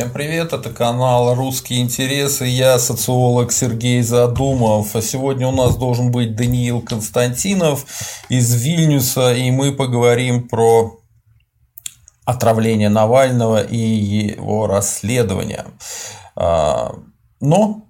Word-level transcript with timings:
Всем 0.00 0.12
привет, 0.12 0.54
это 0.54 0.70
канал 0.70 1.34
«Русские 1.34 1.82
интересы», 1.82 2.46
я 2.46 2.78
социолог 2.78 3.52
Сергей 3.52 4.00
Задумов. 4.00 4.96
А 4.96 5.02
сегодня 5.02 5.46
у 5.46 5.52
нас 5.52 5.76
должен 5.76 6.10
быть 6.10 6.34
Даниил 6.34 6.80
Константинов 6.80 7.84
из 8.30 8.54
Вильнюса, 8.54 9.34
и 9.34 9.50
мы 9.50 9.72
поговорим 9.72 10.48
про 10.48 11.00
отравление 12.24 12.88
Навального 12.88 13.62
и 13.62 13.76
его 13.76 14.66
расследование. 14.66 15.66
А, 16.34 16.94
но 17.42 17.84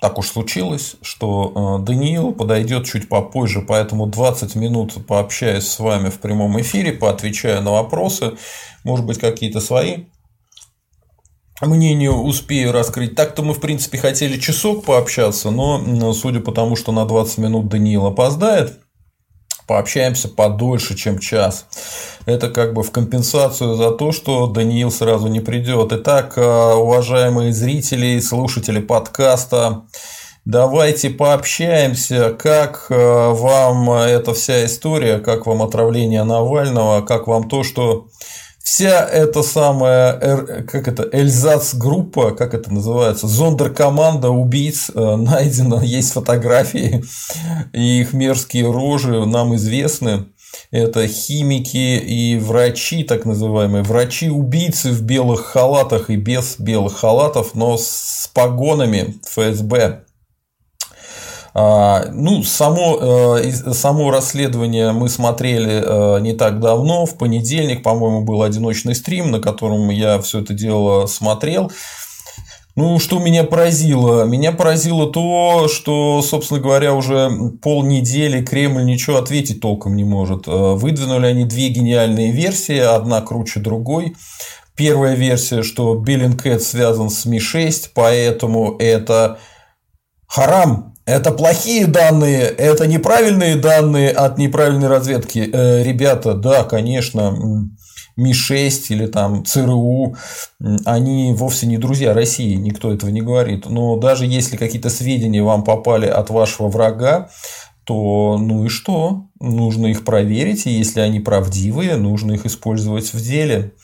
так 0.00 0.18
уж 0.18 0.26
случилось, 0.26 0.96
что 1.00 1.78
э, 1.78 1.84
Даниил 1.84 2.32
подойдет 2.32 2.86
чуть 2.86 3.08
попозже, 3.08 3.62
поэтому 3.62 4.08
20 4.08 4.56
минут 4.56 5.06
пообщаюсь 5.06 5.68
с 5.68 5.78
вами 5.78 6.10
в 6.10 6.18
прямом 6.18 6.60
эфире, 6.60 6.92
поотвечаю 6.92 7.62
на 7.62 7.70
вопросы, 7.70 8.32
может 8.82 9.06
быть, 9.06 9.20
какие-то 9.20 9.60
свои 9.60 10.06
мнения 11.64 12.10
успею 12.10 12.72
раскрыть. 12.72 13.14
Так-то 13.14 13.42
мы, 13.42 13.54
в 13.54 13.60
принципе, 13.60 13.98
хотели 13.98 14.38
часок 14.38 14.84
пообщаться, 14.84 15.50
но 15.50 16.12
судя 16.12 16.40
по 16.40 16.52
тому, 16.52 16.76
что 16.76 16.92
на 16.92 17.04
20 17.04 17.38
минут 17.38 17.68
Даниил 17.68 18.06
опоздает, 18.06 18.80
пообщаемся 19.66 20.28
подольше, 20.28 20.96
чем 20.96 21.18
час. 21.18 21.66
Это 22.26 22.50
как 22.50 22.74
бы 22.74 22.82
в 22.82 22.90
компенсацию 22.90 23.74
за 23.74 23.90
то, 23.90 24.12
что 24.12 24.46
Даниил 24.46 24.90
сразу 24.90 25.28
не 25.28 25.40
придет. 25.40 25.92
Итак, 25.92 26.34
э, 26.36 26.74
уважаемые 26.74 27.52
зрители 27.52 28.06
и 28.06 28.20
слушатели 28.20 28.80
подкаста, 28.80 29.84
давайте 30.44 31.10
пообщаемся, 31.10 32.30
как 32.38 32.86
э, 32.90 32.94
вам 32.94 33.90
эта 33.90 34.34
вся 34.34 34.64
история, 34.64 35.18
как 35.18 35.46
вам 35.46 35.62
отравление 35.62 36.24
Навального, 36.24 37.02
как 37.02 37.26
вам 37.26 37.48
то, 37.48 37.62
что 37.62 38.08
вся 38.64 39.06
эта 39.06 39.42
самая, 39.42 40.64
как 40.64 40.88
это, 40.88 41.08
Эльзац-группа, 41.12 42.32
как 42.32 42.54
это 42.54 42.72
называется, 42.72 43.28
зондеркоманда 43.28 44.30
убийц 44.30 44.90
э, 44.92 45.16
найдена, 45.16 45.80
есть 45.84 46.12
фотографии, 46.12 47.04
и 47.72 48.00
их 48.00 48.12
мерзкие 48.14 48.70
рожи 48.70 49.24
нам 49.26 49.54
известны. 49.54 50.26
Это 50.70 51.06
химики 51.08 51.98
и 51.98 52.38
врачи, 52.38 53.04
так 53.04 53.24
называемые, 53.24 53.82
врачи-убийцы 53.82 54.90
в 54.90 55.02
белых 55.02 55.44
халатах 55.46 56.10
и 56.10 56.16
без 56.16 56.58
белых 56.58 56.96
халатов, 56.96 57.54
но 57.54 57.76
с 57.76 58.30
погонами 58.32 59.16
ФСБ. 59.26 60.04
А, 61.56 62.06
ну, 62.12 62.42
само, 62.42 63.38
э, 63.38 63.50
само 63.52 64.10
расследование 64.10 64.90
мы 64.90 65.08
смотрели 65.08 65.82
э, 65.84 66.20
не 66.20 66.32
так 66.32 66.58
давно, 66.58 67.06
в 67.06 67.16
понедельник, 67.16 67.84
по-моему, 67.84 68.22
был 68.22 68.42
одиночный 68.42 68.96
стрим, 68.96 69.30
на 69.30 69.38
котором 69.38 69.88
я 69.90 70.20
все 70.20 70.40
это 70.40 70.52
дело 70.52 71.06
смотрел. 71.06 71.70
Ну, 72.74 72.98
что 72.98 73.20
меня 73.20 73.44
поразило? 73.44 74.24
Меня 74.24 74.50
поразило 74.50 75.12
то, 75.12 75.68
что, 75.68 76.20
собственно 76.22 76.58
говоря, 76.58 76.92
уже 76.92 77.30
полнедели 77.62 78.44
Кремль 78.44 78.84
ничего 78.84 79.18
ответить 79.18 79.60
толком 79.60 79.94
не 79.94 80.02
может. 80.02 80.48
Э, 80.48 80.74
выдвинули 80.74 81.26
они 81.26 81.44
две 81.44 81.68
гениальные 81.68 82.32
версии, 82.32 82.78
одна 82.78 83.20
круче 83.20 83.60
другой. 83.60 84.16
Первая 84.74 85.14
версия, 85.14 85.62
что 85.62 85.94
Биллингкэт 85.94 86.64
связан 86.64 87.10
с 87.10 87.24
Ми-6, 87.26 87.90
поэтому 87.94 88.74
это 88.80 89.38
харам 90.26 90.93
это 91.06 91.32
плохие 91.32 91.86
данные, 91.86 92.42
это 92.42 92.86
неправильные 92.86 93.56
данные 93.56 94.10
от 94.10 94.38
неправильной 94.38 94.88
разведки. 94.88 95.50
Э, 95.52 95.82
ребята, 95.82 96.34
да, 96.34 96.64
конечно, 96.64 97.68
Ми-6 98.16 98.86
или 98.90 99.06
там 99.06 99.44
ЦРУ, 99.44 100.16
они 100.84 101.34
вовсе 101.34 101.66
не 101.66 101.78
друзья 101.78 102.14
России, 102.14 102.54
никто 102.54 102.92
этого 102.92 103.10
не 103.10 103.20
говорит. 103.20 103.66
Но 103.68 103.96
даже 103.98 104.24
если 104.24 104.56
какие-то 104.56 104.88
сведения 104.88 105.42
вам 105.42 105.64
попали 105.64 106.06
от 106.06 106.30
вашего 106.30 106.68
врага, 106.68 107.28
то 107.84 108.38
ну 108.38 108.64
и 108.64 108.68
что? 108.68 109.26
Нужно 109.40 109.88
их 109.88 110.04
проверить, 110.04 110.66
и 110.66 110.70
если 110.70 111.00
они 111.00 111.20
правдивые, 111.20 111.96
нужно 111.96 112.32
их 112.32 112.46
использовать 112.46 113.12
в 113.12 113.20
деле 113.20 113.74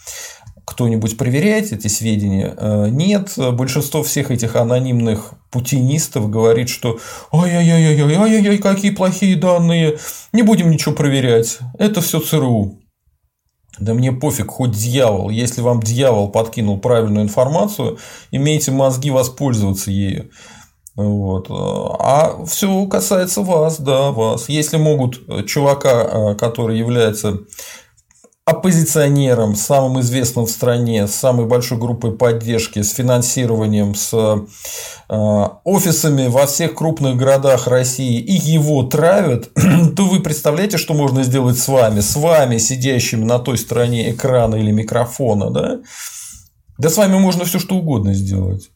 кто-нибудь 0.71 1.17
проверяет 1.17 1.73
эти 1.73 1.89
сведения? 1.89 2.55
Э, 2.57 2.89
нет, 2.89 3.33
большинство 3.37 4.05
всех 4.05 4.31
этих 4.31 4.55
анонимных 4.55 5.33
путинистов 5.51 6.31
говорит, 6.31 6.69
что 6.69 7.01
ой-ой-ой, 7.33 8.01
ой-ой-ой, 8.01 8.59
какие 8.59 8.93
плохие 8.93 9.35
данные, 9.35 9.99
не 10.33 10.43
будем 10.43 10.71
ничего 10.71 10.95
проверять, 10.95 11.59
это 11.77 12.01
все 12.01 12.21
ЦРУ. 12.21 12.79
Да 13.81 13.95
мне 13.95 14.13
пофиг, 14.13 14.49
хоть 14.53 14.71
дьявол. 14.71 15.31
Если 15.31 15.61
вам 15.61 15.81
дьявол 15.81 16.29
подкинул 16.29 16.79
правильную 16.79 17.25
информацию, 17.25 17.99
имейте 18.31 18.71
мозги 18.71 19.11
воспользоваться 19.11 19.91
ею. 19.91 20.31
Вот. 20.95 21.47
А 21.51 22.45
все 22.47 22.87
касается 22.87 23.43
вас, 23.43 23.81
да, 23.81 24.13
вас. 24.13 24.49
Если 24.49 24.77
могут 24.77 25.47
чувака, 25.47 26.03
э, 26.03 26.35
который 26.37 26.79
является 26.79 27.41
оппозиционером, 28.50 29.55
самым 29.55 30.00
известным 30.00 30.47
в 30.47 30.50
стране, 30.50 31.06
с 31.06 31.15
самой 31.15 31.47
большой 31.47 31.78
группой 31.78 32.12
поддержки, 32.12 32.83
с 32.83 32.93
финансированием, 32.93 33.94
с 33.94 34.12
э, 35.09 35.47
офисами 35.65 36.27
во 36.28 36.47
всех 36.47 36.75
крупных 36.75 37.16
городах 37.16 37.66
России 37.66 38.19
и 38.19 38.33
его 38.33 38.83
травят, 38.83 39.50
то 39.97 40.05
вы 40.05 40.21
представляете, 40.21 40.78
что 40.78 40.94
можно 40.94 41.22
сделать 41.22 41.59
с 41.59 41.69
вами, 41.69 42.00
с 42.00 42.16
вами, 42.16 42.59
сидящими 42.59 43.25
на 43.25 43.39
той 43.39 43.56
стороне 43.56 44.10
экрана 44.10 44.56
или 44.56 44.72
микрофона, 44.72 45.50
да? 45.50 45.78
Да 46.78 46.89
с 46.89 46.97
вами 46.97 47.19
можно 47.19 47.44
все 47.44 47.59
что 47.59 47.77
угодно 47.77 48.15
сделать. 48.15 48.71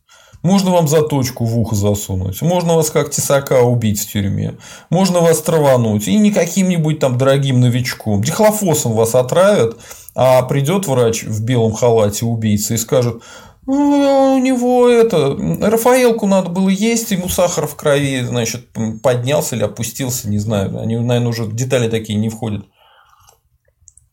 Можно 0.44 0.72
вам 0.72 0.88
заточку 0.88 1.46
в 1.46 1.58
ухо 1.58 1.74
засунуть, 1.74 2.42
можно 2.42 2.74
вас 2.74 2.90
как 2.90 3.10
тесака 3.10 3.62
убить 3.62 3.98
в 3.98 4.12
тюрьме, 4.12 4.58
можно 4.90 5.20
вас 5.20 5.40
травануть 5.40 6.06
и 6.06 6.16
не 6.16 6.30
каким-нибудь 6.30 6.98
там 6.98 7.16
дорогим 7.16 7.60
новичком. 7.60 8.22
Дихлофосом 8.22 8.92
вас 8.92 9.14
отравят, 9.14 9.78
а 10.14 10.42
придет 10.42 10.86
врач 10.86 11.22
в 11.22 11.42
белом 11.42 11.72
халате 11.72 12.26
убийца 12.26 12.74
и 12.74 12.76
скажет, 12.76 13.22
ну, 13.66 14.34
у 14.34 14.38
него 14.38 14.86
это, 14.86 15.34
Рафаэлку 15.62 16.26
надо 16.26 16.50
было 16.50 16.68
есть, 16.68 17.10
ему 17.10 17.30
сахар 17.30 17.66
в 17.66 17.74
крови, 17.74 18.20
значит, 18.20 18.68
поднялся 19.02 19.56
или 19.56 19.62
опустился, 19.62 20.28
не 20.28 20.38
знаю, 20.38 20.78
они, 20.78 20.98
наверное, 20.98 21.30
уже 21.30 21.46
детали 21.46 21.88
такие 21.88 22.18
не 22.18 22.28
входят. 22.28 22.66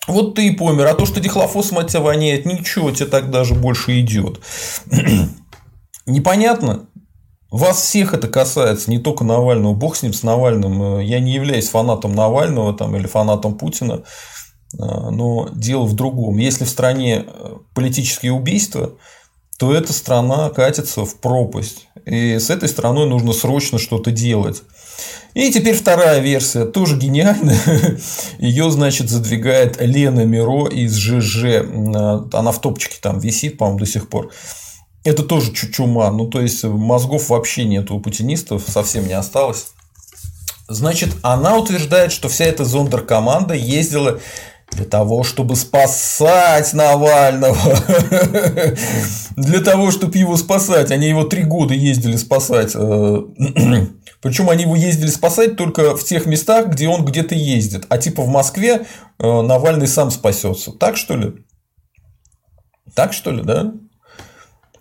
Вот 0.08 0.36
ты 0.36 0.48
и 0.48 0.52
помер, 0.52 0.88
а 0.88 0.94
то, 0.94 1.06
что 1.06 1.19
дихлофосом 1.19 1.80
от 1.80 1.90
тебя 1.90 2.00
воняет, 2.00 2.46
ничего, 2.46 2.92
тебе 2.92 3.08
так 3.08 3.30
даже 3.31 3.53
больше 3.53 4.00
идет. 4.00 4.40
Непонятно. 6.06 6.88
Вас 7.50 7.81
всех 7.81 8.13
это 8.13 8.29
касается, 8.29 8.89
не 8.89 9.00
только 9.00 9.23
Навального. 9.25 9.73
Бог 9.73 9.97
с 9.97 10.03
ним, 10.03 10.13
с 10.13 10.23
Навальным. 10.23 11.00
Я 11.00 11.19
не 11.19 11.34
являюсь 11.34 11.67
фанатом 11.67 12.16
Навального 12.16 12.73
там, 12.73 12.95
или 12.95 13.07
фанатом 13.07 13.57
Путина. 13.57 14.03
А, 14.79 15.12
но 15.12 15.50
дело 15.53 15.84
в 15.84 15.94
другом. 15.94 16.38
Если 16.38 16.63
в 16.63 16.69
стране 16.69 17.25
э, 17.28 17.56
политические 17.73 18.31
убийства, 18.31 18.94
то 19.57 19.73
эта 19.73 19.94
страна 19.94 20.50
катится 20.50 21.06
в 21.06 21.17
пропасть. 21.17 21.88
И 22.06 22.39
с 22.39 22.50
этой 22.50 22.69
страной 22.69 23.07
нужно 23.07 23.33
срочно 23.33 23.78
что-то 23.78 24.12
делать. 24.12 24.63
И 25.33 25.51
теперь 25.51 25.75
вторая 25.75 26.19
версия, 26.19 26.66
тоже 26.66 26.97
гениальная. 26.97 27.59
Ее, 28.39 28.72
значит, 28.72 29.09
задвигает 29.09 29.78
Лена 29.79 30.25
Миро 30.25 30.68
из 30.68 30.95
ЖЖ. 30.95 31.63
Она 32.33 32.51
в 32.51 32.59
топчике 32.59 32.97
там 33.01 33.19
висит, 33.19 33.57
по-моему, 33.57 33.79
до 33.79 33.85
сих 33.85 34.09
пор. 34.09 34.31
Это 35.03 35.23
тоже 35.23 35.51
чума. 35.53 36.12
Ну, 36.12 36.28
то 36.28 36.41
есть, 36.41 36.63
мозгов 36.63 37.29
вообще 37.29 37.63
нет 37.63 37.89
у 37.91 38.00
путинистов, 38.00 38.63
совсем 38.68 39.07
не 39.07 39.13
осталось. 39.13 39.69
Значит, 40.68 41.09
она 41.21 41.57
утверждает, 41.57 42.12
что 42.12 42.30
вся 42.30 42.45
эта 42.45 42.63
зондеркоманда 42.63 43.56
ездила 43.56 44.19
для 44.71 44.86
того, 44.86 45.24
чтобы 45.24 45.56
спасать 45.56 46.74
Навального. 46.74 47.57
Для 49.36 49.59
того, 49.59 49.92
чтобы 49.92 50.18
его 50.18 50.38
спасать. 50.38 50.92
Они 50.92 51.09
его 51.09 51.24
три 51.24 51.44
года 51.44 51.74
ездили 51.74 52.15
спасать. 52.15 52.74
Причем 54.21 54.50
они 54.50 54.63
его 54.63 54.75
ездили 54.75 55.09
спасать 55.09 55.57
только 55.57 55.98
в 55.98 56.03
тех 56.03 56.25
местах, 56.25 56.68
где 56.68 56.88
он 56.88 57.03
где-то 57.03 57.36
ездит. 57.36 57.86
А 57.89 57.98
типа 57.98 58.24
в 58.24 58.27
Москве 58.27 58.86
э, 59.19 59.42
Навальный 59.42 59.88
сам 59.88 60.12
спасется. 60.12 60.71
Так 60.71 60.95
что 60.95 61.18
ли? 61.18 61.33
Так 62.94 63.13
что 63.13 63.31
ли, 63.31 63.42
да? 63.42 63.74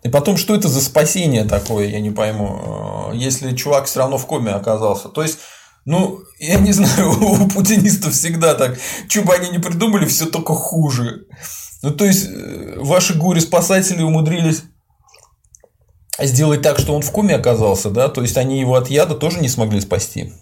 И 0.02 0.08
потом, 0.08 0.36
что 0.36 0.54
это 0.54 0.68
за 0.68 0.80
спасение 0.80 1.44
такое, 1.44 1.88
я 1.88 2.00
не 2.00 2.10
пойму, 2.10 3.10
э, 3.12 3.16
если 3.16 3.54
чувак 3.54 3.84
все 3.84 3.98
равно 3.98 4.16
в 4.16 4.26
коме 4.26 4.52
оказался. 4.52 5.08
То 5.08 5.22
есть, 5.22 5.38
ну, 5.84 6.20
я 6.38 6.58
не 6.58 6.72
знаю, 6.72 7.10
у 7.10 7.48
путинистов 7.48 8.14
всегда 8.14 8.54
так, 8.54 8.78
что 9.08 9.22
бы 9.22 9.34
они 9.34 9.50
не 9.50 9.58
придумали, 9.58 10.06
все 10.06 10.26
только 10.26 10.54
хуже. 10.54 11.26
Ну, 11.82 11.90
то 11.90 12.04
есть, 12.06 12.28
э, 12.30 12.76
ваши 12.78 13.14
горе-спасатели 13.14 14.02
умудрились 14.02 14.62
сделать 16.18 16.62
так, 16.62 16.78
что 16.78 16.94
он 16.94 17.02
в 17.02 17.10
коме 17.10 17.34
оказался, 17.34 17.90
да, 17.90 18.08
то 18.08 18.22
есть 18.22 18.36
они 18.36 18.60
его 18.60 18.74
от 18.74 18.88
яда 18.88 19.14
тоже 19.14 19.40
не 19.40 19.48
смогли 19.48 19.80
спасти. 19.80 20.32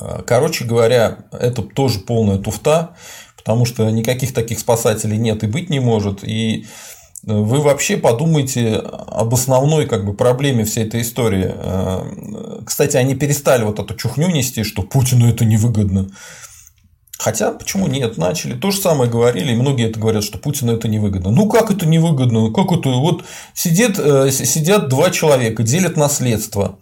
Э, 0.00 0.22
короче 0.26 0.64
говоря, 0.64 1.18
это 1.32 1.62
тоже 1.62 2.00
полная 2.00 2.38
туфта, 2.38 2.96
потому 3.36 3.66
что 3.66 3.88
никаких 3.90 4.32
таких 4.32 4.58
спасателей 4.58 5.18
нет 5.18 5.44
и 5.44 5.46
быть 5.46 5.70
не 5.70 5.80
может. 5.80 6.24
И 6.24 6.66
вы 7.26 7.60
вообще 7.60 7.96
подумайте 7.96 8.76
об 8.76 9.34
основной 9.34 9.86
как 9.86 10.06
бы, 10.06 10.14
проблеме 10.14 10.64
всей 10.64 10.84
этой 10.84 11.02
истории. 11.02 11.52
Э, 11.52 12.62
кстати, 12.64 12.96
они 12.96 13.16
перестали 13.16 13.64
вот 13.64 13.80
эту 13.80 13.94
чухню 13.94 14.28
нести, 14.28 14.62
что 14.62 14.82
Путину 14.82 15.28
это 15.28 15.44
невыгодно. 15.44 16.08
Хотя, 17.18 17.50
почему 17.50 17.88
нет? 17.88 18.16
Начали. 18.16 18.54
То 18.54 18.70
же 18.70 18.80
самое 18.80 19.10
говорили, 19.10 19.52
и 19.52 19.56
многие 19.56 19.88
это 19.88 19.98
говорят, 19.98 20.22
что 20.22 20.38
Путину 20.38 20.72
это 20.76 20.86
невыгодно. 20.86 21.30
Ну, 21.30 21.48
как 21.48 21.72
это 21.72 21.84
невыгодно? 21.84 22.52
Как 22.52 22.70
это? 22.70 22.90
Вот 22.90 23.24
сидят, 23.54 23.98
э, 23.98 24.30
сидят 24.30 24.88
два 24.88 25.10
человека, 25.10 25.64
делят 25.64 25.96
наследство. 25.96 26.78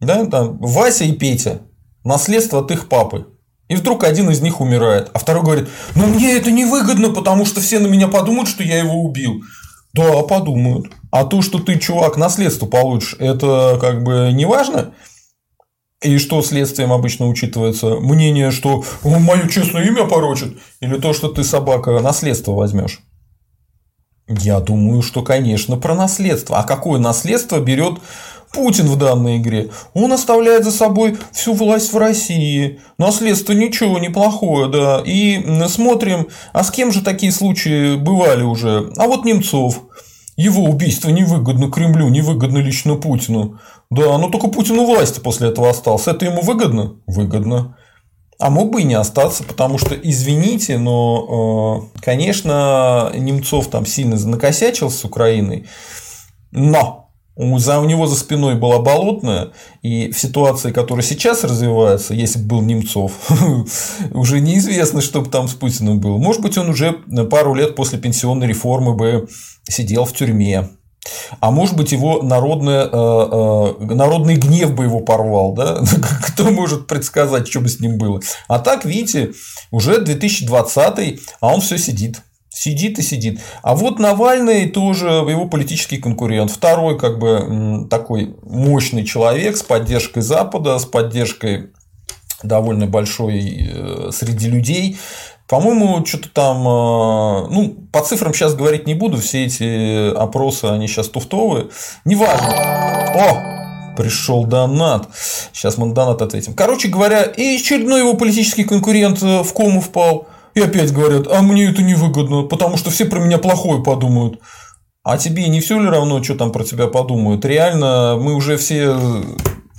Да, 0.00 0.24
там, 0.26 0.58
Вася 0.58 1.04
и 1.04 1.12
Петя. 1.12 1.60
Наследство 2.04 2.60
от 2.60 2.70
их 2.70 2.88
папы. 2.88 3.26
И 3.68 3.76
вдруг 3.76 4.04
один 4.04 4.30
из 4.30 4.40
них 4.40 4.60
умирает, 4.60 5.10
а 5.12 5.18
второй 5.18 5.44
говорит, 5.44 5.68
ну 5.94 6.06
мне 6.06 6.32
это 6.32 6.50
невыгодно, 6.50 7.10
потому 7.10 7.44
что 7.44 7.60
все 7.60 7.78
на 7.78 7.86
меня 7.86 8.08
подумают, 8.08 8.48
что 8.48 8.62
я 8.62 8.78
его 8.78 8.94
убил. 8.94 9.42
Да, 9.92 10.22
подумают. 10.22 10.86
А 11.10 11.24
то, 11.24 11.42
что 11.42 11.58
ты, 11.58 11.78
чувак, 11.78 12.16
наследство 12.16 12.66
получишь, 12.66 13.16
это 13.18 13.78
как 13.80 14.02
бы 14.02 14.30
не 14.32 14.46
важно. 14.46 14.94
И 16.00 16.18
что 16.18 16.42
следствием 16.42 16.92
обычно 16.92 17.26
учитывается? 17.26 17.96
Мнение, 17.96 18.52
что 18.52 18.84
мое 19.02 19.48
честное 19.48 19.84
имя 19.84 20.04
порочит, 20.04 20.56
или 20.80 20.96
то, 20.96 21.12
что 21.12 21.28
ты 21.28 21.42
собака 21.42 21.98
наследство 22.00 22.52
возьмешь? 22.52 23.00
Я 24.28 24.60
думаю, 24.60 25.02
что, 25.02 25.22
конечно, 25.22 25.76
про 25.76 25.94
наследство. 25.94 26.58
А 26.58 26.62
какое 26.62 27.00
наследство 27.00 27.58
берет 27.58 27.98
Путин 28.52 28.86
в 28.86 28.96
данной 28.96 29.38
игре? 29.38 29.70
Он 29.94 30.12
оставляет 30.12 30.64
за 30.64 30.72
собой 30.72 31.16
всю 31.32 31.54
власть 31.54 31.92
в 31.92 31.98
России. 31.98 32.80
Наследство 32.98 33.52
ничего 33.52 33.98
неплохое, 33.98 34.68
да. 34.68 35.02
И 35.04 35.44
смотрим, 35.68 36.28
а 36.52 36.64
с 36.64 36.70
кем 36.70 36.92
же 36.92 37.02
такие 37.02 37.32
случаи 37.32 37.96
бывали 37.96 38.42
уже? 38.42 38.92
А 38.96 39.06
вот 39.06 39.24
Немцов. 39.24 39.82
Его 40.36 40.62
убийство 40.64 41.08
невыгодно 41.08 41.68
Кремлю, 41.68 42.08
невыгодно 42.08 42.58
лично 42.58 42.94
Путину. 42.94 43.58
Да, 43.90 44.16
но 44.18 44.28
только 44.28 44.46
Путину 44.46 44.86
власти 44.86 45.18
после 45.18 45.48
этого 45.48 45.68
остался. 45.68 46.12
Это 46.12 46.26
ему 46.26 46.42
выгодно? 46.42 47.00
Выгодно. 47.08 47.76
А 48.38 48.50
мог 48.50 48.70
бы 48.70 48.82
и 48.82 48.84
не 48.84 48.94
остаться, 48.94 49.42
потому 49.42 49.78
что, 49.78 49.96
извините, 49.96 50.78
но, 50.78 51.90
э, 51.96 52.00
конечно, 52.00 53.10
Немцов 53.16 53.66
там 53.66 53.84
сильно 53.84 54.16
накосячил 54.16 54.90
с 54.90 55.04
Украиной, 55.04 55.66
но 56.52 57.07
у 57.38 57.84
него 57.84 58.06
за 58.06 58.16
спиной 58.16 58.56
была 58.56 58.80
болотная, 58.80 59.52
и 59.82 60.10
в 60.10 60.18
ситуации, 60.18 60.72
которая 60.72 61.04
сейчас 61.04 61.44
развивается, 61.44 62.12
если 62.12 62.40
бы 62.40 62.48
был 62.56 62.62
Немцов, 62.62 63.12
уже 64.10 64.40
неизвестно, 64.40 65.00
что 65.00 65.20
бы 65.20 65.30
там 65.30 65.46
с 65.46 65.54
Путиным 65.54 66.00
было. 66.00 66.18
Может 66.18 66.42
быть, 66.42 66.58
он 66.58 66.68
уже 66.68 66.92
пару 67.30 67.54
лет 67.54 67.76
после 67.76 67.98
пенсионной 67.98 68.48
реформы 68.48 68.94
бы 68.94 69.28
сидел 69.68 70.04
в 70.04 70.12
тюрьме. 70.12 70.68
А 71.40 71.50
может 71.50 71.76
быть, 71.76 71.92
его 71.92 72.22
народное, 72.22 72.84
э, 72.84 72.88
э, 72.92 73.94
народный 73.94 74.34
гнев 74.34 74.74
бы 74.74 74.84
его 74.84 75.00
порвал, 75.00 75.52
да? 75.52 75.80
Кто 76.26 76.50
может 76.50 76.86
предсказать, 76.86 77.48
что 77.48 77.60
бы 77.60 77.68
с 77.68 77.80
ним 77.80 77.98
было? 77.98 78.20
А 78.48 78.58
так, 78.58 78.84
видите, 78.84 79.32
уже 79.70 80.00
2020, 80.00 81.20
а 81.40 81.54
он 81.54 81.60
все 81.60 81.78
сидит. 81.78 82.20
Сидит 82.58 82.98
и 82.98 83.02
сидит. 83.02 83.40
А 83.62 83.76
вот 83.76 84.00
Навальный 84.00 84.68
тоже 84.68 85.06
его 85.06 85.46
политический 85.46 85.98
конкурент. 85.98 86.50
Второй, 86.50 86.98
как 86.98 87.20
бы, 87.20 87.86
такой 87.88 88.34
мощный 88.42 89.04
человек 89.04 89.56
с 89.56 89.62
поддержкой 89.62 90.22
Запада, 90.22 90.76
с 90.80 90.84
поддержкой 90.84 91.70
довольно 92.42 92.88
большой 92.88 93.70
э, 93.72 94.10
среди 94.10 94.48
людей. 94.48 94.98
По-моему, 95.46 96.04
что-то 96.04 96.30
там, 96.30 96.58
э, 96.66 97.46
ну, 97.48 97.76
по 97.92 98.00
цифрам 98.00 98.34
сейчас 98.34 98.56
говорить 98.56 98.88
не 98.88 98.94
буду, 98.94 99.18
все 99.18 99.44
эти 99.44 100.12
опросы, 100.12 100.64
они 100.64 100.88
сейчас 100.88 101.08
туфтовые. 101.10 101.68
Неважно. 102.04 102.48
О, 103.14 103.94
пришел 103.96 104.46
донат. 104.46 105.06
Сейчас 105.52 105.78
мы 105.78 105.86
на 105.86 105.94
донат 105.94 106.22
ответим. 106.22 106.54
Короче 106.54 106.88
говоря, 106.88 107.22
и 107.22 107.54
очередной 107.54 108.00
его 108.00 108.14
политический 108.14 108.64
конкурент 108.64 109.22
э, 109.22 109.44
в 109.44 109.52
кому 109.52 109.80
впал. 109.80 110.26
И 110.58 110.60
опять 110.60 110.92
говорят, 110.92 111.28
а 111.28 111.40
мне 111.40 111.70
это 111.70 111.82
невыгодно, 111.82 112.42
потому 112.42 112.76
что 112.76 112.90
все 112.90 113.04
про 113.04 113.20
меня 113.20 113.38
плохое 113.38 113.82
подумают. 113.82 114.40
А 115.04 115.16
тебе 115.16 115.48
не 115.48 115.60
все 115.60 115.78
ли 115.80 115.88
равно, 115.88 116.22
что 116.22 116.34
там 116.34 116.50
про 116.50 116.64
тебя 116.64 116.88
подумают? 116.88 117.44
Реально, 117.44 118.18
мы 118.20 118.34
уже 118.34 118.56
все 118.56 118.96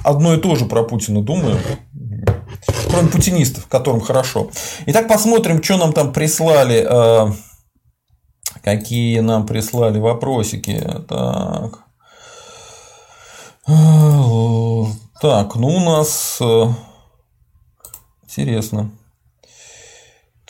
одно 0.03 0.33
и 0.33 0.37
то 0.37 0.55
же 0.55 0.65
про 0.65 0.83
Путина 0.83 1.21
думаем 1.21 1.57
кроме 2.89 3.09
путинистов, 3.09 3.67
которым 3.67 4.01
хорошо. 4.01 4.49
Итак, 4.87 5.07
посмотрим, 5.07 5.63
что 5.63 5.77
нам 5.77 5.93
там 5.93 6.11
прислали. 6.11 6.85
Э, 6.89 7.31
какие 8.63 9.19
нам 9.19 9.45
прислали 9.45 9.99
вопросики. 9.99 10.81
Так. 11.07 11.79
Так, 15.21 15.55
ну 15.55 15.67
у 15.67 15.79
нас 15.79 16.39
э, 16.41 16.65
интересно. 18.23 18.91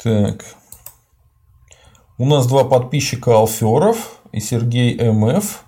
Так. 0.01 0.45
У 2.17 2.25
нас 2.25 2.47
два 2.47 2.63
подписчика 2.63 3.35
Алферов 3.35 4.19
и 4.31 4.39
Сергей 4.39 4.97
МФ. 5.09 5.63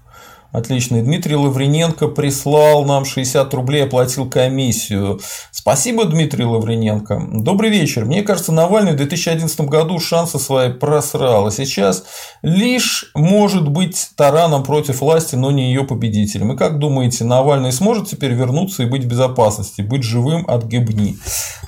Отлично. 0.54 1.02
Дмитрий 1.02 1.36
Лаврененко 1.36 2.08
прислал 2.08 2.84
нам 2.84 3.06
60 3.06 3.54
рублей, 3.54 3.86
оплатил 3.86 4.30
комиссию. 4.30 5.22
Спасибо, 5.52 6.06
Дмитрий 6.06 6.44
Лаврененко. 6.44 7.22
Добрый 7.32 7.70
вечер. 7.70 8.06
Мне 8.06 8.22
кажется, 8.22 8.52
Навальный 8.52 8.92
в 8.92 8.98
2011 8.98 9.62
году 9.62 10.00
шансы 10.00 10.40
свои 10.40 10.72
просрал. 10.72 11.48
А 11.48 11.52
сейчас 11.52 12.06
лишь 12.42 13.12
может 13.16 13.70
быть 13.70 14.12
тараном 14.18 14.64
против 14.64 15.00
власти, 15.00 15.36
но 15.36 15.52
не 15.52 15.70
ее 15.70 15.86
победителем. 15.86 16.54
И 16.54 16.58
как 16.58 16.80
думаете, 16.80 17.24
Навальный 17.24 17.72
сможет 17.72 18.10
теперь 18.10 18.32
вернуться 18.32 18.84
и 18.84 18.88
быть 18.88 19.06
в 19.06 19.08
безопасности, 19.08 19.82
быть 19.82 20.04
живым 20.04 20.46
от 20.50 20.66
гибни? 20.66 21.18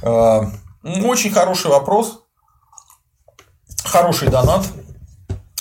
А, 0.02 0.50
очень 0.84 1.32
хороший 1.32 1.72
вопрос. 1.72 2.23
Хороший 3.94 4.30
донат. 4.30 4.66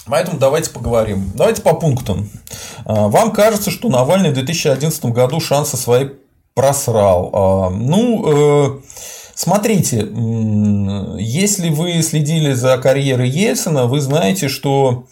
Поэтому 0.07 0.39
давайте 0.39 0.71
поговорим. 0.71 1.31
Давайте 1.35 1.61
по 1.61 1.75
пунктам. 1.75 2.31
А, 2.87 3.09
вам 3.09 3.31
кажется, 3.31 3.71
что 3.71 3.91
Навальный 3.91 4.31
в 4.31 4.33
2011 4.33 5.05
году 5.13 5.39
шансы 5.39 5.77
свои 5.77 6.09
просрал. 6.55 7.29
А, 7.35 7.69
ну, 7.69 8.79
э, 8.79 8.81
смотрите, 9.35 10.09
если 11.19 11.69
вы 11.69 12.01
следили 12.01 12.55
за 12.55 12.79
карьерой 12.79 13.29
Ельцина, 13.29 13.85
вы 13.85 14.01
знаете, 14.01 14.49
что 14.49 15.05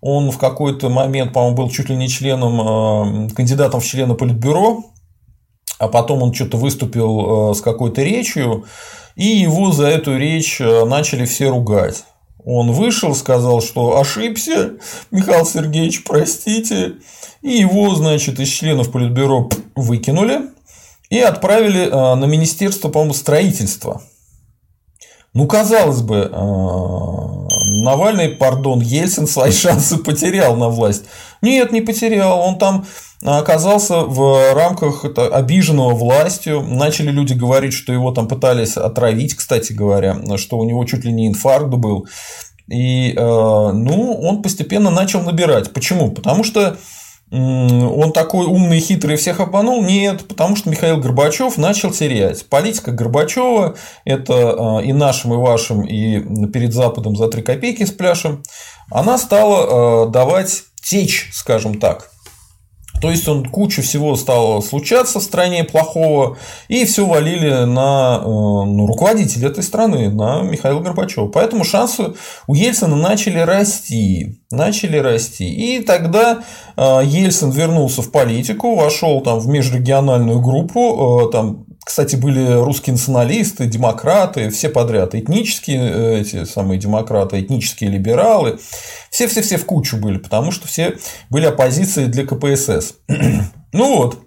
он 0.00 0.30
в 0.30 0.38
какой-то 0.38 0.88
момент, 0.88 1.34
по-моему, 1.34 1.56
был 1.58 1.68
чуть 1.68 1.90
ли 1.90 1.96
не 1.96 2.08
членом, 2.08 2.60
а, 2.62 3.28
кандидатом 3.36 3.80
в 3.80 3.84
члены 3.84 4.14
Политбюро, 4.14 4.82
а 5.78 5.88
потом 5.88 6.22
он 6.22 6.32
что-то 6.32 6.56
выступил 6.56 7.54
с 7.54 7.60
какой-то 7.60 8.02
речью, 8.02 8.64
и 9.14 9.26
его 9.26 9.72
за 9.72 9.88
эту 9.88 10.16
речь 10.16 10.58
начали 10.58 11.26
все 11.26 11.50
ругать. 11.50 12.04
Он 12.44 12.72
вышел, 12.72 13.14
сказал, 13.14 13.60
что 13.60 14.00
ошибся, 14.00 14.72
Михаил 15.10 15.46
Сергеевич, 15.46 16.04
простите. 16.04 16.94
И 17.40 17.50
его, 17.50 17.94
значит, 17.94 18.40
из 18.40 18.48
членов 18.48 18.90
Политбюро 18.90 19.48
выкинули 19.76 20.50
и 21.10 21.18
отправили 21.18 21.88
а, 21.90 22.14
на 22.16 22.24
Министерство, 22.24 22.88
по-моему, 22.88 23.14
строительства. 23.14 24.02
Ну, 25.34 25.46
казалось 25.46 26.02
бы, 26.02 26.30
а, 26.32 27.48
Навальный, 27.84 28.30
пардон, 28.30 28.80
Ельцин 28.80 29.26
свои 29.26 29.52
шансы 29.52 29.98
потерял 29.98 30.56
на 30.56 30.68
власть. 30.68 31.04
Нет, 31.42 31.72
не 31.72 31.80
потерял. 31.80 32.40
Он 32.40 32.58
там 32.58 32.86
оказался 33.24 34.00
в 34.00 34.54
рамках 34.54 35.04
обиженного 35.04 35.94
властью. 35.94 36.62
Начали 36.62 37.10
люди 37.10 37.34
говорить, 37.34 37.72
что 37.72 37.92
его 37.92 38.12
там 38.12 38.28
пытались 38.28 38.76
отравить, 38.76 39.34
кстати 39.34 39.72
говоря, 39.72 40.16
что 40.36 40.58
у 40.58 40.64
него 40.64 40.84
чуть 40.84 41.04
ли 41.04 41.12
не 41.12 41.28
инфаркт 41.28 41.68
был. 41.68 42.06
И 42.68 43.12
э, 43.12 43.20
ну, 43.20 44.18
он 44.22 44.42
постепенно 44.42 44.90
начал 44.90 45.22
набирать. 45.22 45.72
Почему? 45.72 46.10
Потому 46.10 46.42
что 46.44 46.76
он 47.30 48.12
такой 48.12 48.44
умный, 48.44 48.78
хитрый, 48.78 49.16
всех 49.16 49.40
обманул? 49.40 49.82
Нет, 49.82 50.28
потому 50.28 50.54
что 50.54 50.68
Михаил 50.68 50.98
Горбачев 50.98 51.56
начал 51.56 51.90
терять. 51.90 52.46
Политика 52.46 52.92
Горбачева– 52.92 53.74
это 54.04 54.80
э, 54.82 54.84
и 54.84 54.92
нашим, 54.92 55.32
и 55.32 55.36
вашим, 55.38 55.80
и 55.82 56.48
перед 56.48 56.74
Западом 56.74 57.16
за 57.16 57.28
три 57.28 57.40
копейки 57.40 57.84
с 57.84 57.90
пляшем, 57.90 58.42
она 58.90 59.16
стала 59.16 60.06
э, 60.06 60.10
давать 60.10 60.64
течь, 60.82 61.30
скажем 61.32 61.80
так. 61.80 62.11
То 63.02 63.10
есть 63.10 63.26
он 63.26 63.44
кучу 63.44 63.82
всего 63.82 64.14
стало 64.14 64.60
случаться 64.60 65.18
в 65.18 65.24
стране 65.24 65.64
плохого, 65.64 66.38
и 66.68 66.84
все 66.84 67.04
валили 67.04 67.64
на 67.64 68.20
э, 68.22 68.24
ну, 68.24 68.86
руководителя 68.86 69.48
этой 69.48 69.64
страны, 69.64 70.08
на 70.08 70.42
Михаила 70.42 70.78
Горбачева. 70.78 71.26
Поэтому 71.26 71.64
шансы 71.64 72.14
у 72.46 72.54
Ельцина 72.54 72.94
начали 72.94 73.40
расти. 73.40 74.38
Начали 74.52 74.98
расти. 74.98 75.52
И 75.52 75.82
тогда 75.82 76.44
э, 76.76 77.00
Ельцин 77.04 77.50
вернулся 77.50 78.02
в 78.02 78.12
политику, 78.12 78.76
вошел 78.76 79.20
там 79.20 79.40
в 79.40 79.48
межрегиональную 79.48 80.40
группу, 80.40 81.26
э, 81.26 81.32
там 81.32 81.66
кстати, 81.84 82.16
были 82.16 82.52
русские 82.52 82.92
националисты, 82.92 83.66
демократы, 83.66 84.50
все 84.50 84.68
подряд, 84.68 85.14
этнические 85.14 85.80
э, 85.80 86.20
эти 86.20 86.44
самые 86.44 86.78
демократы, 86.78 87.40
этнические 87.40 87.90
либералы, 87.90 88.58
все-все-все 89.10 89.56
в 89.56 89.66
кучу 89.66 89.96
были, 89.96 90.18
потому 90.18 90.52
что 90.52 90.68
все 90.68 90.98
были 91.28 91.46
оппозицией 91.46 92.08
для 92.08 92.24
КПСС. 92.24 92.94
ну 93.72 93.96
вот, 93.96 94.20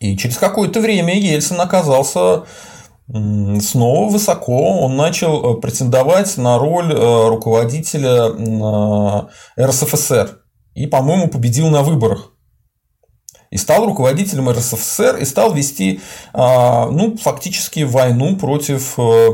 и 0.00 0.16
через 0.16 0.38
какое-то 0.38 0.80
время 0.80 1.18
Ельцин 1.18 1.60
оказался 1.60 2.44
снова 3.08 4.10
высоко. 4.10 4.80
Он 4.80 4.96
начал 4.96 5.58
э, 5.58 5.60
претендовать 5.60 6.36
на 6.36 6.58
роль 6.58 6.92
э, 6.92 7.28
руководителя 7.28 8.32
РСФСР. 9.58 10.40
И, 10.74 10.86
по-моему, 10.86 11.28
победил 11.28 11.68
на 11.68 11.82
выборах. 11.82 12.32
И 13.56 13.58
стал 13.58 13.86
руководителем 13.86 14.50
РСФСР 14.50 15.16
и 15.16 15.24
стал 15.24 15.54
вести 15.54 16.00
а, 16.34 16.90
ну, 16.90 17.16
фактически 17.16 17.84
войну 17.84 18.36
против 18.36 18.98
э, 18.98 19.30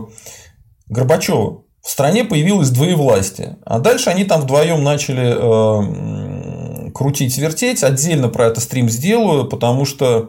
Горбачева. 0.86 1.64
В 1.82 1.90
стране 1.90 2.22
появилось 2.22 2.70
двоевластие. 2.70 3.58
А 3.66 3.80
дальше 3.80 4.10
они 4.10 4.22
там 4.22 4.42
вдвоем 4.42 4.84
начали 4.84 5.32
крутить, 6.92 7.36
вертеть. 7.36 7.82
Отдельно 7.82 8.28
про 8.28 8.46
это 8.46 8.60
стрим 8.60 8.88
сделаю, 8.88 9.48
потому 9.48 9.84
что 9.84 10.28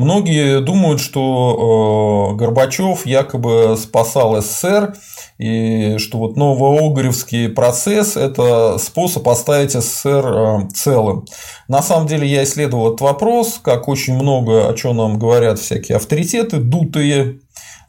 Многие 0.00 0.62
думают, 0.62 0.98
что 0.98 2.30
э, 2.32 2.36
Горбачев 2.38 3.04
якобы 3.04 3.76
спасал 3.76 4.40
СССР, 4.40 4.94
и 5.36 5.98
что 5.98 6.16
вот 6.16 6.36
новоогоревский 6.36 7.50
процесс– 7.50 8.16
это 8.16 8.78
способ 8.78 9.28
оставить 9.28 9.72
СССР 9.72 10.26
э, 10.26 10.68
целым. 10.74 11.26
На 11.68 11.82
самом 11.82 12.06
деле 12.06 12.26
я 12.26 12.44
исследовал 12.44 12.88
этот 12.88 13.02
вопрос, 13.02 13.60
как 13.62 13.88
очень 13.88 14.14
много, 14.14 14.70
о 14.70 14.72
чем 14.72 14.96
нам 14.96 15.18
говорят 15.18 15.58
всякие 15.58 15.96
авторитеты, 15.96 16.56
дутые, 16.56 17.40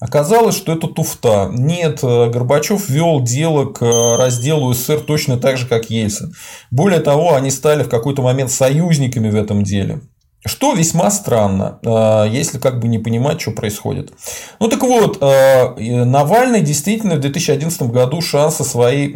Оказалось, 0.01 0.57
что 0.57 0.73
это 0.73 0.87
туфта. 0.87 1.51
Нет, 1.53 1.99
э, 2.01 2.29
Горбачев 2.31 2.89
вел 2.89 3.21
дело 3.21 3.65
к 3.65 4.17
разделу 4.17 4.73
СССР 4.73 5.01
точно 5.01 5.37
так 5.37 5.57
же, 5.57 5.67
как 5.67 5.91
Ельцин. 5.91 6.33
Более 6.71 6.99
того, 6.99 7.35
они 7.35 7.51
стали 7.51 7.83
в 7.83 7.89
какой-то 7.89 8.23
момент 8.23 8.51
союзниками 8.51 9.29
в 9.29 9.35
этом 9.35 9.63
деле. 9.63 10.01
Что 10.43 10.73
весьма 10.73 11.11
странно, 11.11 11.77
э, 11.83 12.29
если 12.31 12.57
как 12.57 12.79
бы 12.79 12.87
не 12.87 12.97
понимать, 12.97 13.39
что 13.39 13.51
происходит. 13.51 14.11
Ну 14.59 14.69
так 14.69 14.81
вот, 14.81 15.19
э, 15.21 16.03
Навальный 16.05 16.61
действительно 16.61 17.15
в 17.15 17.19
2011 17.19 17.91
году 17.91 18.21
шансы 18.21 18.63
свои 18.63 19.09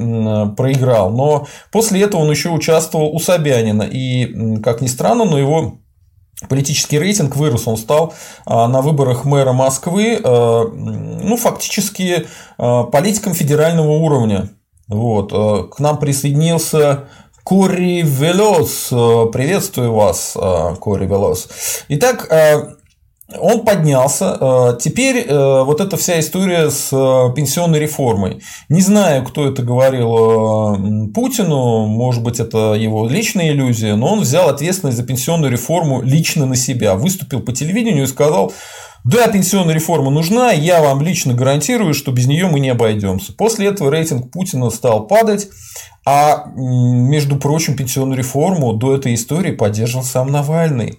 проиграл, 0.56 1.10
но 1.10 1.48
после 1.72 2.04
этого 2.04 2.22
он 2.22 2.30
еще 2.30 2.50
участвовал 2.50 3.08
у 3.08 3.20
Собянина, 3.20 3.84
и, 3.84 4.60
как 4.62 4.82
ни 4.82 4.88
странно, 4.88 5.26
но 5.26 5.40
его 5.40 5.80
политический 6.48 7.00
рейтинг 7.00 7.36
вырос, 7.36 7.68
он 7.68 7.78
стал 7.78 8.14
э, 8.46 8.52
на 8.52 8.82
выборах 8.82 9.26
мэра 9.26 9.52
Москвы, 9.52 10.20
ну, 10.22 11.38
фактически 11.38 12.28
политиком 12.58 13.34
федерального 13.34 13.94
уровня. 13.94 14.50
Вот. 14.88 15.32
К 15.32 15.80
нам 15.80 15.98
присоединился 15.98 17.08
Кори 17.46 18.02
Велос. 18.02 18.88
Э, 18.92 19.28
приветствую 19.32 19.94
вас, 19.94 20.36
э, 20.36 20.76
Кори 20.80 21.06
Велос. 21.06 21.48
Итак, 21.90 22.28
э, 22.32 22.74
он 23.40 23.64
поднялся. 23.64 24.78
Теперь 24.80 25.26
вот 25.28 25.82
эта 25.82 25.98
вся 25.98 26.20
история 26.20 26.70
с 26.70 26.90
пенсионной 27.36 27.80
реформой. 27.80 28.42
Не 28.70 28.82
знаю, 28.82 29.26
кто 29.26 29.48
это 29.48 29.64
говорил 29.64 31.12
Путину, 31.12 31.88
может 31.88 32.22
быть, 32.22 32.40
это 32.40 32.76
его 32.76 33.08
личная 33.08 33.50
иллюзия, 33.50 33.96
но 33.96 34.14
он 34.14 34.20
взял 34.22 34.48
ответственность 34.48 34.98
за 34.98 35.04
пенсионную 35.04 35.52
реформу 35.52 36.04
лично 36.04 36.46
на 36.46 36.56
себя. 36.56 36.94
Выступил 36.94 37.42
по 37.42 37.52
телевидению 37.52 38.04
и 38.04 38.08
сказал, 38.08 38.54
да, 39.06 39.28
пенсионная 39.28 39.76
реформа 39.76 40.10
нужна, 40.10 40.52
я 40.52 40.82
вам 40.82 41.04
лично 41.04 41.36
гарантирую, 41.36 41.94
что 41.94 42.12
без 42.12 42.26
нее 42.26 42.48
мы 42.48 42.60
не 42.60 42.70
обойдемся. 42.70 43.34
После 43.34 43.68
этого 43.68 43.92
рейтинг 43.92 44.32
Путина 44.32 44.72
стал 44.72 45.06
падать, 45.06 45.48
а, 46.08 46.46
между 46.56 47.36
прочим, 47.38 47.76
пенсионную 47.76 48.18
реформу 48.18 48.74
до 48.74 48.96
этой 48.96 49.14
истории 49.14 49.52
поддерживал 49.52 50.04
сам 50.04 50.32
Навальный. 50.32 50.98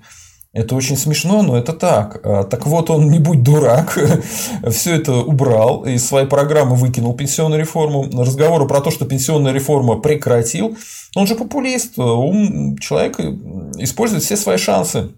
Это 0.53 0.77
очень 0.77 0.97
смешно, 0.97 1.43
но 1.43 1.59
это 1.59 1.73
так. 1.73 2.21
А, 2.25 2.45
так 2.45 2.69
вот, 2.69 2.91
он 2.91 3.11
не 3.11 3.19
будь 3.19 3.43
дурак, 3.43 3.99
все 4.71 4.95
это 4.95 5.13
убрал, 5.15 5.85
из 5.85 6.07
своей 6.07 6.29
программы 6.29 6.77
выкинул 6.77 7.13
пенсионную 7.15 7.61
реформу. 7.61 8.09
Разговоры 8.13 8.69
про 8.69 8.83
то, 8.83 8.93
что 8.93 9.05
пенсионная 9.05 9.53
реформа 9.53 9.97
прекратил, 9.97 10.79
он 11.17 11.27
же 11.27 11.35
популист, 11.35 11.99
ум 11.99 12.79
человек 12.79 13.19
использует 13.19 14.23
все 14.23 14.37
свои 14.37 14.59
шансы. 14.59 15.11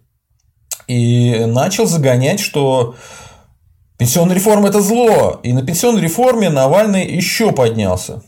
И 0.89 1.45
начал 1.47 1.87
загонять, 1.87 2.41
что 2.41 2.95
пенсионная 3.99 4.35
реформа– 4.35 4.69
это 4.71 4.81
зло. 4.81 5.39
И 5.43 5.53
на 5.53 5.63
пенсионной 5.63 6.01
реформе 6.01 6.49
Навальный 6.49 7.07
еще 7.07 7.53
поднялся. 7.53 8.23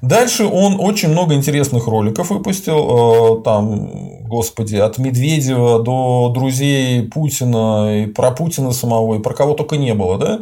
Дальше 0.00 0.44
он 0.44 0.76
очень 0.78 1.08
много 1.08 1.34
интересных 1.34 1.86
роликов 1.86 2.30
выпустил. 2.30 3.38
Э, 3.38 3.42
там, 3.42 4.26
господи, 4.28 4.76
от 4.76 4.98
Медведева 4.98 5.82
до 5.82 6.30
друзей 6.32 7.02
Путина, 7.02 8.02
и 8.02 8.06
про 8.06 8.30
Путина 8.30 8.72
самого, 8.72 9.16
и 9.16 9.18
про 9.18 9.34
кого 9.34 9.54
только 9.54 9.76
не 9.76 9.94
было, 9.94 10.18
да? 10.18 10.40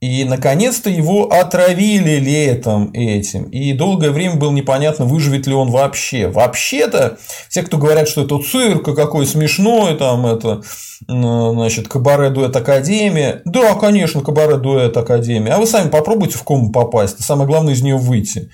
И, 0.00 0.24
наконец-то, 0.24 0.90
его 0.90 1.32
отравили 1.32 2.16
летом 2.20 2.90
этим. 2.92 3.44
И 3.44 3.72
долгое 3.72 4.10
время 4.10 4.34
было 4.34 4.52
непонятно, 4.52 5.06
выживет 5.06 5.46
ли 5.46 5.54
он 5.54 5.70
вообще. 5.70 6.28
Вообще-то, 6.28 7.18
те, 7.48 7.62
кто 7.62 7.78
говорят, 7.78 8.06
что 8.06 8.22
это 8.22 8.38
цирк, 8.38 8.94
какой 8.94 9.26
смешной, 9.26 9.96
там 9.96 10.26
это, 10.26 10.60
значит, 11.08 11.88
кабаре 11.88 12.28
дуэт 12.28 12.54
академия. 12.54 13.40
Да, 13.46 13.74
конечно, 13.74 14.20
кабаре 14.20 14.58
дуэт 14.58 14.94
академия. 14.96 15.52
А 15.52 15.58
вы 15.58 15.66
сами 15.66 15.88
попробуйте 15.88 16.36
в 16.36 16.44
кому 16.44 16.70
попасть. 16.70 17.24
Самое 17.24 17.48
главное 17.48 17.72
из 17.72 17.80
нее 17.80 17.96
выйти. 17.96 18.50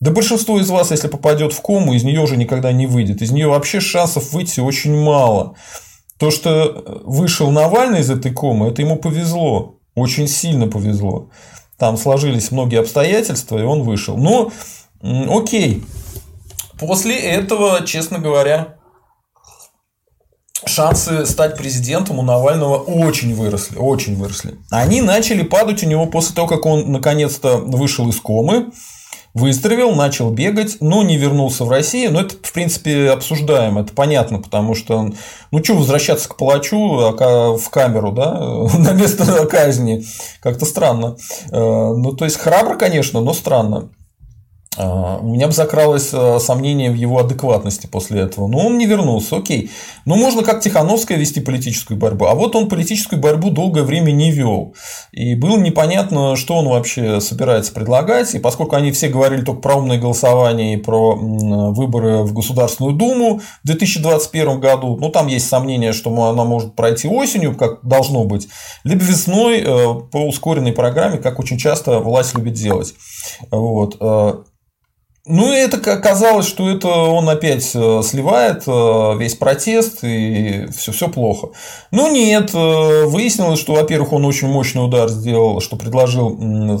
Да 0.00 0.10
большинство 0.10 0.60
из 0.60 0.68
вас, 0.68 0.90
если 0.90 1.08
попадет 1.08 1.54
в 1.54 1.62
кому, 1.62 1.94
из 1.94 2.04
нее 2.04 2.20
уже 2.20 2.36
никогда 2.36 2.70
не 2.70 2.86
выйдет. 2.86 3.22
Из 3.22 3.30
нее 3.30 3.48
вообще 3.48 3.80
шансов 3.80 4.32
выйти 4.32 4.60
очень 4.60 4.94
мало. 4.94 5.54
То, 6.18 6.30
что 6.30 7.02
вышел 7.04 7.50
Навальный 7.50 8.00
из 8.00 8.10
этой 8.10 8.30
комы, 8.32 8.68
это 8.68 8.82
ему 8.82 8.96
повезло. 8.96 9.78
Очень 9.94 10.28
сильно 10.28 10.68
повезло. 10.68 11.28
Там 11.76 11.96
сложились 11.96 12.50
многие 12.50 12.80
обстоятельства, 12.80 13.58
и 13.58 13.62
он 13.62 13.82
вышел. 13.82 14.16
Но, 14.16 14.52
окей. 15.02 15.84
После 16.78 17.18
этого, 17.18 17.84
честно 17.84 18.18
говоря, 18.18 18.76
шансы 20.64 21.26
стать 21.26 21.56
президентом 21.56 22.18
у 22.18 22.22
Навального 22.22 22.78
очень 22.78 23.34
выросли, 23.34 23.76
очень 23.76 24.16
выросли. 24.16 24.56
Они 24.70 25.02
начали 25.02 25.42
падать 25.42 25.82
у 25.82 25.86
него 25.86 26.06
после 26.06 26.34
того, 26.34 26.48
как 26.48 26.66
он 26.66 26.90
наконец-то 26.92 27.58
вышел 27.58 28.08
из 28.08 28.20
комы, 28.20 28.72
выздоровел, 29.34 29.94
начал 29.94 30.30
бегать, 30.30 30.78
но 30.80 31.02
не 31.02 31.16
вернулся 31.16 31.64
в 31.64 31.70
Россию. 31.70 32.12
Но 32.12 32.20
это, 32.20 32.34
в 32.34 32.52
принципе, 32.52 33.10
обсуждаем, 33.10 33.78
это 33.78 33.92
понятно, 33.92 34.38
потому 34.40 34.74
что, 34.74 35.10
ну, 35.50 35.64
что 35.64 35.74
возвращаться 35.74 36.28
к 36.28 36.36
палачу 36.36 36.98
а 36.98 37.56
в 37.56 37.70
камеру, 37.70 38.12
да, 38.12 38.38
на 38.78 38.92
место 38.92 39.46
казни, 39.46 40.04
как-то 40.40 40.64
странно. 40.66 41.16
Э, 41.50 41.58
ну, 41.58 42.12
то 42.12 42.24
есть, 42.24 42.36
храбро, 42.36 42.76
конечно, 42.76 43.20
но 43.20 43.32
странно. 43.32 43.88
А, 44.78 45.18
у 45.20 45.28
меня 45.28 45.48
бы 45.48 45.52
закралось 45.52 46.10
э, 46.12 46.38
сомнение 46.38 46.90
в 46.90 46.94
его 46.94 47.18
адекватности 47.18 47.86
после 47.86 48.22
этого. 48.22 48.46
Но 48.48 48.66
он 48.66 48.78
не 48.78 48.86
вернулся, 48.86 49.36
окей. 49.36 49.70
Ну, 50.06 50.16
можно 50.16 50.42
как 50.42 50.62
Тихановская 50.62 51.18
вести 51.18 51.40
политическую 51.40 51.98
борьбу. 51.98 52.24
А 52.26 52.34
вот 52.34 52.56
он 52.56 52.68
политическую 52.68 53.20
борьбу 53.20 53.50
долгое 53.50 53.82
время 53.82 54.12
не 54.12 54.30
вел. 54.30 54.74
И 55.12 55.34
было 55.34 55.58
непонятно, 55.58 56.36
что 56.36 56.54
он 56.54 56.68
вообще 56.68 57.20
собирается 57.20 57.72
предлагать. 57.72 58.34
И 58.34 58.38
поскольку 58.38 58.76
они 58.76 58.92
все 58.92 59.08
говорили 59.08 59.42
только 59.42 59.60
про 59.60 59.74
умное 59.76 59.98
голосование 59.98 60.74
и 60.74 60.76
про 60.78 61.16
выборы 61.16 62.22
в 62.22 62.32
Государственную 62.32 62.94
Думу 62.94 63.40
в 63.62 63.66
2021 63.66 64.58
году, 64.58 64.96
ну, 64.96 65.10
там 65.10 65.26
есть 65.26 65.48
сомнение, 65.48 65.92
что 65.92 66.10
она 66.24 66.44
может 66.44 66.74
пройти 66.74 67.08
осенью, 67.08 67.54
как 67.56 67.86
должно 67.86 68.24
быть, 68.24 68.48
либо 68.84 69.02
весной 69.02 69.60
э, 69.60 69.64
по 70.10 70.26
ускоренной 70.26 70.72
программе, 70.72 71.18
как 71.18 71.38
очень 71.38 71.58
часто 71.58 71.98
власть 71.98 72.34
любит 72.34 72.54
делать. 72.54 72.94
Вот. 73.50 73.96
Ну, 75.24 75.52
это 75.52 75.76
оказалось, 75.92 76.48
что 76.48 76.68
это 76.68 76.88
он 76.88 77.28
опять 77.28 77.70
э, 77.74 78.02
сливает 78.02 78.64
э, 78.66 79.16
весь 79.18 79.36
протест, 79.36 80.02
и 80.02 80.66
все, 80.76 80.90
все 80.90 81.08
плохо. 81.08 81.50
Ну, 81.92 82.12
нет, 82.12 82.50
э, 82.52 83.04
выяснилось, 83.04 83.60
что, 83.60 83.74
во-первых, 83.74 84.12
он 84.12 84.24
очень 84.24 84.48
мощный 84.48 84.84
удар 84.84 85.08
сделал, 85.08 85.60
что 85.60 85.76
предложил 85.76 86.36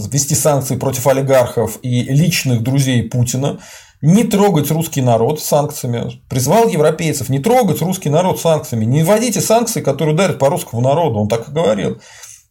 ввести 0.08 0.34
санкции 0.34 0.74
против 0.74 1.06
олигархов 1.06 1.78
и 1.82 2.02
личных 2.02 2.64
друзей 2.64 3.04
Путина, 3.04 3.60
не 4.00 4.24
трогать 4.24 4.72
русский 4.72 5.02
народ 5.02 5.40
санкциями, 5.40 6.20
призвал 6.28 6.66
европейцев 6.66 7.28
не 7.28 7.38
трогать 7.38 7.80
русский 7.80 8.10
народ 8.10 8.40
санкциями, 8.40 8.84
не 8.84 9.04
вводите 9.04 9.40
санкции, 9.40 9.80
которые 9.80 10.14
ударят 10.14 10.40
по 10.40 10.48
русскому 10.48 10.82
народу, 10.82 11.20
он 11.20 11.28
так 11.28 11.48
и 11.48 11.52
говорил. 11.52 12.00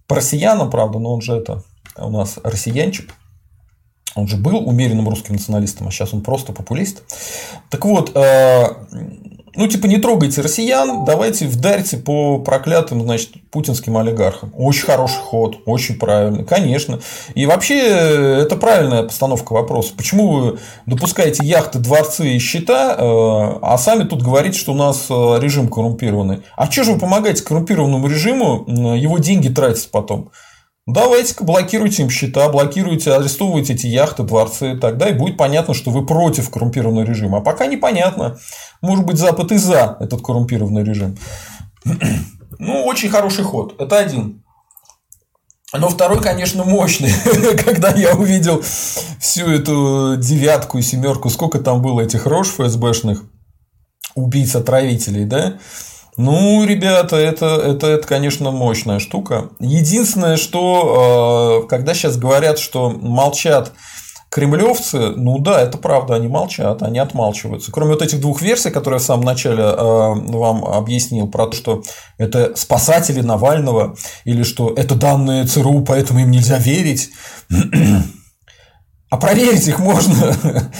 По 0.07 0.15
россиянам, 0.15 0.69
правда, 0.69 0.99
но 0.99 1.13
он 1.13 1.21
же 1.21 1.35
это 1.35 1.63
у 1.97 2.09
нас 2.09 2.37
россиянчик. 2.43 3.13
Он 4.15 4.27
же 4.27 4.37
был 4.37 4.57
умеренным 4.67 5.07
русским 5.07 5.35
националистом, 5.35 5.87
а 5.87 5.91
сейчас 5.91 6.13
он 6.13 6.21
просто 6.21 6.51
популист. 6.51 7.03
Так 7.69 7.85
вот, 7.85 8.11
э, 8.13 8.65
ну, 9.55 9.67
типа, 9.67 9.87
не 9.87 9.97
трогайте 9.97 10.41
россиян, 10.41 11.03
давайте 11.05 11.47
вдарьте 11.47 11.97
по 11.97 12.39
проклятым, 12.39 13.01
значит, 13.03 13.31
путинским 13.51 13.97
олигархам. 13.97 14.53
Очень 14.55 14.85
хороший 14.85 15.19
ход, 15.21 15.59
очень 15.65 15.95
правильный, 15.95 16.45
конечно. 16.45 16.99
И 17.35 17.45
вообще, 17.45 17.79
это 17.79 18.55
правильная 18.55 19.03
постановка 19.03 19.53
вопроса. 19.53 19.93
Почему 19.95 20.31
вы 20.31 20.59
допускаете 20.85 21.45
яхты, 21.45 21.79
дворцы 21.79 22.29
и 22.35 22.39
счета, 22.39 22.95
э, 22.97 23.59
а 23.61 23.77
сами 23.77 24.03
тут 24.03 24.21
говорите, 24.21 24.57
что 24.57 24.73
у 24.73 24.75
нас 24.75 25.07
э, 25.09 25.39
режим 25.39 25.67
коррумпированный? 25.67 26.41
А 26.55 26.69
что 26.71 26.83
же 26.83 26.93
вы 26.93 26.99
помогаете 26.99 27.43
коррумпированному 27.43 28.07
режиму 28.07 28.65
его 28.67 29.17
деньги 29.17 29.49
тратить 29.49 29.89
потом? 29.91 30.31
Давайте-ка 30.93 31.43
блокируйте 31.43 32.03
им 32.03 32.09
счета, 32.09 32.49
блокируйте, 32.49 33.13
арестовывайте 33.13 33.73
эти 33.73 33.87
яхты, 33.87 34.23
дворцы, 34.23 34.77
тогда 34.77 35.09
и 35.09 35.13
будет 35.13 35.37
понятно, 35.37 35.73
что 35.73 35.91
вы 35.91 36.05
против 36.05 36.49
коррумпированного 36.49 37.05
режима. 37.05 37.37
А 37.39 37.41
пока 37.41 37.65
непонятно. 37.65 38.37
Может 38.81 39.05
быть, 39.05 39.17
Запад 39.17 39.51
и 39.51 39.57
за 39.57 39.97
этот 39.99 40.21
коррумпированный 40.21 40.83
режим. 40.83 41.17
Ну, 42.63 42.85
очень 42.85 43.09
хороший 43.09 43.43
ход. 43.43 43.73
Это 43.81 43.97
один. 43.97 44.43
Но 45.73 45.89
второй, 45.89 46.21
конечно, 46.21 46.63
мощный. 46.63 47.11
Когда 47.65 47.89
я 47.89 48.13
увидел 48.13 48.61
всю 48.61 49.47
эту 49.49 50.15
девятку 50.17 50.77
и 50.77 50.83
семерку, 50.83 51.31
сколько 51.31 51.57
там 51.57 51.81
было 51.81 52.01
этих 52.01 52.27
рож 52.27 52.49
ФСБшных, 52.49 53.23
убийц-отравителей, 54.13 55.25
да? 55.25 55.57
Ну, 56.17 56.65
ребята, 56.65 57.15
это, 57.15 57.45
это, 57.45 57.87
это, 57.87 58.07
конечно, 58.07 58.51
мощная 58.51 58.99
штука. 58.99 59.49
Единственное, 59.59 60.37
что, 60.37 61.63
э, 61.63 61.67
когда 61.69 61.93
сейчас 61.93 62.17
говорят, 62.17 62.59
что 62.59 62.89
молчат 62.89 63.71
кремлевцы, 64.29 65.11
ну 65.15 65.39
да, 65.39 65.61
это 65.61 65.77
правда, 65.77 66.15
они 66.15 66.27
молчат, 66.27 66.83
они 66.83 66.99
отмалчиваются. 66.99 67.71
Кроме 67.71 67.91
вот 67.91 68.01
этих 68.01 68.21
двух 68.21 68.41
версий, 68.41 68.71
которые 68.71 68.97
я 68.97 69.03
в 69.03 69.05
самом 69.05 69.25
начале 69.25 69.63
э, 69.63 69.73
вам 69.77 70.65
объяснил, 70.65 71.27
про 71.27 71.47
то, 71.47 71.55
что 71.55 71.83
это 72.17 72.55
спасатели 72.55 73.21
Навального, 73.21 73.95
или 74.25 74.43
что 74.43 74.73
это 74.73 74.95
данные 74.95 75.45
ЦРУ, 75.45 75.83
поэтому 75.85 76.19
им 76.19 76.31
нельзя 76.31 76.57
верить. 76.57 77.09
А 79.11 79.17
проверить 79.17 79.67
их 79.67 79.77
можно. 79.77 80.33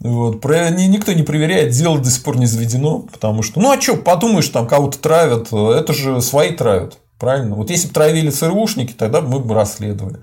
вот. 0.00 0.42
Про... 0.42 0.68
Никто 0.68 1.14
не 1.14 1.22
проверяет, 1.22 1.70
дело 1.70 1.98
до 1.98 2.10
сих 2.10 2.22
пор 2.22 2.36
не 2.36 2.44
заведено, 2.44 2.98
потому 2.98 3.42
что, 3.42 3.60
ну 3.60 3.72
а 3.72 3.80
что, 3.80 3.96
подумаешь, 3.96 4.48
там 4.50 4.68
кого-то 4.68 4.98
травят, 4.98 5.50
это 5.52 5.94
же 5.94 6.20
свои 6.20 6.52
травят. 6.52 6.98
Правильно? 7.18 7.56
Вот 7.56 7.70
если 7.70 7.88
бы 7.88 7.94
травили 7.94 8.30
ЦРУшники, 8.30 8.92
тогда 8.92 9.22
мы 9.22 9.40
бы 9.40 9.54
расследовали. 9.54 10.18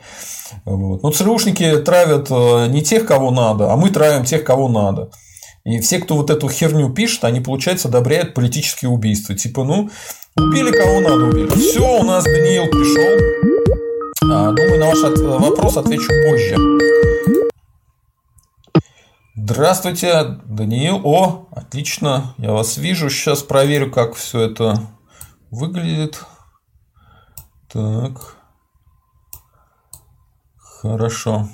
Вот. 0.63 1.01
Но 1.01 1.11
ЦРУшники 1.11 1.77
травят 1.77 2.27
э, 2.29 2.67
не 2.67 2.83
тех, 2.83 3.07
кого 3.07 3.31
надо, 3.31 3.73
а 3.73 3.75
мы 3.75 3.89
травим 3.89 4.25
тех, 4.25 4.43
кого 4.43 4.69
надо. 4.69 5.09
И 5.65 5.79
все, 5.79 5.97
кто 5.97 6.15
вот 6.15 6.29
эту 6.29 6.47
херню 6.47 6.91
пишет, 6.91 7.23
они, 7.23 7.41
получается, 7.41 7.87
одобряют 7.87 8.35
политические 8.35 8.89
убийства. 8.91 9.33
Типа, 9.33 9.63
ну, 9.63 9.89
убили 10.37 10.69
кого 10.69 10.99
надо, 11.01 11.25
убили. 11.25 11.49
Все, 11.49 11.99
у 11.99 12.03
нас 12.03 12.23
Даниил 12.23 12.67
пришел. 12.67 14.31
А, 14.31 14.51
думаю, 14.51 14.79
на 14.79 14.85
ваш 14.85 14.99
вопрос 15.41 15.77
отвечу 15.77 16.11
позже. 16.29 16.55
Здравствуйте, 19.37 20.39
Даниил. 20.45 21.01
О, 21.03 21.49
отлично, 21.51 22.33
я 22.37 22.53
вас 22.53 22.77
вижу. 22.77 23.09
Сейчас 23.09 23.43
проверю, 23.43 23.91
как 23.91 24.15
все 24.15 24.43
это 24.43 24.79
выглядит. 25.51 26.23
Так. 27.69 28.37
Хорошо. 30.57 31.49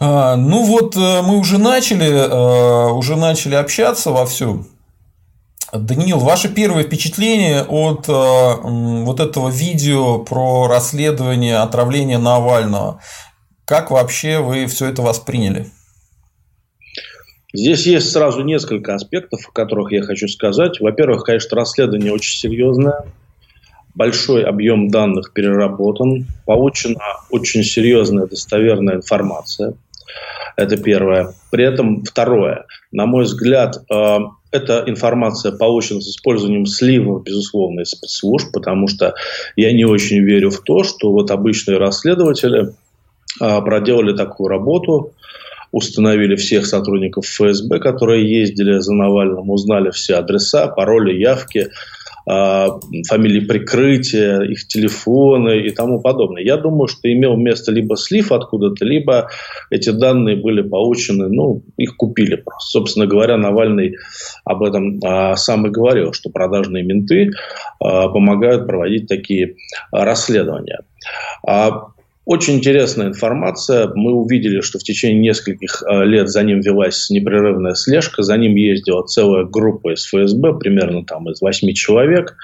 А, 0.00 0.34
ну 0.34 0.64
вот 0.64 0.96
э, 0.96 1.22
мы 1.22 1.38
уже 1.38 1.58
начали, 1.58 2.08
э, 2.08 2.90
уже 2.94 3.14
начали 3.14 3.54
общаться 3.54 4.10
вовсю. 4.10 4.66
Даниил, 5.72 6.18
ваше 6.18 6.48
первое 6.48 6.82
впечатление 6.82 7.62
от 7.62 8.08
э, 8.08 8.12
вот 8.12 9.20
этого 9.20 9.50
видео 9.50 10.18
про 10.18 10.66
расследование 10.66 11.58
отравления 11.58 12.18
Навального. 12.18 13.00
Как 13.64 13.92
вообще 13.92 14.40
вы 14.40 14.66
все 14.66 14.86
это 14.86 15.02
восприняли? 15.02 15.70
Здесь 17.52 17.86
есть 17.86 18.12
сразу 18.12 18.42
несколько 18.42 18.94
аспектов, 18.94 19.48
о 19.48 19.52
которых 19.52 19.92
я 19.92 20.02
хочу 20.02 20.28
сказать. 20.28 20.80
Во-первых, 20.80 21.24
конечно, 21.24 21.56
расследование 21.56 22.12
очень 22.12 22.38
серьезное. 22.38 23.04
Большой 23.94 24.44
объем 24.44 24.88
данных 24.88 25.32
переработан. 25.32 26.26
Получена 26.46 27.00
очень 27.30 27.64
серьезная 27.64 28.26
достоверная 28.26 28.96
информация. 28.96 29.74
Это 30.56 30.76
первое. 30.76 31.34
При 31.50 31.64
этом 31.64 32.04
второе. 32.04 32.66
На 32.92 33.06
мой 33.06 33.24
взгляд, 33.24 33.78
э, 33.90 34.18
эта 34.52 34.84
информация 34.86 35.52
получена 35.52 36.00
с 36.00 36.08
использованием 36.08 36.66
сливов, 36.66 37.24
безусловно, 37.24 37.80
из 37.80 37.90
спецслужб, 37.90 38.52
потому 38.52 38.88
что 38.88 39.14
я 39.56 39.72
не 39.72 39.84
очень 39.84 40.20
верю 40.20 40.50
в 40.50 40.60
то, 40.60 40.84
что 40.84 41.10
вот 41.12 41.30
обычные 41.30 41.78
расследователи 41.78 42.74
э, 43.40 43.60
проделали 43.62 44.16
такую 44.16 44.48
работу, 44.48 45.12
установили 45.72 46.36
всех 46.36 46.66
сотрудников 46.66 47.26
ФСБ, 47.26 47.78
которые 47.78 48.30
ездили 48.30 48.78
за 48.78 48.94
Навальным, 48.94 49.50
узнали 49.50 49.90
все 49.90 50.16
адреса, 50.16 50.68
пароли, 50.68 51.12
явки, 51.12 51.68
а, 52.28 52.78
фамилии 53.08 53.40
прикрытия, 53.40 54.40
их 54.42 54.66
телефоны 54.66 55.60
и 55.60 55.70
тому 55.70 56.00
подобное. 56.00 56.42
Я 56.42 56.56
думаю, 56.56 56.86
что 56.86 57.10
имел 57.12 57.36
место 57.36 57.72
либо 57.72 57.96
слив 57.96 58.30
откуда-то, 58.30 58.84
либо 58.84 59.28
эти 59.70 59.90
данные 59.90 60.36
были 60.36 60.62
получены, 60.62 61.28
ну, 61.28 61.62
их 61.76 61.96
купили 61.96 62.36
просто. 62.36 62.70
Собственно 62.70 63.06
говоря, 63.06 63.36
Навальный 63.36 63.96
об 64.44 64.62
этом 64.62 65.00
а, 65.04 65.36
сам 65.36 65.66
и 65.66 65.70
говорил, 65.70 66.12
что 66.12 66.30
продажные 66.30 66.84
менты 66.84 67.30
а, 67.80 68.08
помогают 68.08 68.66
проводить 68.66 69.08
такие 69.08 69.56
расследования. 69.90 70.80
Очень 72.24 72.56
интересная 72.56 73.08
информация. 73.08 73.90
Мы 73.94 74.12
увидели, 74.12 74.60
что 74.60 74.78
в 74.78 74.82
течение 74.82 75.20
нескольких 75.20 75.82
э, 75.82 76.04
лет 76.04 76.28
за 76.28 76.42
ним 76.42 76.60
велась 76.60 77.08
непрерывная 77.10 77.74
слежка. 77.74 78.22
За 78.22 78.36
ним 78.36 78.54
ездила 78.56 79.04
целая 79.06 79.44
группа 79.44 79.94
из 79.94 80.04
ФСБ, 80.06 80.54
примерно 80.54 81.04
там 81.04 81.30
из 81.30 81.40
восьми 81.40 81.74
человек. 81.74 82.36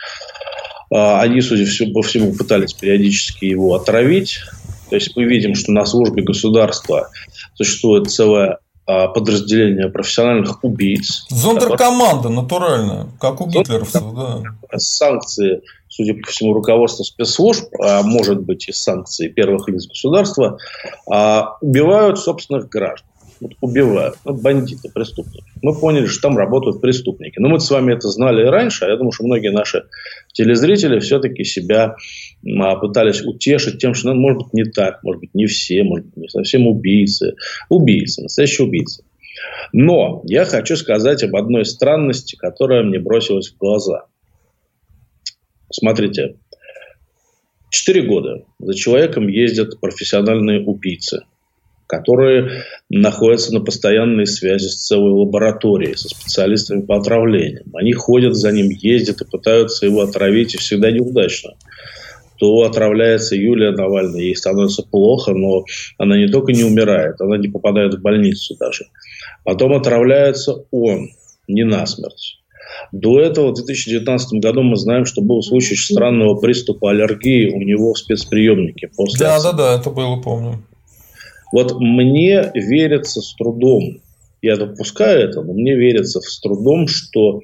Э, 0.90 1.18
они, 1.20 1.40
судя 1.40 1.66
по 1.92 2.02
всему, 2.02 2.34
пытались 2.34 2.72
периодически 2.72 3.44
его 3.44 3.74
отравить. 3.74 4.40
То 4.88 4.96
есть 4.96 5.14
мы 5.16 5.24
видим, 5.24 5.54
что 5.54 5.72
на 5.72 5.84
службе 5.84 6.22
государства 6.22 7.10
существует 7.54 8.10
целое 8.10 8.58
э, 8.86 9.08
подразделение 9.08 9.88
профессиональных 9.88 10.64
убийц. 10.64 11.26
Зондеркоманда 11.28 12.28
натуральная, 12.28 13.08
как 13.20 13.40
у 13.40 13.46
гитлеровцев, 13.46 14.02
да. 14.14 14.42
Санкции 14.78 15.60
судя 15.96 16.14
по 16.14 16.30
всему, 16.30 16.52
руководство 16.52 17.02
спецслужб, 17.02 17.68
а 17.80 18.02
может 18.02 18.42
быть 18.42 18.68
и 18.68 18.72
санкции 18.72 19.28
первых 19.28 19.68
лиц 19.68 19.86
государства, 19.88 20.58
а, 21.10 21.56
убивают 21.60 22.18
собственных 22.18 22.68
граждан. 22.68 23.08
Вот 23.40 23.52
убивают. 23.60 24.16
Вот 24.24 24.40
бандиты, 24.40 24.88
преступники. 24.88 25.44
Мы 25.62 25.78
поняли, 25.78 26.06
что 26.06 26.22
там 26.22 26.38
работают 26.38 26.80
преступники. 26.80 27.38
Но 27.38 27.48
мы 27.48 27.60
с 27.60 27.70
вами 27.70 27.92
это 27.92 28.08
знали 28.08 28.42
и 28.42 28.48
раньше. 28.48 28.86
А 28.86 28.88
я 28.88 28.96
думаю, 28.96 29.12
что 29.12 29.24
многие 29.24 29.50
наши 29.50 29.84
телезрители 30.32 31.00
все-таки 31.00 31.44
себя 31.44 31.96
а, 32.58 32.76
пытались 32.76 33.22
утешить 33.22 33.78
тем, 33.78 33.92
что, 33.92 34.14
ну, 34.14 34.20
может 34.20 34.38
быть, 34.38 34.54
не 34.54 34.64
так, 34.64 35.02
может 35.02 35.20
быть, 35.20 35.34
не 35.34 35.46
все, 35.46 35.82
может 35.82 36.06
быть, 36.06 36.16
не 36.16 36.28
совсем 36.28 36.66
убийцы. 36.66 37.34
Убийцы, 37.68 38.22
настоящие 38.22 38.66
убийцы. 38.66 39.02
Но 39.72 40.22
я 40.24 40.46
хочу 40.46 40.76
сказать 40.76 41.22
об 41.22 41.36
одной 41.36 41.66
странности, 41.66 42.36
которая 42.36 42.84
мне 42.84 42.98
бросилась 42.98 43.50
в 43.50 43.58
глаза– 43.58 44.06
Смотрите, 45.78 46.36
четыре 47.68 48.00
года 48.00 48.46
за 48.58 48.72
человеком 48.72 49.28
ездят 49.28 49.78
профессиональные 49.78 50.64
убийцы, 50.64 51.24
которые 51.86 52.62
находятся 52.88 53.52
на 53.52 53.60
постоянной 53.60 54.26
связи 54.26 54.68
с 54.68 54.86
целой 54.86 55.12
лабораторией, 55.12 55.94
со 55.94 56.08
специалистами 56.08 56.80
по 56.80 56.96
отравлениям. 56.96 57.66
Они 57.74 57.92
ходят 57.92 58.34
за 58.34 58.52
ним, 58.52 58.70
ездят 58.70 59.20
и 59.20 59.30
пытаются 59.30 59.84
его 59.84 60.00
отравить, 60.00 60.54
и 60.54 60.58
всегда 60.58 60.90
неудачно 60.90 61.52
то 62.38 62.64
отравляется 62.64 63.34
Юлия 63.34 63.70
Навальная, 63.70 64.20
ей 64.20 64.36
становится 64.36 64.82
плохо, 64.82 65.32
но 65.32 65.64
она 65.96 66.18
не 66.18 66.28
только 66.28 66.52
не 66.52 66.64
умирает, 66.64 67.18
она 67.18 67.38
не 67.38 67.48
попадает 67.48 67.94
в 67.94 68.02
больницу 68.02 68.54
даже. 68.60 68.88
Потом 69.42 69.72
отравляется 69.72 70.66
он, 70.70 71.08
не 71.48 71.64
насмерть. 71.64 72.42
До 72.92 73.20
этого, 73.20 73.50
в 73.50 73.54
2019 73.54 74.40
году, 74.40 74.62
мы 74.62 74.76
знаем, 74.76 75.04
что 75.04 75.22
был 75.22 75.42
случай 75.42 75.76
странного 75.76 76.36
приступа 76.36 76.90
аллергии 76.90 77.48
у 77.48 77.60
него 77.60 77.94
в 77.94 77.98
спецприемнике. 77.98 78.88
После 78.96 79.26
да, 79.26 79.42
да, 79.42 79.52
да, 79.52 79.74
это 79.78 79.90
было, 79.90 80.20
помню. 80.20 80.62
Вот 81.52 81.78
мне 81.80 82.50
верится 82.54 83.20
с 83.20 83.34
трудом, 83.34 84.00
я 84.42 84.56
допускаю 84.56 85.28
это, 85.28 85.42
но 85.42 85.52
мне 85.52 85.74
верится 85.76 86.20
с 86.20 86.40
трудом, 86.40 86.88
что 86.88 87.40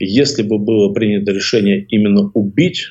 если 0.00 0.42
бы 0.42 0.58
было 0.58 0.92
принято 0.92 1.32
решение 1.32 1.80
именно 1.88 2.30
убить, 2.34 2.86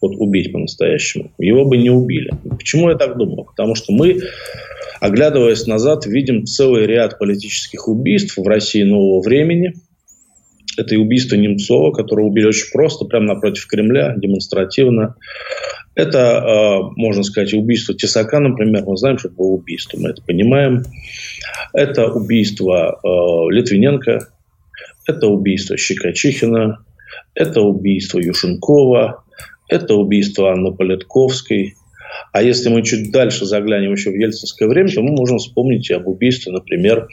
вот 0.00 0.14
убить 0.16 0.52
по-настоящему, 0.52 1.32
его 1.38 1.64
бы 1.64 1.76
не 1.78 1.90
убили. 1.90 2.30
Почему 2.50 2.90
я 2.90 2.96
так 2.96 3.16
думаю? 3.16 3.44
Потому 3.44 3.74
что 3.74 3.92
мы, 3.92 4.20
оглядываясь 5.00 5.66
назад, 5.66 6.06
видим 6.06 6.44
целый 6.44 6.86
ряд 6.86 7.18
политических 7.18 7.88
убийств 7.88 8.36
в 8.36 8.46
России 8.46 8.82
нового 8.82 9.22
времени– 9.22 9.74
Это 10.78 10.94
и 10.94 10.98
убийство 10.98 11.34
Немцова, 11.34 11.90
которого 11.90 12.26
убили 12.26 12.46
очень 12.46 12.70
просто, 12.72 13.04
прямо 13.04 13.26
напротив 13.26 13.66
Кремля, 13.66 14.14
демонстративно. 14.16 15.16
Это, 15.96 16.18
э, 16.18 16.92
можно 16.94 17.24
сказать, 17.24 17.52
убийство 17.52 17.96
Тесака, 17.96 18.38
например. 18.38 18.84
Мы 18.86 18.96
знаем, 18.96 19.18
что 19.18 19.26
это 19.26 19.36
было 19.36 19.48
убийство, 19.48 19.98
мы 19.98 20.10
это 20.10 20.22
понимаем. 20.22 20.84
Это 21.74 22.06
убийство 22.06 23.00
э, 23.02 23.52
Литвиненко. 23.52 24.28
Это 25.08 25.26
убийство 25.26 25.76
Щекочихина. 25.76 26.84
Это 27.34 27.60
убийство 27.62 28.20
Юшенкова. 28.20 29.24
Это 29.66 29.94
убийство 29.96 30.52
Анны 30.52 30.72
Политковской. 30.72 31.74
А 32.32 32.40
если 32.40 32.68
мы 32.68 32.84
чуть 32.84 33.10
дальше 33.10 33.46
заглянем 33.46 33.90
еще 33.90 34.10
в 34.10 34.14
ельцинское 34.14 34.68
время, 34.68 34.90
то 34.90 35.02
мы 35.02 35.10
можем 35.10 35.38
вспомнить 35.38 35.90
и 35.90 35.94
об 35.94 36.06
убийстве, 36.06 36.52
например... 36.52 37.08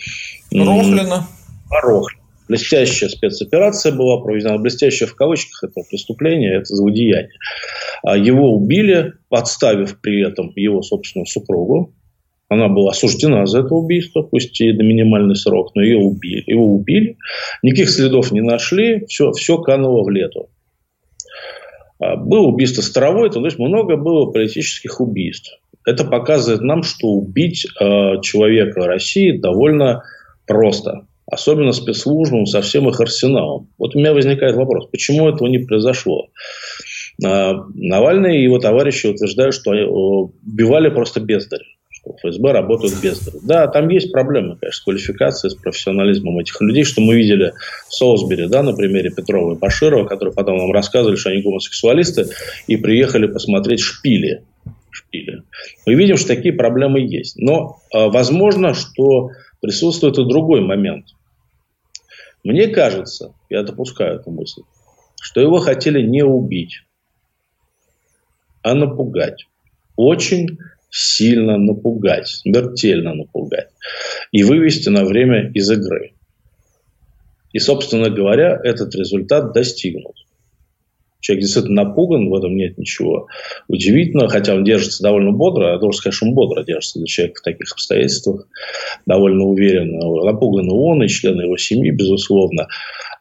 Рохлина. 0.51 1.27
Рохлина. 1.71 2.24
Блестящая 2.47 3.09
спецоперация 3.09 3.91
была 3.91 4.21
проведена, 4.21 4.57
блестящая 4.57 5.09
в 5.09 5.15
кавычках, 5.15 5.63
это 5.63 5.81
преступление, 5.89 6.57
это 6.57 6.75
злодеяние. 6.75 7.31
А 8.03 8.17
его 8.17 8.55
убили, 8.55 9.13
подставив 9.29 9.99
при 9.99 10.27
этом 10.27 10.51
его 10.55 10.81
собственную 10.81 11.25
супругу. 11.25 11.93
Она 12.47 12.67
была 12.67 12.91
осуждена 12.91 13.47
за 13.47 13.61
это 13.61 13.73
убийство, 13.73 14.21
пусть 14.21 14.61
и 14.61 14.71
на 14.71 14.83
минимальный 14.83 15.35
срок, 15.35 15.71
но 15.73 15.81
ее 15.81 15.97
убили. 15.97 16.43
Его 16.45 16.75
убили. 16.75 17.17
Никаких 17.63 17.89
следов 17.89 18.31
не 18.31 18.41
нашли, 18.41 19.03
все, 19.07 19.31
все 19.31 19.57
кануло 19.57 20.03
в 20.03 20.09
лету. 20.09 20.49
А, 21.99 22.15
было 22.15 22.47
убийство 22.47 22.83
Старовой, 22.83 23.31
то 23.31 23.43
есть 23.43 23.57
много 23.57 23.97
было 23.97 24.31
политических 24.31 25.01
убийств. 25.01 25.57
Это 25.85 26.03
показывает 26.03 26.61
нам, 26.61 26.83
что 26.83 27.07
убить 27.07 27.65
э, 27.65 28.21
человека 28.21 28.85
России 28.85 29.37
довольно 29.37 30.03
просто 30.47 31.07
особенно 31.27 31.71
спецслужбам, 31.71 32.45
со 32.45 32.61
всем 32.61 32.87
их 32.89 32.99
арсеналом. 32.99 33.69
Вот 33.77 33.95
у 33.95 33.99
меня 33.99 34.13
возникает 34.13 34.55
вопрос, 34.55 34.87
почему 34.91 35.27
этого 35.27 35.47
не 35.47 35.59
произошло? 35.59 36.27
А, 37.23 37.55
Навальный 37.73 38.39
и 38.39 38.43
его 38.43 38.59
товарищи 38.59 39.07
утверждают, 39.07 39.55
что 39.55 39.71
убивали 39.71 40.89
просто 40.89 41.19
бездарь. 41.19 41.63
Что 41.89 42.15
ФСБ 42.21 42.51
работают 42.51 43.01
бездарь. 43.01 43.39
Да, 43.41 43.67
там 43.67 43.89
есть 43.89 44.11
проблемы, 44.11 44.57
конечно, 44.57 44.79
с 44.79 44.83
квалификацией, 44.83 45.51
с 45.51 45.55
профессионализмом 45.55 46.37
этих 46.39 46.59
людей, 46.61 46.83
что 46.83 47.01
мы 47.01 47.15
видели 47.15 47.53
в 47.89 47.93
Солсбери, 47.93 48.47
да, 48.47 48.61
на 48.63 48.73
примере 48.75 49.09
Петрова 49.09 49.55
и 49.55 49.57
Баширова, 49.57 50.05
которые 50.05 50.33
потом 50.33 50.57
нам 50.57 50.71
рассказывали, 50.71 51.15
что 51.15 51.31
они 51.31 51.41
гомосексуалисты, 51.41 52.27
и 52.67 52.77
приехали 52.77 53.27
посмотреть 53.27 53.79
шпили. 53.79 54.43
шпили. 54.91 55.41
Мы 55.87 55.95
видим, 55.95 56.17
что 56.17 56.27
такие 56.27 56.53
проблемы 56.53 56.99
есть. 56.99 57.37
Но 57.37 57.77
э, 57.93 58.09
возможно, 58.09 58.73
что 58.73 59.29
присутствует 59.61 60.17
и 60.17 60.25
другой 60.25 60.61
момент. 60.61 61.14
Мне 62.45 62.67
кажется, 62.67 63.33
я 63.49 63.63
допускаю 63.63 64.19
эту 64.19 64.29
мысль, 64.29 64.61
что 65.19 65.41
его 65.41 65.57
хотели 65.57 65.99
не 66.03 66.23
убить, 66.23 66.83
а 68.61 68.75
напугать. 68.75 69.47
Очень 69.95 70.59
сильно 70.91 71.57
напугать, 71.57 72.27
смертельно 72.27 73.15
напугать. 73.15 73.69
И 74.31 74.43
вывести 74.43 74.89
на 74.89 75.05
время 75.05 75.49
из 75.53 75.71
игры. 75.71 76.13
И, 77.51 77.57
собственно 77.57 78.11
говоря, 78.11 78.59
этот 78.63 78.93
результат 78.93 79.51
достигнут. 79.51 80.15
Человек 81.25 81.45
действительно 81.45 81.85
напуган, 81.85 82.29
в 82.29 82.35
этом 82.35 82.55
нет 82.55 82.77
ничего 82.77 83.25
удивительного, 83.67 84.29
хотя 84.29 84.53
он 84.53 84.63
держится 84.63 85.01
довольно 85.01 85.31
бодро, 85.31 85.71
я 85.71 85.79
должен 85.79 85.97
сказать, 85.97 86.13
что 86.13 86.27
он 86.27 86.35
бодро 86.35 86.63
держится 86.63 86.99
для 86.99 87.07
человека 87.07 87.39
в 87.39 87.43
таких 87.43 87.71
обстоятельствах, 87.73 88.47
довольно 89.07 89.45
уверенно. 89.45 90.23
Напуган 90.23 90.69
он 90.69 91.01
и 91.01 91.07
члены 91.07 91.41
его 91.41 91.57
семьи, 91.57 91.89
безусловно. 91.89 92.67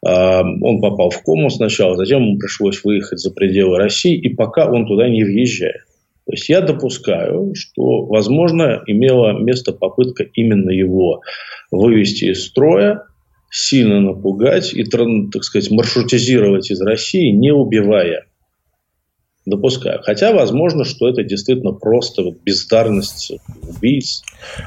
А, 0.05 0.43
он 0.43 0.83
попал 0.83 1.09
в 1.09 1.23
кому 1.23 1.49
сначала, 1.49 1.97
затем 1.97 2.23
ему 2.25 2.39
пришлось 2.39 2.85
выехать 2.85 3.21
за 3.21 3.31
пределы 3.31 3.79
России, 3.79 4.15
и 4.15 4.29
пока 4.29 4.71
он 4.71 4.87
туда 4.87 5.09
не 5.09 5.25
въезжает. 5.25 5.87
То 6.27 6.33
есть 6.33 6.51
я 6.51 6.61
допускаю, 6.61 7.55
что, 7.55 8.05
возможно, 8.05 8.83
имела 8.87 9.33
место 9.33 9.73
попытка 9.73 10.25
именно 10.25 10.69
его 10.69 11.23
вывести 11.71 12.27
из 12.27 12.45
строя, 12.45 13.07
сильно 13.55 14.01
напугать 14.01 14.75
и, 14.75 14.85
так 14.85 15.45
сказать, 15.45 15.71
маршрутизировать 15.71 16.73
из 16.73 16.81
России, 16.81 17.31
не 17.31 17.53
убивая. 17.53 18.25
Допускаю. 19.47 20.01
Хотя, 20.03 20.33
возможно, 20.33 20.85
что 20.85 21.09
это 21.09 21.23
действительно 21.23 21.73
просто 21.73 22.23
вот 22.23 22.41
бездарность 22.43 23.31
убийц. 23.63 24.23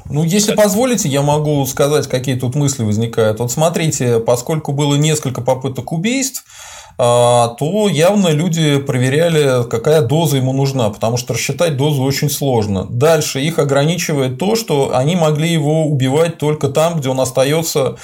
Ну, 0.10 0.24
если 0.24 0.54
так. 0.54 0.64
позволите, 0.64 1.10
я 1.10 1.22
могу 1.22 1.66
сказать, 1.66 2.08
какие 2.08 2.40
тут 2.40 2.56
мысли 2.56 2.84
возникают. 2.84 3.40
Вот 3.40 3.52
смотрите, 3.52 4.20
поскольку 4.20 4.72
было 4.72 4.96
несколько 4.96 5.42
попыток 5.42 5.92
убийств, 5.92 6.46
а, 6.98 7.50
то 7.60 7.90
явно 7.90 8.30
люди 8.30 8.78
проверяли, 8.78 9.68
какая 9.68 10.02
доза 10.02 10.38
ему 10.38 10.54
нужна, 10.54 10.90
потому 10.92 11.18
что 11.18 11.34
рассчитать 11.34 11.76
дозу 11.76 12.04
очень 12.04 12.30
сложно. 12.30 12.86
Дальше 12.90 13.42
их 13.42 13.60
ограничивает 13.60 14.38
то, 14.38 14.56
что 14.56 14.96
они 14.96 15.16
могли 15.18 15.52
его 15.52 15.88
убивать 15.88 16.38
только 16.38 16.70
там, 16.70 17.00
где 17.00 17.10
он 17.10 17.20
остается 17.20 17.98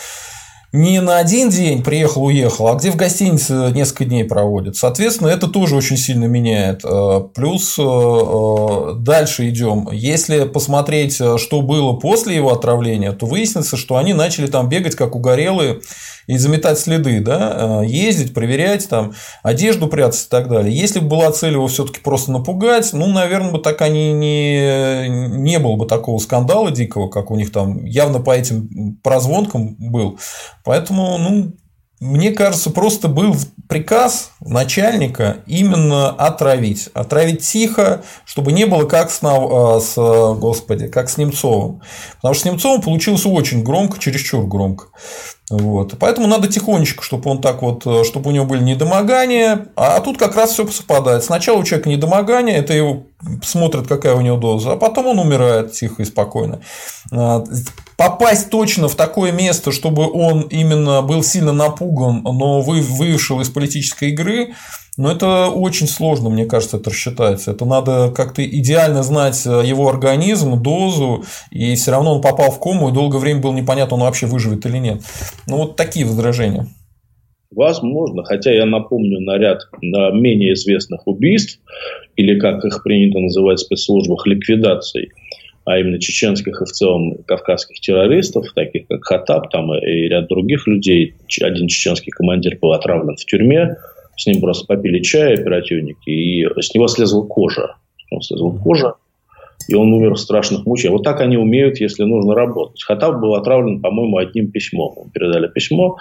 не 0.74 1.02
на 1.02 1.20
один 1.20 1.52
день 1.52 1.84
приехал-уехал, 1.84 2.68
а 2.68 2.74
где 2.74 2.90
в 2.90 2.96
гостинице 2.96 3.72
несколько 3.76 4.06
дней 4.06 4.24
проводит. 4.24 4.76
Соответственно, 4.76 5.28
это 5.28 5.48
тоже 5.48 5.76
очень 5.76 5.98
сильно 5.98 6.26
меняет. 6.26 6.82
Э, 6.84 7.22
плюс 7.34 7.78
э, 7.78 7.84
э, 7.84 8.96
дальше 8.98 9.50
идем. 9.50 9.88
Если 9.92 10.46
посмотреть, 10.46 11.22
что 11.38 11.62
было 11.62 11.94
после 11.94 12.36
его 12.36 12.52
отравления, 12.52 13.12
то 13.12 13.28
выяснится, 13.28 13.78
что 13.78 13.98
они 13.98 14.16
начали 14.16 14.48
там 14.48 14.68
бегать 14.68 14.96
как 14.96 15.16
угорелые 15.16 15.82
и 16.28 16.38
заметать 16.38 16.80
следы, 16.80 17.20
да, 17.20 17.82
э, 17.84 17.88
ездить, 17.88 18.34
проверять, 18.34 18.88
там, 18.90 19.14
одежду 19.42 19.88
прятать 19.88 20.26
и 20.26 20.30
так 20.30 20.50
далее. 20.50 20.76
Если 20.76 21.00
бы 21.00 21.08
была 21.08 21.32
цель 21.32 21.54
его 21.54 21.68
все-таки 21.68 22.00
просто 22.00 22.32
напугать, 22.32 22.92
ну, 22.94 23.08
наверное, 23.08 23.52
бы 23.52 23.60
так 23.60 23.82
они 23.82 24.14
не, 24.14 25.08
не 25.08 25.60
было 25.60 25.76
бы 25.76 25.86
такого 25.86 26.20
скандала 26.20 26.72
дикого, 26.72 27.10
как 27.10 27.32
у 27.32 27.36
них 27.36 27.52
там 27.52 27.84
явно 27.86 28.20
по 28.20 28.32
этим 28.32 28.98
прозвонкам 29.04 29.76
был. 29.78 30.20
Поэтому, 30.64 31.18
ну, 31.18 31.54
мне 32.04 32.32
кажется, 32.32 32.70
просто 32.70 33.08
был 33.08 33.34
приказ 33.70 34.32
начальника 34.42 35.38
именно 35.48 36.10
отравить. 36.10 36.90
Отравить 36.94 37.42
тихо, 37.42 38.04
чтобы 38.26 38.52
не 38.52 38.66
было 38.66 38.86
как 38.86 39.10
с, 39.10 39.20
э, 39.24 39.80
с 39.80 39.96
господи, 40.38 40.88
как 40.88 41.10
с 41.10 41.18
Немцовым. 41.18 41.82
Потому 42.18 42.34
что 42.34 42.44
с 42.44 42.46
Немцовым 42.46 42.82
получилось 42.82 43.26
очень 43.26 43.64
громко, 43.64 44.00
чересчур 44.00 44.46
громко. 44.46 44.88
Вот. 45.60 45.94
Поэтому 46.00 46.28
надо 46.28 46.48
тихонечко, 46.48 47.04
чтобы 47.04 47.30
он 47.30 47.40
так 47.40 47.62
вот, 47.62 47.86
э, 47.86 48.04
чтобы 48.04 48.30
у 48.30 48.34
него 48.34 48.46
были 48.46 48.64
недомогания. 48.64 49.68
А 49.76 50.00
тут 50.00 50.18
как 50.18 50.36
раз 50.36 50.52
все 50.52 50.66
совпадает. 50.68 51.24
Сначала 51.24 51.58
у 51.60 51.64
человека 51.64 51.90
недомогание, 51.90 52.56
это 52.56 52.74
его 52.74 53.04
смотрят, 53.44 53.88
какая 53.88 54.16
у 54.16 54.22
него 54.22 54.38
доза, 54.38 54.74
а 54.74 54.78
потом 54.78 55.08
он 55.08 55.20
умирает 55.20 55.74
тихо 55.74 56.02
и 56.02 56.06
спокойно. 56.06 56.62
А, 57.12 57.44
попасть 57.98 58.50
точно 58.50 58.88
в 58.88 58.96
такое 58.96 59.32
место, 59.32 59.72
чтобы 59.72 60.12
он 60.12 60.42
именно 60.42 61.02
был 61.04 61.24
сильно 61.24 61.54
напуган, 61.54 62.24
но 62.24 62.62
вы 62.62 62.82
вышел 62.82 63.40
из 63.40 63.50
политической 63.50 64.10
игры, 64.10 64.56
но 64.98 65.12
это 65.12 65.48
очень 65.48 65.88
сложно, 65.88 66.30
мне 66.30 66.46
кажется, 66.46 66.78
это 66.78 66.92
рассчитать. 66.92 67.48
Это 67.48 67.66
надо 67.66 68.12
как-то 68.16 68.46
идеально 68.46 69.02
знать 69.02 69.42
э, 69.46 69.64
его 69.66 69.90
организм, 69.90 70.62
дозу, 70.62 71.24
и 71.50 71.74
все 71.76 71.92
равно 71.92 72.16
он 72.16 72.22
попал 72.22 72.52
в 72.52 72.60
кому, 72.60 72.90
и 72.90 72.94
долгое 72.94 73.18
время 73.18 73.42
было 73.42 73.54
непонятно, 73.54 73.96
он 73.96 74.04
вообще 74.04 74.28
выживет 74.28 74.66
или 74.66 74.78
нет. 74.78 75.02
Ну, 75.48 75.58
вот 75.58 75.76
такие 75.76 76.06
возражения. 76.06 76.68
Возможно, 77.50 78.24
хотя 78.24 78.52
я 78.52 78.66
напомню 78.66 79.20
на 79.20 79.38
ряд 79.38 79.62
на 79.82 80.12
менее 80.12 80.54
известных 80.54 81.08
убийств, 81.08 81.60
или 82.16 82.40
как 82.40 82.64
их 82.66 82.84
принято 82.84 83.20
называть 83.20 83.60
в 83.60 83.64
спецслужбах, 83.64 84.28
ликвидаций, 84.28 85.10
а 85.66 85.80
именно 85.80 86.00
чеченских 86.00 86.62
и 86.62 86.66
в 86.66 86.72
целом 86.72 87.24
кавказских 87.26 87.80
террористов, 87.80 88.46
таких 88.54 88.88
как 88.88 89.04
Хатаб 89.06 89.50
там, 89.50 89.74
и 89.74 90.08
ряд 90.08 90.28
других 90.28 90.68
людей. 90.68 91.16
Один 91.42 91.68
чеченский 91.68 92.12
командир 92.12 92.58
был 92.62 92.74
отравлен 92.74 93.16
в 93.16 93.26
тюрьме, 93.26 93.78
с 94.18 94.26
ним 94.26 94.42
просто 94.42 94.66
попили 94.66 95.02
чай 95.02 95.34
оперативники, 95.34 96.10
и 96.10 96.46
с 96.62 96.74
него 96.74 96.88
слезла 96.88 97.24
кожа. 97.24 97.76
Он 98.12 98.22
слезла 98.22 98.52
кожа, 98.52 98.94
и 99.68 99.76
он 99.76 99.94
умер 99.94 100.14
в 100.14 100.20
страшных 100.20 100.66
мучениях. 100.66 100.94
Вот 100.94 101.04
так 101.04 101.22
они 101.22 101.38
умеют, 101.38 101.80
если 101.80 102.04
нужно 102.04 102.36
работать. 102.36 102.84
Хатаб 102.84 103.20
был 103.20 103.36
отравлен, 103.36 103.82
по-моему, 103.82 104.18
одним 104.18 104.52
письмом. 104.52 104.94
Ему 104.96 105.10
передали 105.10 105.48
письмо, 105.48 105.98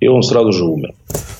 и 0.00 0.08
он 0.08 0.22
сразу 0.22 0.52
же 0.52 0.64
умер. 0.64 0.94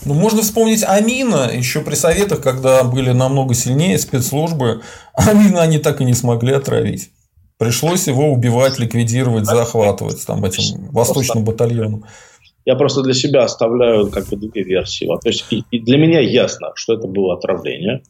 Ну, 0.04 0.14
можно 0.14 0.42
вспомнить 0.42 0.84
Амина 0.86 1.50
еще 1.52 1.80
при 1.80 1.94
советах, 1.94 2.42
когда 2.42 2.84
были 2.84 3.10
намного 3.10 3.54
сильнее 3.54 3.98
спецслужбы. 3.98 4.82
Амина 5.14 5.62
они 5.62 5.78
так 5.78 6.00
и 6.00 6.04
не 6.04 6.14
смогли 6.14 6.52
отравить. 6.52 7.10
Пришлось 7.56 8.06
его 8.08 8.32
убивать, 8.32 8.78
ликвидировать, 8.78 9.46
захватывать 9.46 10.24
там 10.26 10.44
этим 10.44 10.90
восточным 10.90 11.44
батальоном. 11.44 12.04
Я 12.64 12.76
просто 12.76 13.02
для 13.02 13.14
себя 13.14 13.44
оставляю 13.44 14.10
как 14.10 14.28
бы 14.28 14.36
две 14.36 14.62
версии. 14.62 15.06
То 15.06 15.28
есть 15.28 15.44
и, 15.50 15.64
и 15.70 15.78
для 15.78 15.98
меня 15.98 16.20
ясно, 16.20 16.72
что 16.74 16.94
это 16.94 17.06
было 17.06 17.34
отравление. 17.34 18.02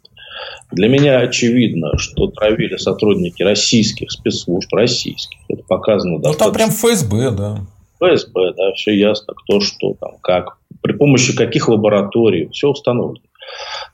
Для 0.71 0.89
меня 0.89 1.21
очевидно, 1.21 1.99
что 1.99 2.29
травили 2.29 2.77
сотрудники 2.77 3.43
российских 3.43 4.11
спецслужб, 4.11 4.73
российских. 4.73 5.39
Это 5.49 5.63
показано 5.65 6.19
Ну, 6.23 6.35
там 6.35 6.53
прям 6.53 6.71
ФСБ, 6.71 7.31
да. 7.31 7.59
ФСБ, 8.01 8.55
да, 8.57 8.73
все 8.75 8.97
ясно, 8.97 9.35
кто 9.35 9.61
что 9.61 9.95
там, 10.01 10.13
как, 10.21 10.59
при 10.83 10.93
помощи 10.93 11.35
каких 11.35 11.69
лабораторий, 11.69 12.49
все 12.53 12.71
установлено. 12.71 13.25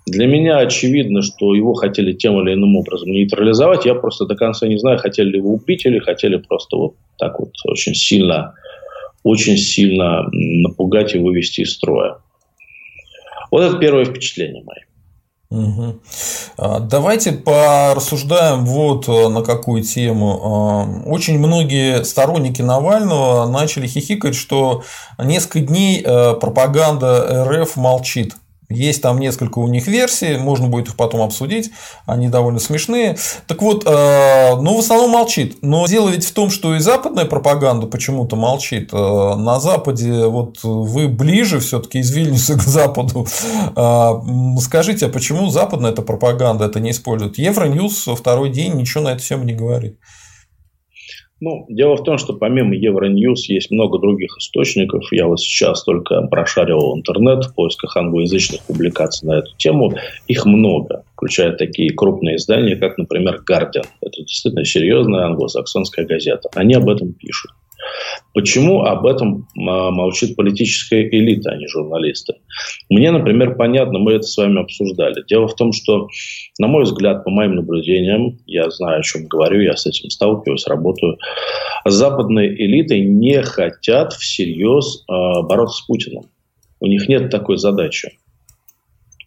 Для 0.06 0.26
меня 0.26 0.58
очевидно, 0.58 1.22
что 1.22 1.54
его 1.54 1.74
хотели 1.74 2.12
тем 2.12 2.40
или 2.40 2.54
иным 2.54 2.76
образом 2.76 3.10
нейтрализовать. 3.10 3.84
Я 3.84 3.94
просто 3.94 4.24
до 4.24 4.34
конца 4.34 4.66
не 4.66 4.78
знаю, 4.78 4.98
хотели 4.98 5.28
ли 5.28 5.38
его 5.38 5.52
убить 5.52 5.84
или 5.84 5.98
хотели 5.98 6.36
просто 6.36 6.76
вот 6.76 6.94
так 7.18 7.38
вот 7.38 7.50
очень 7.64 7.94
сильно, 7.94 8.54
очень 9.22 9.56
сильно 9.56 10.22
напугать 10.32 11.14
и 11.14 11.18
вывести 11.18 11.62
из 11.62 11.74
строя. 11.74 12.18
Вот 13.50 13.62
это 13.62 13.78
первое 13.78 14.04
впечатление 14.04 14.62
мое. 14.64 14.86
Угу. 15.50 16.00
Давайте 16.82 17.32
порассуждаем 17.32 18.64
вот 18.64 19.08
э, 19.08 19.28
на 19.28 19.42
какую 19.42 19.82
тему. 19.82 20.40
А, 20.44 21.08
очень 21.08 21.40
многие 21.40 22.04
сторонники 22.04 22.62
Навального 22.62 23.50
начали 23.50 23.88
хихикать, 23.88 24.36
что 24.36 24.84
несколько 25.18 25.58
дней 25.58 26.02
э, 26.04 26.34
пропаганда 26.34 27.44
РФ 27.48 27.76
молчит. 27.76 28.36
Есть 28.70 29.02
там 29.02 29.18
несколько 29.18 29.58
у 29.58 29.66
них 29.66 29.88
версий, 29.88 30.36
можно 30.36 30.68
будет 30.68 30.88
их 30.88 30.96
потом 30.96 31.22
обсудить, 31.22 31.70
они 32.06 32.28
довольно 32.28 32.60
смешные. 32.60 33.18
Так 33.48 33.62
вот, 33.62 33.84
э, 33.84 34.56
ну, 34.60 34.76
в 34.76 34.78
основном 34.78 35.10
молчит. 35.10 35.58
Но 35.62 35.86
дело 35.88 36.08
ведь 36.08 36.24
в 36.24 36.32
том, 36.32 36.50
что 36.50 36.76
и 36.76 36.78
западная 36.78 37.24
пропаганда 37.24 37.88
почему-то 37.88 38.36
молчит. 38.36 38.90
Э, 38.92 39.34
на 39.34 39.58
Западе, 39.58 40.26
вот 40.26 40.62
вы 40.62 41.08
ближе 41.08 41.58
все-таки 41.58 41.98
из 41.98 42.12
Вильнюса 42.12 42.56
к 42.56 42.62
Западу. 42.62 43.26
Э, 43.74 44.12
скажите, 44.60 45.06
а 45.06 45.08
почему 45.08 45.48
западная 45.48 45.90
эта 45.90 46.02
пропаганда 46.02 46.66
это 46.66 46.78
не 46.78 46.92
использует? 46.92 47.38
Евроньюз 47.38 48.08
второй 48.16 48.50
день 48.50 48.74
ничего 48.74 49.04
на 49.04 49.08
эту 49.08 49.24
тему 49.24 49.42
не 49.42 49.52
говорит. 49.52 49.98
Ну, 51.40 51.64
дело 51.70 51.96
в 51.96 52.04
том, 52.04 52.18
что 52.18 52.34
помимо 52.34 52.74
Евроньюз 52.74 53.48
есть 53.48 53.70
много 53.70 53.98
других 53.98 54.36
источников. 54.38 55.10
Я 55.10 55.26
вот 55.26 55.40
сейчас 55.40 55.82
только 55.84 56.20
прошаривал 56.26 56.96
интернет 56.96 57.46
в 57.46 57.54
поисках 57.54 57.96
англоязычных 57.96 58.60
публикаций 58.62 59.26
на 59.26 59.38
эту 59.38 59.56
тему. 59.56 59.94
Их 60.28 60.44
много, 60.44 61.04
включая 61.14 61.52
такие 61.52 61.94
крупные 61.94 62.36
издания, 62.36 62.76
как, 62.76 62.98
например, 62.98 63.42
Guardian. 63.50 63.86
Это 64.02 64.22
действительно 64.22 64.66
серьезная 64.66 65.24
англосаксонская 65.24 66.06
газета. 66.06 66.50
Они 66.54 66.74
об 66.74 66.90
этом 66.90 67.14
пишут. 67.14 67.52
Почему 68.32 68.82
об 68.82 69.06
этом 69.06 69.48
а, 69.56 69.90
молчит 69.90 70.36
политическая 70.36 71.08
элита, 71.08 71.50
а 71.50 71.56
не 71.56 71.66
журналисты? 71.66 72.34
Мне, 72.88 73.10
например, 73.10 73.56
понятно, 73.56 73.98
мы 73.98 74.12
это 74.12 74.22
с 74.22 74.36
вами 74.36 74.60
обсуждали. 74.60 75.24
Дело 75.28 75.48
в 75.48 75.56
том, 75.56 75.72
что, 75.72 76.08
на 76.58 76.68
мой 76.68 76.84
взгляд, 76.84 77.24
по 77.24 77.30
моим 77.30 77.56
наблюдениям, 77.56 78.38
я 78.46 78.70
знаю, 78.70 79.00
о 79.00 79.02
чем 79.02 79.26
говорю, 79.26 79.60
я 79.60 79.76
с 79.76 79.86
этим 79.86 80.10
сталкиваюсь, 80.10 80.66
работаю, 80.66 81.18
западные 81.84 82.54
элиты 82.54 83.00
не 83.00 83.42
хотят 83.42 84.12
всерьез 84.12 85.04
а, 85.08 85.42
бороться 85.42 85.82
с 85.82 85.86
Путиным. 85.86 86.24
У 86.78 86.86
них 86.86 87.08
нет 87.08 87.30
такой 87.30 87.58
задачи. 87.58 88.12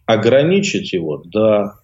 Ограничить 0.06 0.92
его, 0.92 1.22
да, 1.24 1.74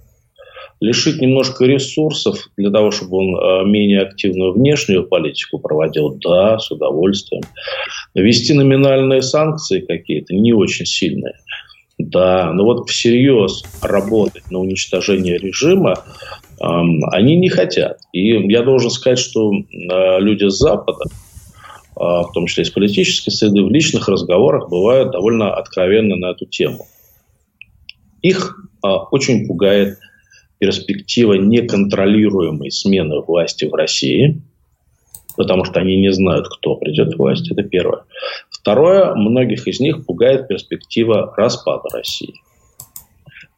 лишить 0.80 1.20
немножко 1.20 1.66
ресурсов 1.66 2.48
для 2.56 2.70
того, 2.70 2.90
чтобы 2.90 3.18
он 3.18 3.36
э, 3.36 3.64
менее 3.66 4.00
активную 4.00 4.52
внешнюю 4.52 5.06
политику 5.06 5.58
проводил, 5.58 6.18
да, 6.18 6.58
с 6.58 6.70
удовольствием. 6.70 7.42
Ввести 8.14 8.54
номинальные 8.54 9.20
санкции 9.22 9.80
какие-то, 9.80 10.34
не 10.34 10.54
очень 10.54 10.86
сильные, 10.86 11.34
да, 11.98 12.50
но 12.52 12.64
вот 12.64 12.88
всерьез 12.88 13.62
работать 13.82 14.50
на 14.50 14.58
уничтожение 14.58 15.36
режима 15.36 16.02
эм, 16.60 17.04
они 17.12 17.36
не 17.36 17.50
хотят. 17.50 17.98
И 18.12 18.28
я 18.50 18.62
должен 18.62 18.90
сказать, 18.90 19.18
что 19.18 19.52
э, 19.52 20.20
люди 20.20 20.48
с 20.48 20.56
Запада, 20.56 21.04
э, 21.04 21.10
в 21.98 22.30
том 22.32 22.46
числе 22.46 22.64
из 22.64 22.70
политической 22.70 23.30
среды, 23.30 23.62
в 23.62 23.70
личных 23.70 24.08
разговорах 24.08 24.70
бывают 24.70 25.10
довольно 25.10 25.52
откровенно 25.52 26.16
на 26.16 26.30
эту 26.30 26.46
тему. 26.46 26.86
Их 28.22 28.56
э, 28.82 28.88
очень 28.88 29.46
пугает 29.46 29.98
перспектива 30.60 31.32
неконтролируемой 31.34 32.70
смены 32.70 33.20
власти 33.20 33.64
в 33.64 33.74
России, 33.74 34.42
потому 35.36 35.64
что 35.64 35.80
они 35.80 35.96
не 35.96 36.12
знают, 36.12 36.46
кто 36.48 36.76
придет 36.76 37.14
к 37.14 37.18
власти. 37.18 37.52
Это 37.52 37.62
первое. 37.62 38.04
Второе, 38.50 39.14
многих 39.14 39.66
из 39.66 39.80
них 39.80 40.04
пугает 40.04 40.48
перспектива 40.48 41.32
распада 41.34 41.88
России. 41.92 42.34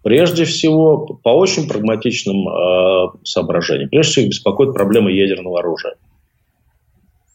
Прежде 0.04 0.44
всего, 0.44 1.18
по 1.22 1.30
очень 1.30 1.68
прагматичным 1.68 2.48
э, 2.48 3.08
соображениям. 3.24 3.90
Прежде 3.90 4.12
всего, 4.12 4.22
их 4.24 4.30
беспокоит 4.30 4.72
проблема 4.72 5.10
ядерного 5.10 5.58
оружия. 5.58 5.94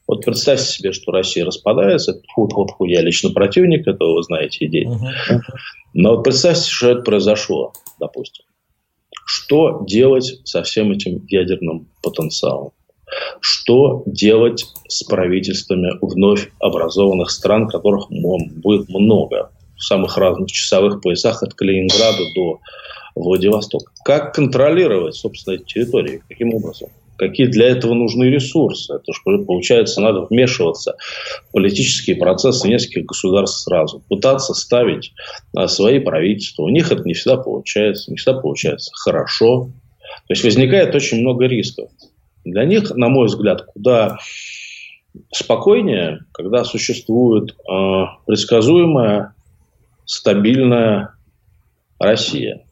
Вот 0.07 0.23
представьте 0.23 0.65
себе, 0.65 0.93
что 0.93 1.11
Россия 1.11 1.45
распадается. 1.45 2.21
Фу, 2.33 2.47
фу, 2.47 2.67
фу, 2.67 2.85
я 2.85 3.01
лично 3.01 3.31
противник 3.31 3.85
этого, 3.85 4.15
вы 4.15 4.23
знаете, 4.23 4.65
идеи. 4.65 4.89
Но 5.93 6.15
вот 6.15 6.23
представьте, 6.23 6.69
что 6.69 6.91
это 6.91 7.01
произошло, 7.01 7.73
допустим. 7.99 8.46
Что 9.29 9.83
делать 9.85 10.39
со 10.45 10.63
всем 10.63 10.93
этим 10.93 11.25
ядерным 11.27 11.89
потенциалом? 12.01 12.71
Что 13.41 14.03
делать 14.05 14.65
с 14.87 15.03
правительствами 15.03 15.91
вновь 16.01 16.49
образованных 16.59 17.29
стран, 17.29 17.67
которых 17.67 18.09
будет 18.09 18.87
много 18.87 19.51
в 19.75 19.83
самых 19.83 20.17
разных 20.17 20.49
часовых 20.49 21.01
поясах 21.01 21.43
от 21.43 21.53
Калининграда 21.55 22.23
до 22.35 22.59
Владивостока? 23.15 23.91
Как 24.05 24.33
контролировать, 24.33 25.15
собственно, 25.15 25.55
эти 25.55 25.63
территории? 25.63 26.23
Каким 26.29 26.53
образом? 26.53 26.87
Какие 27.17 27.47
для 27.47 27.67
этого 27.67 27.93
нужны 27.93 28.25
ресурсы. 28.25 28.93
Это 28.93 29.11
же, 29.11 29.43
получается, 29.43 30.01
надо 30.01 30.27
вмешиваться 30.29 30.95
в 31.49 31.51
политические 31.53 32.15
процессы 32.15 32.67
нескольких 32.67 33.05
государств 33.05 33.61
сразу. 33.61 34.03
Пытаться 34.07 34.53
ставить 34.53 35.13
а, 35.55 35.67
свои 35.67 35.99
правительства. 35.99 36.63
У 36.63 36.69
них 36.69 36.91
это 36.91 37.03
не 37.03 37.13
всегда 37.13 37.37
получается. 37.37 38.11
Не 38.11 38.17
всегда 38.17 38.39
получается 38.39 38.91
хорошо. 38.93 39.71
То 40.27 40.33
есть 40.33 40.43
возникает 40.43 40.95
очень 40.95 41.21
много 41.21 41.45
рисков. 41.45 41.89
Для 42.45 42.63
них, 42.65 42.91
на 42.91 43.09
мой 43.09 43.27
взгляд, 43.27 43.65
куда 43.65 44.17
спокойнее, 45.31 46.21
когда 46.31 46.63
существует 46.63 47.51
э, 47.51 48.03
предсказуемая, 48.25 49.33
стабильная 50.05 51.15
Россия 51.99 52.66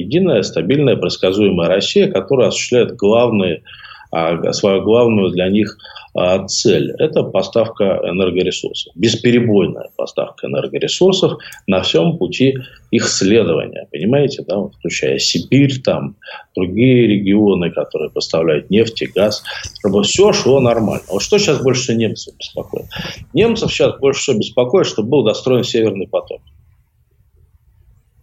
единая, 0.00 0.42
стабильная, 0.42 0.96
предсказуемая 0.96 1.68
Россия, 1.68 2.10
которая 2.10 2.48
осуществляет 2.48 2.96
главные, 2.96 3.62
а, 4.10 4.52
свою 4.52 4.82
главную 4.82 5.30
для 5.30 5.48
них 5.48 5.76
а, 6.14 6.46
цель– 6.46 6.92
это 6.98 7.22
поставка 7.22 8.00
энергоресурсов. 8.02 8.92
Бесперебойная 8.96 9.90
поставка 9.96 10.46
энергоресурсов 10.46 11.38
на 11.66 11.82
всем 11.82 12.16
пути 12.16 12.56
их 12.90 13.06
следования. 13.08 13.86
Понимаете, 13.92 14.42
да, 14.48 14.56
вот, 14.56 14.74
включая 14.76 15.18
Сибирь, 15.18 15.80
там, 15.82 16.16
другие 16.56 17.06
регионы, 17.06 17.70
которые 17.70 18.10
поставляют 18.10 18.70
нефть 18.70 19.02
и 19.02 19.06
газ, 19.06 19.44
чтобы 19.78 20.02
все 20.02 20.32
шло 20.32 20.60
нормально. 20.60 21.04
Вот 21.08 21.22
что 21.22 21.38
сейчас 21.38 21.62
больше 21.62 21.94
немцев 21.94 22.34
беспокоит? 22.38 22.86
Немцев 23.34 23.70
сейчас 23.70 23.98
больше 23.98 24.20
всего 24.22 24.38
беспокоит, 24.38 24.86
чтобы 24.86 25.10
был 25.10 25.24
достроен 25.24 25.62
Северный 25.62 26.08
поток. 26.08 26.40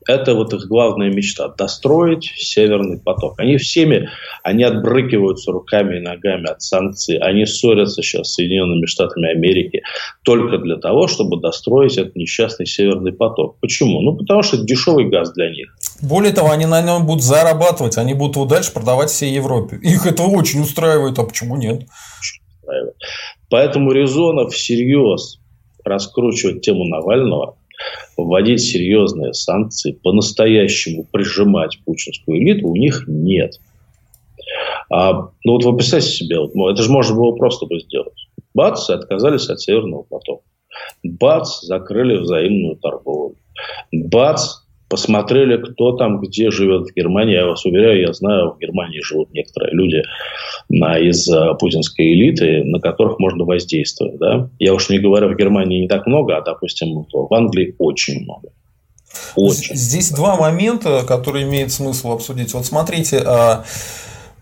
Это 0.08 0.36
вот 0.36 0.54
их 0.54 0.68
главная 0.68 1.10
мечта– 1.10 1.48
достроить 1.58 2.32
Северный 2.38 3.00
поток. 3.00 3.40
Они 3.40 3.58
всеми, 3.58 4.10
они 4.44 4.64
отбрыкиваются 4.64 5.52
руками 5.52 5.98
и 5.98 6.02
ногами 6.02 6.48
от 6.50 6.62
санкций. 6.62 7.18
Они 7.18 7.46
ссорятся 7.46 8.04
сейчас 8.04 8.30
с 8.30 8.34
Соединенными 8.36 8.86
Штатами 8.86 9.32
Америки 9.32 9.82
только 10.24 10.60
для 10.60 10.76
того, 10.78 11.08
чтобы 11.08 11.40
достроить 11.42 11.98
этот 11.98 12.16
несчастный 12.16 12.68
Северный 12.68 13.14
поток. 13.14 13.58
Почему? 13.60 14.02
Ну, 14.02 14.16
потому 14.16 14.44
что 14.44 14.58
это 14.58 14.66
дешевый 14.66 15.10
газ 15.10 15.34
для 15.34 15.50
них. 15.50 15.76
Более 16.02 16.34
того, 16.34 16.52
они 16.52 16.68
на 16.68 16.82
нем 16.82 17.08
будут 17.08 17.24
зарабатывать, 17.24 17.98
они 17.98 18.14
будут 18.14 18.36
его 18.36 18.46
дальше 18.46 18.72
продавать 18.74 19.10
всей 19.10 19.34
Европе. 19.34 19.78
Их 19.82 20.06
это 20.06 20.22
очень 20.24 20.62
устраивает, 20.62 21.18
а 21.18 21.24
почему 21.24 21.56
нет? 21.56 21.88
Поэтому 23.50 23.92
Резонов 23.92 24.54
всерьез 24.54 25.40
раскручивать 25.84 26.62
тему 26.62 26.84
Навального– 26.86 27.58
вводить 28.18 28.62
серьезные 28.62 29.34
санкции, 29.34 29.92
по-настоящему 29.92 31.06
прижимать 31.12 31.80
путинскую 31.86 32.40
элиту 32.40 32.68
у 32.68 32.76
них 32.76 33.06
нет. 33.08 33.60
А, 34.90 35.30
ну 35.44 35.54
вот 35.54 35.66
вы 35.66 35.76
представьте 35.76 36.10
себе, 36.10 36.40
вот, 36.40 36.56
ну, 36.56 36.70
это 36.70 36.82
же 36.82 36.92
можно 36.92 37.16
было 37.16 37.32
просто 37.34 37.66
бы 37.66 37.80
сделать. 37.80 38.28
Бац, 38.54 38.90
отказались 38.90 39.50
от 39.50 39.60
Северного 39.60 40.04
потока. 40.04 40.44
Бац, 41.04 41.62
закрыли 41.62 42.18
взаимную 42.18 42.78
торговлю. 42.78 43.36
Бац, 43.92 44.65
посмотрели, 44.90 45.58
кто 45.58 45.94
там 45.94 46.20
где 46.20 46.52
живет 46.52 46.88
в 46.88 46.96
Германии. 46.96 47.36
Я 47.36 47.48
вас 47.48 47.66
уверяю, 47.66 48.02
я 48.02 48.14
знаю, 48.14 48.54
в 48.54 48.60
Германии 48.60 49.02
живут 49.02 49.34
некоторые 49.34 49.74
люди 49.74 50.04
на, 50.70 50.98
из 50.98 51.28
а, 51.30 51.54
путинской 51.56 52.14
элиты, 52.14 52.64
на 52.64 52.80
которых 52.80 53.20
можно 53.20 53.46
воздействовать. 53.46 54.18
Да? 54.20 54.50
Я 54.60 54.74
уж 54.74 54.90
не 54.90 55.00
говорю, 55.00 55.30
в 55.30 55.38
Германии 55.38 55.82
не 55.82 55.88
так 55.88 56.06
много, 56.06 56.38
а, 56.38 56.42
допустим, 56.42 57.06
в 57.12 57.34
Англии 57.34 57.76
очень 57.80 58.24
много. 58.24 58.50
Очень. 59.36 59.76
Здесь 59.76 60.12
два 60.12 60.36
момента, 60.36 61.04
которые 61.08 61.46
имеет 61.46 61.72
смысл 61.72 62.12
обсудить. 62.12 62.54
Вот 62.54 62.66
смотрите, 62.66 63.22
а, 63.26 63.64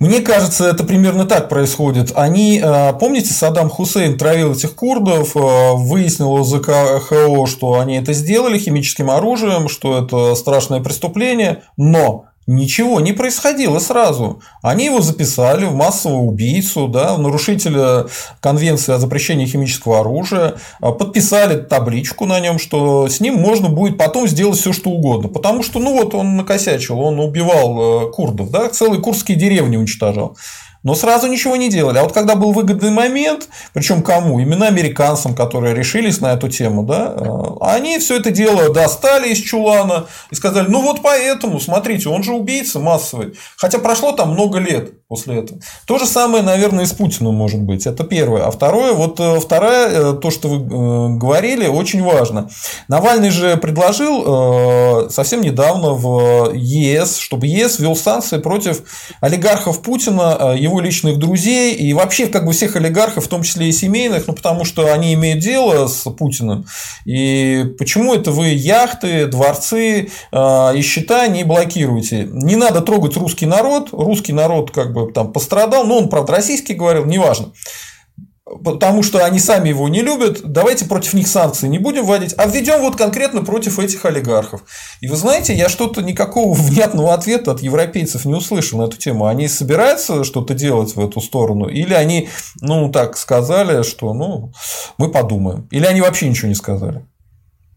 Мне 0.03 0.19
кажется, 0.19 0.65
это 0.65 0.83
примерно 0.83 1.23
так 1.23 1.47
происходит. 1.47 2.11
Они, 2.13 2.59
э, 2.61 2.91
помните, 2.99 3.33
Саддам 3.33 3.69
Хусейн 3.69 4.17
травил 4.17 4.51
этих 4.51 4.75
курдов, 4.75 5.33
э, 5.33 5.39
выяснил 5.75 6.39
из 6.39 6.47
ЗКХО, 6.47 7.45
что 7.47 7.79
они 7.79 7.95
это 7.95 8.11
сделали 8.11 8.57
химическим 8.57 9.09
оружием, 9.09 9.69
что 9.69 10.03
это 10.03 10.35
страшное 10.35 10.81
преступление, 10.81 11.63
но 11.77 12.25
Ничего 12.45 12.99
не 12.99 13.13
происходило 13.13 13.79
сразу. 13.79 14.41
Они 14.61 14.85
его 14.85 14.99
записали 14.99 15.65
в 15.65 15.75
массового 15.75 16.23
убийцу, 16.23 16.89
да, 16.89 17.13
в 17.13 17.19
нарушителя 17.19 18.07
Конвенции 18.41 18.93
о 18.93 18.99
запрещении 18.99 19.45
химического 19.45 20.01
оружия, 20.01 20.55
а, 20.81 20.91
подписали 20.91 21.61
табличку 21.61 22.25
на 22.25 22.41
нем, 22.41 22.59
что 22.59 23.07
с 23.07 23.21
ним 23.21 23.35
можно 23.35 23.69
будет 23.69 23.97
потом 23.97 24.27
сделать 24.27 24.59
все, 24.59 24.73
что 24.73 24.89
угодно. 24.89 25.29
Потому 25.29 25.63
что, 25.63 25.79
ну 25.79 25.93
вот, 25.93 26.13
он 26.13 26.35
накосячил, 26.35 26.99
он 26.99 27.19
убивал 27.19 28.07
э, 28.07 28.11
курдов, 28.11 28.51
да, 28.51 28.67
целые 28.67 29.01
курдские 29.01 29.37
деревни 29.37 29.77
уничтожал 29.77 30.35
но 30.83 30.95
сразу 30.95 31.27
ничего 31.27 31.55
не 31.55 31.69
делали. 31.69 31.97
А 31.97 32.03
вот 32.03 32.11
когда 32.11 32.35
был 32.35 32.51
выгодный 32.51 32.91
момент, 32.91 33.47
причем 33.73 34.03
кому? 34.03 34.39
Именно 34.39 34.67
американцам, 34.67 35.33
которые 35.33 35.73
решились 35.73 36.19
на 36.19 36.33
эту 36.33 36.49
тему, 36.49 36.83
да, 36.83 37.13
э, 37.15 37.29
они 37.61 37.97
все 37.99 38.17
это 38.17 38.31
дело 38.31 38.73
достали 38.73 39.29
из 39.29 39.39
чулана 39.39 40.05
и 40.29 40.35
сказали, 40.35 40.67
ну 40.67 40.81
вот 40.81 41.01
поэтому, 41.01 41.59
смотрите, 41.59 42.09
он 42.09 42.23
же 42.23 42.33
убийца 42.33 42.79
массовый. 42.79 43.33
Хотя 43.57 43.79
прошло 43.79 44.11
там 44.11 44.33
много 44.33 44.59
лет 44.59 45.07
после 45.07 45.39
этого. 45.39 45.61
То 45.87 45.99
же 45.99 46.05
самое, 46.05 46.43
наверное, 46.43 46.83
и 46.83 46.87
с 46.87 46.91
Путиным 46.91 47.35
может 47.35 47.61
быть. 47.61 47.87
Это 47.87 48.03
первое. 48.03 48.45
А 48.45 48.51
второе, 48.51 48.93
вот 48.93 49.19
э, 49.19 49.39
второе, 49.39 49.87
э, 49.87 50.13
то, 50.13 50.31
что 50.31 50.49
вы 50.49 51.17
говорили, 51.17 51.67
очень 51.67 52.03
важно. 52.03 52.49
Навальный 52.89 53.29
же 53.29 53.55
предложил 53.57 55.09
совсем 55.09 55.41
недавно 55.41 55.93
в 55.93 56.51
ЕС, 56.53 57.17
чтобы 57.17 57.47
ЕС 57.47 57.79
ввел 57.79 57.95
санкции 57.95 58.37
против 58.37 58.83
олигархов 59.21 59.81
Путина, 59.81 60.55
его 60.57 60.72
его 60.73 60.81
личных 60.81 61.17
друзей 61.17 61.75
и 61.75 61.93
вообще 61.93 62.27
как 62.27 62.45
бы 62.45 62.51
всех 62.51 62.75
олигархов, 62.75 63.25
в 63.25 63.27
том 63.27 63.43
числе 63.43 63.69
и 63.69 63.71
семейных, 63.71 64.27
ну 64.27 64.33
потому 64.33 64.65
что 64.65 64.91
они 64.91 65.13
имеют 65.13 65.39
дело 65.39 65.87
с 65.87 66.09
Путиным. 66.11 66.65
И 67.05 67.65
почему 67.77 68.13
это 68.13 68.31
вы 68.31 68.47
яхты, 68.47 69.27
дворцы 69.27 70.09
э, 70.31 70.71
и 70.75 70.81
счета 70.81 71.27
не 71.27 71.43
блокируете? 71.43 72.27
Не 72.31 72.55
надо 72.55 72.81
трогать 72.81 73.15
русский 73.17 73.45
народ. 73.45 73.89
Русский 73.91 74.33
народ 74.33 74.71
как 74.71 74.93
бы 74.93 75.11
там 75.11 75.31
пострадал, 75.31 75.85
но 75.85 75.99
он, 75.99 76.09
правда, 76.09 76.33
российский 76.33 76.73
говорил, 76.73 77.05
неважно 77.05 77.51
потому 78.45 79.03
что 79.03 79.23
они 79.23 79.39
сами 79.39 79.69
его 79.69 79.87
не 79.87 80.01
любят, 80.01 80.41
давайте 80.43 80.85
против 80.85 81.13
них 81.13 81.27
санкции 81.27 81.67
не 81.67 81.79
будем 81.79 82.05
вводить, 82.05 82.33
а 82.37 82.45
введем 82.45 82.81
вот 82.81 82.95
конкретно 82.95 83.43
против 83.43 83.79
этих 83.79 84.05
олигархов. 84.05 84.63
И 85.01 85.07
вы 85.07 85.15
знаете, 85.15 85.53
я 85.53 85.69
что-то 85.69 86.01
никакого 86.01 86.53
внятного 86.57 87.13
ответа 87.13 87.51
от 87.51 87.61
европейцев 87.61 88.25
не 88.25 88.33
услышал 88.33 88.79
на 88.79 88.85
эту 88.85 88.97
тему. 88.97 89.27
Они 89.27 89.47
собираются 89.47 90.23
что-то 90.23 90.53
делать 90.53 90.95
в 90.95 90.99
эту 90.99 91.21
сторону? 91.21 91.67
Или 91.67 91.93
они, 91.93 92.29
ну, 92.61 92.91
так 92.91 93.17
сказали, 93.17 93.83
что, 93.83 94.13
ну, 94.13 94.51
мы 94.97 95.09
подумаем? 95.09 95.67
Или 95.71 95.85
они 95.85 96.01
вообще 96.01 96.27
ничего 96.27 96.49
не 96.49 96.55
сказали? 96.55 97.05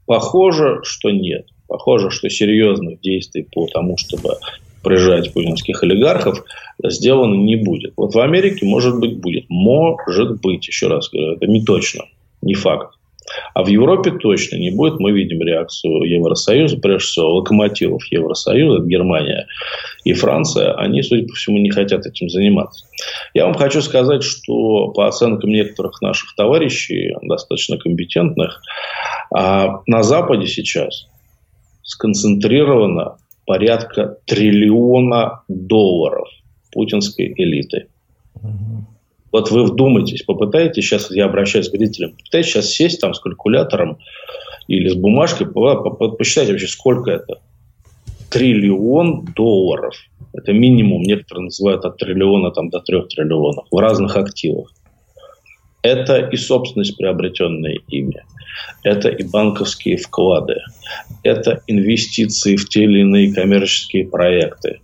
Похоже, 0.06 0.80
что 0.82 1.10
нет. 1.10 1.46
Похоже, 1.68 2.10
что 2.10 2.28
серьезных 2.28 3.00
действий 3.00 3.48
по 3.52 3.66
тому, 3.66 3.96
чтобы 3.96 4.36
прижать 4.86 5.32
путинских 5.32 5.82
олигархов, 5.82 6.44
сделано 6.84 7.34
не 7.34 7.56
будет. 7.56 7.94
Вот 7.96 8.14
в 8.14 8.20
Америке, 8.20 8.64
может 8.64 9.00
быть, 9.00 9.18
будет. 9.18 9.46
Может 9.48 10.40
быть, 10.40 10.68
еще 10.68 10.86
раз 10.86 11.10
говорю, 11.10 11.32
это 11.32 11.46
не 11.48 11.64
точно, 11.64 12.04
не 12.40 12.54
факт. 12.54 12.92
А 13.54 13.64
в 13.64 13.66
Европе 13.66 14.12
точно 14.12 14.56
не 14.58 14.70
будет. 14.70 15.00
Мы 15.00 15.10
видим 15.10 15.42
реакцию 15.42 16.04
Евросоюза, 16.04 16.76
прежде 16.76 17.08
всего 17.08 17.34
локомотивов 17.34 18.04
Евросоюза, 18.12 18.86
Германия 18.86 19.48
и 20.04 20.12
Франция. 20.12 20.74
Они, 20.74 21.02
судя 21.02 21.26
по 21.26 21.34
всему, 21.34 21.58
не 21.58 21.70
хотят 21.70 22.06
этим 22.06 22.28
заниматься. 22.28 22.86
Я 23.34 23.46
вам 23.46 23.54
хочу 23.54 23.82
сказать, 23.82 24.22
что 24.22 24.92
по 24.92 25.08
оценкам 25.08 25.50
некоторых 25.50 26.00
наших 26.00 26.36
товарищей, 26.36 27.12
достаточно 27.22 27.76
компетентных, 27.76 28.62
а, 29.34 29.80
на 29.88 30.04
Западе 30.04 30.46
сейчас 30.46 31.08
сконцентрировано 31.82 33.16
порядка 33.46 34.18
триллиона 34.26 35.42
долларов 35.48 36.28
путинской 36.72 37.32
элиты. 37.36 37.86
Угу. 38.34 38.86
Вот 39.32 39.50
вы 39.50 39.64
вдумайтесь, 39.64 40.22
попытайтесь, 40.22 40.84
сейчас 40.84 41.10
я 41.10 41.26
обращаюсь 41.26 41.68
к 41.68 41.76
зрителям, 41.76 42.12
попытайтесь 42.12 42.52
сейчас 42.52 42.70
сесть 42.70 43.00
там 43.00 43.14
с 43.14 43.20
калькулятором 43.20 43.98
или 44.68 44.88
с 44.88 44.94
бумажкой, 44.94 45.46
посчитайте 45.46 46.52
вообще, 46.52 46.66
сколько 46.68 47.10
это. 47.10 47.40
Триллион 48.30 49.26
долларов. 49.36 49.94
Это 50.32 50.52
минимум, 50.52 51.02
некоторые 51.02 51.44
называют 51.44 51.84
от 51.84 51.96
триллиона 51.96 52.50
там, 52.50 52.68
до 52.68 52.80
трех 52.80 53.08
триллионов 53.08 53.66
в 53.70 53.78
разных 53.78 54.16
активах. 54.16 54.72
Это 55.86 56.18
и 56.18 56.36
собственность, 56.36 56.96
приобретенная 56.96 57.78
ими. 57.86 58.24
Это 58.82 59.08
и 59.08 59.22
банковские 59.22 59.98
вклады. 59.98 60.56
Это 61.22 61.62
инвестиции 61.68 62.56
в 62.56 62.68
те 62.68 62.82
или 62.82 63.02
иные 63.02 63.32
коммерческие 63.32 64.08
проекты 64.08 64.80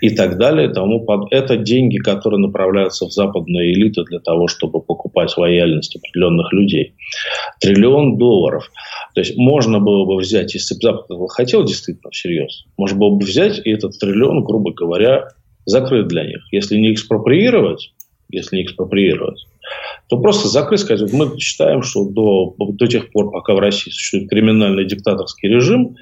и 0.00 0.10
так 0.10 0.36
далее. 0.36 0.68
Тому 0.70 1.04
под... 1.04 1.32
Это 1.32 1.56
деньги, 1.56 1.98
которые 1.98 2.40
направляются 2.40 3.06
в 3.06 3.12
западную 3.12 3.72
элиту 3.72 4.02
для 4.02 4.18
того, 4.18 4.48
чтобы 4.48 4.80
покупать 4.82 5.36
лояльность 5.36 5.94
определенных 5.94 6.52
людей. 6.52 6.94
Триллион 7.60 8.18
долларов. 8.18 8.68
То 9.14 9.20
есть 9.20 9.36
можно 9.36 9.78
было 9.78 10.06
бы 10.06 10.16
взять, 10.16 10.54
если 10.54 10.74
бы 10.74 10.80
Запад 10.80 11.06
хотел 11.28 11.62
действительно 11.62 12.10
всерьез, 12.10 12.64
можно 12.76 12.98
было 12.98 13.10
бы 13.10 13.24
взять 13.24 13.60
и 13.64 13.70
этот 13.70 13.96
триллион, 13.96 14.42
грубо 14.42 14.72
говоря, 14.72 15.28
закрыть 15.66 16.08
для 16.08 16.24
них. 16.24 16.40
Если 16.50 16.78
не 16.78 16.92
экспроприировать, 16.94 17.92
если 18.28 18.56
не 18.56 18.64
экспроприировать, 18.64 19.46
то 20.10 20.18
просто 20.18 20.48
закрыть, 20.48 20.80
сказать, 20.80 21.12
мы 21.12 21.38
считаем, 21.38 21.82
что 21.82 22.04
до, 22.04 22.56
до 22.58 22.86
тех 22.88 23.12
пор, 23.12 23.30
пока 23.30 23.54
в 23.54 23.60
России 23.60 23.92
существует 23.92 24.28
криминальный 24.28 24.84
диктаторский 24.84 25.48
режим, 25.48 25.94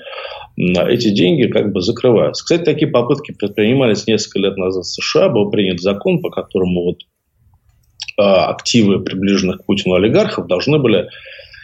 эти 0.56 1.10
деньги 1.10 1.46
как 1.46 1.72
бы 1.72 1.82
закрываются. 1.82 2.42
Кстати, 2.42 2.64
такие 2.64 2.90
попытки 2.90 3.32
предпринимались 3.32 4.06
несколько 4.06 4.38
лет 4.38 4.56
назад 4.56 4.84
в 4.84 4.88
США. 4.88 5.28
Был 5.28 5.50
принят 5.50 5.80
закон, 5.80 6.22
по 6.22 6.30
которому 6.30 6.84
вот 6.84 7.00
а, 8.18 8.46
активы 8.46 9.00
приближенных 9.00 9.58
к 9.58 9.66
Путину 9.66 9.94
олигархов 9.94 10.46
должны 10.46 10.78
были 10.78 11.10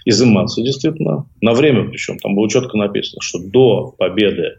изыматься 0.04 0.60
действительно 0.60 1.26
на 1.40 1.54
время, 1.54 1.88
причем 1.88 2.18
там 2.18 2.34
было 2.36 2.50
четко 2.50 2.76
написано, 2.76 3.22
что 3.22 3.38
до 3.38 3.94
победы 3.96 4.58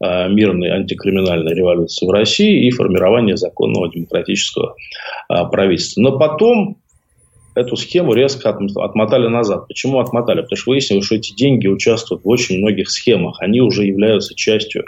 а, 0.00 0.28
мирной 0.28 0.70
антикриминальной 0.70 1.54
революции 1.54 2.06
в 2.06 2.10
России 2.10 2.66
и 2.66 2.70
формирования 2.70 3.36
законного 3.36 3.90
демократического 3.92 4.74
а, 5.28 5.44
правительства. 5.44 6.00
Но 6.00 6.18
потом 6.18 6.78
эту 7.56 7.76
схему 7.76 8.12
резко 8.12 8.50
отмотали 8.50 9.26
назад. 9.28 9.66
Почему 9.66 9.98
отмотали? 9.98 10.42
Потому 10.42 10.56
что 10.56 10.70
выяснилось, 10.70 11.06
что 11.06 11.16
эти 11.16 11.34
деньги 11.34 11.66
участвуют 11.66 12.22
в 12.22 12.28
очень 12.28 12.58
многих 12.58 12.90
схемах. 12.90 13.40
Они 13.40 13.60
уже 13.60 13.84
являются 13.84 14.34
частью 14.34 14.84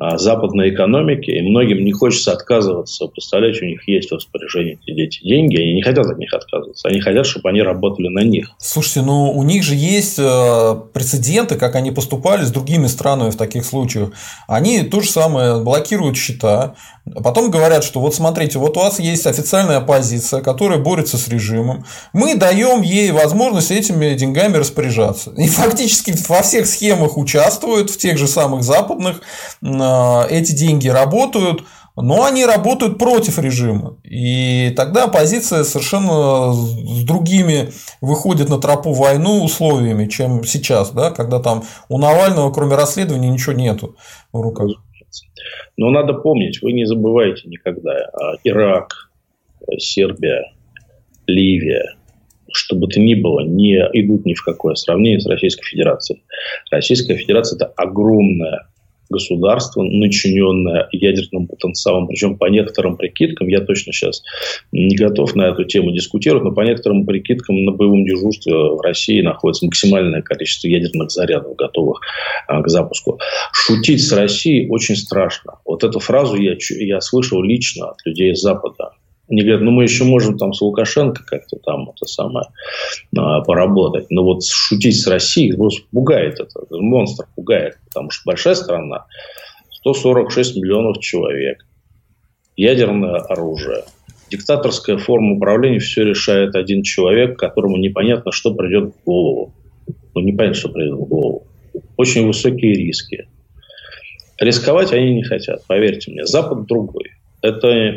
западной 0.00 0.70
экономики, 0.70 1.30
и 1.30 1.40
многим 1.42 1.84
не 1.84 1.92
хочется 1.92 2.32
отказываться. 2.32 3.06
Представляете, 3.06 3.64
у 3.64 3.68
них 3.68 3.86
есть 3.88 4.10
в 4.10 4.14
распоряжении 4.14 4.78
эти 4.86 5.22
деньги, 5.22 5.56
они 5.56 5.74
не 5.74 5.82
хотят 5.82 6.06
от 6.06 6.18
них 6.18 6.32
отказываться, 6.34 6.88
они 6.88 7.00
хотят, 7.00 7.26
чтобы 7.26 7.48
они 7.50 7.62
работали 7.62 8.08
на 8.08 8.24
них. 8.24 8.50
Слушайте, 8.58 9.02
ну 9.02 9.30
у 9.30 9.42
них 9.44 9.62
же 9.62 9.74
есть 9.74 10.18
э, 10.18 10.74
прецеденты, 10.92 11.56
как 11.56 11.76
они 11.76 11.92
поступали 11.92 12.42
с 12.44 12.50
другими 12.50 12.86
странами 12.88 13.30
в 13.30 13.36
таких 13.36 13.64
случаях. 13.64 14.10
Они 14.48 14.82
то 14.82 15.00
же 15.00 15.08
самое 15.08 15.62
блокируют 15.62 16.16
счета, 16.16 16.74
потом 17.22 17.50
говорят, 17.50 17.84
что 17.84 18.00
вот 18.00 18.14
смотрите, 18.14 18.58
вот 18.58 18.76
у 18.76 18.80
вас 18.80 18.98
есть 18.98 19.26
официальная 19.26 19.76
оппозиция, 19.76 20.40
которая 20.40 20.78
борется 20.78 21.18
с 21.18 21.28
режимом, 21.28 21.84
мы 22.12 22.34
даем 22.34 22.82
ей 22.82 23.12
возможность 23.12 23.70
этими 23.70 24.14
деньгами 24.14 24.56
распоряжаться. 24.56 25.30
И 25.36 25.46
фактически 25.46 26.14
во 26.28 26.42
всех 26.42 26.66
схемах 26.66 27.16
участвуют, 27.16 27.90
в 27.90 27.98
тех 27.98 28.18
же 28.18 28.26
самых 28.26 28.62
западных, 28.62 29.20
эти 30.30 30.52
деньги 30.52 30.88
работают, 30.88 31.62
но 31.96 32.24
они 32.24 32.44
работают 32.44 32.98
против 32.98 33.38
режима. 33.38 33.98
И 34.02 34.72
тогда 34.76 35.04
оппозиция 35.04 35.62
совершенно 35.62 36.52
с 36.52 37.04
другими 37.04 37.70
выходит 38.00 38.48
на 38.48 38.58
тропу 38.58 38.92
войну 38.92 39.44
условиями, 39.44 40.08
чем 40.08 40.44
сейчас, 40.44 40.90
да, 40.90 41.10
когда 41.10 41.38
там 41.38 41.62
у 41.88 41.98
Навального, 41.98 42.52
кроме 42.52 42.74
расследования, 42.74 43.30
ничего 43.30 43.52
нету 43.52 43.96
в 44.32 44.40
руках. 44.40 44.70
Но 45.76 45.90
надо 45.90 46.14
помнить, 46.14 46.62
вы 46.62 46.72
не 46.72 46.84
забывайте 46.84 47.48
никогда, 47.48 47.92
а, 48.12 48.34
Ирак, 48.44 49.10
Сербия, 49.78 50.52
Ливия, 51.26 51.96
что 52.52 52.76
бы 52.76 52.86
то 52.88 53.00
ни 53.00 53.14
было, 53.14 53.40
не 53.40 53.76
идут 53.92 54.24
ни 54.24 54.34
в 54.34 54.44
какое 54.44 54.74
сравнение 54.74 55.20
с 55.20 55.26
Российской 55.26 55.64
Федерацией. 55.64 56.22
Российская 56.70 57.16
Федерация– 57.16 57.56
это 57.58 57.66
огромная 57.76 58.68
государство, 59.14 59.82
начиненное 59.82 60.88
ядерным 60.92 61.46
потенциалом, 61.46 62.06
причем 62.06 62.36
по 62.36 62.46
некоторым 62.46 62.96
прикидкам, 62.96 63.48
я 63.48 63.60
точно 63.60 63.92
сейчас 63.92 64.22
не 64.72 64.96
готов 64.96 65.34
на 65.34 65.48
эту 65.48 65.64
тему 65.64 65.92
дискутировать, 65.92 66.44
но 66.44 66.52
по 66.52 66.60
некоторым 66.60 67.06
прикидкам 67.06 67.64
на 67.64 67.72
боевом 67.72 68.04
дежурстве 68.04 68.52
в 68.52 68.80
России 68.80 69.22
находится 69.22 69.66
максимальное 69.66 70.22
количество 70.22 70.68
ядерных 70.68 71.10
зарядов, 71.10 71.56
готовых 71.56 72.00
а, 72.46 72.62
к 72.62 72.68
запуску. 72.68 73.18
Шутить 73.52 74.06
с 74.06 74.12
Россией 74.12 74.68
очень 74.68 74.96
страшно. 74.96 75.54
Вот 75.64 75.84
эту 75.84 76.00
фразу 76.00 76.36
я, 76.36 76.56
я 76.70 77.00
слышал 77.00 77.42
лично 77.42 77.90
от 77.90 77.96
людей 78.04 78.32
из 78.32 78.40
Запада. 78.40 78.90
Они 79.28 79.40
говорят, 79.40 79.62
ну 79.62 79.70
мы 79.70 79.84
еще 79.84 80.04
можем 80.04 80.36
там 80.36 80.52
с 80.52 80.60
Лукашенко 80.60 81.24
как-то 81.24 81.56
там 81.56 81.90
это 81.90 82.06
самое 82.06 82.46
а, 83.16 83.40
поработать. 83.40 84.10
Но 84.10 84.22
вот 84.22 84.44
шутить 84.44 85.00
с 85.00 85.06
Россией 85.06 85.56
просто 85.56 85.82
пугает 85.90 86.40
это. 86.40 86.66
Монстр 86.70 87.26
пугает. 87.34 87.78
Потому 87.86 88.10
что 88.10 88.22
большая 88.26 88.54
страна, 88.54 89.06
146 89.70 90.56
миллионов 90.56 91.00
человек, 91.00 91.64
ядерное 92.56 93.16
оружие, 93.16 93.84
диктаторская 94.30 94.98
форма 94.98 95.36
управления, 95.36 95.78
все 95.78 96.04
решает 96.04 96.54
один 96.54 96.82
человек, 96.82 97.38
которому 97.38 97.78
непонятно, 97.78 98.30
что 98.30 98.54
придет 98.54 98.92
в 98.94 99.04
голову. 99.04 99.54
Ну, 100.14 100.20
непонятно, 100.20 100.58
что 100.58 100.68
придет 100.68 100.94
в 100.94 101.04
голову. 101.04 101.46
Очень 101.96 102.26
высокие 102.26 102.74
риски. 102.74 103.26
Рисковать 104.38 104.92
они 104.92 105.14
не 105.14 105.22
хотят, 105.22 105.64
поверьте 105.66 106.10
мне. 106.10 106.26
Запад 106.26 106.66
другой. 106.66 107.12
Это 107.40 107.94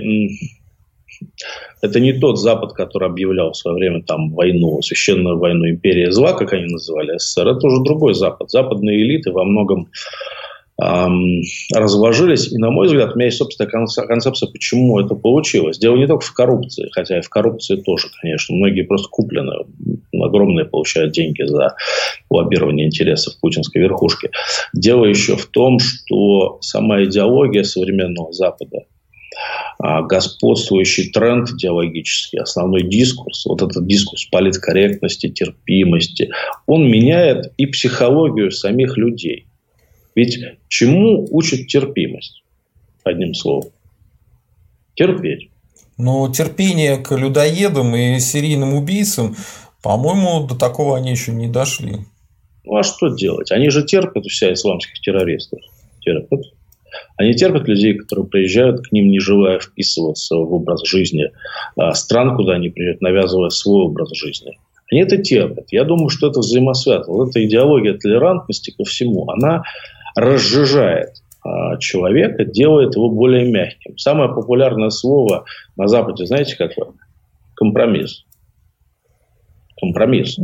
это 1.82 2.00
не 2.00 2.14
тот 2.14 2.40
Запад, 2.40 2.74
который 2.74 3.08
объявлял 3.10 3.52
в 3.52 3.58
свое 3.58 3.78
время 3.78 4.04
там 4.04 4.32
войну, 4.32 4.82
священную 4.82 5.38
войну 5.38 5.70
империи 5.70 6.10
зла, 6.10 6.34
как 6.34 6.54
они 6.54 6.66
называли 6.66 7.18
СССР. 7.18 7.48
Это 7.48 7.68
уже 7.68 7.84
другой 7.84 8.14
Запад. 8.14 8.50
Западные 8.50 9.02
элиты 9.02 9.32
во 9.32 9.44
многом 9.44 9.90
эм, 10.82 11.42
разложились. 11.74 12.52
И, 12.52 12.58
на 12.58 12.72
мой 12.72 12.88
взгляд, 12.88 13.14
у 13.14 13.16
меня 13.16 13.26
есть 13.26 13.38
собственная 13.38 13.70
концепция, 13.70 14.50
почему 14.50 15.00
это 15.00 15.16
получилось. 15.16 15.78
Дело 15.78 15.96
не 15.96 16.08
только 16.08 16.26
в 16.26 16.34
коррупции, 16.34 16.90
хотя 16.92 17.20
и 17.20 17.22
в 17.22 17.30
коррупции 17.30 17.76
тоже, 17.76 18.08
конечно. 18.22 18.56
Многие 18.56 18.84
просто 18.84 19.10
куплены, 19.10 19.54
огромные 20.20 20.66
получают 20.66 21.14
деньги 21.14 21.44
за 21.44 21.76
лоббирование 22.30 22.88
интересов 22.88 23.40
путинской 23.40 23.82
верхушки. 23.82 24.32
Дело 24.74 25.06
еще 25.06 25.36
в 25.36 25.46
том, 25.48 25.80
что 25.80 26.58
сама 26.62 27.04
идеология 27.04 27.64
современного 27.64 28.34
Запада– 28.34 28.80
господствующий 29.80 31.12
тренд 31.12 31.50
идеологический, 31.50 32.40
основной 32.40 32.84
дискурс, 32.84 33.46
вот 33.46 33.62
этот 33.62 33.86
дискурс 33.86 34.26
политкорректности, 34.26 35.30
терпимости, 35.30 36.32
он 36.66 36.90
меняет 36.90 37.54
и 37.58 37.68
психологию 37.68 38.52
самих 38.52 38.98
людей. 38.98 39.48
Ведь 40.16 40.40
чему 40.68 41.28
учит 41.30 41.68
терпимость? 41.68 42.44
Одним 43.04 43.36
словом. 43.36 43.70
Терпеть. 44.96 45.50
Но 45.98 46.32
терпение 46.32 46.98
к 46.98 47.16
людоедам 47.16 47.96
и 47.96 48.20
серийным 48.20 48.74
убийцам, 48.74 49.36
по-моему, 49.82 50.48
до 50.48 50.56
такого 50.56 50.98
они 50.98 51.12
еще 51.12 51.32
не 51.32 51.48
дошли. 51.48 51.98
Ну 52.64 52.76
а 52.76 52.84
что 52.84 53.16
делать? 53.16 53.52
Они 53.52 53.70
же 53.70 53.84
терпят 53.84 54.26
у 54.26 54.30
себя 54.30 54.54
исламских 54.54 55.00
террористов. 55.02 55.60
Терпят. 56.02 56.42
Они 57.18 57.34
терпят 57.34 57.68
людей, 57.68 57.96
которые 57.96 58.28
приезжают 58.28 58.82
к 58.82 58.92
ним, 58.92 59.10
не 59.10 59.20
желая 59.20 59.60
вписываться 59.60 60.36
в 60.36 60.54
образ 60.54 60.86
жизни 60.86 61.32
а, 61.76 61.94
стран, 61.94 62.36
куда 62.36 62.54
они 62.54 62.70
приезжают, 62.70 63.02
навязывая 63.02 63.50
свой 63.50 63.86
образ 63.86 64.10
жизни. 64.14 64.58
Они 64.92 65.02
это 65.02 65.18
терпят. 65.18 65.66
Я 65.72 65.84
думаю, 65.84 66.10
что 66.10 66.30
это 66.30 66.40
взаимосвязано. 66.40 67.14
Вот 67.14 67.30
эта 67.30 67.46
идеология 67.46 67.94
толерантности 67.94 68.72
ко 68.72 68.84
всему, 68.86 69.30
она 69.30 69.64
разжижает 70.16 71.10
а, 71.44 71.78
человека, 71.78 72.46
делает 72.46 72.96
его 72.96 73.10
более 73.10 73.50
мягким. 73.50 73.98
Самое 73.98 74.34
популярное 74.34 74.90
слово 74.90 75.46
на 75.76 75.88
Западе, 75.88 76.26
знаете, 76.26 76.56
какое? 76.56 76.94
Компромисс. 77.56 78.26
Компромисс. 79.80 80.38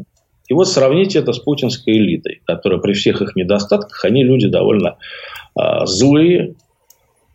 И 0.47 0.53
вот 0.53 0.67
сравните 0.67 1.19
это 1.19 1.31
с 1.33 1.39
путинской 1.39 1.93
элитой, 1.97 2.41
которая 2.45 2.79
при 2.79 2.93
всех 2.93 3.21
их 3.21 3.35
недостатках, 3.35 4.03
они 4.05 4.23
люди 4.23 4.47
довольно 4.47 4.97
злые, 5.85 6.55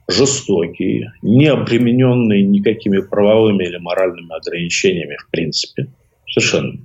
жестокие, 0.08 1.12
не 1.22 1.46
обремененные 1.46 2.42
никакими 2.42 3.00
правовыми 3.00 3.64
или 3.64 3.76
моральными 3.76 4.34
ограничениями 4.34 5.16
в 5.16 5.30
принципе. 5.30 5.88
Совершенно. 6.26 6.78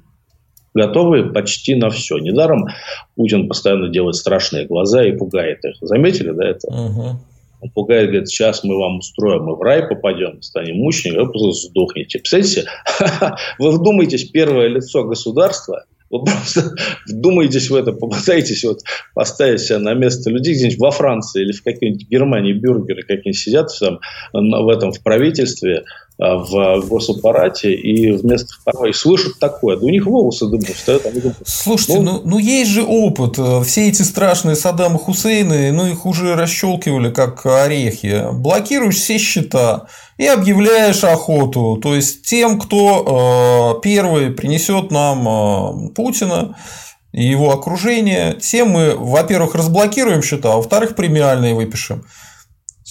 Готовые 0.73 1.25
почти 1.25 1.75
на 1.75 1.89
все. 1.89 2.17
Недаром 2.17 2.67
Путин 3.15 3.47
постоянно 3.47 3.89
делает 3.89 4.15
страшные 4.15 4.65
глаза 4.65 5.05
и 5.05 5.15
пугает 5.15 5.63
их. 5.63 5.75
Заметили, 5.81 6.31
да, 6.31 6.49
это? 6.49 6.67
Угу. 6.67 7.19
Он 7.61 7.69
пугает, 7.69 8.09
говорит, 8.09 8.27
сейчас 8.27 8.63
мы 8.63 8.77
вам 8.77 8.97
устроим, 8.97 9.43
мы 9.43 9.55
в 9.55 9.61
рай 9.61 9.87
попадем, 9.87 10.41
станем 10.41 10.77
мучениками, 10.77 11.23
вы 11.23 11.31
просто 11.31 11.67
сдохнете. 11.69 12.19
Представляете, 12.19 12.65
вы 13.59 13.71
вдумайтесь, 13.71 14.25
первое 14.25 14.67
лицо 14.67 15.05
государства 15.05 15.85
вот 16.13 16.25
просто 16.25 16.75
вдумайтесь 17.07 17.69
в 17.71 17.75
это, 17.75 17.91
попытайтесь 17.91 18.63
вот 18.63 18.81
поставить 19.15 19.61
себя 19.61 19.79
на 19.79 19.95
место 19.95 20.29
людей 20.29 20.53
где-нибудь 20.53 20.79
во 20.79 20.91
Франции 20.91 21.41
или 21.41 21.51
в 21.51 21.63
какой-нибудь 21.63 22.07
Германии 22.07 22.53
бюргеры 22.53 23.01
какие-нибудь 23.01 23.37
сидят 23.37 23.69
там, 23.79 23.99
в 24.31 24.69
этом 24.69 24.91
в 24.91 25.01
правительстве, 25.01 25.85
в 26.17 26.87
госаппарате 26.87 27.73
и 27.73 28.11
вместо 28.11 28.53
второй 28.53 28.93
слышат 28.93 29.39
такое. 29.39 29.77
Да 29.77 29.85
у 29.85 29.89
них 29.89 30.05
волосы 30.05 30.47
дыбом 30.47 30.73
встают. 30.73 31.05
Они 31.05 31.19
думают, 31.19 31.37
Слушайте, 31.45 31.99
ну, 31.99 32.13
ну, 32.13 32.21
ну 32.25 32.37
есть 32.37 32.69
же 32.69 32.83
опыт. 32.83 33.37
Все 33.65 33.89
эти 33.89 34.03
страшные 34.03 34.55
Саддамы 34.55 34.99
Хусейны, 34.99 35.71
ну 35.71 35.87
их 35.87 36.05
уже 36.05 36.35
расщелкивали 36.35 37.09
как 37.09 37.45
орехи. 37.45 38.25
Блокируешь 38.31 38.95
все 38.95 39.17
счета 39.17 39.87
и 40.17 40.27
объявляешь 40.27 41.03
охоту. 41.03 41.79
То 41.81 41.95
есть 41.95 42.23
тем, 42.23 42.59
кто 42.59 43.75
э, 43.77 43.81
первый 43.81 44.31
принесет 44.31 44.91
нам 44.91 45.27
э, 45.27 45.89
Путина 45.93 46.55
и 47.11 47.23
его 47.23 47.51
окружение, 47.51 48.37
тем 48.39 48.69
мы, 48.69 48.95
во-первых, 48.95 49.55
разблокируем 49.55 50.21
счета, 50.21 50.53
а 50.53 50.55
во-вторых, 50.57 50.95
премиальные 50.95 51.53
выпишем. 51.53 52.05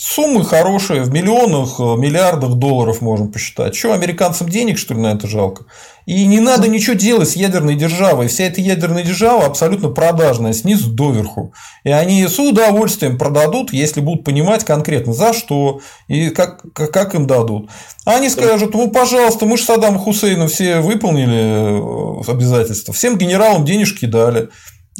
Суммы 0.05 0.44
хорошие, 0.44 1.03
в 1.03 1.12
миллионах, 1.12 1.78
э, 1.78 1.82
миллиардах 1.96 2.55
долларов 2.55 3.03
можем 3.03 3.30
посчитать. 3.30 3.76
Что, 3.76 3.92
американцам 3.92 4.48
денег, 4.48 4.76
что 4.76 4.94
ли, 4.94 5.00
на 5.00 5.12
это 5.12 5.28
жалко? 5.28 5.66
И 6.07 6.26
не 6.26 6.40
надо 6.40 6.66
ничего 6.66 6.94
делать 6.94 7.28
с 7.28 7.36
ядерной 7.36 7.76
державой. 7.76 8.26
Вся 8.26 8.46
эта 8.46 8.61
ядерная 8.61 9.05
держава 9.05 9.46
абсолютно 9.46 9.90
продажная, 9.90 10.55
снизу 10.55 10.90
доверху. 10.90 11.55
И 11.84 11.90
они 11.90 12.26
с 12.26 12.36
удовольствием 12.40 13.16
продадут, 13.16 13.72
если 13.72 14.00
будут 14.00 14.24
понимать 14.24 14.64
конкретно, 14.64 15.12
за 15.12 15.32
что 15.32 15.80
и 16.09 16.30
как, 16.30 16.64
как 16.72 17.14
им 17.14 17.28
дадут. 17.28 17.70
Они 18.05 18.28
скажут, 18.28 18.74
ну, 18.74 18.90
пожалуйста, 18.90 19.46
мы 19.46 19.57
же 19.57 19.62
Саддам 19.62 20.00
Хусейна 20.00 20.48
все 20.48 20.80
выполнили 20.80 22.18
э, 22.18 22.22
обязательства, 22.28 22.92
всем 22.92 23.18
генералам 23.18 23.64
денежки 23.64 24.07
дали. 24.07 24.48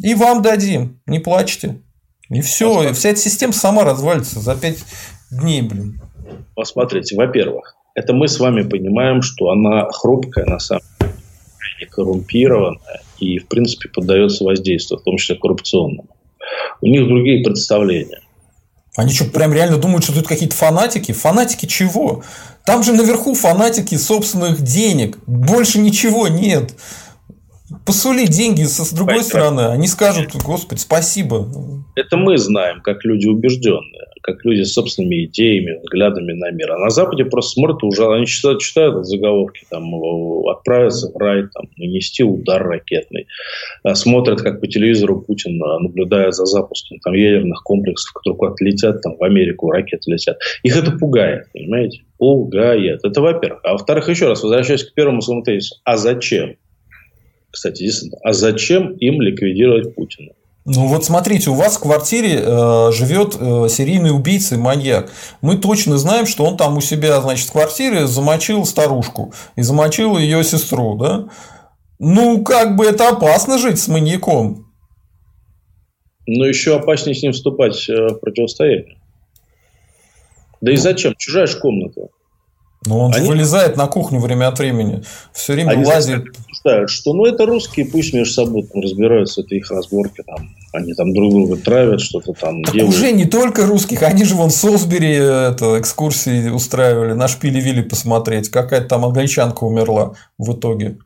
И 0.01 0.15
вам 0.15 0.43
дадим, 0.43 1.01
не 1.07 1.19
плачьте. 1.19 1.81
И 2.33 2.41
все, 2.41 2.89
и 2.89 2.93
вся 2.93 3.11
эта 3.11 3.21
система 3.21 3.53
сама 3.53 3.85
развалится 3.85 4.41
за 4.41 4.57
пять 4.57 4.79
дней, 5.31 5.61
блин. 5.61 6.01
Посмотрите, 6.55 7.15
во-первых, 7.15 7.77
это 7.95 8.15
мы 8.15 8.27
с 8.27 8.41
вами 8.41 8.63
понимаем, 8.63 9.21
что 9.21 9.51
она 9.51 9.89
хрупкая, 9.91 10.47
на 10.47 10.59
самом 10.59 10.83
деле, 10.99 11.91
коррумпированная 11.91 13.03
и, 13.19 13.39
в 13.39 13.49
принципе, 13.49 13.91
поддается 13.91 14.45
воздействию, 14.45 14.99
в 14.99 15.03
том 15.03 15.19
числе 15.19 15.37
коррупционному. 15.37 16.09
У 16.81 16.87
них 16.87 17.07
другие 17.07 17.45
представления. 17.45 18.21
Они 18.97 19.13
что, 19.13 19.25
прям 19.27 19.53
реально 19.53 19.77
думают, 19.77 20.05
что 20.05 20.15
тут 20.15 20.27
какие-то 20.27 20.57
фанатики? 20.57 21.13
Фанатики 21.13 21.67
чего? 21.67 22.23
Там 22.65 22.83
же 22.83 22.93
наверху 22.93 23.35
фанатики 23.35 23.95
собственных 23.97 24.63
денег. 24.63 25.19
Больше 25.27 25.79
ничего 25.79 26.29
нет 26.29 26.75
посули 27.85 28.27
деньги 28.27 28.63
с 28.63 28.93
другой 28.93 29.17
Поэтому... 29.17 29.29
стороны, 29.29 29.61
они 29.73 29.87
скажут, 29.87 30.35
господи, 30.45 30.79
спасибо. 30.81 31.49
Это 31.95 32.17
мы 32.17 32.39
знаем, 32.39 32.81
как 32.81 33.05
люди 33.05 33.27
убежденные, 33.27 34.07
как 34.23 34.45
люди 34.45 34.63
с 34.63 34.73
собственными 34.73 35.27
идеями, 35.27 35.79
взглядами 35.83 36.33
на 36.33 36.51
мир. 36.51 36.73
А 36.73 36.79
на 36.79 36.91
Западе 36.91 37.25
просто 37.25 37.61
смотрят 37.61 37.83
уже, 37.83 38.07
они 38.07 38.27
читают, 38.27 38.61
читают 38.61 39.07
заголовки, 39.07 39.67
там, 39.69 39.93
отправиться 40.49 41.11
в 41.13 41.17
рай, 41.19 41.43
там, 41.53 41.69
нанести 41.77 42.23
удар 42.25 42.63
ракетный. 42.63 43.27
А 43.83 43.95
смотрят, 43.95 44.41
как 44.41 44.61
по 44.61 44.67
телевизору 44.67 45.21
Путин 45.21 45.59
наблюдает 45.59 46.35
за 46.35 46.47
запуском 46.47 46.99
там, 47.01 47.13
ядерных 47.13 47.63
комплексов, 47.63 48.13
которые 48.15 48.39
куда-то 48.39 48.65
летят, 48.65 49.03
там, 49.03 49.17
в 49.17 49.23
Америку 49.23 49.71
ракеты 49.71 50.11
летят. 50.11 50.39
Их 50.63 50.77
это 50.77 50.93
пугает, 50.93 51.49
понимаете? 51.53 52.03
Пугает. 52.17 53.01
Это 53.03 53.21
во-первых. 53.21 53.61
А 53.65 53.73
во-вторых, 53.73 54.09
еще 54.09 54.29
раз, 54.29 54.43
возвращаясь 54.43 54.85
к 54.85 54.95
первому 54.95 55.21
своему 55.21 55.43
тезису. 55.43 55.77
А 55.85 55.97
зачем? 55.97 56.57
Кстати, 57.53 57.83
действительно, 57.85 58.19
а 58.25 58.33
зачем 58.33 58.93
им 58.97 59.21
ликвидировать 59.21 59.95
Путина? 59.95 60.33
Ну 60.65 60.87
вот 60.87 61.05
смотрите, 61.05 61.51
у 61.51 61.55
вас 61.55 61.77
в 61.77 61.81
квартире 61.81 62.41
э, 62.41 62.93
живет 62.93 63.37
э, 63.39 63.69
серийный 63.69 64.15
убийца 64.15 64.55
и 64.55 64.59
маньяк. 64.59 65.11
Мы 65.41 65.57
точно 65.57 65.99
знаем, 65.99 66.25
что 66.25 66.45
он 66.45 66.57
там 66.57 66.77
у 66.77 66.81
себя, 66.81 67.21
значит, 67.21 67.49
в 67.49 67.53
квартире 67.53 68.07
замочил 68.07 68.65
старушку 68.65 69.35
и 69.57 69.63
замочил 69.63 70.19
ее 70.19 70.45
сестру, 70.45 70.97
да? 70.97 71.29
Ну, 71.99 72.45
как 72.45 72.77
бы 72.77 72.87
это 72.87 73.09
опасно 73.09 73.59
жить 73.59 73.81
с 73.81 73.89
маньяком. 73.89 74.73
Но 76.27 76.47
еще 76.47 76.77
опаснее 76.77 77.17
с 77.17 77.23
ним 77.23 77.33
вступать 77.33 77.89
э, 77.89 78.09
в 78.09 78.21
противостояние. 78.21 78.99
Да 80.61 80.73
и 80.73 80.77
зачем? 80.77 81.15
Чужая 81.19 81.47
же 81.47 81.59
комната. 81.59 82.03
Ну, 82.85 82.99
он 82.99 83.15
они... 83.15 83.29
вылезает 83.29 83.77
на 83.77 83.87
кухню 83.87 84.19
время 84.19 84.49
от 84.49 84.59
времени. 84.59 85.03
Все 85.33 85.53
время 85.53 85.71
они 85.71 85.85
лазит. 85.85 86.25
Считают, 86.53 86.91
что 86.91 87.13
ну 87.13 87.27
это 87.27 87.47
русские, 87.47 87.87
пусть 87.87 88.13
между 88.13 88.35
собой 88.35 88.65
там 88.65 88.83
разбираются, 88.83 89.43
это 89.43 89.55
их 89.55 89.71
разборки. 89.71 90.23
Там. 90.27 90.51
Они 90.73 90.95
там 90.95 91.13
друг 91.13 91.33
друга 91.33 91.57
травят, 91.57 92.01
что-то 92.01 92.33
там 92.33 92.63
так 92.65 92.75
делают. 92.75 92.95
уже 92.95 93.13
не 93.13 93.25
только 93.25 93.67
русских, 93.67 94.03
они 94.03 94.25
же 94.25 94.35
вон 94.35 94.51
в 94.51 94.55
Солсбери 94.55 95.13
это, 95.13 95.79
экскурсии 95.79 96.49
устраивали, 96.49 97.13
на 97.13 97.29
шпили-вилли 97.29 97.83
посмотреть. 97.83 98.49
Какая-то 98.49 98.89
там 98.89 99.05
англичанка 99.05 99.65
умерла 99.65 100.15
в 100.39 100.53
итоге. 100.53 100.99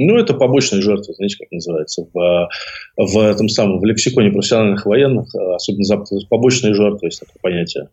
Ну, 0.00 0.16
это 0.16 0.32
побочные 0.32 0.80
жертвы, 0.80 1.14
знаете, 1.14 1.38
как 1.38 1.50
называется, 1.50 2.06
в, 2.14 2.48
в 2.96 3.18
этом 3.18 3.48
самом, 3.48 3.80
в 3.80 3.84
лексиконе 3.84 4.30
профессиональных 4.30 4.86
военных, 4.86 5.34
особенно 5.34 5.82
западных, 5.82 6.28
побочные 6.28 6.72
жертвы, 6.72 7.08
есть 7.08 7.18
такое 7.18 7.40
понятие. 7.42 7.88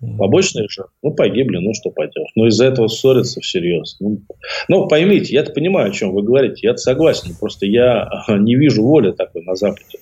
Побочные 0.00 0.68
же, 0.68 0.84
ну, 1.02 1.12
погибли, 1.12 1.56
ну, 1.58 1.72
что 1.72 1.90
поделать. 1.90 2.30
Но 2.34 2.46
из-за 2.48 2.66
этого 2.66 2.88
ссорятся 2.88 3.40
всерьез. 3.40 3.96
Ну, 3.98 4.20
ну 4.68 4.88
поймите, 4.88 5.32
я-то 5.32 5.52
понимаю, 5.52 5.90
о 5.90 5.92
чем 5.92 6.12
вы 6.12 6.22
говорите, 6.22 6.66
я 6.66 6.76
согласен, 6.76 7.34
просто 7.38 7.64
я 7.66 8.08
не 8.28 8.56
вижу 8.56 8.82
воли 8.82 9.12
такой 9.12 9.42
на 9.42 9.56
Западе. 9.56 9.98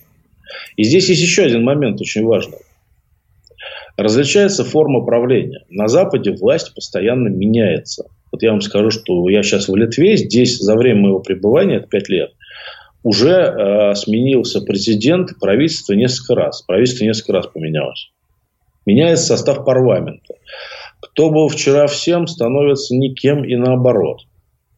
И 0.77 0.83
здесь 0.83 1.09
есть 1.09 1.23
еще 1.23 1.45
один 1.45 1.63
момент 1.63 2.01
очень 2.01 2.25
важный. 2.25 2.59
Различается 3.97 4.65
форма 4.65 5.05
правления. 5.05 5.65
На 5.71 5.87
Западе 5.87 6.33
власть 6.33 6.75
постоянно 6.75 7.29
меняется. 7.29 8.07
Вот 8.33 8.43
я 8.43 8.51
вам 8.51 8.61
скажу, 8.61 8.91
что 8.91 9.29
я 9.29 9.45
сейчас 9.45 9.69
в 9.69 9.77
Литве, 9.77 10.17
здесь 10.17 10.59
за 10.59 10.75
время 10.75 11.03
моего 11.03 11.21
пребывания, 11.21 11.77
это 11.77 11.87
5 11.87 12.09
лет, 12.09 12.33
уже 13.05 13.31
э, 13.31 13.95
сменился 13.95 14.61
президент, 14.61 15.39
правительство 15.39 15.93
несколько 15.93 16.35
раз. 16.35 16.63
Правительство 16.63 17.05
несколько 17.05 17.35
раз 17.35 17.47
поменялось 17.47 18.11
меняется 18.87 19.27
состав 19.27 19.65
парламента. 19.65 20.35
Кто 21.01 21.31
был 21.31 21.49
вчера 21.49 21.87
всем, 21.87 22.27
становится 22.27 22.95
никем 22.97 23.45
и 23.45 23.57
наоборот. 23.57 24.21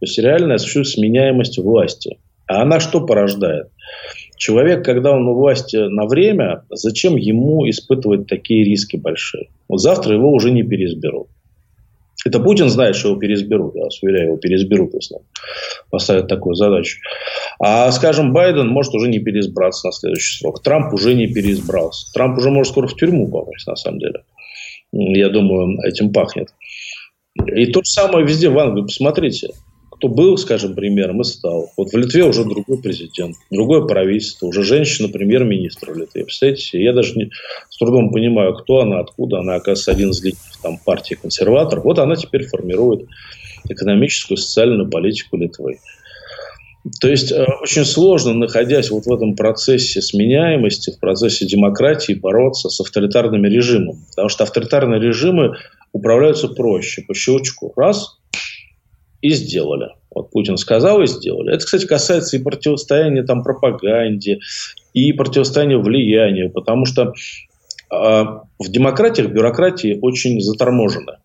То 0.01 0.07
есть 0.07 0.19
реально 0.19 0.59
существует 0.59 0.89
сменяемость 0.89 1.59
власти. 1.59 2.19
А 2.47 2.63
она 2.63 2.81
что 2.81 3.01
порождает? 3.01 3.69
Человек, 4.37 4.85
когда 4.85 5.13
он 5.13 5.27
у 5.27 5.35
власти 5.35 5.77
на 5.77 6.07
время, 6.07 6.65
зачем 6.71 7.17
ему 7.17 7.69
испытывать 7.69 8.27
такие 8.27 8.65
риски 8.65 8.97
большие? 8.97 9.49
Вот 9.69 9.81
завтра 9.81 10.15
его 10.15 10.31
уже 10.31 10.51
не 10.51 10.63
переизберут. 10.63 11.29
Это 12.27 12.41
Путин 12.41 12.69
знает, 12.69 12.97
что 12.97 13.11
его 13.11 13.21
переизберут. 13.21 13.77
Я 13.77 13.85
вас 13.85 14.03
уверяю, 14.03 14.27
его 14.27 14.37
переизберут, 14.37 14.95
если 14.95 15.19
поставят 15.91 16.27
такую 16.27 16.57
задачу. 16.57 16.99
А, 17.61 17.93
скажем, 17.93 18.33
Байден 18.33 18.67
может 18.67 18.93
уже 18.95 19.09
не 19.09 19.21
переизбраться 19.21 19.87
на 19.87 19.93
следующий 19.93 20.41
срок. 20.41 20.61
Трамп 20.61 20.93
уже 20.93 21.15
не 21.15 21.29
переизбрался. 21.29 22.13
Трамп 22.13 22.39
уже 22.39 22.51
может 22.51 22.73
скоро 22.73 22.89
в 22.89 22.97
тюрьму 22.97 23.31
попасть, 23.31 23.69
на 23.69 23.77
самом 23.77 24.01
деле. 24.01 24.25
Я 24.91 25.29
думаю, 25.29 25.79
этим 25.87 26.13
пахнет. 26.13 26.49
И 27.47 27.67
то 27.67 27.81
же 27.85 27.91
самое 27.91 28.27
везде 28.27 28.49
в 28.49 28.59
Англии. 28.59 28.83
Посмотрите 28.83 29.51
кто 29.97 30.09
был, 30.09 30.37
скажем, 30.37 30.75
премьером 30.75 31.21
и 31.23 31.25
стал. 31.25 31.71
Вот 31.77 31.91
в 31.91 31.97
Литве 31.97 32.25
уже 32.25 32.45
другой 32.45 32.79
президент, 32.79 33.37
другое 33.51 33.83
правительство, 33.83 34.47
уже 34.47 34.63
женщина 34.63 35.09
премьер-министр 35.09 35.93
в 35.93 35.97
Литве. 35.97 36.25
Представляете, 36.25 36.83
я 36.83 36.93
даже 36.93 37.15
не, 37.15 37.31
с 37.71 37.79
трудом 37.79 38.11
понимаю, 38.11 38.55
кто 38.55 38.81
она, 38.81 39.01
откуда 39.01 39.39
она, 39.39 39.55
оказывается, 39.55 39.93
один 39.93 40.11
из 40.11 40.23
лидеров 40.23 40.59
там, 40.63 40.79
партии 40.85 41.15
консерватор. 41.15 41.81
Вот 41.81 41.99
она 41.99 42.17
теперь 42.17 42.45
формирует 42.45 43.07
экономическую, 43.69 44.37
социальную 44.37 44.89
политику 44.89 45.37
Литвы. 45.37 45.79
То 47.01 47.09
есть 47.09 47.33
э, 47.33 47.45
очень 47.63 47.85
сложно, 47.85 48.33
находясь 48.35 48.91
вот 48.91 49.07
в 49.07 49.13
этом 49.13 49.35
процессе 49.35 50.01
сменяемости, 50.01 50.93
в 50.93 51.01
процессе 51.01 51.47
демократии, 51.47 52.13
бороться 52.13 52.69
с 52.69 52.81
авторитарными 52.81 53.49
режимами. 53.49 54.05
Потому 54.11 54.29
что 54.29 54.45
авторитарные 54.45 55.01
режимы 55.01 55.57
управляются 55.93 56.49
проще, 56.49 57.03
по 57.03 57.15
щелчку. 57.15 57.73
Раз, 57.77 58.19
и 59.27 59.31
сделали. 59.31 59.89
Вот 60.15 60.31
Путин 60.31 60.57
сказал 60.57 61.03
и 61.03 61.07
сделали. 61.07 61.53
Это, 61.53 61.65
кстати, 61.65 61.85
касается 61.85 62.37
и 62.37 62.43
противостояния 62.43 63.25
там 63.25 63.43
пропаганде, 63.43 64.39
и 64.95 65.13
противостояния 65.13 65.79
влиянию, 65.79 66.51
потому 66.51 66.87
что 66.87 67.13
э, 67.13 67.13
в 67.91 68.69
демократиях, 68.69 69.31
бюрократии 69.31 69.99
очень 70.01 70.41
заторможено. 70.41 71.19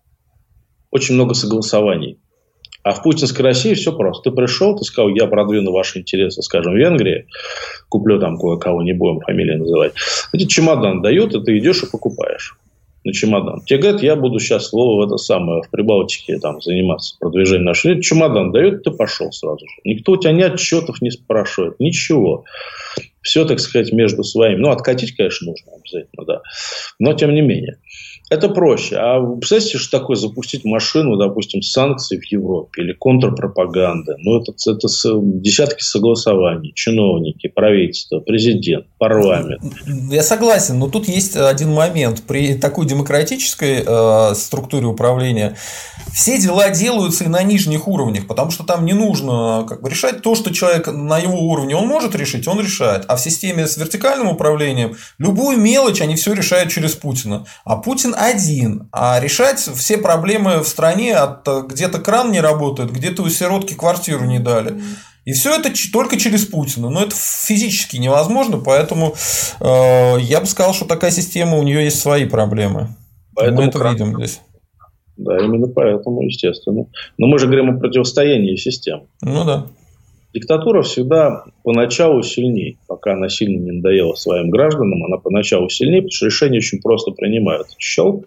Очень 0.90 1.14
много 1.14 1.34
согласований. 1.34 2.18
А 2.82 2.92
в 2.92 3.04
путинской 3.04 3.44
России 3.44 3.74
все 3.74 3.96
просто. 3.96 4.30
Ты 4.30 4.36
пришел, 4.36 4.76
ты 4.76 4.82
сказал, 4.84 5.10
я 5.10 5.28
продвину 5.28 5.70
ваши 5.70 6.00
интересы, 6.00 6.42
скажем, 6.42 6.72
в 6.72 6.76
Венгрии, 6.76 7.26
куплю 7.88 8.18
там 8.18 8.36
кое-кого, 8.36 8.82
не 8.82 8.92
будем 8.92 9.20
фамилии 9.20 9.54
называть. 9.54 9.92
Эти 10.32 10.46
чемодан 10.46 11.00
дают, 11.02 11.34
и 11.36 11.40
ты 11.40 11.56
идешь 11.56 11.84
и 11.84 11.86
покупаешь 11.90 12.56
на 13.04 13.12
чемодан. 13.12 13.62
Тебе 13.64 13.80
говорят, 13.80 14.02
я 14.02 14.16
буду 14.16 14.38
сейчас 14.38 14.68
слово 14.68 15.02
в 15.02 15.06
это 15.06 15.16
самое, 15.16 15.62
в 15.62 15.70
Прибалтике 15.70 16.38
там 16.38 16.60
заниматься 16.60 17.16
продвижением 17.18 17.64
нашего. 17.64 18.00
Чемодан 18.00 18.52
дает, 18.52 18.84
ты 18.84 18.90
пошел 18.90 19.32
сразу 19.32 19.66
же. 19.66 19.74
Никто 19.84 20.12
у 20.12 20.16
тебя 20.16 20.32
ни 20.32 20.42
отчетов 20.42 21.02
не 21.02 21.10
спрашивает, 21.10 21.78
ничего. 21.80 22.44
Все, 23.22 23.44
так 23.44 23.60
сказать, 23.60 23.92
между 23.92 24.24
своими. 24.24 24.56
Ну, 24.56 24.70
откатить, 24.70 25.16
конечно, 25.16 25.50
нужно 25.50 25.72
обязательно, 25.72 26.24
да. 26.26 26.42
Но 26.98 27.12
тем 27.14 27.34
не 27.34 27.40
менее. 27.40 27.78
Это 28.32 28.48
проще. 28.48 28.96
А 28.96 29.20
вы 29.20 29.36
представляете, 29.36 29.76
что 29.76 29.98
такое 29.98 30.16
запустить 30.16 30.64
машину, 30.64 31.18
допустим, 31.18 31.60
санкций 31.60 32.18
в 32.18 32.24
Европе 32.24 32.80
или 32.80 32.94
контрпропаганды? 32.94 34.14
Ну, 34.20 34.40
это, 34.40 34.52
это 34.52 34.88
десятки 35.22 35.82
согласований, 35.82 36.72
чиновники, 36.74 37.48
правительство, 37.48 38.20
президент, 38.20 38.86
парламент. 38.96 39.60
Я 40.10 40.22
согласен, 40.22 40.78
но 40.78 40.88
тут 40.88 41.08
есть 41.08 41.36
один 41.36 41.74
момент. 41.74 42.22
При 42.26 42.54
такой 42.54 42.86
демократической 42.86 43.84
э, 43.86 44.34
структуре 44.34 44.86
управления 44.86 45.54
все 46.14 46.38
дела 46.38 46.70
делаются 46.70 47.24
и 47.24 47.28
на 47.28 47.42
нижних 47.42 47.86
уровнях, 47.86 48.26
потому 48.26 48.50
что 48.50 48.64
там 48.64 48.86
не 48.86 48.94
нужно 48.94 49.66
как 49.68 49.82
бы, 49.82 49.90
решать 49.90 50.22
то, 50.22 50.34
что 50.34 50.54
человек 50.54 50.86
на 50.86 51.18
его 51.18 51.38
уровне 51.38 51.76
он 51.76 51.86
может 51.86 52.14
решить, 52.14 52.48
он 52.48 52.60
решает. 52.60 53.04
А 53.08 53.16
в 53.16 53.20
системе 53.20 53.66
с 53.66 53.76
вертикальным 53.76 54.28
управлением 54.28 54.96
любую 55.18 55.58
мелочь 55.58 56.00
они 56.00 56.16
все 56.16 56.32
решают 56.32 56.70
через 56.70 56.94
Путина. 56.94 57.44
А 57.66 57.76
Путин 57.76 58.14
один, 58.22 58.88
а 58.92 59.18
решать 59.20 59.58
все 59.58 59.98
проблемы 59.98 60.62
в 60.62 60.68
стране 60.68 61.16
от 61.16 61.46
где-то 61.68 61.98
кран 61.98 62.30
не 62.30 62.40
работает, 62.40 62.92
где-то 62.92 63.22
у 63.22 63.28
сиротки 63.28 63.74
квартиру 63.74 64.24
не 64.24 64.38
дали. 64.38 64.80
И 65.24 65.32
все 65.32 65.54
это 65.54 65.70
только 65.92 66.16
через 66.16 66.44
Путина. 66.46 66.88
Но 66.88 67.02
это 67.02 67.14
физически 67.16 67.96
невозможно, 67.96 68.58
поэтому 68.58 69.14
э, 69.60 70.20
я 70.20 70.40
бы 70.40 70.46
сказал, 70.46 70.72
что 70.72 70.84
такая 70.84 71.10
система, 71.10 71.58
у 71.58 71.62
нее 71.62 71.84
есть 71.84 72.00
свои 72.00 72.24
проблемы. 72.24 72.88
Поэтому 73.34 73.62
Мы 73.62 73.68
это 73.68 73.78
кран... 73.78 73.92
видим 73.94 74.16
здесь. 74.16 74.40
Да, 75.16 75.36
именно 75.38 75.68
поэтому, 75.68 76.22
естественно. 76.22 76.86
Но 77.18 77.26
мы 77.26 77.38
же 77.38 77.46
говорим 77.46 77.76
о 77.76 77.78
противостоянии 77.78 78.56
систем. 78.56 79.02
Ну 79.20 79.44
да. 79.44 79.66
Диктатура 80.34 80.82
всегда 80.82 81.44
поначалу 81.62 82.22
сильнее. 82.22 82.78
Пока 82.86 83.12
она 83.12 83.28
сильно 83.28 83.58
не 83.58 83.72
надоела 83.72 84.14
своим 84.14 84.48
гражданам, 84.50 85.04
она 85.04 85.18
поначалу 85.18 85.68
сильнее, 85.68 86.00
потому 86.02 86.12
что 86.12 86.26
решения 86.26 86.58
очень 86.58 86.80
просто 86.80 87.10
принимают. 87.10 87.66
Щелк, 87.78 88.26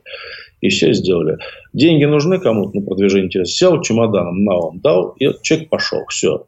и 0.62 0.70
все 0.70 0.94
сделали. 0.94 1.38
Деньги 1.74 2.06
нужны 2.06 2.40
кому-то 2.40 2.78
на 2.78 2.86
продвижение 2.86 3.26
интереса. 3.26 3.54
Сел 3.54 3.82
чемоданом, 3.82 4.44
на 4.44 4.56
он 4.56 4.80
дал, 4.80 5.16
и 5.20 5.30
человек 5.42 5.70
пошел. 5.70 6.02
Все. 6.10 6.46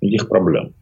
Никаких 0.00 0.28
проблем. 0.28 0.74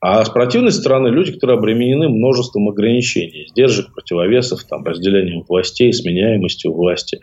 А 0.00 0.24
с 0.24 0.30
противной 0.30 0.70
стороны 0.70 1.08
люди, 1.08 1.32
которые 1.32 1.58
обременены 1.58 2.08
множеством 2.08 2.68
ограничений, 2.68 3.48
сдержек, 3.50 3.92
противовесов, 3.92 4.62
там, 4.64 4.84
разделением 4.84 5.44
властей, 5.48 5.92
сменяемостью 5.92 6.72
власти 6.72 7.18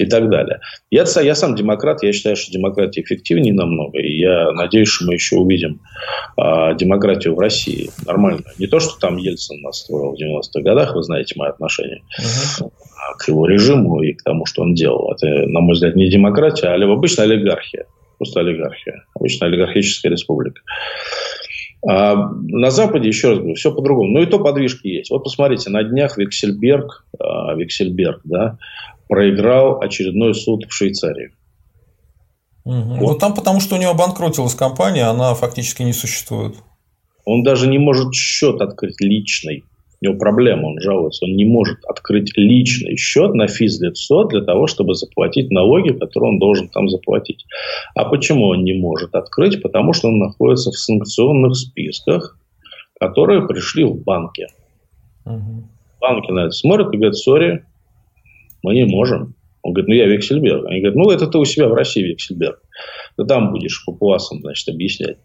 и 0.00 0.06
так 0.06 0.28
далее. 0.28 0.60
Я, 0.90 1.04
я 1.22 1.34
сам 1.34 1.54
демократ, 1.54 2.02
я 2.02 2.12
считаю, 2.12 2.36
что 2.36 2.50
демократия 2.50 3.02
эффективнее 3.02 3.54
намного, 3.54 3.98
и 4.00 4.18
я 4.18 4.50
надеюсь, 4.52 4.88
что 4.88 5.06
мы 5.06 5.14
еще 5.14 5.36
увидим 5.36 5.80
а, 6.36 6.74
демократию 6.74 7.34
в 7.36 7.38
России 7.38 7.90
нормально. 8.06 8.42
Не 8.58 8.66
то, 8.66 8.80
что 8.80 8.98
там 8.98 9.16
Ельцин 9.16 9.60
нас 9.62 9.80
строил 9.80 10.16
в 10.16 10.20
90-х 10.20 10.62
годах, 10.62 10.94
вы 10.94 11.02
знаете 11.02 11.34
мои 11.36 11.50
отношения 11.50 12.02
uh-huh. 12.20 12.70
к 13.18 13.28
его 13.28 13.46
режиму 13.46 14.02
и 14.02 14.14
к 14.14 14.22
тому, 14.22 14.46
что 14.46 14.62
он 14.62 14.74
делал. 14.74 15.12
Это, 15.12 15.26
на 15.26 15.60
мой 15.60 15.74
взгляд, 15.74 15.94
не 15.94 16.10
демократия, 16.10 16.68
а 16.68 16.92
обычная 16.92 17.26
олигархия. 17.26 17.86
Просто 18.18 18.40
олигархия. 18.40 19.04
Обычная 19.14 19.48
олигархическая 19.48 20.12
республика. 20.12 20.60
А 21.88 22.14
на 22.14 22.70
Западе, 22.70 23.08
еще 23.08 23.30
раз 23.30 23.38
говорю, 23.38 23.54
все 23.54 23.74
по-другому. 23.74 24.10
Ну 24.10 24.22
и 24.22 24.26
то 24.26 24.38
подвижки 24.38 24.86
есть. 24.86 25.10
Вот 25.10 25.24
посмотрите, 25.24 25.70
на 25.70 25.82
днях 25.82 26.18
Виксельберг, 26.18 27.06
а, 27.18 27.54
Виксельберг 27.54 28.20
да, 28.24 28.58
проиграл 29.08 29.80
очередной 29.80 30.34
суд 30.34 30.66
в 30.68 30.72
Швейцарии. 30.72 31.32
Угу. 32.64 32.94
Вот. 32.96 33.12
Ну 33.12 33.18
там 33.18 33.34
потому, 33.34 33.60
что 33.60 33.76
у 33.76 33.78
него 33.78 33.92
обанкротилась 33.92 34.54
компания, 34.54 35.04
она 35.04 35.34
фактически 35.34 35.82
не 35.82 35.94
существует. 35.94 36.56
Он 37.24 37.42
даже 37.42 37.66
не 37.66 37.78
может 37.78 38.14
счет 38.14 38.60
открыть 38.60 39.00
личный 39.00 39.64
у 40.02 40.06
него 40.06 40.18
проблема, 40.18 40.66
он 40.68 40.80
жалуется, 40.80 41.26
он 41.26 41.36
не 41.36 41.44
может 41.44 41.84
открыть 41.84 42.32
личный 42.36 42.96
счет 42.96 43.34
на 43.34 43.46
физлицо 43.48 44.24
для 44.24 44.40
того, 44.40 44.66
чтобы 44.66 44.94
заплатить 44.94 45.50
налоги, 45.50 45.90
которые 45.92 46.32
он 46.32 46.38
должен 46.38 46.68
там 46.68 46.88
заплатить. 46.88 47.44
А 47.94 48.06
почему 48.06 48.46
он 48.46 48.64
не 48.64 48.72
может 48.72 49.14
открыть? 49.14 49.60
Потому 49.60 49.92
что 49.92 50.08
он 50.08 50.18
находится 50.18 50.70
в 50.70 50.76
санкционных 50.76 51.54
списках, 51.54 52.38
которые 52.98 53.46
пришли 53.46 53.84
в 53.84 54.02
банке. 54.02 54.46
Угу. 55.26 55.68
Банки 56.00 56.30
на 56.30 56.46
это 56.46 56.52
смотрят 56.52 56.92
и 56.94 56.96
говорят, 56.96 57.16
сори, 57.16 57.64
мы 58.62 58.74
не 58.74 58.86
можем. 58.86 59.34
Он 59.62 59.74
говорит, 59.74 59.88
ну 59.88 59.94
я 59.94 60.06
Вексельберг. 60.06 60.64
Они 60.66 60.80
говорят, 60.80 60.96
ну 60.96 61.10
это 61.10 61.26
ты 61.26 61.36
у 61.36 61.44
себя 61.44 61.68
в 61.68 61.74
России 61.74 62.02
Вексельберг. 62.02 62.58
Ты 63.16 63.24
там 63.24 63.52
будешь 63.52 63.84
папуасам, 63.84 64.40
значит, 64.40 64.68
объяснять 64.68 65.18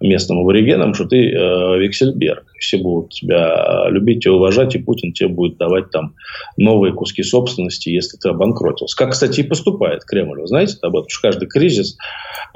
местным 0.00 0.40
аборигенам, 0.40 0.94
что 0.94 1.04
ты 1.04 1.30
э, 1.30 1.78
Вексельберг. 1.78 2.44
Все 2.58 2.78
будут 2.78 3.10
тебя 3.10 3.88
любить 3.88 4.26
и 4.26 4.30
уважать, 4.30 4.74
и 4.74 4.78
Путин 4.78 5.12
тебе 5.12 5.28
будет 5.28 5.58
давать 5.58 5.90
там 5.90 6.14
новые 6.56 6.92
куски 6.92 7.22
собственности, 7.22 7.90
если 7.90 8.16
ты 8.16 8.30
обанкротился. 8.30 8.96
Как, 8.96 9.12
кстати, 9.12 9.40
и 9.40 9.44
поступает 9.44 10.04
Кремль. 10.04 10.40
Вы 10.40 10.46
знаете 10.46 10.76
об 10.82 10.96
этом, 10.96 11.08
что 11.08 11.28
каждый 11.28 11.48
кризис 11.48 11.96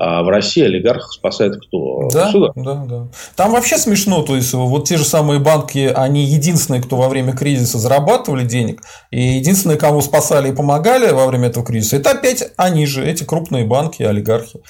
а 0.03 0.23
в 0.23 0.29
России 0.29 0.65
олигархов 0.65 1.13
спасает 1.13 1.57
кто? 1.57 2.09
Да, 2.11 2.31
Сюда. 2.33 2.53
да, 2.57 2.85
да. 2.89 3.09
Там 3.37 3.53
вообще 3.53 3.77
смешно, 3.77 4.23
то 4.23 4.35
есть 4.35 4.55
вот 4.55 4.89
те 4.89 4.97
же 4.97 5.05
самые 5.05 5.41
банки, 5.41 5.93
они 5.95 6.25
единственные, 6.25 6.83
кто 6.83 6.97
во 6.97 7.11
время 7.11 7.35
кризиса 7.37 7.79
зарабатывали 7.79 8.47
денег, 8.47 8.81
и 9.11 9.21
единственные, 9.21 9.77
кому 9.77 10.01
спасали 10.01 10.51
и 10.51 10.55
помогали 10.55 11.13
во 11.13 11.27
время 11.27 11.49
этого 11.49 11.67
кризиса, 11.67 11.97
это 11.97 12.13
опять 12.13 12.51
они 12.57 12.87
же, 12.87 13.05
эти 13.05 13.25
крупные 13.25 13.67
банки, 13.67 14.03
олигархи. 14.03 14.61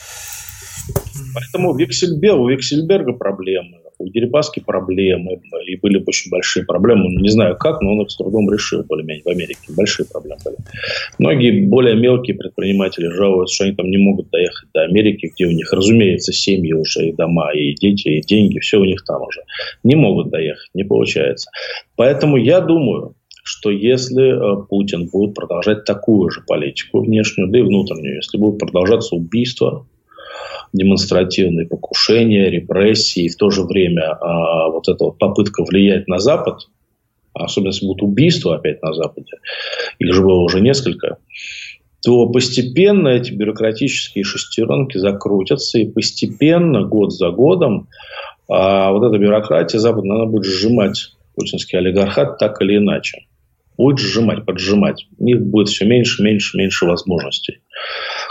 Поэтому 1.35 1.77
Виксельберг, 1.77 2.39
у 2.39 2.49
Виксельберга 2.49 3.13
проблемы, 3.13 3.79
у 4.01 4.09
Дерибаски 4.09 4.61
проблемы, 4.61 5.41
и 5.67 5.77
были 5.77 6.03
очень 6.05 6.31
большие 6.31 6.65
проблемы. 6.65 7.11
Не 7.21 7.29
знаю 7.29 7.57
как, 7.57 7.81
но 7.83 7.93
он 7.93 8.03
их 8.03 8.11
с 8.11 8.17
трудом 8.17 8.51
решил 8.51 8.83
более-менее 8.83 9.23
в 9.25 9.29
Америке. 9.29 9.61
Большие 9.77 10.07
проблемы 10.07 10.41
были. 10.45 10.57
Многие 11.19 11.67
более 11.67 11.95
мелкие 11.95 12.37
предприниматели 12.37 13.09
жалуются, 13.09 13.55
что 13.55 13.65
они 13.65 13.75
там 13.75 13.91
не 13.91 13.99
могут 13.99 14.31
доехать 14.31 14.71
до 14.73 14.83
Америки, 14.83 15.31
где 15.35 15.45
у 15.45 15.51
них, 15.51 15.73
разумеется, 15.73 16.33
семьи 16.33 16.73
уже, 16.73 17.09
и 17.09 17.13
дома, 17.13 17.53
и 17.53 17.75
дети, 17.75 18.09
и 18.09 18.21
деньги, 18.23 18.59
все 18.59 18.79
у 18.79 18.85
них 18.85 19.05
там 19.05 19.23
уже. 19.23 19.43
Не 19.85 19.97
могут 19.97 20.31
доехать, 20.31 20.71
не 20.73 20.85
получается. 20.85 21.51
Поэтому 21.97 22.39
я 22.39 22.61
думаю, 22.61 23.15
что 23.43 23.71
если 23.71 24.31
э, 24.33 24.67
Путин 24.67 25.09
будет 25.09 25.35
продолжать 25.35 25.85
такую 25.85 26.31
же 26.31 26.41
политику 26.47 27.03
внешнюю, 27.03 27.51
да 27.51 27.59
и 27.59 27.63
внутреннюю, 27.63 28.17
если 28.17 28.39
будут 28.39 28.61
продолжаться 28.61 29.15
убийства, 29.15 29.87
демонстративные 30.73 31.67
покушения, 31.67 32.51
репрессии, 32.51 33.25
и 33.25 33.29
в 33.29 33.37
то 33.37 33.51
же 33.51 33.65
время 33.65 34.13
а, 34.13 34.69
вот 34.71 34.89
эта 34.89 35.05
вот 35.05 35.19
попытка 35.19 35.65
влиять 35.65 36.07
на 36.09 36.19
Запад, 36.19 36.69
особенно 37.35 37.71
если 37.71 37.87
будут 37.87 38.03
убийства 38.03 38.57
опять 38.57 38.83
на 38.83 38.93
Западе, 38.95 39.39
их 39.99 40.15
же 40.15 40.23
было 40.23 40.41
уже 40.41 40.61
несколько, 40.61 41.19
то 42.03 42.27
постепенно 42.27 43.09
эти 43.09 43.33
бюрократические 43.33 44.25
шестеренки 44.25 44.99
закрутятся, 44.99 45.79
и 45.79 45.91
постепенно, 45.91 46.85
год 46.85 47.13
за 47.13 47.31
годом, 47.31 47.89
а 48.49 48.91
вот 48.93 49.05
эта 49.05 49.19
бюрократия 49.19 49.79
западная, 49.79 50.17
она 50.17 50.27
будет 50.27 50.45
сжимать 50.45 51.13
путинский 51.35 51.79
олигархат 51.79 52.39
так 52.39 52.61
или 52.63 52.79
иначе. 52.79 53.27
Будет 53.77 53.99
сжимать, 53.99 54.45
поджимать. 54.45 55.07
У 55.19 55.25
них 55.25 55.41
будет 55.41 55.69
все 55.69 55.87
меньше, 55.87 56.23
меньше, 56.23 56.59
меньше 56.59 56.85
возможностей. 56.85 57.61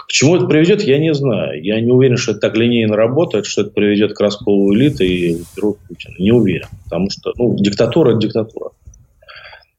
К 0.08 0.12
чему 0.12 0.36
это 0.36 0.48
приведет, 0.48 0.82
я 0.82 0.98
не 0.98 1.14
знаю. 1.14 1.64
Я 1.64 1.80
не 1.80 1.92
уверен, 1.92 2.18
что 2.18 2.32
это 2.32 2.42
так 2.42 2.58
линейно 2.58 2.96
работает, 2.96 3.46
что 3.46 3.62
это 3.62 3.72
приведет 3.72 4.14
к 4.14 4.20
расколу 4.20 4.74
элиты 4.74 5.06
и 5.06 5.36
уберут 5.36 5.78
Путина. 5.88 6.16
Не 6.18 6.32
уверен. 6.32 6.68
Потому 6.86 7.10
что 7.10 7.32
ну, 7.38 7.56
диктатура– 7.58 8.12
это 8.12 8.20
диктатура. 8.20 8.72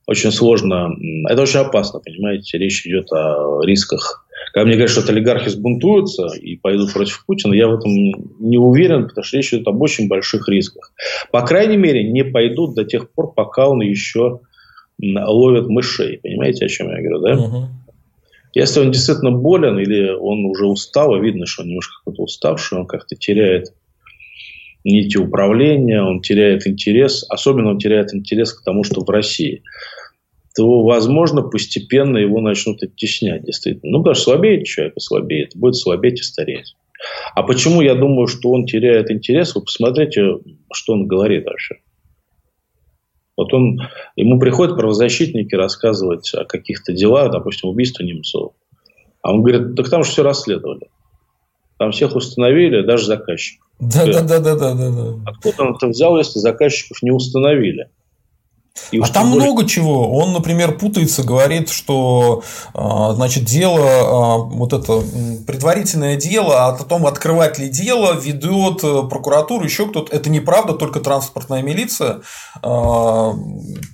Очень 0.06 0.32
сложно. 0.32 0.90
Это 1.28 1.42
очень 1.42 1.60
опасно, 1.60 2.00
понимаете. 2.00 2.58
Речь 2.58 2.86
идет 2.86 3.12
о 3.12 3.60
рисках. 3.64 4.26
Когда 4.52 4.66
мне 4.66 4.74
говорят, 4.74 4.90
что 4.90 5.12
олигархи 5.12 5.48
сбунтуются 5.48 6.28
и 6.34 6.56
пойдут 6.56 6.92
против 6.92 7.24
Путина, 7.26 7.54
я 7.54 7.68
в 7.68 7.74
этом 7.74 7.92
не 7.92 8.58
уверен, 8.58 9.06
потому 9.08 9.24
что 9.24 9.36
речь 9.36 9.52
идет 9.52 9.68
об 9.68 9.80
очень 9.80 10.08
больших 10.08 10.48
рисках. 10.48 10.92
По 11.30 11.42
крайней 11.42 11.76
мере, 11.76 12.02
не 12.02 12.24
пойдут 12.24 12.74
до 12.74 12.84
тех 12.84 13.10
пор, 13.10 13.32
пока 13.32 13.68
он 13.68 13.80
еще 13.82 14.40
ловит 15.00 15.68
мышей. 15.68 16.18
Понимаете, 16.22 16.66
о 16.66 16.68
чем 16.68 16.90
я 16.90 17.00
говорю, 17.00 17.20
да? 17.20 17.42
Угу. 17.42 17.68
Если 18.52 18.80
он 18.80 18.90
действительно 18.90 19.30
болен 19.30 19.78
или 19.78 20.10
он 20.10 20.44
уже 20.46 20.66
устал, 20.66 21.18
видно, 21.20 21.46
что 21.46 21.62
он 21.62 21.68
немножко 21.68 21.94
какой-то 21.98 22.22
уставший, 22.22 22.78
он 22.78 22.86
как-то 22.86 23.14
теряет 23.16 23.72
нити 24.84 25.16
управления, 25.18 26.02
он 26.02 26.20
теряет 26.20 26.66
интерес, 26.66 27.24
особенно 27.28 27.70
он 27.70 27.78
теряет 27.78 28.14
интерес 28.14 28.52
к 28.52 28.64
тому, 28.64 28.82
что 28.82 29.04
в 29.04 29.10
России, 29.10 29.62
то, 30.56 30.82
возможно, 30.82 31.42
постепенно 31.42 32.18
его 32.18 32.40
начнут 32.40 32.82
оттеснять, 32.82 33.44
действительно. 33.44 33.92
Ну, 33.92 33.98
потому 33.98 34.14
что 34.14 34.24
слабеет 34.24 34.64
человек 34.64 34.94
и 34.96 35.00
слабеет, 35.00 35.52
будет 35.54 35.76
слабеть 35.76 36.20
и 36.20 36.22
стареть. 36.22 36.74
А 37.34 37.42
почему 37.42 37.80
я 37.82 37.94
думаю, 37.94 38.26
что 38.26 38.50
он 38.50 38.66
теряет 38.66 39.10
интерес? 39.10 39.54
Вы 39.54 39.62
посмотрите, 39.62 40.38
что 40.72 40.92
он 40.94 41.06
говорит 41.06 41.44
вообще. 41.44 41.76
Вот 43.40 43.54
он, 43.54 43.80
ему 44.16 44.38
приходят 44.38 44.76
правозащитники 44.76 45.54
рассказывать 45.54 46.30
о 46.34 46.44
каких-то 46.44 46.92
делах, 46.92 47.32
допустим, 47.32 47.70
убийство 47.70 48.02
Немцова. 48.02 48.52
А 49.22 49.32
он 49.32 49.42
говорит, 49.42 49.74
так 49.76 49.88
там 49.88 50.04
же 50.04 50.10
все 50.10 50.22
расследовали. 50.22 50.90
Там 51.78 51.92
всех 51.92 52.14
установили, 52.14 52.82
даже 52.82 53.06
заказчиков. 53.06 53.66
Да, 53.78 54.04
да, 54.04 54.20
да, 54.20 54.40
да, 54.40 54.56
да, 54.56 54.74
да. 54.74 55.14
Откуда 55.24 55.62
он 55.62 55.74
это 55.74 55.86
взял, 55.86 56.18
если 56.18 56.38
заказчиков 56.38 57.02
не 57.02 57.12
установили? 57.12 57.88
И 58.92 58.98
а 58.98 59.06
там 59.06 59.30
более... 59.30 59.46
много 59.46 59.68
чего. 59.68 60.12
Он, 60.12 60.32
например, 60.32 60.78
путается, 60.78 61.22
говорит, 61.22 61.70
что 61.70 62.42
а, 62.74 63.12
значит, 63.12 63.44
дело, 63.44 63.80
а, 63.80 64.36
вот 64.38 64.72
это 64.72 65.02
предварительное 65.46 66.16
дело, 66.16 66.66
а 66.66 66.72
потом 66.72 67.06
открывать 67.06 67.58
ли 67.58 67.68
дело 67.68 68.14
ведет 68.14 68.82
э, 68.82 69.02
прокуратура, 69.08 69.64
еще 69.64 69.86
кто-то. 69.86 70.14
Это 70.14 70.30
неправда, 70.30 70.74
только 70.74 71.00
транспортная 71.00 71.62
милиция, 71.62 72.20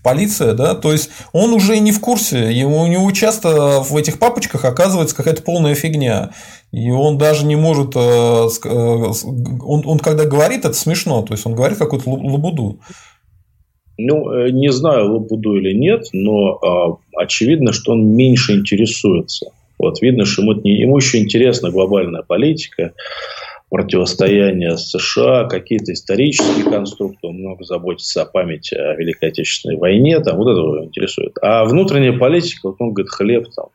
полиция, 0.02 0.54
да. 0.54 0.74
То 0.74 0.92
есть 0.92 1.10
он 1.32 1.52
уже 1.52 1.78
не 1.78 1.92
в 1.92 2.00
курсе. 2.00 2.52
Ему, 2.52 2.82
у 2.82 2.86
него 2.86 3.10
часто 3.12 3.80
в 3.80 3.96
этих 3.96 4.18
папочках 4.18 4.64
оказывается 4.64 5.16
какая-то 5.16 5.42
полная 5.42 5.74
фигня. 5.74 6.30
И 6.72 6.90
он 6.90 7.16
даже 7.16 7.46
не 7.46 7.56
может, 7.56 7.92
э, 7.94 7.98
э, 7.98 8.68
он, 8.68 9.82
он 9.86 9.98
когда 9.98 10.24
говорит, 10.24 10.64
это 10.64 10.74
смешно, 10.74 11.22
то 11.22 11.32
есть 11.32 11.46
он 11.46 11.54
говорит 11.54 11.78
какую-то 11.78 12.10
лабуду. 12.10 12.80
Ну, 13.98 14.30
э, 14.30 14.50
не 14.50 14.70
знаю, 14.70 15.12
Лабуду 15.12 15.56
или 15.56 15.72
нет, 15.72 16.08
но 16.12 16.58
а, 16.62 16.98
очевидно, 17.22 17.72
что 17.72 17.92
он 17.92 18.14
меньше 18.14 18.52
интересуется. 18.52 19.52
Вот 19.78 20.00
видно, 20.02 20.24
что 20.24 20.42
ему, 20.42 20.52
ему 20.64 20.96
еще 20.98 21.18
интересна 21.18 21.70
глобальная 21.70 22.22
политика, 22.22 22.92
противостояние 23.70 24.76
с 24.76 24.90
США, 24.90 25.44
какие-то 25.44 25.92
исторические 25.92 26.64
конструкты, 26.64 27.26
он 27.26 27.36
много 27.38 27.64
заботится 27.64 28.22
о 28.22 28.26
памяти 28.26 28.74
о 28.74 28.94
Великой 28.94 29.30
Отечественной 29.30 29.76
войне, 29.76 30.20
там, 30.20 30.36
вот 30.36 30.48
это 30.48 30.60
его 30.60 30.84
интересует. 30.84 31.36
А 31.42 31.64
внутренняя 31.64 32.16
политика, 32.16 32.68
вот 32.68 32.76
он 32.78 32.92
говорит, 32.92 33.10
хлеб 33.10 33.46
там, 33.54 33.66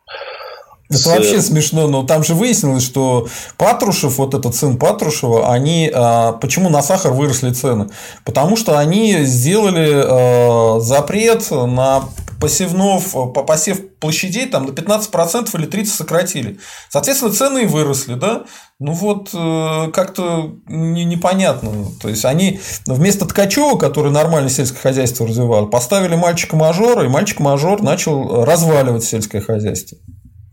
это 1.00 1.10
вообще 1.10 1.42
смешно, 1.42 1.88
но 1.88 2.04
там 2.04 2.24
же 2.24 2.36
выяснилось, 2.36 2.84
что 2.84 3.28
Патрушев, 3.58 4.18
вот 4.18 4.34
этот 4.34 4.56
сын 4.56 4.78
Патрушева, 4.78 5.52
они 5.52 5.92
а, 5.94 6.34
почему 6.34 6.70
на 6.70 6.82
сахар 6.82 7.14
выросли 7.14 7.52
цены? 7.52 7.90
Потому 8.26 8.56
что 8.56 8.78
они 8.78 9.24
сделали 9.24 9.90
а, 9.94 10.80
запрет 10.80 11.50
на 11.52 12.04
посевнов, 12.42 13.12
по 13.12 13.44
посев 13.44 13.96
площадей 14.00 14.48
там 14.48 14.66
на 14.66 14.72
15% 14.72 15.50
или 15.54 15.70
30% 15.70 15.86
сократили. 15.86 16.60
Соответственно, 16.90 17.32
цены 17.32 17.64
и 17.64 17.68
выросли, 17.68 18.16
да? 18.16 18.44
Ну 18.80 18.94
вот 18.94 19.30
э, 19.34 19.92
как-то 19.94 20.56
не, 20.68 21.06
непонятно. 21.06 21.72
То 22.02 22.10
есть 22.10 22.26
они 22.26 22.60
вместо 22.88 23.28
Ткачева, 23.28 23.78
который 23.78 24.12
нормально 24.12 24.50
сельское 24.50 24.80
хозяйство 24.80 25.28
развивал, 25.28 25.68
поставили 25.68 26.16
мальчика-мажора, 26.16 27.06
и 27.06 27.10
мальчик-мажор 27.10 27.84
начал 27.84 28.44
разваливать 28.44 29.04
сельское 29.04 29.40
хозяйство. 29.40 30.00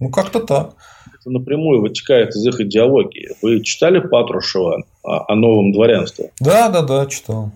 Ну, 0.00 0.10
как-то 0.10 0.40
так. 0.40 0.74
Это 1.20 1.30
напрямую 1.30 1.80
вытекает 1.80 2.30
из 2.30 2.46
их 2.46 2.60
идеологии. 2.60 3.30
Вы 3.42 3.62
читали 3.62 3.98
Патрушева 3.98 4.84
о, 5.02 5.32
о 5.32 5.34
новом 5.34 5.72
дворянстве? 5.72 6.30
Да, 6.40 6.68
да, 6.68 6.82
да, 6.82 7.06
читал. 7.06 7.50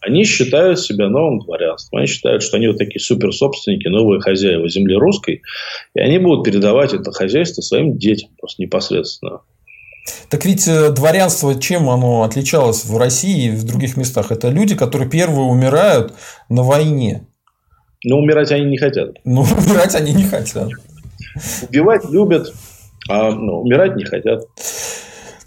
Они 0.00 0.24
считают 0.24 0.78
себя 0.78 1.08
новым 1.08 1.40
дворянством. 1.40 1.98
Они 1.98 2.06
считают, 2.06 2.42
что 2.42 2.56
они 2.56 2.68
вот 2.68 2.78
такие 2.78 3.00
суперсобственники, 3.00 3.88
новые 3.88 4.20
хозяева 4.20 4.68
земли 4.68 4.94
русской. 4.96 5.42
И 5.94 6.00
они 6.00 6.18
будут 6.18 6.44
передавать 6.44 6.92
это 6.92 7.10
хозяйство 7.10 7.62
своим 7.62 7.98
детям 7.98 8.30
просто 8.38 8.62
непосредственно. 8.62 9.40
Так 10.30 10.44
ведь 10.44 10.66
э, 10.68 10.90
дворянство, 10.90 11.60
чем 11.60 11.90
оно 11.90 12.22
отличалось 12.22 12.84
в 12.84 12.96
России 12.96 13.48
и 13.48 13.50
в 13.50 13.64
других 13.64 13.96
местах? 13.96 14.30
Это 14.30 14.48
люди, 14.48 14.76
которые 14.76 15.10
первые 15.10 15.46
умирают 15.46 16.14
на 16.48 16.62
войне. 16.62 17.26
Но 18.04 18.18
умирать 18.18 18.52
они 18.52 18.66
не 18.66 18.78
хотят. 18.78 19.16
Ну, 19.24 19.42
умирать 19.66 19.94
они 19.94 20.14
не 20.14 20.24
хотят. 20.24 20.70
Убивать 21.68 22.04
любят, 22.10 22.52
а 23.08 23.30
ну, 23.30 23.60
умирать 23.60 23.96
не 23.96 24.04
хотят. 24.04 24.42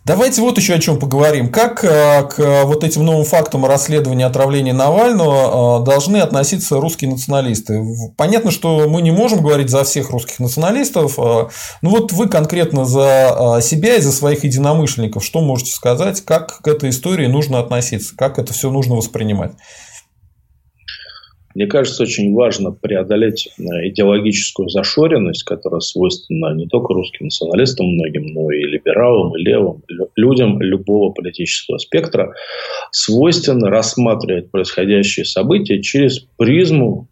Давайте 0.04 0.42
вот 0.42 0.58
еще 0.58 0.74
о 0.74 0.80
чем 0.80 0.98
поговорим. 0.98 1.52
Как 1.52 1.84
э, 1.84 2.24
к 2.24 2.64
вот 2.66 2.84
этим 2.84 3.06
новым 3.06 3.24
фактам 3.24 3.68
расследования 3.68 4.26
отравления 4.26 4.74
Навального 4.74 5.82
э, 5.82 5.86
должны 5.86 6.18
относиться 6.18 6.82
русские 6.82 7.12
националисты? 7.12 7.86
Понятно, 8.18 8.50
что 8.50 8.89
мы 8.89 9.04
не 9.04 9.12
можем 9.12 9.44
говорить 9.44 9.70
за 9.70 9.84
всех 9.84 10.10
русских 10.10 10.39
националистов. 10.39 11.20
Э, 11.20 11.50
ну 11.84 11.92
вот 11.92 12.14
вы 12.14 12.28
конкретно 12.28 12.84
за 12.84 13.60
себя 13.62 13.96
и 13.96 14.02
за 14.02 14.12
своих 14.12 14.44
единомышленников 14.44 15.24
что 15.24 15.39
можете 15.39 15.72
сказать? 15.72 16.22
Как 16.22 16.62
к 16.62 16.68
этой 16.68 16.89
истории 16.89 17.28
нужно 17.28 17.60
относиться? 17.60 18.16
Как 18.18 18.39
это 18.39 18.54
все 18.54 18.72
нужно 18.72 18.96
воспринимать? 18.96 19.52
Мне 21.56 21.68
кажется, 21.68 22.04
очень 22.04 22.34
важно 22.34 22.72
преодолеть 22.72 23.49
э, 23.58 23.62
идеологическую 23.89 24.70
зашоренность, 24.70 25.43
которая 25.43 25.82
свойственна 25.82 26.54
не 26.54 26.68
только 26.68 26.93
русским 26.93 27.26
националистам 27.26 27.88
многим, 27.88 28.28
но 28.28 28.52
и 28.52 28.64
либералам, 28.64 29.36
и 29.36 29.41
левым, 29.41 29.84
людям 30.16 30.62
любого 30.62 31.12
политического 31.12 31.78
спектра. 31.78 32.34
Свойственно 32.91 33.70
рассматривать 33.70 34.52
происходящие 34.52 35.26
события 35.26 35.82
через 35.82 36.20
призму 36.38 37.08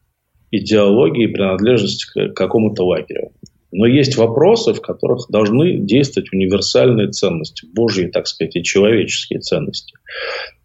идеологии 0.52 1.26
и 1.26 1.34
принадлежности 1.34 2.06
к 2.06 2.34
какому-то 2.34 2.86
лагерю. 2.86 3.32
Но 3.72 3.86
есть 3.86 4.18
вопросы, 4.18 4.74
в 4.74 4.82
которых 4.82 5.28
должны 5.30 5.78
действовать 5.78 6.34
универсальные 6.34 7.10
ценности, 7.10 7.68
божьи, 7.72 8.08
так 8.08 8.26
сказать, 8.28 8.56
и 8.56 8.64
человеческие 8.64 9.40
ценности. 9.42 9.94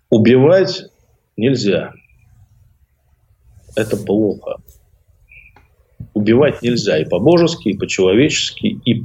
Убивать 0.08 0.84
нельзя. 1.36 1.92
Это 3.76 3.96
плохо. 3.96 4.56
Убивать 6.12 6.62
нельзя 6.62 6.98
и 6.98 7.04
по-божески, 7.04 7.68
и 7.68 7.76
по-человечески, 7.76 8.66
и 8.66 9.02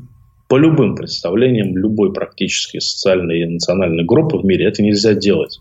по 0.48 0.58
любым 0.58 0.96
представлениям 0.96 1.78
любой 1.78 2.14
практически 2.14 2.80
социальной 2.80 3.42
и 3.42 3.46
национальной 3.46 4.04
группы 4.04 4.38
в 4.38 4.46
мире 4.46 4.66
это 4.66 4.82
нельзя 4.82 5.14
делать. 5.14 5.60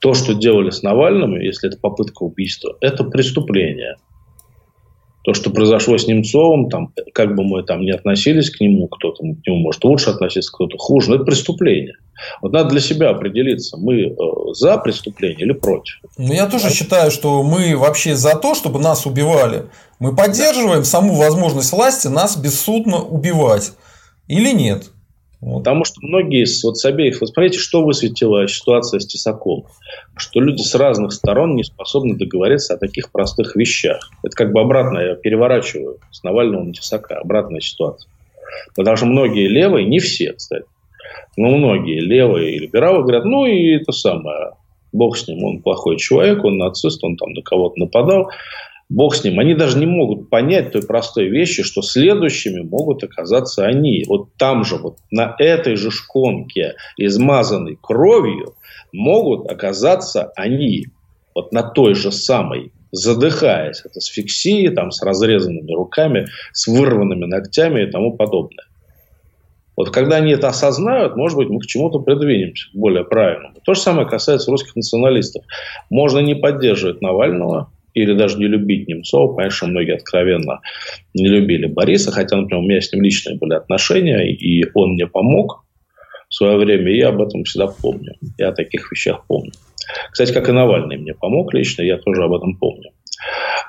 То, 0.00 0.14
что 0.14 0.34
делали 0.34 0.70
с 0.70 0.82
Навальным, 0.82 1.38
если 1.38 1.68
это 1.68 1.78
попытка 1.78 2.22
убийства, 2.22 2.76
это 2.80 3.04
преступление– 3.04 3.96
то, 5.22 5.34
что 5.34 5.50
произошло 5.50 5.96
с 5.96 6.06
Немцовым, 6.06 6.68
там, 6.68 6.92
как 7.14 7.34
бы 7.34 7.44
мы 7.44 7.62
там 7.62 7.82
не 7.82 7.92
относились 7.92 8.50
к 8.50 8.60
нему, 8.60 8.88
кто-то 8.88 9.22
к 9.22 9.46
нему 9.46 9.58
может 9.58 9.84
лучше 9.84 10.10
относиться, 10.10 10.52
кто-то 10.52 10.76
хуже, 10.78 11.10
но 11.10 11.16
это 11.16 11.24
преступление. 11.24 11.94
Вот 12.40 12.52
надо 12.52 12.70
для 12.70 12.80
себя 12.80 13.10
определиться, 13.10 13.76
мы 13.76 14.02
э, 14.02 14.14
за 14.52 14.78
преступление 14.78 15.46
или 15.46 15.52
против. 15.52 16.00
Ну, 16.18 16.32
я 16.32 16.46
тоже 16.46 16.68
а? 16.68 16.70
считаю, 16.70 17.10
что 17.10 17.42
мы 17.42 17.76
вообще 17.76 18.14
за 18.16 18.36
то, 18.36 18.54
чтобы 18.54 18.80
нас 18.80 19.06
убивали. 19.06 19.64
Мы 19.98 20.14
поддерживаем 20.14 20.84
саму 20.84 21.14
возможность 21.14 21.72
власти 21.72 22.08
нас 22.08 22.36
бессудно 22.36 22.98
убивать. 23.02 23.72
Или 24.28 24.52
нет? 24.52 24.90
Потому 25.42 25.84
что 25.84 25.96
многие 26.00 26.46
вот 26.64 26.78
с 26.78 26.84
обеих... 26.84 27.20
Вот 27.20 27.30
смотрите, 27.30 27.58
что 27.58 27.84
высветила 27.84 28.46
ситуация 28.46 29.00
с 29.00 29.06
Тесаком. 29.06 29.66
Что 30.16 30.40
люди 30.40 30.62
с 30.62 30.74
разных 30.76 31.12
сторон 31.12 31.56
не 31.56 31.64
способны 31.64 32.16
договориться 32.16 32.74
о 32.74 32.78
таких 32.78 33.10
простых 33.10 33.56
вещах. 33.56 34.08
Это 34.22 34.36
как 34.36 34.52
бы 34.52 34.60
обратно, 34.60 34.98
я 35.00 35.14
переворачиваю 35.16 35.98
с 36.12 36.22
Навального 36.22 36.62
на 36.62 36.72
Тесака. 36.72 37.16
Обратная 37.18 37.60
ситуация. 37.60 38.08
Потому 38.76 38.96
что 38.96 39.06
многие 39.06 39.48
левые, 39.48 39.86
не 39.86 39.98
все, 39.98 40.32
кстати, 40.32 40.64
но 41.36 41.48
многие 41.48 42.00
левые 42.00 42.54
и 42.54 42.58
либералы 42.58 43.02
говорят, 43.02 43.24
ну 43.24 43.46
и 43.46 43.74
это 43.74 43.92
самое, 43.92 44.52
бог 44.92 45.16
с 45.16 45.26
ним, 45.26 45.42
он 45.44 45.62
плохой 45.62 45.96
человек, 45.96 46.44
он 46.44 46.58
нацист, 46.58 47.02
он 47.02 47.16
там 47.16 47.32
на 47.32 47.42
кого-то 47.42 47.78
нападал. 47.78 48.30
Бог 48.92 49.14
с 49.14 49.24
ним. 49.24 49.38
Они 49.38 49.54
даже 49.54 49.78
не 49.78 49.86
могут 49.86 50.28
понять 50.28 50.72
той 50.72 50.82
простой 50.82 51.28
вещи, 51.28 51.62
что 51.62 51.80
следующими 51.80 52.60
могут 52.60 53.02
оказаться 53.02 53.64
они. 53.64 54.04
Вот 54.06 54.34
там 54.36 54.64
же, 54.64 54.76
вот 54.76 54.98
на 55.10 55.34
этой 55.38 55.76
же 55.76 55.90
шконке, 55.90 56.74
измазанной 56.98 57.78
кровью, 57.80 58.54
могут 58.92 59.50
оказаться 59.50 60.32
они. 60.36 60.88
Вот 61.34 61.52
на 61.52 61.62
той 61.62 61.94
же 61.94 62.12
самой 62.12 62.72
задыхаясь 62.94 63.80
от 63.86 63.96
асфиксии, 63.96 64.68
там, 64.68 64.90
с 64.90 65.02
разрезанными 65.02 65.72
руками, 65.72 66.26
с 66.52 66.66
вырванными 66.66 67.24
ногтями 67.24 67.84
и 67.84 67.90
тому 67.90 68.18
подобное. 68.18 68.66
Вот 69.78 69.88
когда 69.88 70.16
они 70.16 70.32
это 70.32 70.48
осознают, 70.48 71.16
может 71.16 71.38
быть, 71.38 71.48
мы 71.48 71.58
к 71.60 71.66
чему-то 71.66 72.00
придвинемся, 72.00 72.68
более 72.74 73.04
правильному. 73.04 73.54
То 73.64 73.72
же 73.72 73.80
самое 73.80 74.06
касается 74.06 74.50
русских 74.50 74.76
националистов. 74.76 75.42
Можно 75.88 76.18
не 76.18 76.34
поддерживать 76.34 77.00
Навального, 77.00 77.70
или 77.94 78.14
даже 78.14 78.38
не 78.38 78.46
любить 78.46 78.88
Немцова. 78.88 79.34
Конечно, 79.36 79.68
многие 79.68 79.94
откровенно 79.94 80.60
не 81.14 81.28
любили 81.28 81.66
Бориса, 81.66 82.10
хотя, 82.10 82.36
например, 82.36 82.62
у 82.62 82.66
меня 82.66 82.80
с 82.80 82.92
ним 82.92 83.02
личные 83.02 83.38
были 83.38 83.54
отношения, 83.54 84.30
и 84.32 84.64
он 84.74 84.92
мне 84.92 85.06
помог 85.06 85.64
в 86.28 86.34
свое 86.34 86.56
время, 86.56 86.90
и 86.90 86.96
я 86.96 87.08
об 87.08 87.20
этом 87.20 87.44
всегда 87.44 87.66
помню. 87.66 88.14
Я 88.38 88.48
о 88.48 88.52
таких 88.52 88.90
вещах 88.90 89.26
помню. 89.26 89.52
Кстати, 90.10 90.32
как 90.32 90.48
и 90.48 90.52
Навальный 90.52 90.96
мне 90.96 91.14
помог 91.14 91.52
лично, 91.52 91.82
я 91.82 91.98
тоже 91.98 92.24
об 92.24 92.32
этом 92.32 92.56
помню. 92.56 92.91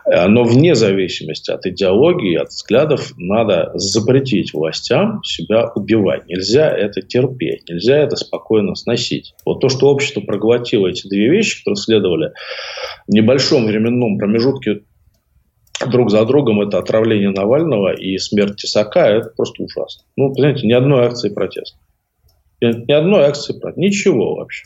Но 0.05 0.43
вне 0.43 0.75
зависимости 0.75 1.49
от 1.51 1.65
идеологии, 1.65 2.35
от 2.35 2.49
взглядов, 2.49 3.13
надо 3.17 3.71
запретить 3.75 4.53
властям 4.53 5.23
себя 5.23 5.71
убивать. 5.75 6.27
Нельзя 6.27 6.69
это 6.69 7.01
терпеть, 7.01 7.69
нельзя 7.69 7.97
это 7.97 8.15
спокойно 8.17 8.75
сносить. 8.75 9.33
Вот 9.45 9.61
то, 9.61 9.69
что 9.69 9.87
общество 9.87 10.21
проглотило 10.21 10.87
эти 10.87 11.07
две 11.07 11.29
вещи, 11.29 11.59
которые 11.59 11.77
следовали 11.77 12.33
в 13.07 13.13
небольшом 13.13 13.65
временном 13.65 14.17
промежутке 14.17 14.81
друг 15.87 16.11
за 16.11 16.25
другом, 16.25 16.61
это 16.61 16.79
отравление 16.79 17.29
Навального 17.29 17.93
и 17.93 18.17
смерть 18.17 18.57
Тесака, 18.57 19.07
это 19.07 19.29
просто 19.35 19.63
ужасно. 19.63 20.03
Ну, 20.17 20.33
знаете, 20.33 20.67
ни 20.67 20.73
одной 20.73 21.05
акции 21.05 21.29
протеста. 21.29 21.77
Ни 22.61 22.91
одной 22.91 23.25
акции 23.25 23.53
протеста. 23.53 23.79
Ничего 23.79 24.35
вообще. 24.35 24.65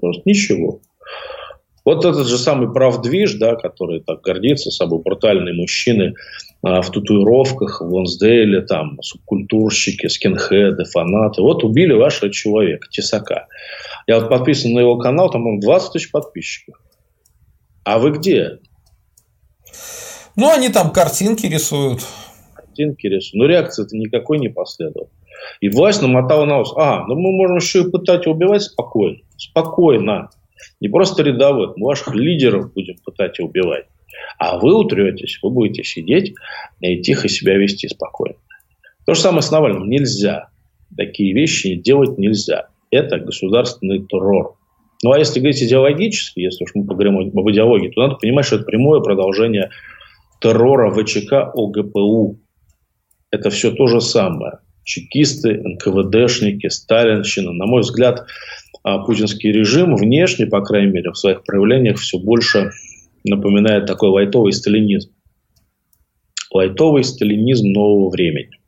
Просто 0.00 0.22
ничего. 0.24 0.80
Вот 1.84 2.04
этот 2.04 2.26
же 2.26 2.38
самый 2.38 2.72
правдвиж, 2.72 3.34
да, 3.34 3.56
который 3.56 4.00
так 4.00 4.20
гордится 4.20 4.70
собой, 4.70 5.00
брутальные 5.02 5.54
мужчины 5.54 6.14
а, 6.62 6.80
в 6.80 6.90
татуировках, 6.90 7.80
в 7.80 7.92
Лонсдейле, 7.92 8.62
там, 8.62 9.02
субкультурщики, 9.02 10.06
скинхеды, 10.06 10.84
фанаты. 10.84 11.42
Вот 11.42 11.64
убили 11.64 11.92
вашего 11.92 12.32
человека, 12.32 12.86
Тесака. 12.90 13.48
Я 14.06 14.20
вот 14.20 14.28
подписан 14.28 14.72
на 14.72 14.80
его 14.80 14.96
канал, 14.96 15.30
там, 15.30 15.44
по 15.44 15.60
20 15.60 15.92
тысяч 15.92 16.10
подписчиков. 16.10 16.80
А 17.84 17.98
вы 17.98 18.12
где? 18.12 18.58
Ну, 20.36 20.50
они 20.50 20.68
там 20.68 20.92
картинки 20.92 21.46
рисуют. 21.46 22.00
Картинки 22.54 23.08
рисуют. 23.08 23.34
Но 23.34 23.46
реакции-то 23.46 23.96
никакой 23.96 24.38
не 24.38 24.48
последовало. 24.48 25.08
И 25.60 25.68
власть 25.68 26.00
намотала 26.00 26.44
на 26.44 26.60
ус. 26.60 26.72
А, 26.76 27.04
ну 27.06 27.16
мы 27.16 27.32
можем 27.32 27.56
еще 27.56 27.82
и 27.82 27.90
пытать 27.90 28.26
убивать 28.26 28.62
спокойно. 28.62 29.18
Спокойно. 29.36 30.30
Не 30.80 30.88
просто 30.88 31.22
рядовых, 31.22 31.76
мы 31.76 31.86
ваших 31.86 32.14
лидеров 32.14 32.72
будем 32.72 32.96
пытать 33.04 33.38
и 33.38 33.42
убивать. 33.42 33.86
А 34.38 34.58
вы 34.58 34.74
утретесь, 34.78 35.38
вы 35.42 35.50
будете 35.50 35.84
сидеть 35.84 36.34
и 36.80 37.00
тихо 37.00 37.28
себя 37.28 37.56
вести 37.56 37.88
спокойно. 37.88 38.36
То 39.06 39.14
же 39.14 39.20
самое 39.20 39.42
с 39.42 39.50
Навальным. 39.50 39.88
Нельзя. 39.88 40.48
Такие 40.96 41.34
вещи 41.34 41.74
делать 41.74 42.18
нельзя. 42.18 42.68
Это 42.90 43.18
государственный 43.18 44.04
террор. 44.06 44.56
Ну, 45.02 45.12
а 45.12 45.18
если 45.18 45.40
говорить 45.40 45.62
идеологически, 45.62 46.40
если 46.40 46.64
уж 46.64 46.70
мы 46.74 46.86
поговорим 46.86 47.18
об 47.18 47.50
идеологии, 47.50 47.88
то 47.88 48.02
надо 48.02 48.16
понимать, 48.16 48.44
что 48.46 48.56
это 48.56 48.64
прямое 48.64 49.00
продолжение 49.00 49.70
террора 50.40 50.92
ВЧК 50.92 51.50
ОГПУ. 51.54 52.38
Это 53.30 53.50
все 53.50 53.72
то 53.72 53.86
же 53.86 54.00
самое. 54.00 54.58
Чекисты, 54.84 55.60
НКВДшники, 55.64 56.68
Сталинщина. 56.68 57.52
На 57.52 57.66
мой 57.66 57.80
взгляд, 57.80 58.26
путинский 58.82 59.52
режим 59.52 59.96
внешне, 59.96 60.46
по 60.46 60.62
крайней 60.62 60.92
мере, 60.92 61.10
в 61.10 61.18
своих 61.18 61.44
проявлениях 61.44 61.98
все 61.98 62.18
больше 62.18 62.70
напоминает 63.24 63.86
такой 63.86 64.10
лайтовый 64.10 64.52
сталинизм. 64.52 65.12
Лайтовый 66.52 67.04
сталинизм 67.04 67.68
нового 67.68 68.10
времени. 68.10 68.60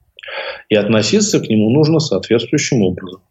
И 0.68 0.76
относиться 0.76 1.40
к 1.40 1.48
нему 1.48 1.70
нужно 1.70 1.98
соответствующим 1.98 2.82
образом. 2.82 3.22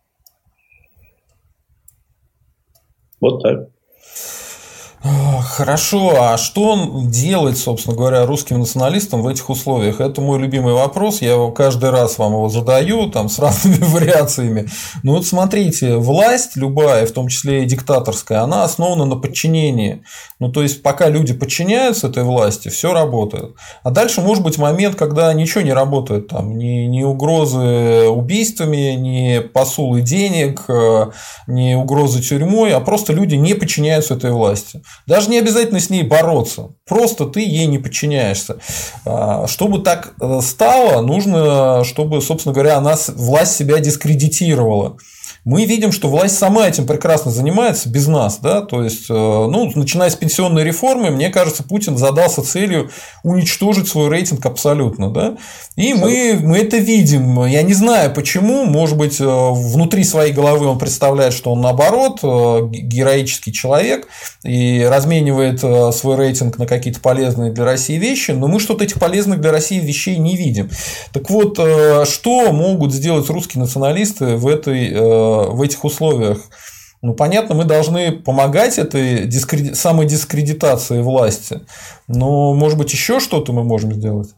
Вот 3.19 3.41
так. 3.41 3.72
Хорошо, 5.03 6.15
а 6.17 6.37
что 6.37 6.69
он 6.69 7.09
делает, 7.09 7.57
собственно 7.57 7.95
говоря, 7.95 8.25
русским 8.25 8.59
националистам 8.59 9.21
в 9.21 9.27
этих 9.27 9.49
условиях? 9.49 9.99
Это 9.99 10.21
мой 10.21 10.39
любимый 10.39 10.73
вопрос, 10.73 11.21
я 11.21 11.31
его 11.31 11.51
каждый 11.51 11.89
раз 11.89 12.17
вам 12.17 12.31
его 12.31 12.47
задаю, 12.47 13.09
там, 13.09 13.27
с 13.27 13.37
разными 13.43 13.83
вариациями. 13.83 14.69
Ну 15.03 15.13
вот 15.13 15.25
смотрите, 15.25 15.97
власть 15.97 16.55
любая, 16.55 17.05
в 17.05 17.11
том 17.11 17.27
числе 17.27 17.63
и 17.63 17.65
диктаторская, 17.65 18.43
она 18.43 18.63
основана 18.63 19.03
на 19.03 19.17
подчинении. 19.17 20.03
Ну 20.39 20.49
то 20.49 20.63
есть, 20.63 20.81
пока 20.81 21.09
люди 21.09 21.33
подчиняются 21.33 22.07
этой 22.07 22.23
власти, 22.23 22.69
все 22.69 22.93
работает. 22.93 23.55
А 23.83 23.91
дальше 23.91 24.21
может 24.21 24.41
быть 24.41 24.57
момент, 24.57 24.95
когда 24.95 25.33
ничего 25.33 25.61
не 25.61 25.73
работает, 25.73 26.29
там, 26.29 26.57
ни, 26.57 26.85
ни 26.85 27.03
угрозы 27.03 28.07
убийствами, 28.07 28.93
ни 28.93 29.39
посулы 29.39 30.01
денег, 30.01 30.63
э, 30.69 31.07
ни 31.47 31.73
угрозы 31.73 32.21
тюрьмой, 32.21 32.71
а 32.73 32.79
просто 32.79 33.11
люди 33.11 33.35
не 33.35 33.53
подчиняются 33.53 34.13
этой 34.13 34.31
власти. 34.31 34.81
Даже 35.05 35.29
не 35.29 35.37
обязательно 35.37 35.79
с 35.79 35.89
ней 35.89 36.03
бороться. 36.03 36.69
Просто 36.87 37.25
ты 37.25 37.41
ей 37.41 37.65
не 37.67 37.77
подчиняешься. 37.77 38.57
А, 39.05 39.47
чтобы 39.47 39.79
так 39.79 40.13
э, 40.21 40.39
стало, 40.41 41.01
нужно, 41.01 41.83
чтобы, 41.83 42.21
собственно 42.21 42.53
говоря, 42.53 42.77
она, 42.77 42.95
власть 43.15 43.55
себя 43.55 43.79
дискредитировала. 43.79 44.97
Мы 45.45 45.65
видим, 45.65 45.91
что 45.91 46.07
власть 46.07 46.37
сама 46.37 46.69
этим 46.69 46.87
прекрасно 46.87 47.29
занимается 47.29 47.89
без 47.89 48.07
нас, 48.07 48.39
да, 48.41 48.61
то 48.61 48.81
есть, 48.81 49.09
э, 49.09 49.13
ну, 49.13 49.69
начиная 49.75 50.09
с 50.09 50.15
пенсионной 50.15 50.63
реформы, 50.63 51.11
мне 51.11 51.29
кажется, 51.29 51.63
Путин 51.63 51.97
задался 51.97 52.43
целью 52.43 52.89
уничтожить 53.23 53.89
свой 53.89 54.07
рейтинг 54.07 54.45
абсолютно, 54.45 55.09
да, 55.09 55.35
и 55.75 55.93
мы, 55.93 56.39
мы 56.41 56.59
это 56.59 56.77
видим. 56.77 57.43
Я 57.45 57.61
не 57.61 57.73
знаю, 57.73 58.13
почему, 58.13 58.63
может 58.63 58.97
быть, 58.97 59.19
э, 59.19 59.25
внутри 59.25 60.05
своей 60.05 60.31
головы 60.31 60.65
он 60.65 60.79
представляет, 60.79 61.33
что 61.33 61.51
он 61.51 61.59
наоборот 61.59 62.19
э, 62.23 62.69
героический 62.69 63.51
человек 63.51 64.07
и 64.45 64.87
разменивает 64.89 65.59
свой 65.93 66.15
рейтинг 66.15 66.57
на 66.57 66.67
какие-то 66.67 67.01
полезные 67.01 67.51
для 67.51 67.65
России 67.65 67.97
вещи, 67.97 68.31
но 68.31 68.47
мы 68.47 68.61
что-то 68.61 68.85
этих 68.85 68.97
полезных 68.97 69.41
для 69.41 69.51
России 69.51 69.79
вещей 69.79 70.17
не 70.17 70.37
видим. 70.37 70.69
Так 71.11 71.29
вот, 71.29 71.59
что 72.07 72.51
могут 72.53 72.93
сделать 72.93 73.29
русские 73.29 73.61
националисты 73.61 74.37
в 74.37 74.47
этой 74.47 75.32
в 75.49 75.61
этих 75.61 75.83
условиях. 75.83 76.39
Ну, 77.01 77.13
понятно, 77.13 77.55
мы 77.55 77.65
должны 77.65 78.13
помогать 78.13 78.79
этой 78.79 79.25
дискреди... 79.25 79.73
самодискредитации 79.73 81.01
власти, 81.01 81.61
но, 82.07 82.53
может 82.53 82.77
быть, 82.77 82.93
еще 82.93 83.19
что-то 83.19 83.51
мы 83.51 83.63
можем 83.63 83.91
сделать? 83.93 84.29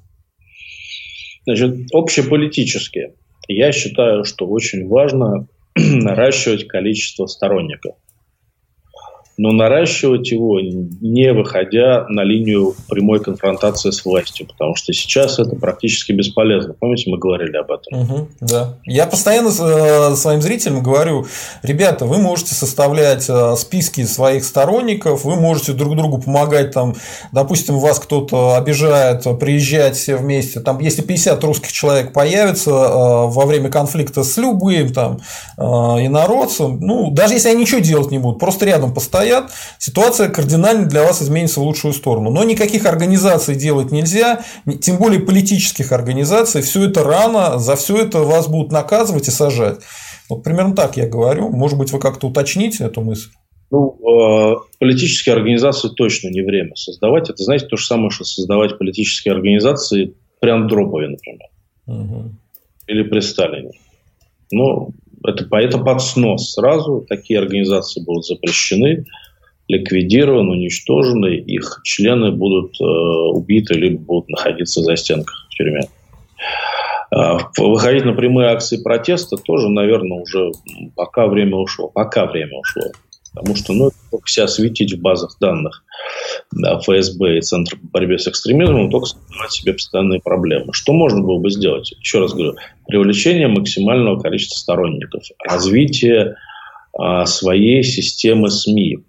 Значит, 1.45 1.75
общеполитически. 1.93 3.13
Я 3.47 3.71
считаю, 3.71 4.23
что 4.23 4.47
очень 4.47 4.87
важно 4.87 5.47
наращивать 5.75 6.67
количество 6.67 7.27
сторонников 7.27 7.95
но 9.37 9.51
наращивать 9.51 10.31
его, 10.31 10.59
не 10.61 11.33
выходя 11.33 12.05
на 12.07 12.23
линию 12.23 12.73
прямой 12.87 13.19
конфронтации 13.19 13.89
с 13.89 14.05
властью, 14.05 14.47
потому 14.47 14.75
что 14.75 14.93
сейчас 14.93 15.39
это 15.39 15.55
практически 15.57 16.13
бесполезно. 16.13 16.73
Помните, 16.73 17.09
мы 17.09 17.17
говорили 17.17 17.57
об 17.57 17.69
этом? 17.69 18.01
Угу, 18.01 18.27
да. 18.41 18.75
Я 18.85 19.05
постоянно 19.07 19.49
э, 19.49 20.15
своим 20.15 20.41
зрителям 20.41 20.81
говорю, 20.81 21.25
ребята, 21.63 22.05
вы 22.05 22.17
можете 22.19 22.55
составлять 22.55 23.25
э, 23.27 23.55
списки 23.57 24.05
своих 24.05 24.45
сторонников, 24.45 25.25
вы 25.25 25.35
можете 25.35 25.73
друг 25.73 25.97
другу 25.97 26.19
помогать, 26.19 26.71
там, 26.71 26.95
допустим, 27.33 27.79
вас 27.79 27.99
кто-то 27.99 28.55
обижает, 28.55 29.23
приезжать 29.39 29.97
все 29.97 30.15
вместе, 30.15 30.61
там, 30.61 30.79
если 30.79 31.01
50 31.01 31.43
русских 31.43 31.73
человек 31.73 32.13
появится 32.13 32.71
э, 32.71 32.73
во 32.73 33.45
время 33.45 33.69
конфликта 33.69 34.23
с 34.23 34.37
любым 34.37 34.93
там 34.93 35.19
инородцем, 35.57 36.79
ну, 36.79 37.11
даже 37.11 37.33
если 37.33 37.49
они 37.49 37.61
ничего 37.61 37.79
делать 37.79 38.11
не 38.11 38.19
будут, 38.19 38.39
просто 38.39 38.65
рядом 38.65 38.93
постоять, 38.93 39.24
стоят, 39.25 39.51
ситуация 39.79 40.29
кардинально 40.29 40.87
для 40.87 41.03
вас 41.03 41.21
изменится 41.21 41.59
в 41.59 41.63
лучшую 41.63 41.93
сторону. 41.93 42.31
Но 42.31 42.43
никаких 42.43 42.85
организаций 42.85 43.55
делать 43.55 43.91
нельзя, 43.91 44.43
тем 44.81 44.97
более 44.97 45.19
политических 45.19 45.91
организаций. 45.91 46.61
Все 46.61 46.85
это 46.85 47.03
рано, 47.03 47.57
за 47.59 47.75
все 47.75 47.97
это 47.97 48.19
вас 48.19 48.47
будут 48.47 48.71
наказывать 48.71 49.27
и 49.27 49.31
сажать. 49.31 49.79
Вот 50.29 50.43
примерно 50.43 50.75
так 50.75 50.97
я 50.97 51.07
говорю. 51.07 51.49
Может 51.49 51.77
быть, 51.77 51.91
вы 51.91 51.99
как-то 51.99 52.27
уточните 52.27 52.85
эту 52.85 53.01
мысль? 53.01 53.29
Ну, 53.71 53.97
э, 53.99 54.55
политические 54.79 55.35
организации 55.35 55.89
точно 55.89 56.29
не 56.29 56.41
время 56.41 56.75
создавать. 56.75 57.29
Это, 57.29 57.43
знаете, 57.43 57.65
то 57.65 57.77
же 57.77 57.85
самое, 57.85 58.09
что 58.09 58.23
создавать 58.23 58.77
политические 58.77 59.33
организации 59.33 60.13
прям 60.39 60.67
Дропове, 60.67 61.09
например. 61.09 61.47
Угу. 61.87 62.31
Или 62.87 63.03
при 63.03 63.19
Сталине. 63.19 63.71
Ну, 64.51 64.91
это, 65.27 65.47
это 65.57 65.77
под 65.77 66.01
снос 66.01 66.53
сразу. 66.53 67.05
Такие 67.07 67.39
организации 67.39 68.03
будут 68.03 68.25
запрещены, 68.25 69.05
ликвидированы, 69.67 70.51
уничтожены. 70.51 71.35
Их 71.35 71.81
члены 71.83 72.31
будут 72.31 72.79
э, 72.79 72.83
убиты 72.83 73.75
либо 73.75 73.99
будут 73.99 74.29
находиться 74.29 74.81
за 74.81 74.95
стенках 74.95 75.47
в 75.49 75.55
тюрьме. 75.55 75.81
Э, 77.15 77.37
выходить 77.57 78.05
на 78.05 78.13
прямые 78.13 78.49
акции 78.49 78.81
протеста 78.81 79.37
тоже, 79.37 79.69
наверное, 79.69 80.21
уже 80.21 80.51
пока 80.95 81.27
время 81.27 81.57
ушло. 81.57 81.87
Пока 81.87 82.25
время 82.25 82.59
ушло. 82.59 82.83
Потому 83.35 83.55
что 83.55 83.73
ну, 83.73 83.91
только 84.11 84.27
себя 84.29 84.47
светить 84.47 84.93
в 84.93 85.01
базах 85.01 85.37
данных 85.39 85.83
да, 86.51 86.79
ФСБ 86.79 87.37
и 87.37 87.41
Центра 87.41 87.77
по 87.77 87.87
борьбе 87.87 88.17
с 88.17 88.27
экстремизмом, 88.27 88.89
только 88.89 89.07
создавать 89.07 89.51
себе 89.51 89.73
постоянные 89.73 90.21
проблемы. 90.21 90.73
Что 90.73 90.93
можно 90.93 91.21
было 91.21 91.39
бы 91.39 91.51
сделать? 91.51 91.91
Еще 91.99 92.19
раз 92.19 92.33
говорю, 92.33 92.55
привлечение 92.87 93.47
максимального 93.47 94.19
количества 94.19 94.57
сторонников, 94.57 95.23
развитие 95.45 96.35
а, 96.97 97.25
своей 97.25 97.83
системы 97.83 98.49
СМИ, 98.49 98.99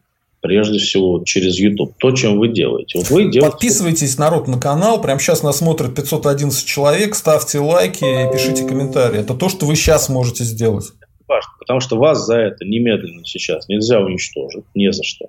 прежде 0.41 0.79
всего 0.79 1.23
через 1.25 1.59
YouTube. 1.59 1.95
То, 1.99 2.11
чем 2.11 2.39
вы 2.39 2.49
делаете. 2.49 2.99
Вот 2.99 3.11
вы 3.11 3.31
делаете... 3.31 3.53
Подписывайтесь, 3.53 4.19
народ, 4.19 4.49
на 4.49 4.59
канал. 4.59 5.01
Прямо 5.01 5.21
сейчас 5.21 5.43
нас 5.43 5.59
смотрит 5.59 5.95
511 5.95 6.67
человек. 6.67 7.15
Ставьте 7.15 7.59
лайки 7.59 8.05
и 8.05 8.33
пишите 8.33 8.67
комментарии. 8.67 9.21
Это 9.21 9.35
то, 9.35 9.49
что 9.49 9.67
вы 9.67 9.77
сейчас 9.77 10.09
можете 10.09 10.45
сделать 10.45 10.87
важно, 11.29 11.53
потому 11.59 11.81
что 11.81 11.97
вас 11.97 12.25
за 12.25 12.39
это 12.39 12.65
немедленно 12.65 13.25
сейчас 13.25 13.69
нельзя 13.69 14.01
уничтожить, 14.01 14.65
не 14.75 14.93
за 14.93 15.03
что. 15.03 15.27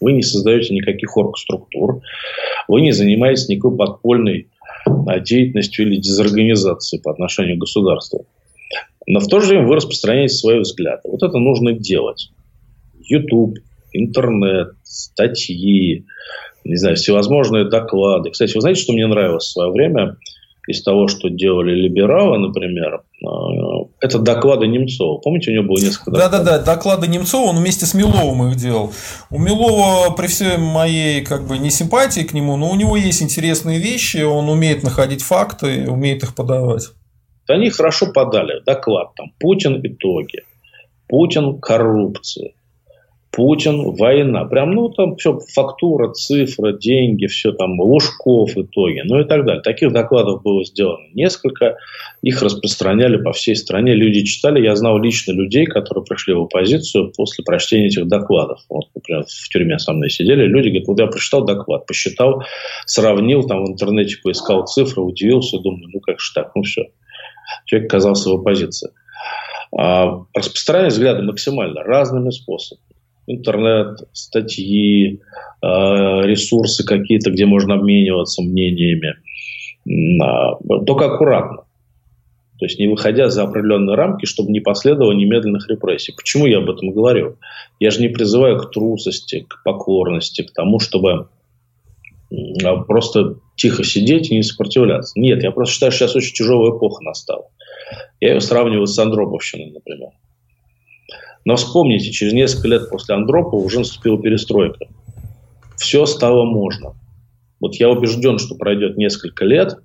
Вы 0.00 0.12
не 0.12 0.22
создаете 0.22 0.74
никаких 0.74 1.16
оргструктур, 1.16 2.00
вы 2.68 2.80
не 2.80 2.92
занимаетесь 2.92 3.48
никакой 3.48 3.76
подпольной 3.76 4.48
а, 4.86 5.20
деятельностью 5.20 5.86
или 5.86 5.96
дезорганизацией 5.96 7.02
по 7.02 7.10
отношению 7.12 7.56
к 7.56 7.60
государству. 7.60 8.26
Но 9.06 9.20
в 9.20 9.26
то 9.26 9.40
же 9.40 9.48
время 9.48 9.66
вы 9.66 9.76
распространяете 9.76 10.34
свои 10.34 10.60
взгляды. 10.60 11.02
Вот 11.04 11.22
это 11.22 11.38
нужно 11.38 11.72
делать. 11.72 12.30
YouTube, 12.98 13.58
интернет, 13.92 14.72
статьи, 14.84 16.06
не 16.64 16.76
знаю, 16.76 16.96
всевозможные 16.96 17.68
доклады. 17.68 18.30
Кстати, 18.30 18.54
вы 18.54 18.60
знаете, 18.60 18.80
что 18.80 18.92
мне 18.92 19.06
нравилось 19.06 19.44
в 19.44 19.52
свое 19.52 19.70
время? 19.70 20.16
из 20.70 20.82
того, 20.82 21.08
что 21.08 21.28
делали 21.28 21.74
либералы, 21.74 22.38
например, 22.38 23.02
э, 23.22 23.26
это 24.00 24.18
доклады 24.18 24.66
Немцова. 24.66 25.18
Помните, 25.18 25.50
у 25.50 25.54
него 25.54 25.64
было 25.64 25.78
несколько 25.78 26.10
докладов? 26.10 26.44
Да-да-да, 26.44 26.64
доклады 26.64 27.06
Немцова, 27.06 27.50
он 27.50 27.56
вместе 27.56 27.86
с 27.86 27.94
Миловым 27.94 28.48
их 28.50 28.56
делал. 28.56 28.92
У 29.30 29.38
Милова, 29.38 30.10
при 30.14 30.26
всей 30.26 30.56
моей 30.56 31.22
как 31.24 31.46
бы 31.46 31.58
не 31.58 31.70
симпатии 31.70 32.22
к 32.22 32.32
нему, 32.32 32.56
но 32.56 32.70
у 32.70 32.76
него 32.76 32.96
есть 32.96 33.22
интересные 33.22 33.78
вещи, 33.78 34.22
он 34.22 34.48
умеет 34.48 34.82
находить 34.82 35.22
факты, 35.22 35.88
умеет 35.88 36.22
их 36.22 36.34
подавать. 36.34 36.88
Они 37.46 37.68
хорошо 37.68 38.12
подали 38.12 38.62
доклад, 38.64 39.14
там, 39.16 39.32
Путин 39.38 39.80
итоги, 39.84 40.44
Путин 41.08 41.60
коррупция, 41.60 42.52
Путин, 43.32 43.92
война. 43.92 44.44
Прям, 44.44 44.72
ну, 44.72 44.88
там 44.88 45.16
все, 45.16 45.38
фактура, 45.54 46.12
цифра, 46.12 46.72
деньги, 46.72 47.26
все 47.26 47.52
там, 47.52 47.78
Лужков 47.80 48.56
итоги, 48.56 49.02
ну 49.04 49.20
и 49.20 49.24
так 49.24 49.44
далее. 49.44 49.62
Таких 49.62 49.92
докладов 49.92 50.42
было 50.42 50.64
сделано 50.64 51.06
несколько. 51.14 51.76
Их 52.22 52.42
распространяли 52.42 53.18
по 53.18 53.32
всей 53.32 53.54
стране. 53.54 53.94
Люди 53.94 54.24
читали. 54.24 54.60
Я 54.64 54.74
знал 54.74 54.98
лично 54.98 55.32
людей, 55.32 55.66
которые 55.66 56.04
пришли 56.04 56.34
в 56.34 56.42
оппозицию 56.42 57.12
после 57.16 57.44
прочтения 57.44 57.86
этих 57.86 58.08
докладов. 58.08 58.60
Вот, 58.68 58.86
например, 58.96 59.24
в 59.28 59.48
тюрьме 59.48 59.78
со 59.78 59.92
мной 59.92 60.10
сидели. 60.10 60.46
Люди 60.46 60.68
говорят, 60.68 60.88
вот 60.88 60.98
я 60.98 61.06
прочитал 61.06 61.44
доклад, 61.44 61.86
посчитал, 61.86 62.42
сравнил, 62.86 63.44
там 63.44 63.64
в 63.64 63.70
интернете 63.70 64.16
поискал 64.22 64.66
цифры, 64.66 65.02
удивился, 65.02 65.58
думаю, 65.60 65.88
ну 65.92 66.00
как 66.00 66.18
же 66.18 66.32
так, 66.34 66.50
ну 66.56 66.62
все. 66.62 66.86
Человек 67.66 67.92
оказался 67.92 68.30
в 68.30 68.34
оппозиции. 68.34 68.90
А, 69.76 70.24
распространять 70.34 70.92
взгляды 70.92 71.22
максимально 71.22 71.84
разными 71.84 72.30
способами 72.30 72.89
интернет, 73.34 73.98
статьи, 74.12 75.20
э, 75.62 75.66
ресурсы 75.66 76.84
какие-то, 76.84 77.30
где 77.30 77.46
можно 77.46 77.74
обмениваться 77.74 78.42
мнениями. 78.42 79.14
А, 80.22 80.56
только 80.84 81.06
аккуратно. 81.06 81.64
То 82.58 82.66
есть 82.66 82.78
не 82.78 82.88
выходя 82.88 83.30
за 83.30 83.42
определенные 83.44 83.96
рамки, 83.96 84.26
чтобы 84.26 84.52
не 84.52 84.60
последовало 84.60 85.12
немедленных 85.12 85.68
репрессий. 85.70 86.12
Почему 86.14 86.44
я 86.44 86.58
об 86.58 86.68
этом 86.68 86.90
говорю? 86.90 87.38
Я 87.78 87.90
же 87.90 88.02
не 88.02 88.08
призываю 88.08 88.58
к 88.58 88.70
трусости, 88.70 89.46
к 89.48 89.62
покорности, 89.64 90.42
к 90.42 90.52
тому, 90.52 90.78
чтобы 90.78 91.28
а, 92.62 92.76
просто 92.84 93.36
тихо 93.56 93.82
сидеть 93.82 94.30
и 94.30 94.36
не 94.36 94.42
сопротивляться. 94.42 95.18
Нет, 95.18 95.42
я 95.42 95.50
просто 95.52 95.74
считаю, 95.74 95.92
что 95.92 96.00
сейчас 96.00 96.16
очень 96.16 96.34
тяжелая 96.34 96.76
эпоха 96.76 97.02
настала. 97.02 97.48
Я 98.20 98.34
ее 98.34 98.40
сравниваю 98.40 98.86
с 98.86 98.98
Андроповщиной, 98.98 99.70
например. 99.72 100.10
Но 101.44 101.56
вспомните, 101.56 102.10
через 102.10 102.32
несколько 102.32 102.68
лет 102.68 102.90
после 102.90 103.14
Андропова 103.14 103.60
уже 103.60 103.78
наступила 103.78 104.20
перестройка. 104.20 104.86
Все 105.76 106.06
стало 106.06 106.44
можно. 106.44 106.94
Вот 107.60 107.74
я 107.76 107.88
убежден, 107.88 108.38
что 108.38 108.54
пройдет 108.54 108.96
несколько 108.96 109.44
лет, 109.44 109.78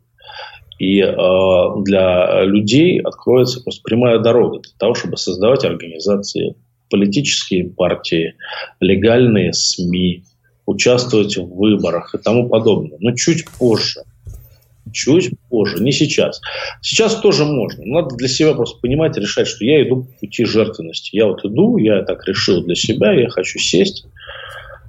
и 0.78 0.99
э, 0.99 1.14
для 1.84 2.43
людей 2.43 2.99
откроется 2.99 3.62
просто 3.62 3.82
прямая 3.84 4.20
дорога 4.20 4.60
для 4.60 4.74
того, 4.78 4.93
чтобы 4.93 5.18
создавать 5.18 5.64
организации, 5.64 6.56
политические 6.89 7.70
партии, 7.70 8.36
легальные 8.82 9.53
СМИ, 9.53 10.24
участвовать 10.66 11.38
в 11.38 11.56
выборах 11.56 12.14
и 12.14 12.18
тому 12.18 12.49
подобное. 12.49 12.97
Но 12.99 13.16
чуть 13.16 13.45
позже– 13.58 14.01
чуть 14.95 15.31
позже, 15.49 15.83
не 15.83 15.91
сейчас. 15.91 16.41
Сейчас 16.81 17.19
тоже 17.19 17.45
можно. 17.45 17.83
Надо 17.85 18.15
для 18.15 18.27
себя 18.27 18.53
просто 18.53 18.79
понимать 18.79 19.17
и 19.17 19.21
решать, 19.21 19.47
что 19.47 19.65
я 19.65 19.83
иду 19.85 20.03
по 20.03 20.19
пути 20.21 20.45
жертвенности. 20.45 21.15
Я 21.15 21.27
вот 21.27 21.43
иду, 21.45 21.77
я 21.77 22.01
так 22.03 22.25
решил 22.27 22.63
для 22.63 22.75
себя, 22.75 23.11
я 23.11 23.29
хочу 23.29 23.59
сесть, 23.59 24.07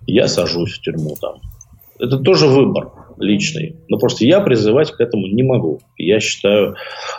я 0.07 0.29
сажусь 0.29 0.75
в 0.75 0.81
тюрьму 0.81 1.17
там. 1.21 1.41
Это 1.99 2.19
тоже 2.19 2.47
выбор. 2.47 2.93
личный. 3.19 3.77
Но 3.89 3.99
просто 3.99 4.25
я 4.25 4.41
призывать 4.41 4.93
к 4.93 5.01
этому 5.01 5.27
не 5.27 5.43
могу. 5.43 5.81
Я 5.97 6.21
считаю 6.21 6.77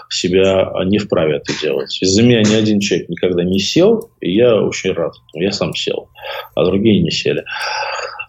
себя 0.09 0.71
не 0.85 0.99
вправе 0.99 1.37
это 1.37 1.51
делать. 1.61 1.97
Из-за 2.01 2.23
меня 2.23 2.41
ни 2.41 2.53
один 2.53 2.79
человек 2.79 3.09
никогда 3.09 3.43
не 3.43 3.59
сел, 3.59 4.09
и 4.21 4.33
я 4.33 4.61
очень 4.61 4.91
рад. 4.93 5.13
Я 5.33 5.51
сам 5.51 5.73
сел, 5.75 6.09
а 6.55 6.65
другие 6.65 7.01
не 7.01 7.11
сели. 7.11 7.43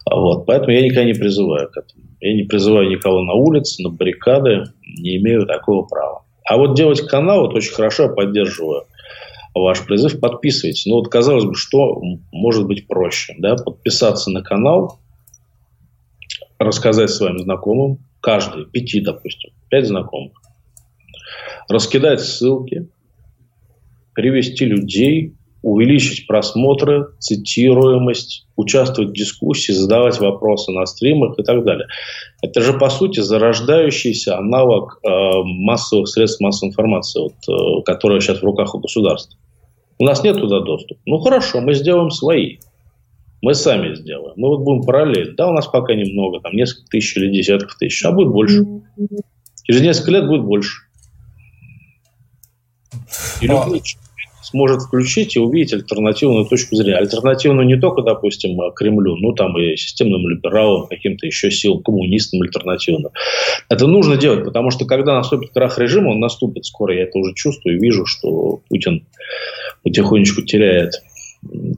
Вот. 0.09 0.45
Поэтому 0.45 0.71
я 0.71 0.81
никогда 0.81 1.03
не 1.03 1.13
призываю 1.13 1.69
к 1.69 1.77
этому. 1.77 2.08
Я 2.21 2.33
не 2.33 2.43
призываю 2.43 2.89
никого 2.89 3.21
на 3.21 3.33
улице, 3.33 3.81
на 3.81 3.89
баррикады, 3.89 4.65
не 4.83 5.17
имею 5.17 5.45
такого 5.45 5.83
права. 5.85 6.23
А 6.45 6.57
вот 6.57 6.75
делать 6.75 7.01
канал, 7.01 7.41
вот 7.41 7.55
очень 7.55 7.73
хорошо 7.73 8.03
я 8.03 8.09
поддерживаю 8.09 8.85
ваш 9.53 9.85
призыв, 9.85 10.19
подписывайтесь. 10.19 10.85
Ну, 10.85 10.95
вот, 10.95 11.09
казалось 11.09 11.45
бы, 11.45 11.55
что 11.55 12.01
может 12.31 12.65
быть 12.65 12.87
проще, 12.87 13.35
да, 13.37 13.55
подписаться 13.55 14.31
на 14.31 14.41
канал, 14.41 14.99
рассказать 16.57 17.09
своим 17.09 17.39
знакомым, 17.39 17.99
каждый, 18.21 18.65
пяти, 18.65 19.01
допустим, 19.01 19.51
пять 19.69 19.87
знакомых, 19.87 20.33
раскидать 21.67 22.21
ссылки, 22.21 22.89
привести 24.13 24.65
людей, 24.65 25.35
увеличить 25.61 26.25
просмотры, 26.27 27.07
цитируемость, 27.19 28.47
участвовать 28.55 29.11
в 29.11 29.13
дискуссии, 29.13 29.71
задавать 29.71 30.19
вопросы 30.19 30.71
на 30.71 30.85
стримах 30.85 31.37
и 31.37 31.43
так 31.43 31.63
далее. 31.65 31.87
Это 32.41 32.61
же, 32.61 32.73
по 32.73 32.89
сути, 32.89 33.19
зарождающийся 33.19 34.37
аналог 34.37 34.99
э, 35.03 35.09
массовых 35.43 36.07
средств 36.07 36.39
массовой 36.39 36.69
информации, 36.69 37.21
вот, 37.21 37.33
э, 37.47 37.83
которые 37.83 38.21
сейчас 38.21 38.39
в 38.39 38.43
руках 38.43 38.73
у 38.73 38.79
государства. 38.79 39.37
У 39.97 40.05
нас 40.05 40.23
нет 40.23 40.37
туда 40.39 40.61
доступа. 40.61 40.99
Ну 41.05 41.19
хорошо, 41.19 41.59
мы 41.59 41.73
сделаем 41.73 42.09
свои. 42.09 42.57
Мы 43.41 43.53
сами 43.53 43.95
сделаем. 43.95 44.33
Мы 44.37 44.49
вот 44.49 44.61
будем 44.61 44.83
параллельно. 44.83 45.33
Да, 45.35 45.49
у 45.49 45.53
нас 45.53 45.67
пока 45.67 45.93
немного, 45.93 46.41
там 46.41 46.53
несколько 46.53 46.89
тысяч 46.89 47.15
или 47.17 47.31
десятков 47.31 47.75
тысяч, 47.77 48.03
а 48.05 48.11
будет 48.11 48.29
больше. 48.29 48.65
Через 49.63 49.81
несколько 49.81 50.11
лет 50.11 50.27
будет 50.27 50.43
больше. 50.43 50.83
И 53.41 53.47
а... 53.47 53.65
сможет 54.49 54.81
включить 54.81 55.35
и 55.35 55.39
увидеть 55.39 55.73
альтернативную 55.73 56.45
точку 56.45 56.75
зрения. 56.75 56.97
Альтернативную 56.97 57.67
не 57.67 57.77
только, 57.77 58.01
допустим, 58.01 58.57
Кремлю, 58.75 59.15
ну 59.17 59.33
там 59.33 59.57
и 59.57 59.75
системным 59.75 60.27
либералам, 60.27 60.87
каким-то 60.87 61.25
еще 61.25 61.51
силам, 61.51 61.83
коммунистам 61.83 62.41
альтернативно. 62.41 63.09
Это 63.69 63.87
нужно 63.87 64.17
делать, 64.17 64.43
потому 64.45 64.71
что 64.71 64.85
когда 64.85 65.15
наступит 65.15 65.51
крах 65.51 65.77
режима, 65.77 66.09
он 66.09 66.19
наступит 66.19 66.65
скоро, 66.65 66.95
я 66.95 67.03
это 67.03 67.17
уже 67.19 67.33
чувствую 67.35 67.79
вижу, 67.79 68.05
что 68.05 68.61
Путин 68.69 69.05
потихонечку 69.83 70.41
теряет 70.41 70.93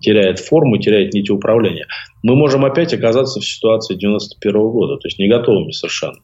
теряет 0.02 0.40
форму, 0.40 0.78
теряет 0.78 1.14
нити 1.14 1.30
управления, 1.32 1.86
мы 2.24 2.36
можем 2.36 2.66
опять 2.66 2.96
оказаться 2.96 3.40
в 3.40 3.46
ситуации 3.46 3.94
91 3.94 4.54
года, 4.54 4.98
то 4.98 5.08
есть 5.08 5.20
не 5.20 5.30
готовыми 5.30 5.72
совершенно. 5.72 6.18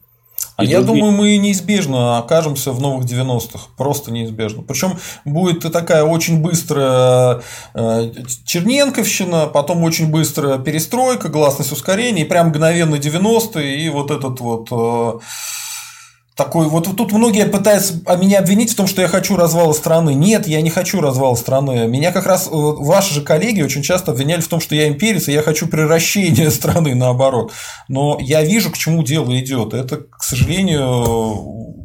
А 0.58 0.64
я 0.64 0.82
думаю, 0.82 1.12
мы 1.12 1.36
неизбежно 1.36 2.18
окажемся 2.18 2.72
в 2.72 2.80
новых 2.80 3.06
90-х. 3.06 3.66
Просто 3.76 4.10
неизбежно. 4.10 4.62
Причем 4.62 4.98
будет 5.24 5.60
такая 5.72 6.02
очень 6.02 6.42
быстрая 6.42 7.42
э, 7.74 8.12
Черненковщина, 8.44 9.46
потом 9.46 9.84
очень 9.84 10.10
быстрая 10.10 10.58
перестройка, 10.58 11.28
гласность 11.28 11.70
ускорения, 11.70 12.22
и 12.22 12.24
прям 12.24 12.48
мгновенно 12.48 12.96
90-е, 12.96 13.84
и 13.84 13.88
вот 13.88 14.10
этот 14.10 14.40
вот 14.40 14.68
э, 14.72 15.20
такой 16.38 16.68
вот 16.68 16.84
тут 16.96 17.10
многие 17.10 17.46
пытаются 17.46 17.94
меня 18.16 18.38
обвинить 18.38 18.72
в 18.72 18.76
том, 18.76 18.86
что 18.86 19.02
я 19.02 19.08
хочу 19.08 19.36
развала 19.36 19.72
страны. 19.72 20.14
Нет, 20.14 20.46
я 20.46 20.62
не 20.62 20.70
хочу 20.70 21.00
развала 21.00 21.34
страны. 21.34 21.88
Меня 21.88 22.12
как 22.12 22.26
раз 22.26 22.46
э, 22.46 22.50
ваши 22.52 23.12
же 23.12 23.22
коллеги 23.22 23.60
очень 23.60 23.82
часто 23.82 24.12
обвиняли 24.12 24.40
в 24.40 24.46
том, 24.46 24.60
что 24.60 24.76
я 24.76 24.86
имперец, 24.86 25.26
и 25.26 25.32
я 25.32 25.42
хочу 25.42 25.66
превращения 25.66 26.48
страны 26.58 26.94
наоборот. 26.94 27.52
Но 27.88 28.18
я 28.20 28.44
вижу, 28.44 28.70
к 28.70 28.78
чему 28.78 29.02
дело 29.02 29.36
идет. 29.36 29.74
Это, 29.74 29.96
к 29.96 30.22
сожалению, 30.22 31.77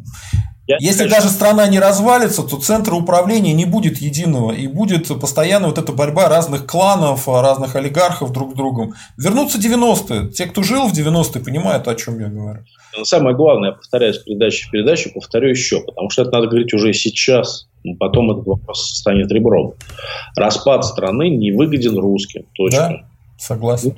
я, 0.66 0.78
Если 0.80 1.10
даже 1.10 1.28
страна 1.28 1.68
не 1.68 1.78
развалится, 1.78 2.42
то 2.42 2.58
центра 2.58 2.96
управления 2.96 3.54
не 3.54 3.66
будет 3.66 3.98
единого. 3.98 4.54
И 4.54 4.68
будет 4.68 5.08
постоянно 5.20 5.68
вот 5.68 5.78
эта 5.78 5.92
борьба 5.92 6.30
разных 6.30 6.66
кланов, 6.66 7.28
разных 7.28 7.76
олигархов 7.76 8.32
друг 8.32 8.54
с 8.54 8.56
другом. 8.56 8.94
Вернуться 9.18 9.58
90-е. 9.58 10.30
Те, 10.30 10.46
кто 10.46 10.64
жил 10.64 10.88
в 10.88 10.94
90-е, 10.94 11.44
понимают, 11.44 11.88
о 11.90 11.96
чем 11.96 12.20
я 12.20 12.28
говорю. 12.28 12.62
Но 12.98 13.04
самое 13.04 13.36
главное, 13.36 13.72
я 13.72 13.76
повторяю 13.76 14.14
с 14.14 14.20
передачи 14.20 14.68
в 14.68 14.72
передачу, 14.72 15.12
повторю 15.14 15.50
еще, 15.50 15.82
потому 15.82 16.10
что 16.10 16.22
это 16.22 16.32
надо 16.32 16.48
говорить 16.48 16.74
уже 16.74 16.94
сейчас. 16.94 17.68
Потом 18.00 18.32
этот 18.32 18.46
вопрос 18.46 18.98
станет 19.00 19.30
ребром. 19.32 19.74
Распад 20.38 20.86
страны 20.86 21.30
не 21.30 21.52
выгоден 21.52 21.98
русским. 21.98 22.46
Точно. 22.54 22.80
Да, 22.80 23.06
согласен. 23.38 23.94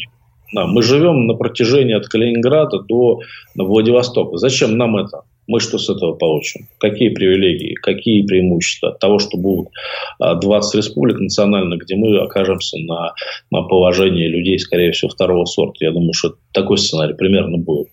Да, 0.52 0.66
мы 0.66 0.82
живем 0.82 1.28
на 1.28 1.36
протяжении 1.36 1.94
от 1.94 2.08
Калининграда 2.08 2.80
до 2.80 3.20
Владивостока. 3.56 4.38
Зачем 4.38 4.78
нам 4.78 4.98
это? 4.98 5.22
Мы 5.48 5.60
что 5.60 5.78
с 5.78 5.90
этого 5.90 6.14
получим? 6.14 6.68
Какие 6.80 7.10
привилегии, 7.10 7.76
какие 7.76 8.26
преимущества 8.26 8.90
от 8.90 9.00
того, 9.00 9.20
что 9.20 9.38
будут 9.38 9.70
20 10.20 10.76
а, 10.76 10.78
республик 10.78 11.20
национальных, 11.20 11.84
где 11.84 11.96
мы 11.96 12.18
окажемся 12.20 12.78
на, 12.80 13.14
на 13.52 13.62
положении 13.64 14.28
людей, 14.28 14.58
скорее 14.60 14.92
всего, 14.92 15.10
второго 15.10 15.46
сорта. 15.46 15.86
Я 15.86 15.92
думаю, 15.92 16.14
что 16.14 16.36
такой 16.52 16.78
сценарий 16.78 17.14
примерно 17.14 17.58
будет. 17.58 17.90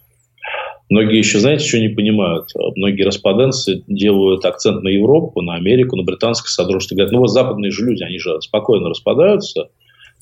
Многие 0.88 1.18
еще, 1.18 1.38
знаете, 1.38 1.66
что 1.66 1.78
не 1.78 1.88
понимают? 1.88 2.48
Многие 2.76 3.04
распаденцы 3.04 3.82
делают 3.86 4.44
акцент 4.44 4.82
на 4.82 4.88
Европу, 4.88 5.40
на 5.40 5.54
Америку, 5.54 5.96
на 5.96 6.02
британское 6.02 6.50
содружество. 6.50 6.94
Говорят, 6.94 7.12
ну 7.12 7.20
вот 7.20 7.28
западные 7.28 7.70
же 7.70 7.84
люди, 7.86 8.02
они 8.02 8.18
же 8.18 8.38
спокойно 8.42 8.90
распадаются, 8.90 9.70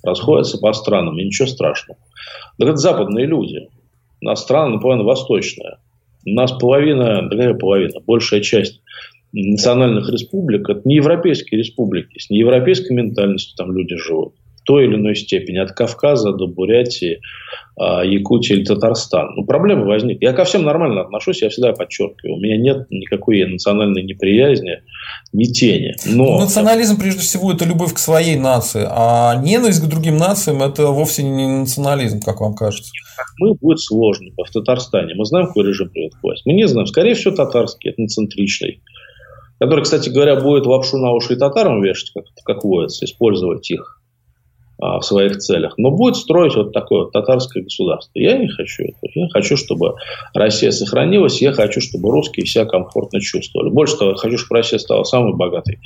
расходятся 0.04 0.58
по 0.58 0.72
странам, 0.72 1.18
и 1.18 1.24
ничего 1.24 1.48
страшного. 1.48 1.98
Так 2.58 2.68
это 2.68 2.76
западные 2.76 3.26
люди. 3.26 3.68
У 4.22 4.26
нас 4.26 4.42
страна 4.42 4.74
наполовину 4.74 5.04
восточная. 5.04 5.78
У 6.26 6.30
нас 6.30 6.52
половина, 6.52 7.28
какая 7.30 7.54
половина, 7.54 8.00
большая 8.06 8.40
часть 8.40 8.80
национальных 9.32 10.10
республик, 10.10 10.68
это 10.68 10.82
не 10.84 10.96
европейские 10.96 11.58
республики, 11.58 12.18
с 12.18 12.30
неевропейской 12.30 12.96
ментальностью 12.96 13.56
там 13.56 13.72
люди 13.76 13.96
живут 13.96 14.34
в 14.56 14.62
той 14.64 14.86
или 14.86 14.96
иной 14.96 15.16
степени, 15.16 15.58
от 15.58 15.72
Кавказа 15.72 16.32
до 16.32 16.46
Бурятии, 16.46 17.20
а, 17.82 18.04
Якутии 18.04 18.56
или 18.56 18.64
Татарстана. 18.64 19.30
Ну, 19.36 19.46
проблемы 19.46 19.86
возникли. 19.86 20.26
Я 20.26 20.34
ко 20.34 20.44
всем 20.44 20.64
нормально 20.64 21.00
отношусь, 21.00 21.40
я 21.40 21.48
всегда 21.48 21.72
подчеркиваю. 21.72 22.36
У 22.36 22.40
меня 22.40 22.58
нет 22.58 22.86
никакой 22.90 23.42
национальной 23.46 24.02
неприязни, 24.02 24.82
ни 25.32 25.44
тени. 25.44 25.94
Но... 26.04 26.38
Национализм, 26.40 27.00
прежде 27.00 27.22
всего, 27.22 27.52
это 27.52 27.64
любовь 27.64 27.94
к 27.94 27.98
своей 27.98 28.36
нации, 28.36 28.86
а 28.86 29.34
ненависть 29.36 29.82
к 29.82 29.88
другим 29.88 30.18
нациям– 30.18 30.62
это 30.62 30.88
вовсе 30.88 31.22
не 31.22 31.46
национализм, 31.46 32.20
как 32.20 32.42
вам 32.42 32.54
кажется. 32.54 32.92
Мы 33.38 33.54
будет 33.54 33.80
сложно 33.80 34.28
в 34.36 34.50
Татарстане. 34.50 35.14
Мы 35.14 35.24
знаем, 35.24 35.46
какой 35.46 35.66
режим 35.66 35.88
придет 35.88 36.12
к 36.16 36.22
власти. 36.22 36.42
Мы 36.44 36.52
не 36.52 36.68
знаем. 36.68 36.86
Скорее 36.86 37.14
всего, 37.14 37.34
татарский, 37.34 37.92
этноцентричный 37.92 38.82
который, 39.58 39.84
кстати 39.84 40.08
говоря, 40.08 40.36
будет 40.36 40.64
лапшу 40.64 40.96
на 40.96 41.12
уши 41.12 41.34
и 41.34 41.36
татарам 41.36 41.82
вешать, 41.82 42.12
как, 42.14 42.24
как 42.46 42.64
водится, 42.64 43.04
использовать 43.04 43.70
их 43.70 43.99
в 44.80 45.02
своих 45.02 45.38
целях, 45.38 45.74
но 45.76 45.90
будет 45.90 46.16
строить 46.16 46.56
вот 46.56 46.72
такое 46.72 47.00
вот 47.04 47.12
татарское 47.12 47.62
государство. 47.62 48.18
Я 48.18 48.38
не 48.38 48.48
хочу 48.48 48.84
этого. 48.84 49.10
Я 49.14 49.28
хочу, 49.28 49.56
чтобы 49.56 49.94
Россия 50.34 50.70
сохранилась, 50.70 51.42
я 51.42 51.52
хочу, 51.52 51.80
чтобы 51.80 52.10
русские 52.10 52.46
себя 52.46 52.64
комфортно 52.64 53.20
чувствовали. 53.20 53.70
Больше 53.70 53.96
того, 53.96 54.12
я 54.12 54.16
хочу, 54.16 54.38
чтобы 54.38 54.58
Россия 54.58 54.78
стала 54.78 55.04
самой 55.04 55.34
богатой, 55.34 55.78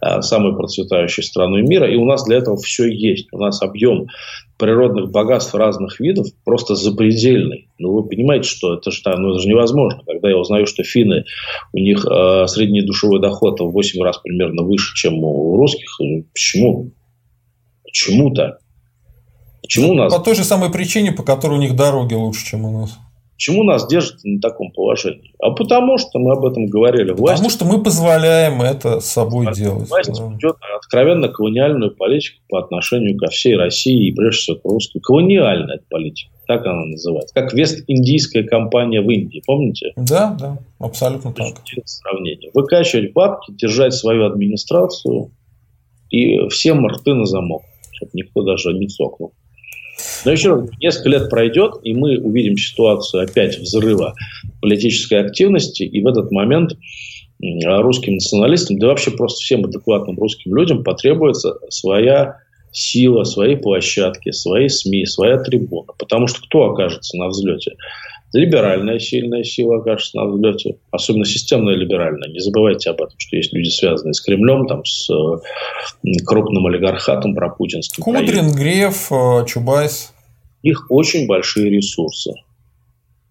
а, 0.00 0.22
самой 0.22 0.56
процветающей 0.56 1.22
страной 1.22 1.62
мира, 1.62 1.88
и 1.88 1.96
у 1.96 2.04
нас 2.04 2.24
для 2.24 2.38
этого 2.38 2.56
все 2.56 2.88
есть. 2.88 3.28
У 3.32 3.38
нас 3.38 3.62
объем 3.62 4.08
природных 4.58 5.10
богатств 5.10 5.54
разных 5.54 5.98
видов 6.00 6.26
просто 6.44 6.74
запредельный. 6.74 7.68
Ну, 7.78 7.92
вы 7.92 8.08
понимаете, 8.08 8.48
что 8.48 8.74
это 8.74 8.90
же, 8.90 9.00
ну, 9.04 9.32
это 9.32 9.40
же 9.40 9.48
невозможно. 9.48 10.02
Когда 10.06 10.28
я 10.30 10.36
узнаю, 10.36 10.66
что 10.66 10.84
финны, 10.84 11.24
у 11.72 11.78
них 11.78 12.06
э, 12.06 12.46
средний 12.46 12.82
душевой 12.82 13.20
доход 13.20 13.60
в 13.60 13.70
8 13.70 14.02
раз 14.02 14.18
примерно 14.18 14.62
выше, 14.62 14.94
чем 14.94 15.22
у 15.24 15.56
русских, 15.56 15.98
почему? 16.32 16.92
Почему-то. 17.92 18.58
Почему 19.62 19.94
нас... 19.94 20.14
По 20.14 20.20
той 20.20 20.34
же 20.34 20.44
самой 20.44 20.70
причине, 20.70 21.12
по 21.12 21.22
которой 21.22 21.58
у 21.58 21.60
них 21.60 21.76
дороги 21.76 22.14
лучше, 22.14 22.44
чем 22.46 22.64
у 22.64 22.80
нас. 22.80 22.98
Почему 23.34 23.64
нас 23.64 23.86
держат 23.88 24.22
на 24.24 24.40
таком 24.40 24.70
положении? 24.70 25.34
А 25.40 25.50
потому 25.50 25.98
что 25.98 26.18
мы 26.18 26.32
об 26.32 26.44
этом 26.44 26.66
говорили. 26.66 27.10
Власть... 27.10 27.42
Потому 27.42 27.50
что 27.50 27.64
мы 27.64 27.82
позволяем 27.82 28.62
это 28.62 29.00
с 29.00 29.06
собой 29.06 29.44
власть, 29.46 29.60
делать. 29.60 29.88
Власть 29.88 30.12
да. 30.16 30.28
ведет 30.28 30.56
откровенно 30.76 31.28
колониальную 31.28 31.94
политику 31.94 32.40
по 32.48 32.60
отношению 32.60 33.18
ко 33.18 33.28
всей 33.28 33.56
России 33.56 34.08
и 34.08 34.14
прежде 34.14 34.38
всего 34.42 34.56
к 34.58 34.64
русским. 34.64 35.00
Колониальная 35.00 35.80
политика. 35.90 36.30
Так 36.46 36.64
она 36.66 36.84
называется. 36.84 37.34
Как 37.34 37.52
Вест-Индийская 37.52 38.44
компания 38.44 39.00
в 39.00 39.10
Индии. 39.10 39.42
Помните? 39.44 39.92
Да, 39.96 40.36
да. 40.38 40.58
Абсолютно 40.78 41.32
так. 41.32 41.56
Сравнение. 41.84 42.50
Выкачивать 42.54 43.12
бабки, 43.12 43.52
держать 43.52 43.94
свою 43.94 44.26
администрацию 44.26 45.32
и 46.10 46.48
всем 46.48 46.86
рты 46.86 47.14
на 47.14 47.26
замок 47.26 47.62
чтобы 48.02 48.10
никто 48.14 48.42
даже 48.42 48.72
не 48.72 48.88
цокнул. 48.88 49.32
Но 50.24 50.32
еще 50.32 50.54
раз, 50.54 50.70
несколько 50.80 51.08
лет 51.10 51.30
пройдет, 51.30 51.74
и 51.82 51.94
мы 51.94 52.18
увидим 52.18 52.56
ситуацию 52.56 53.22
опять 53.22 53.58
взрыва 53.58 54.14
политической 54.60 55.20
активности, 55.20 55.82
и 55.84 56.02
в 56.02 56.06
этот 56.06 56.30
момент 56.32 56.72
русским 57.40 58.14
националистам, 58.14 58.78
да 58.78 58.88
вообще 58.88 59.10
просто 59.10 59.40
всем 59.40 59.64
адекватным 59.64 60.18
русским 60.18 60.54
людям 60.56 60.82
потребуется 60.84 61.58
своя 61.68 62.38
сила, 62.70 63.24
свои 63.24 63.56
площадки, 63.56 64.30
свои 64.30 64.68
СМИ, 64.68 65.06
своя 65.06 65.38
трибуна. 65.38 65.92
Потому 65.98 66.26
что 66.26 66.40
кто 66.40 66.70
окажется 66.70 67.16
на 67.18 67.28
взлете? 67.28 67.72
Либеральная 68.32 68.98
сильная 68.98 69.44
сила 69.44 69.78
окажется 69.78 70.16
на 70.16 70.26
взлете, 70.26 70.76
особенно 70.90 71.26
системная 71.26 71.74
либеральная. 71.74 72.30
Не 72.30 72.40
забывайте 72.40 72.88
об 72.88 73.02
этом, 73.02 73.14
что 73.18 73.36
есть 73.36 73.52
люди, 73.52 73.68
связанные 73.68 74.14
с 74.14 74.20
Кремлем, 74.22 74.66
там, 74.66 74.84
с 74.84 75.10
крупным 76.24 76.66
олигархатом 76.66 77.34
пропутинским. 77.34 78.02
Кудрин, 78.02 78.52
Греф, 78.54 79.12
э, 79.12 79.44
Чубайс. 79.46 80.14
Их 80.62 80.86
очень 80.90 81.26
большие 81.26 81.68
ресурсы. 81.70 82.32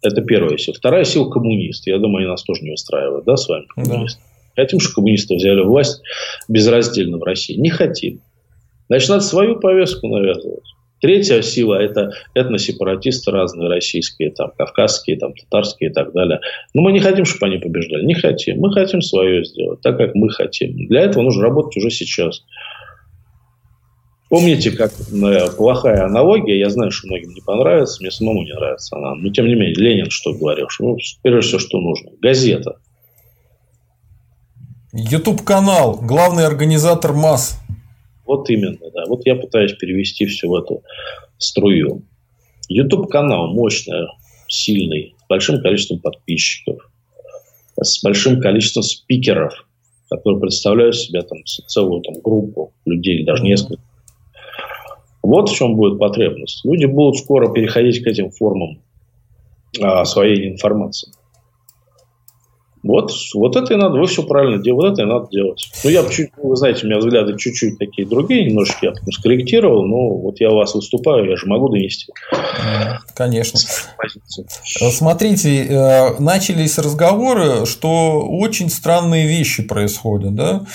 Это 0.03 0.21
первая 0.21 0.57
сила. 0.57 0.75
Вторая 0.77 1.03
сила– 1.03 1.29
коммунисты. 1.31 1.91
Я 1.91 1.97
думаю, 1.97 2.23
они 2.23 2.27
нас 2.27 2.43
тоже 2.43 2.63
не 2.63 2.71
устраивают, 2.71 3.25
да, 3.25 3.37
с 3.37 3.47
вами, 3.47 3.65
коммунисты? 3.73 4.19
Да. 4.55 4.63
Хотим, 4.63 4.79
чтобы 4.79 4.95
коммунисты 4.95 5.35
взяли 5.35 5.61
власть 5.61 6.01
безраздельно 6.47 7.17
в 7.17 7.23
России? 7.23 7.55
Не 7.55 7.69
хотим. 7.69 8.21
Значит, 8.87 9.09
надо 9.09 9.23
свою 9.23 9.59
повестку 9.59 10.07
навязывать. 10.07 10.65
Третья 11.01 11.41
сила– 11.41 11.73
это 11.81 12.11
этносепаратисты 12.35 13.31
разные, 13.31 13.67
российские, 13.67 14.31
там, 14.31 14.51
кавказские, 14.55 15.17
там, 15.17 15.33
татарские 15.33 15.89
и 15.89 15.93
так 15.93 16.13
далее. 16.13 16.39
Но 16.75 16.83
мы 16.83 16.91
не 16.91 16.99
хотим, 16.99 17.25
чтобы 17.25 17.47
они 17.47 17.57
побеждали. 17.57 18.05
Не 18.05 18.13
хотим. 18.13 18.59
Мы 18.59 18.71
хотим 18.71 19.01
свое 19.01 19.43
сделать, 19.43 19.81
так 19.81 19.97
как 19.97 20.13
мы 20.13 20.29
хотим. 20.29 20.87
Для 20.87 21.01
этого 21.01 21.23
нужно 21.23 21.43
работать 21.43 21.75
уже 21.77 21.89
сейчас. 21.89 22.43
Помните, 24.29 24.71
как 24.71 24.91
э, 24.93 25.51
плохая 25.57 26.05
аналогия, 26.05 26.57
я 26.57 26.69
знаю, 26.69 26.91
что 26.91 27.07
многим 27.07 27.31
не 27.31 27.41
понравится, 27.41 27.97
мне 27.99 28.11
самому 28.11 28.43
не 28.43 28.53
нравится 28.53 28.95
она, 28.95 29.15
но 29.15 29.29
тем 29.29 29.45
не 29.45 29.55
менее, 29.55 29.73
Ленин 29.73 30.09
что 30.09 30.33
говорил, 30.33 30.69
что 30.69 30.85
ну, 30.85 30.97
прежде 31.21 31.41
всего, 31.41 31.59
что 31.59 31.79
нужно, 31.79 32.11
газета. 32.21 32.77
YouTube-канал, 34.93 35.99
главный 36.01 36.45
организатор 36.45 37.11
масс. 37.11 37.59
Вот 38.25 38.49
именно, 38.49 38.89
да. 38.93 39.05
Вот 39.07 39.25
я 39.25 39.35
пытаюсь 39.35 39.73
перевести 39.73 40.25
все 40.25 40.47
в 40.47 40.55
эту 40.55 40.83
струю. 41.37 42.03
YouTube-канал 42.69 43.53
мощный, 43.53 44.07
сильный, 44.47 45.15
с 45.19 45.27
большим 45.27 45.61
количеством 45.61 45.99
подписчиков, 45.99 46.89
с 47.81 48.01
большим 48.03 48.39
количеством 48.39 48.83
спикеров, 48.83 49.65
которые 50.09 50.39
представляют 50.39 50.95
себя 50.95 51.21
там 51.23 51.39
целую 51.45 52.01
там, 52.01 52.15
группу 52.21 52.73
людей, 52.85 53.25
даже 53.25 53.43
несколько 53.43 53.81
вот 55.21 55.49
в 55.49 55.55
чем 55.55 55.75
будет 55.75 55.99
потребность. 55.99 56.65
Люди 56.65 56.85
будут 56.85 57.17
скоро 57.17 57.51
переходить 57.53 58.03
к 58.03 58.07
этим 58.07 58.31
формам 58.31 58.81
а, 59.79 60.01
освоения 60.01 60.49
информации. 60.49 61.11
Вот, 62.83 63.11
вот 63.35 63.55
это 63.55 63.73
и 63.73 63.77
надо, 63.77 63.99
вы 63.99 64.07
все 64.07 64.23
правильно 64.23 64.61
делаете, 64.61 64.73
вот 64.73 64.93
это 64.93 65.01
и 65.03 65.05
надо 65.05 65.27
делать. 65.31 65.71
Ну, 65.83 65.89
я 65.89 66.03
чуть, 66.09 66.29
вы 66.41 66.55
знаете, 66.55 66.85
у 66.85 66.89
меня 66.89 66.97
взгляды 66.97 67.37
чуть-чуть 67.37 67.77
такие 67.77 68.07
другие, 68.07 68.45
немножко 68.45 68.77
я 68.81 68.91
потом 68.91 69.11
скорректировал, 69.11 69.85
но 69.85 70.09
вот 70.15 70.39
я 70.39 70.49
у 70.49 70.55
вас 70.55 70.73
выступаю, 70.73 71.29
я 71.29 71.35
же 71.35 71.45
могу 71.47 71.69
донести. 71.69 72.11
Конечно. 73.13 73.59
Смотрите, 74.91 75.65
э, 75.65 76.19
начались 76.19 76.77
разговоры, 76.79 77.65
что 77.65 78.21
очень 78.27 78.69
странные 78.69 79.27
вещи 79.27 79.63
происходят, 79.63 80.33
да? 80.33 80.65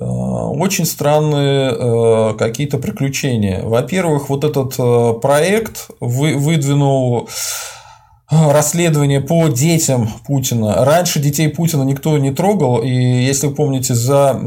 Э, 0.00 0.04
очень 0.04 0.84
странные 0.84 1.72
э, 1.72 2.34
какие-то 2.38 2.78
приключения. 2.78 3.62
Во-первых, 3.64 4.28
вот 4.28 4.44
этот 4.44 4.74
э, 4.78 5.20
проект 5.20 5.88
выдвинул 6.00 7.28
расследование 8.30 9.22
по 9.22 9.48
детям 9.48 10.10
Путина. 10.26 10.84
Раньше 10.84 11.18
детей 11.18 11.48
Путина 11.48 11.82
никто 11.82 12.18
не 12.18 12.30
трогал, 12.30 12.82
и 12.82 12.90
если 12.90 13.46
вы 13.46 13.54
помните, 13.54 13.94
за 13.94 14.38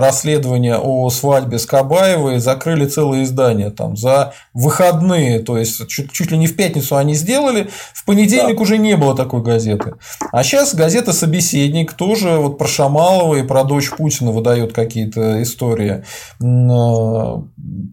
расследование 0.00 0.78
о 0.78 1.10
свадьбе 1.10 1.58
с 1.58 1.66
Кабаевой 1.66 2.38
закрыли 2.38 2.86
целое 2.86 3.24
издание 3.24 3.70
там 3.70 3.96
за 3.96 4.34
выходные, 4.52 5.40
то 5.40 5.58
есть 5.58 5.86
чуть, 5.88 6.12
чуть 6.12 6.30
ли 6.30 6.38
не 6.38 6.46
в 6.46 6.54
пятницу 6.54 6.96
они 6.96 7.14
сделали, 7.14 7.68
в 7.92 8.04
понедельник 8.04 8.56
да. 8.56 8.62
уже 8.62 8.78
не 8.78 8.96
было 8.96 9.16
такой 9.16 9.42
газеты. 9.42 9.94
А 10.30 10.44
сейчас 10.44 10.74
газета 10.74 11.12
«Собеседник» 11.12 11.92
тоже 11.94 12.36
вот 12.36 12.56
про 12.56 12.68
Шамалова 12.68 13.34
и 13.36 13.42
про 13.42 13.64
дочь 13.64 13.90
Путина 13.90 14.30
выдает 14.30 14.72
какие-то 14.72 15.42
истории. 15.42 16.04
А, 16.40 17.42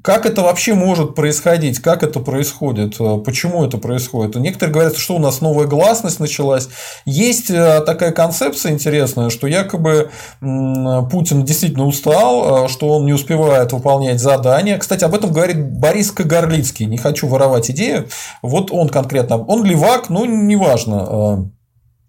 как 0.04 0.26
это 0.28 0.44
вообще 0.44 0.76
может 0.76 1.16
происходить? 1.16 1.80
Как 1.80 2.04
это 2.04 2.20
происходит? 2.20 2.98
Почему 3.26 3.66
это 3.66 3.80
происходит? 3.80 4.36
Некоторые 4.36 4.74
говорят, 4.74 4.98
что 4.98 5.16
у 5.16 5.20
нас 5.20 5.31
нас 5.32 5.42
новая 5.42 5.66
гласность 5.66 6.20
началась. 6.20 6.70
Есть 7.06 7.50
э, 7.50 7.82
такая 7.86 8.12
концепция 8.12 8.74
интересная, 8.74 9.30
что 9.30 9.48
якобы 9.48 10.12
Путин 10.40 11.44
действительно 11.44 11.86
устал, 11.86 12.66
э, 12.66 12.68
что 12.68 12.90
он 12.90 13.06
не 13.06 13.14
успевает 13.14 13.72
выполнять 13.72 14.20
задания. 14.20 14.78
Кстати, 14.78 15.04
об 15.04 15.16
этом 15.16 15.32
говорит 15.32 15.80
Борис 15.80 16.12
Кагарлицкий. 16.12 16.86
Не 16.86 16.98
хочу 16.98 17.28
воровать 17.28 17.72
идею. 17.72 18.08
Вот 18.42 18.72
он 18.72 18.90
конкретно. 18.90 19.38
Он 19.38 19.64
левак, 19.64 20.10
ну, 20.10 20.26
неважно. 20.26 21.52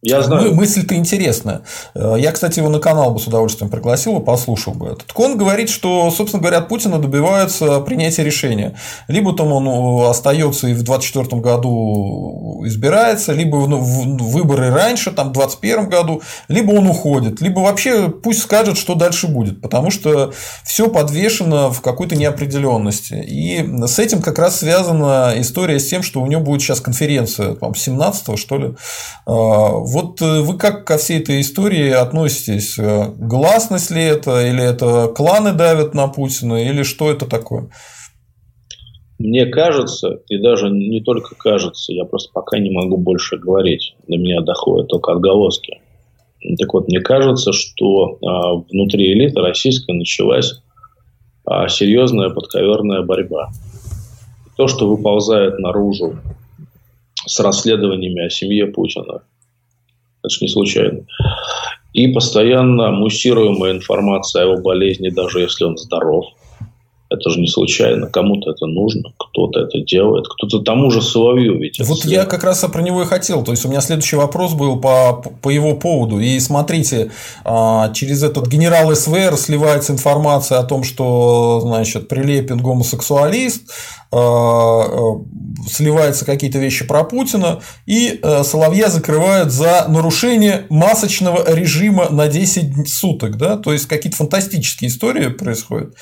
Я 0.04 0.20
знаю. 0.20 0.52
Мысль-то 0.52 0.96
интересная. 0.96 1.62
Э, 1.94 2.16
я, 2.18 2.32
кстати, 2.32 2.58
его 2.58 2.68
на 2.68 2.80
канал 2.80 3.12
бы 3.12 3.20
с 3.20 3.28
удовольствием 3.28 3.70
пригласил 3.70 4.18
и 4.18 4.24
послушал 4.24 4.74
бы 4.74 4.88
это. 4.88 5.06
Так 5.06 5.18
он 5.20 5.38
говорит, 5.38 5.70
что, 5.70 6.10
собственно 6.10 6.40
говоря, 6.40 6.58
от 6.58 6.68
Путина 6.68 6.98
добиваются 6.98 7.78
принятия 7.78 8.24
решения. 8.24 8.76
Либо 9.06 9.32
там 9.32 9.52
он 9.52 9.68
э, 9.68 10.10
остается 10.10 10.66
и 10.66 10.72
в 10.72 10.82
2024 10.82 11.40
году 11.40 12.62
избирается, 12.66 13.32
либо 13.32 13.54
выборы 13.54 14.70
раньше, 14.70 15.12
там, 15.12 15.28
в 15.28 15.32
2021 15.34 15.88
году, 15.88 16.22
либо 16.48 16.72
он 16.72 16.88
уходит, 16.88 17.40
либо 17.40 17.60
вообще 17.60 18.08
пусть 18.08 18.42
скажет, 18.42 18.78
что 18.78 18.96
дальше 18.96 19.28
будет. 19.28 19.60
Потому 19.60 19.92
что 19.92 20.32
все 20.64 20.88
подвешено 20.88 21.70
в 21.70 21.80
какой-то 21.80 22.16
неопределенности. 22.16 23.14
И 23.14 23.64
с 23.86 24.00
этим 24.00 24.20
как 24.20 24.40
раз 24.40 24.58
связана 24.58 25.34
история 25.36 25.78
с 25.78 25.86
тем, 25.86 26.02
что 26.02 26.20
у 26.20 26.26
него 26.26 26.42
будет 26.42 26.60
сейчас 26.60 26.80
конференция, 26.80 27.54
по 27.54 27.72
17 27.72 28.36
что 28.36 28.58
ли, 28.58 28.74
э, 29.26 29.30
вот 29.92 30.22
э, 30.22 30.40
вы 30.40 30.56
как 30.56 30.86
ко 30.86 30.96
всей 30.96 31.20
этой 31.20 31.40
истории 31.40 31.90
относитесь? 31.90 32.78
Э, 32.78 33.12
гласность 33.16 33.90
ли 33.90 34.02
это, 34.02 34.46
или 34.46 34.62
это 34.62 35.12
кланы 35.14 35.52
давят 35.52 35.94
на 35.94 36.08
Путина, 36.08 36.64
или 36.64 36.82
что 36.82 37.10
это 37.10 37.26
такое? 37.26 37.68
Мне 39.18 39.46
кажется, 39.46 40.20
и 40.28 40.38
даже 40.38 40.70
не 40.70 41.00
только 41.00 41.36
кажется, 41.36 41.92
я 41.92 42.04
просто 42.04 42.30
пока 42.32 42.58
не 42.58 42.70
могу 42.70 42.96
больше 42.96 43.36
говорить. 43.36 43.94
До 44.08 44.16
меня 44.16 44.40
доходят 44.40 44.88
только 44.88 45.12
отголоски. 45.12 45.80
Так 46.58 46.74
вот, 46.74 46.88
мне 46.88 47.00
кажется, 47.00 47.52
что 47.52 48.18
а, 48.20 48.54
внутри 48.56 49.12
элиты 49.12 49.40
российской 49.40 49.92
началась 49.92 50.60
а, 51.44 51.68
серьезная 51.68 52.30
подковерная 52.30 53.02
борьба. 53.02 53.50
То, 54.56 54.66
что 54.66 54.88
выползает 54.88 55.58
наружу 55.60 56.18
с 57.24 57.38
расследованиями 57.38 58.26
о 58.26 58.30
семье 58.30 58.66
Путина, 58.66 59.22
это 60.22 60.30
же 60.30 60.38
не 60.40 60.48
случайно. 60.48 61.00
И 61.92 62.08
постоянно 62.08 62.90
муссируемая 62.90 63.72
информация 63.72 64.42
о 64.42 64.52
его 64.52 64.62
болезни, 64.62 65.10
даже 65.10 65.40
если 65.40 65.64
он 65.64 65.76
здоров. 65.76 66.26
Это 67.12 67.30
же 67.30 67.40
не 67.40 67.46
случайно. 67.46 68.06
Кому-то 68.06 68.50
это 68.50 68.66
нужно, 68.66 69.12
кто-то 69.18 69.60
это 69.60 69.78
делает, 69.80 70.24
кто-то 70.28 70.60
тому 70.60 70.90
же 70.90 71.02
Соловью 71.02 71.58
ведь. 71.58 71.78
Вот 71.80 71.98
это 71.98 72.08
я 72.08 72.24
как 72.24 72.42
раз 72.42 72.60
про 72.72 72.80
него 72.80 73.02
и 73.02 73.06
хотел. 73.06 73.44
То 73.44 73.50
есть 73.52 73.64
у 73.64 73.68
меня 73.68 73.80
следующий 73.80 74.16
вопрос 74.16 74.54
был 74.54 74.80
по, 74.80 75.22
по 75.42 75.50
его 75.50 75.74
поводу. 75.74 76.18
И 76.20 76.38
смотрите, 76.40 77.10
а, 77.44 77.92
через 77.92 78.22
этот 78.22 78.48
генерал 78.48 78.94
СВР 78.94 79.36
сливается 79.36 79.92
информация 79.92 80.58
о 80.58 80.64
том, 80.64 80.84
что 80.84 81.60
значит, 81.60 82.08
Прилепин 82.08 82.58
гомосексуалист, 82.58 83.70
а, 84.10 84.18
а, 84.18 85.20
сливаются 85.68 86.24
какие-то 86.24 86.58
вещи 86.58 86.86
про 86.86 87.04
Путина, 87.04 87.60
и 87.86 88.20
Соловья 88.42 88.88
закрывают 88.88 89.52
за 89.52 89.86
нарушение 89.88 90.66
масочного 90.70 91.54
режима 91.54 92.08
на 92.08 92.28
10 92.28 92.88
суток. 92.88 93.36
Да? 93.36 93.56
То 93.58 93.72
есть 93.72 93.86
какие-то 93.86 94.16
фантастические 94.16 94.88
истории 94.88 95.28
происходят. 95.28 95.94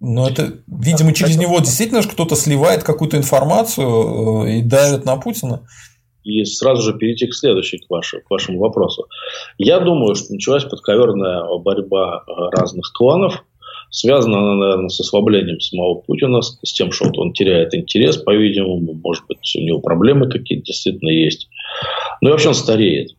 Но 0.00 0.28
это, 0.28 0.58
видимо, 0.68 1.12
через 1.12 1.36
него 1.36 1.58
действительно 1.58 2.02
кто-то 2.02 2.36
сливает 2.36 2.84
какую-то 2.84 3.16
информацию 3.16 4.44
э, 4.46 4.58
и 4.58 4.62
давит 4.62 5.04
на 5.04 5.16
Путина. 5.16 5.66
И 6.22 6.44
сразу 6.44 6.82
же 6.82 6.96
перейти 6.96 7.26
к 7.26 7.34
следующей, 7.34 7.78
к, 7.78 7.90
вашему, 7.90 8.22
к 8.22 8.30
вашему 8.30 8.60
вопросу. 8.60 9.06
Я 9.56 9.80
думаю, 9.80 10.14
что 10.14 10.32
началась 10.32 10.64
подковерная 10.64 11.42
борьба 11.58 12.22
э, 12.26 12.56
разных 12.56 12.92
кланов. 12.92 13.44
Связана 13.90 14.38
она, 14.38 14.54
наверное, 14.54 14.88
с 14.88 15.00
ослаблением 15.00 15.60
самого 15.60 15.94
Путина, 15.94 16.42
с 16.42 16.72
тем, 16.74 16.92
что 16.92 17.10
он 17.16 17.32
теряет 17.32 17.74
интерес, 17.74 18.18
по-видимому. 18.18 18.92
Может 19.02 19.24
быть, 19.26 19.56
у 19.56 19.60
него 19.60 19.80
проблемы 19.80 20.28
какие-то 20.28 20.66
действительно 20.66 21.08
есть. 21.08 21.48
Ну 22.20 22.28
и 22.28 22.32
вообще 22.32 22.48
он 22.48 22.54
стареет 22.54 23.17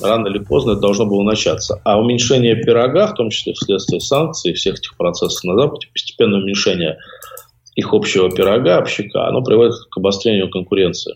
рано 0.00 0.28
или 0.28 0.38
поздно 0.38 0.72
это 0.72 0.80
должно 0.80 1.06
было 1.06 1.22
начаться. 1.22 1.80
А 1.84 1.98
уменьшение 1.98 2.56
пирога, 2.56 3.06
в 3.08 3.14
том 3.14 3.30
числе 3.30 3.52
вследствие 3.52 4.00
санкций, 4.00 4.52
всех 4.54 4.78
этих 4.78 4.96
процессов 4.96 5.42
на 5.44 5.54
Западе, 5.54 5.88
постепенное 5.92 6.40
уменьшение 6.40 6.98
их 7.74 7.92
общего 7.94 8.30
пирога, 8.30 8.78
общака, 8.78 9.28
оно 9.28 9.42
приводит 9.42 9.74
к 9.90 9.96
обострению 9.98 10.50
конкуренции. 10.50 11.14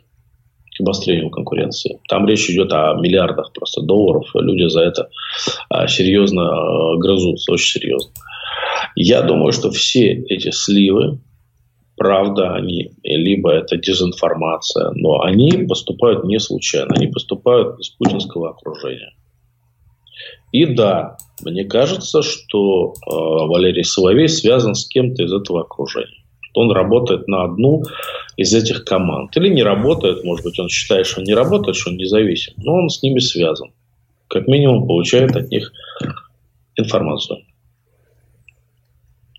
К 0.78 0.80
обострению 0.80 1.30
конкуренции. 1.30 1.98
Там 2.08 2.26
речь 2.26 2.48
идет 2.48 2.72
о 2.72 2.94
миллиардах 2.94 3.52
просто 3.52 3.82
долларов. 3.82 4.26
Люди 4.34 4.68
за 4.68 4.82
это 4.82 5.08
а, 5.68 5.88
серьезно 5.88 6.42
а, 6.42 6.96
грызутся, 6.98 7.52
очень 7.52 7.80
серьезно. 7.80 8.12
Я 8.94 9.22
думаю, 9.22 9.52
что 9.52 9.70
все 9.70 10.12
эти 10.12 10.50
сливы 10.50 11.18
правда 12.02 12.54
они, 12.54 12.90
либо 13.04 13.52
это 13.52 13.76
дезинформация, 13.76 14.90
но 14.96 15.20
они 15.20 15.52
поступают 15.68 16.24
не 16.24 16.40
случайно, 16.40 16.94
они 16.96 17.06
поступают 17.06 17.78
из 17.78 17.90
путинского 17.90 18.50
окружения. 18.50 19.12
И 20.50 20.66
да, 20.66 21.16
мне 21.42 21.64
кажется, 21.64 22.22
что 22.22 22.92
э, 22.92 23.10
Валерий 23.10 23.84
Соловей 23.84 24.28
связан 24.28 24.74
с 24.74 24.88
кем-то 24.88 25.22
из 25.22 25.32
этого 25.32 25.60
окружения. 25.60 26.24
Он 26.54 26.72
работает 26.72 27.28
на 27.28 27.44
одну 27.44 27.84
из 28.36 28.52
этих 28.52 28.84
команд. 28.84 29.36
Или 29.36 29.48
не 29.48 29.62
работает, 29.62 30.24
может 30.24 30.44
быть, 30.44 30.58
он 30.58 30.68
считает, 30.68 31.06
что 31.06 31.20
он 31.20 31.26
не 31.26 31.34
работает, 31.34 31.76
что 31.76 31.90
он 31.90 31.98
независим, 31.98 32.54
но 32.56 32.74
он 32.74 32.88
с 32.88 33.00
ними 33.00 33.20
связан. 33.20 33.70
Как 34.26 34.48
минимум 34.48 34.88
получает 34.88 35.36
от 35.36 35.48
них 35.50 35.72
информацию. 36.74 37.44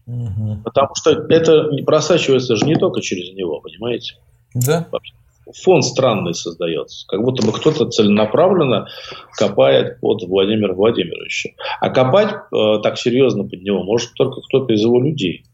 Угу. 0.06 0.60
Потому 0.64 0.96
что 0.96 1.12
это 1.12 1.70
не 1.72 1.82
просачивается 1.82 2.56
же 2.56 2.66
не 2.66 2.76
только 2.76 3.02
через 3.02 3.34
него, 3.34 3.60
понимаете? 3.62 4.16
Да. 4.54 4.88
Фон 5.64 5.82
странный 5.82 6.34
создается. 6.34 7.06
Как 7.08 7.22
будто 7.22 7.46
бы 7.46 7.52
кто-то 7.52 7.90
целенаправленно 7.90 8.88
копает 9.38 10.00
под 10.00 10.24
Владимира 10.24 10.74
Владимировича. 10.74 11.50
А 11.82 11.90
копать 11.90 12.34
э, 12.34 12.80
так 12.82 12.98
серьезно 12.98 13.44
под 13.44 13.62
него 13.62 13.84
может 13.84 14.14
только 14.14 14.42
кто-то 14.42 14.74
из 14.74 14.82
его 14.82 15.02
людей 15.02 15.46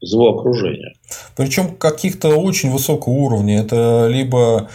из 0.00 0.12
его 0.12 0.28
окружения. 0.28 0.94
Причем 1.36 1.74
каких-то 1.74 2.36
очень 2.36 2.70
высокого 2.70 3.14
уровня. 3.14 3.60
Это 3.60 4.08
либо 4.08 4.68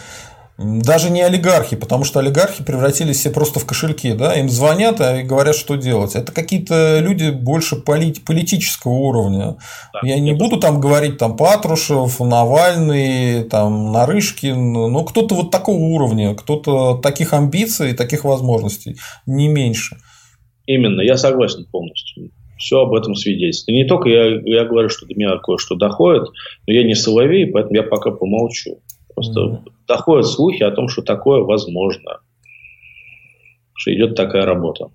даже 0.62 1.10
не 1.10 1.22
олигархи, 1.22 1.76
потому 1.76 2.04
что 2.04 2.20
олигархи 2.20 2.64
превратились 2.64 3.18
все 3.18 3.30
просто 3.30 3.60
в 3.60 3.66
кошельки, 3.66 4.12
да, 4.12 4.34
им 4.34 4.48
звонят 4.48 5.00
и 5.00 5.22
говорят, 5.22 5.56
что 5.56 5.76
делать. 5.76 6.14
Это 6.14 6.32
какие-то 6.32 6.98
люди 7.00 7.30
больше 7.30 7.76
полит, 7.76 8.24
политического 8.24 8.92
уровня. 8.92 9.56
Да, 9.92 10.00
Я 10.02 10.18
не 10.18 10.32
буду 10.32 10.58
там 10.58 10.80
говорить 10.80 11.18
там 11.18 11.36
Патрушев, 11.36 12.20
Навальный, 12.20 13.44
там 13.44 13.92
Нарышкин, 13.92 14.72
но 14.72 15.04
кто-то 15.04 15.34
вот 15.34 15.50
такого 15.50 15.78
уровня, 15.78 16.34
кто-то 16.34 16.98
таких 16.98 17.32
амбиций, 17.32 17.94
таких 17.94 18.24
возможностей, 18.24 18.96
не 19.26 19.48
меньше. 19.48 19.96
Именно, 20.66 21.00
я 21.02 21.16
согласен 21.16 21.66
полностью. 21.70 22.30
Все 22.58 22.78
об 22.80 22.94
этом 22.94 23.16
свидетельствует. 23.16 23.74
И 23.74 23.82
не 23.82 23.88
только 23.88 24.08
я, 24.08 24.40
я 24.44 24.64
говорю, 24.64 24.88
что 24.88 25.06
до 25.06 25.14
меня 25.14 25.36
кое-что 25.38 25.74
доходит, 25.74 26.28
но 26.66 26.72
я 26.72 26.84
не 26.84 26.94
соловей, 26.94 27.46
поэтому 27.46 27.74
я 27.74 27.82
пока 27.82 28.12
помолчу. 28.12 28.80
Просто 29.14 29.40
mm-hmm. 29.40 29.71
Доходят 29.86 30.26
слухи 30.26 30.62
о 30.62 30.70
том, 30.70 30.88
что 30.88 31.02
такое 31.02 31.42
возможно, 31.42 32.20
что 33.74 33.94
идет 33.94 34.16
такая 34.16 34.44
работа. 34.44 34.90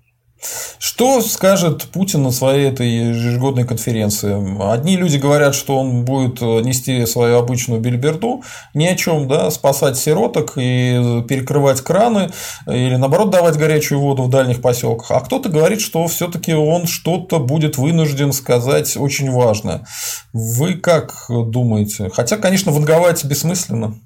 Что 0.78 1.20
скажет 1.20 1.88
Путин 1.92 2.22
на 2.22 2.30
своей 2.30 2.68
этой 2.68 2.88
ежегодной 2.88 3.66
конференции? 3.66 4.72
Одни 4.72 4.96
люди 4.96 5.16
говорят, 5.16 5.56
что 5.56 5.76
он 5.76 6.04
будет 6.04 6.40
нести 6.40 7.04
свою 7.06 7.38
обычную 7.38 7.80
бельберду, 7.80 8.44
ни 8.72 8.86
о 8.86 8.94
чем, 8.94 9.26
да, 9.26 9.50
спасать 9.50 9.96
сироток 9.96 10.52
и 10.56 11.24
перекрывать 11.28 11.80
краны, 11.80 12.30
или 12.68 12.94
наоборот 12.94 13.30
давать 13.30 13.58
горячую 13.58 13.98
воду 13.98 14.22
в 14.22 14.30
дальних 14.30 14.62
поселках. 14.62 15.10
А 15.10 15.20
кто-то 15.20 15.48
говорит, 15.48 15.80
что 15.80 16.06
все-таки 16.06 16.54
он 16.54 16.86
что-то 16.86 17.40
будет 17.40 17.76
вынужден 17.76 18.30
сказать 18.32 18.96
очень 18.96 19.32
важное. 19.32 19.84
Вы 20.32 20.74
как 20.74 21.26
думаете? 21.28 22.10
Хотя, 22.12 22.36
конечно, 22.36 22.70
ванговать 22.70 23.24
бессмысленно. 23.24 23.98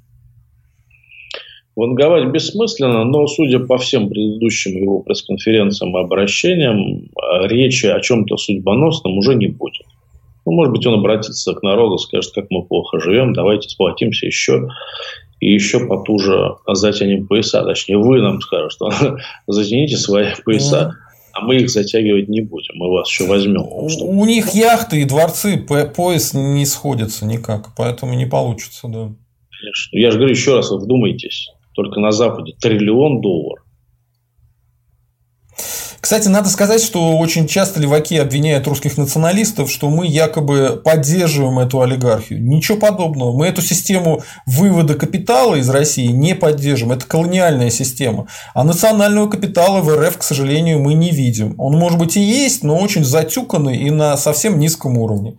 Ванговать 1.75 2.29
бессмысленно, 2.31 3.05
но, 3.05 3.27
судя 3.27 3.59
по 3.61 3.79
всем 3.79 4.11
предыдущим 4.11 4.73
его 4.73 5.01
пресс-конференциям 5.01 5.97
и 5.97 6.01
обращениям, 6.01 7.09
речи 7.45 7.87
о 7.87 7.99
чем-то 8.01 8.37
судьбоносном 8.37 9.17
уже 9.17 9.35
не 9.35 9.47
будет. 9.47 9.87
Ну, 10.45 10.53
может 10.53 10.73
быть, 10.73 10.87
он 10.87 10.95
обратится 10.95 11.55
к 11.55 11.63
народу, 11.63 11.97
скажет, 11.97 12.33
как 12.35 12.47
мы 12.51 12.65
плохо 12.65 13.01
живем, 13.01 13.33
давайте 13.33 13.71
сплотимся 13.71 14.27
еще 14.27 14.69
и 15.41 15.53
еще 15.53 15.87
потуже 15.87 16.57
затянем 16.69 17.27
пояса. 17.27 17.65
Точнее, 17.65 17.97
вы 17.97 18.21
нам 18.21 18.41
скажете, 18.43 18.75
что 18.75 19.17
затяните 19.47 19.97
свои 19.97 20.27
пояса, 20.45 20.97
а 21.33 21.41
мы 21.41 21.57
их 21.57 21.71
затягивать 21.71 22.29
не 22.29 22.43
будем, 22.43 22.75
мы 22.75 22.91
вас 22.91 23.09
еще 23.09 23.27
возьмем. 23.27 23.89
Что... 23.89 24.05
У 24.05 24.27
них 24.27 24.51
яхты 24.51 25.01
и 25.01 25.05
дворцы, 25.05 25.57
пояс 25.57 26.35
не 26.35 26.67
сходится 26.67 27.25
никак, 27.25 27.71
поэтому 27.77 28.15
не 28.15 28.27
получится, 28.27 28.89
да. 28.89 29.11
Конечно. 29.59 29.97
Я 29.97 30.11
же 30.11 30.19
говорю 30.19 30.35
еще 30.35 30.57
раз, 30.57 30.71
вы 30.71 30.79
вдумайтесь 30.79 31.49
только 31.75 32.01
на 32.01 32.13
Западе 32.13 32.53
триллион 32.61 33.21
долларов. 33.21 33.65
Кстати, 36.03 36.27
надо 36.27 36.49
сказать, 36.49 36.83
что 36.83 37.17
очень 37.17 37.47
часто 37.47 37.81
леваки 37.81 38.19
обвиняют 38.19 38.67
русских 38.67 38.99
националистов, 38.99 39.71
что 39.71 39.89
мы 39.89 40.05
якобы 40.05 40.83
поддерживаем 40.85 41.61
эту 41.61 41.81
олигархию. 41.81 42.43
Ничего 42.43 42.77
подобного. 42.77 43.37
Мы 43.37 43.47
эту 43.47 43.63
систему 43.63 44.21
вывода 44.45 44.95
капитала 44.95 45.55
из 45.55 45.71
России 45.71 46.09
не 46.09 46.35
поддерживаем. 46.35 46.99
Это 46.99 47.07
колониальная 47.07 47.71
система. 47.71 48.27
А 48.53 48.65
национального 48.65 49.31
капитала 49.31 49.81
в 49.81 49.89
РФ, 49.97 50.19
к 50.19 50.25
сожалению, 50.25 50.81
мы 50.81 50.95
не 50.95 51.13
видим. 51.13 51.55
Он, 51.57 51.79
может 51.79 52.01
быть, 52.01 52.17
и 52.17 52.21
есть, 52.21 52.65
но 52.65 52.79
очень 52.79 53.05
затюканный 53.05 53.77
и 53.77 53.91
на 53.91 54.17
совсем 54.17 54.59
низком 54.59 54.99
уровне 54.99 55.37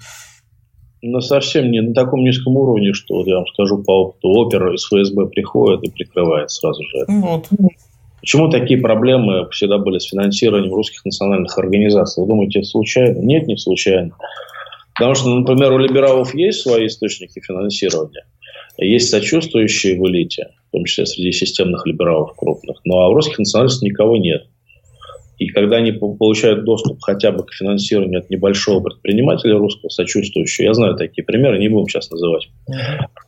на 1.03 1.19
совсем 1.19 1.69
не 1.69 1.81
на 1.81 1.93
таком 1.93 2.23
низком 2.23 2.55
уровне, 2.55 2.93
что 2.93 3.15
вот 3.15 3.27
я 3.27 3.35
вам 3.35 3.47
скажу 3.47 3.83
по 3.83 4.05
опыту, 4.05 4.29
опера 4.29 4.73
из 4.73 4.85
ФСБ 4.85 5.27
приходит 5.27 5.83
и 5.83 5.91
прикрывает 5.91 6.49
сразу 6.49 6.81
же. 6.83 7.05
Вот. 7.07 7.45
Почему 8.21 8.49
такие 8.49 8.79
проблемы 8.79 9.49
всегда 9.51 9.77
были 9.77 9.99
с 9.99 10.05
финансированием 10.05 10.73
русских 10.73 11.03
национальных 11.03 11.57
организаций? 11.57 12.23
Вы 12.23 12.29
думаете, 12.29 12.59
это 12.59 12.69
случайно? 12.69 13.19
Нет, 13.19 13.47
не 13.47 13.57
случайно. 13.57 14.11
Потому 14.95 15.15
что, 15.15 15.35
например, 15.35 15.73
у 15.73 15.77
либералов 15.77 16.33
есть 16.33 16.61
свои 16.61 16.87
источники 16.87 17.41
финансирования, 17.41 18.25
есть 18.77 19.09
сочувствующие 19.09 19.99
в 19.99 20.07
элите, 20.07 20.51
в 20.69 20.71
том 20.71 20.85
числе 20.85 21.05
среди 21.05 21.33
системных 21.33 21.85
либералов 21.85 22.33
крупных, 22.37 22.77
но 22.85 22.99
а 22.99 23.09
у 23.09 23.13
русских 23.13 23.39
националистов 23.39 23.81
никого 23.81 24.15
нет. 24.15 24.47
И 25.43 25.49
когда 25.49 25.75
они 25.75 25.91
получают 25.91 26.63
доступ 26.63 27.01
хотя 27.01 27.33
бы 27.33 27.43
к 27.43 27.51
финансированию 27.51 28.21
от 28.21 28.29
небольшого 28.29 28.79
предпринимателя 28.81 29.57
русского, 29.57 29.89
сочувствующего, 29.89 30.67
я 30.67 30.73
знаю 30.73 30.95
такие 30.95 31.25
примеры, 31.25 31.59
не 31.59 31.67
будем 31.67 31.89
сейчас 31.89 32.09
называть 32.09 32.49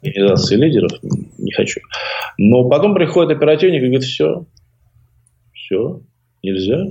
организации 0.01 0.55
лидеров, 0.55 0.91
не 1.37 1.51
хочу. 1.51 1.81
Но 2.37 2.69
потом 2.69 2.93
приходит 2.93 3.35
оперативник 3.35 3.81
и 3.81 3.85
говорит, 3.87 4.05
все, 4.05 4.45
все, 5.53 5.99
нельзя. 6.41 6.85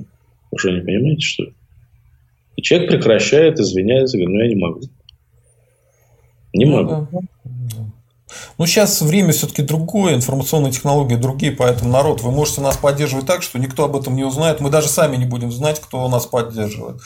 Вы 0.51 0.59
что, 0.59 0.70
не 0.72 0.82
понимаете, 0.82 1.20
что 1.22 1.44
ли? 1.44 1.55
И 2.56 2.62
человек 2.62 2.90
прекращает, 2.90 3.59
извиняется, 3.59 4.18
говорит, 4.18 4.34
ну 4.34 4.42
я 4.42 4.48
не 4.48 4.56
могу. 4.56 4.80
Не 6.52 6.66
могу. 6.66 7.09
Да. 8.35 8.55
Ну, 8.59 8.66
сейчас 8.66 9.02
время 9.02 9.32
все-таки 9.32 9.62
другое, 9.62 10.15
информационные 10.15 10.73
технологии 10.73 11.16
другие, 11.16 11.52
поэтому 11.52 11.90
народ, 11.90 12.23
вы 12.23 12.31
можете 12.31 12.61
нас 12.61 12.77
поддерживать 12.77 13.27
так, 13.27 13.43
что 13.43 13.59
никто 13.59 13.85
об 13.85 13.97
этом 13.97 14.16
не 14.16 14.24
узнает. 14.24 14.61
Мы 14.61 14.70
даже 14.70 14.89
сами 14.89 15.16
не 15.16 15.27
будем 15.27 15.52
знать, 15.52 15.81
кто 15.81 16.09
нас 16.09 16.27
поддерживает. 16.27 17.01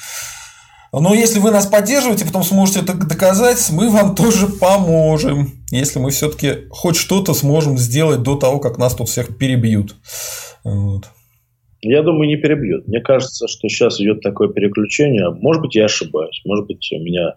Но 0.93 1.15
если 1.15 1.39
вы 1.39 1.51
нас 1.51 1.67
поддерживаете, 1.67 2.25
потом 2.25 2.43
сможете 2.43 2.81
это 2.81 2.95
доказать, 2.95 3.69
мы 3.71 3.91
вам 3.91 4.15
тоже 4.15 4.47
поможем. 4.47 5.53
Если 5.71 5.99
мы 5.99 6.11
все-таки 6.11 6.67
хоть 6.71 6.97
что-то 6.97 7.35
сможем 7.35 7.77
сделать 7.77 8.23
до 8.23 8.37
того, 8.37 8.59
как 8.59 8.79
нас 8.79 8.95
тут 8.95 9.09
всех 9.09 9.37
перебьют. 9.37 9.97
Вот. 10.65 11.05
Я 11.81 12.03
думаю, 12.03 12.27
не 12.27 12.37
перебьют. 12.37 12.89
Мне 12.89 13.01
кажется, 13.01 13.47
что 13.47 13.69
сейчас 13.69 14.01
идет 14.01 14.23
такое 14.23 14.49
переключение. 14.49 15.31
Может 15.31 15.63
быть, 15.63 15.75
я 15.75 15.85
ошибаюсь. 15.85 16.41
Может 16.45 16.67
быть, 16.67 16.89
у 16.93 16.99
меня 16.99 17.35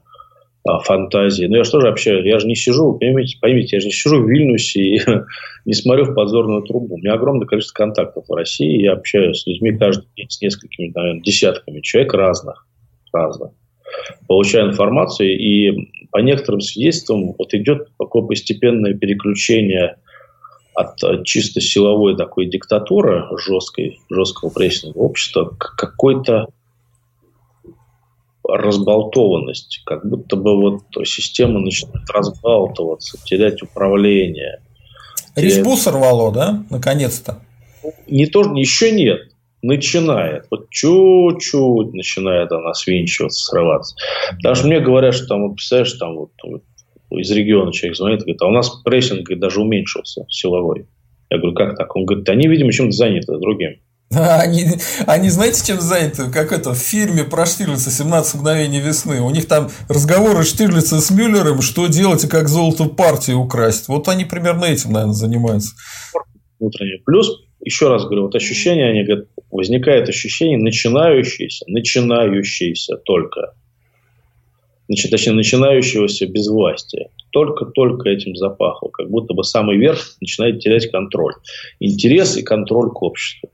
фантазии. 0.63 1.45
Но 1.45 1.57
я 1.57 1.63
же 1.63 1.71
тоже 1.71 1.87
общаюсь. 1.87 2.25
Я 2.25 2.39
же 2.39 2.47
не 2.47 2.55
сижу, 2.55 2.93
поймите, 2.93 3.37
поймите, 3.39 3.77
я 3.77 3.79
же 3.79 3.87
не 3.87 3.91
сижу 3.91 4.21
в 4.21 4.29
Вильнюсе 4.29 4.81
и 4.81 5.01
не 5.65 5.73
смотрю 5.73 6.05
в 6.05 6.13
подзорную 6.13 6.61
трубу. 6.63 6.95
У 6.95 6.97
меня 6.97 7.13
огромное 7.13 7.47
количество 7.47 7.75
контактов 7.75 8.25
в 8.27 8.33
России. 8.33 8.81
Я 8.81 8.93
общаюсь 8.93 9.41
с 9.41 9.47
людьми 9.47 9.77
каждый 9.77 10.07
день, 10.15 10.29
с 10.29 10.41
несколькими, 10.41 10.91
наверное, 10.93 11.21
десятками 11.21 11.81
человек 11.81 12.13
разных. 12.13 12.67
разных. 13.11 13.51
Получаю 14.27 14.69
информацию, 14.69 15.37
и 15.37 15.89
по 16.11 16.19
некоторым 16.19 16.61
свидетельствам 16.61 17.33
вот 17.37 17.53
идет 17.53 17.89
такое 17.97 18.23
постепенное 18.23 18.93
переключение 18.93 19.97
от 20.73 21.25
чисто 21.25 21.59
силовой 21.59 22.15
такой 22.15 22.45
диктатуры 22.45 23.25
жесткой, 23.45 23.99
жесткого 24.09 24.49
прессинга 24.49 24.97
общества 24.97 25.53
к 25.57 25.75
какой-то 25.75 26.47
разболтованность, 28.57 29.81
как 29.85 30.05
будто 30.07 30.35
бы 30.35 30.59
вот 30.59 30.81
система 31.05 31.59
начинает 31.59 32.09
разбалтываться, 32.09 33.17
терять 33.23 33.61
управление. 33.61 34.61
Резьбу 35.35 35.75
сорвало, 35.77 36.31
да, 36.31 36.63
наконец-то? 36.69 37.39
Не 38.07 38.27
то, 38.27 38.41
еще 38.55 38.91
нет, 38.91 39.31
начинает. 39.61 40.45
Вот 40.51 40.69
чуть-чуть 40.69 41.93
начинает 41.93 42.51
она 42.51 42.73
свинчиваться, 42.73 43.45
срываться. 43.45 43.95
Даже 44.43 44.67
мне 44.67 44.79
говорят, 44.79 45.13
что 45.15 45.27
там, 45.27 45.47
вот, 45.47 45.55
представляешь, 45.55 45.93
там 45.93 46.15
вот, 46.15 46.31
вот 46.43 46.63
из 47.11 47.31
региона 47.31 47.71
человек 47.71 47.97
звонит, 47.97 48.19
говорит, 48.19 48.41
а 48.41 48.47
у 48.47 48.51
нас 48.51 48.69
прессинг 48.83 49.29
даже 49.37 49.61
уменьшился 49.61 50.25
силовой. 50.29 50.87
Я 51.29 51.37
говорю, 51.37 51.55
как 51.55 51.77
так? 51.77 51.95
Он 51.95 52.05
говорит, 52.05 52.27
они, 52.29 52.47
видимо, 52.47 52.71
чем-то 52.71 52.91
заняты 52.91 53.37
другим. 53.37 53.79
Они, 54.13 54.65
они 55.07 55.29
знаете, 55.29 55.65
чем 55.65 55.79
заняты? 55.79 56.29
Как 56.29 56.51
это 56.51 56.73
в 56.73 56.77
фильме 56.77 57.23
про 57.23 57.45
Штирлица 57.45 57.89
«17 57.89 58.37
мгновений 58.37 58.81
весны». 58.81 59.21
У 59.21 59.29
них 59.29 59.47
там 59.47 59.69
разговоры 59.87 60.43
Штирлица 60.43 60.99
с 60.99 61.11
Мюллером, 61.11 61.61
что 61.61 61.87
делать 61.87 62.25
и 62.25 62.27
как 62.27 62.49
золото 62.49 62.85
партии 62.85 63.31
украсть. 63.31 63.87
Вот 63.87 64.09
они 64.09 64.25
примерно 64.25 64.65
этим, 64.65 64.91
наверное, 64.91 65.13
занимаются. 65.13 65.75
Внутренний. 66.59 67.01
Плюс, 67.05 67.29
еще 67.63 67.87
раз 67.87 68.03
говорю, 68.03 68.23
вот 68.23 68.35
ощущение, 68.35 68.89
они 68.89 69.03
говорят, 69.03 69.27
возникает 69.49 70.09
ощущение 70.09 70.57
начинающееся, 70.57 71.65
начинающееся 71.67 72.97
только, 72.97 73.53
значит, 74.87 75.11
точнее, 75.11 75.33
начинающегося 75.33 76.27
без 76.27 76.49
власти. 76.49 77.07
Только-только 77.31 78.09
этим 78.09 78.35
запахло. 78.35 78.89
Как 78.89 79.09
будто 79.09 79.33
бы 79.33 79.45
самый 79.45 79.77
верх 79.77 80.17
начинает 80.19 80.59
терять 80.59 80.91
контроль. 80.91 81.35
Интерес 81.79 82.35
и 82.35 82.43
контроль 82.43 82.89
к 82.89 83.01
обществу. 83.01 83.49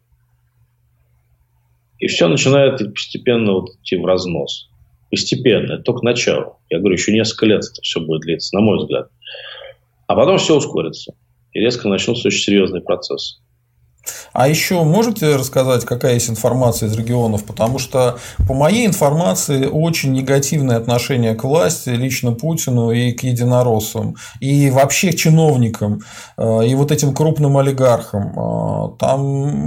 И 1.99 2.07
все 2.07 2.27
начинает 2.27 2.77
постепенно 2.93 3.53
вот 3.53 3.69
идти 3.75 3.97
в 3.97 4.05
разнос. 4.05 4.69
Постепенно, 5.09 5.73
это 5.73 5.83
только 5.83 6.05
начало. 6.05 6.57
Я 6.69 6.79
говорю, 6.79 6.95
еще 6.95 7.13
несколько 7.13 7.45
лет 7.45 7.63
это 7.63 7.81
все 7.81 7.99
будет 7.99 8.21
длиться, 8.21 8.55
на 8.55 8.61
мой 8.61 8.77
взгляд. 8.77 9.09
А 10.07 10.15
потом 10.15 10.37
все 10.37 10.55
ускорится. 10.55 11.13
И 11.53 11.59
резко 11.59 11.87
начнутся 11.87 12.27
очень 12.27 12.39
серьезные 12.39 12.81
процессы. 12.81 13.39
А 14.33 14.47
еще 14.47 14.83
можете 14.83 15.35
рассказать, 15.35 15.85
какая 15.85 16.15
есть 16.15 16.29
информация 16.29 16.87
из 16.87 16.95
регионов? 16.95 17.45
Потому 17.45 17.79
что 17.79 18.17
по 18.47 18.53
моей 18.53 18.85
информации 18.85 19.65
очень 19.65 20.13
негативное 20.13 20.77
отношение 20.77 21.35
к 21.35 21.43
власти, 21.43 21.89
лично 21.89 22.33
Путину 22.33 22.91
и 22.91 23.11
к 23.13 23.23
единороссам, 23.23 24.15
и 24.39 24.69
вообще 24.69 25.11
к 25.11 25.15
чиновникам, 25.15 26.01
э, 26.37 26.67
и 26.67 26.75
вот 26.75 26.91
этим 26.91 27.13
крупным 27.13 27.57
олигархам. 27.57 28.33
Э, 28.37 28.97
там 28.99 29.21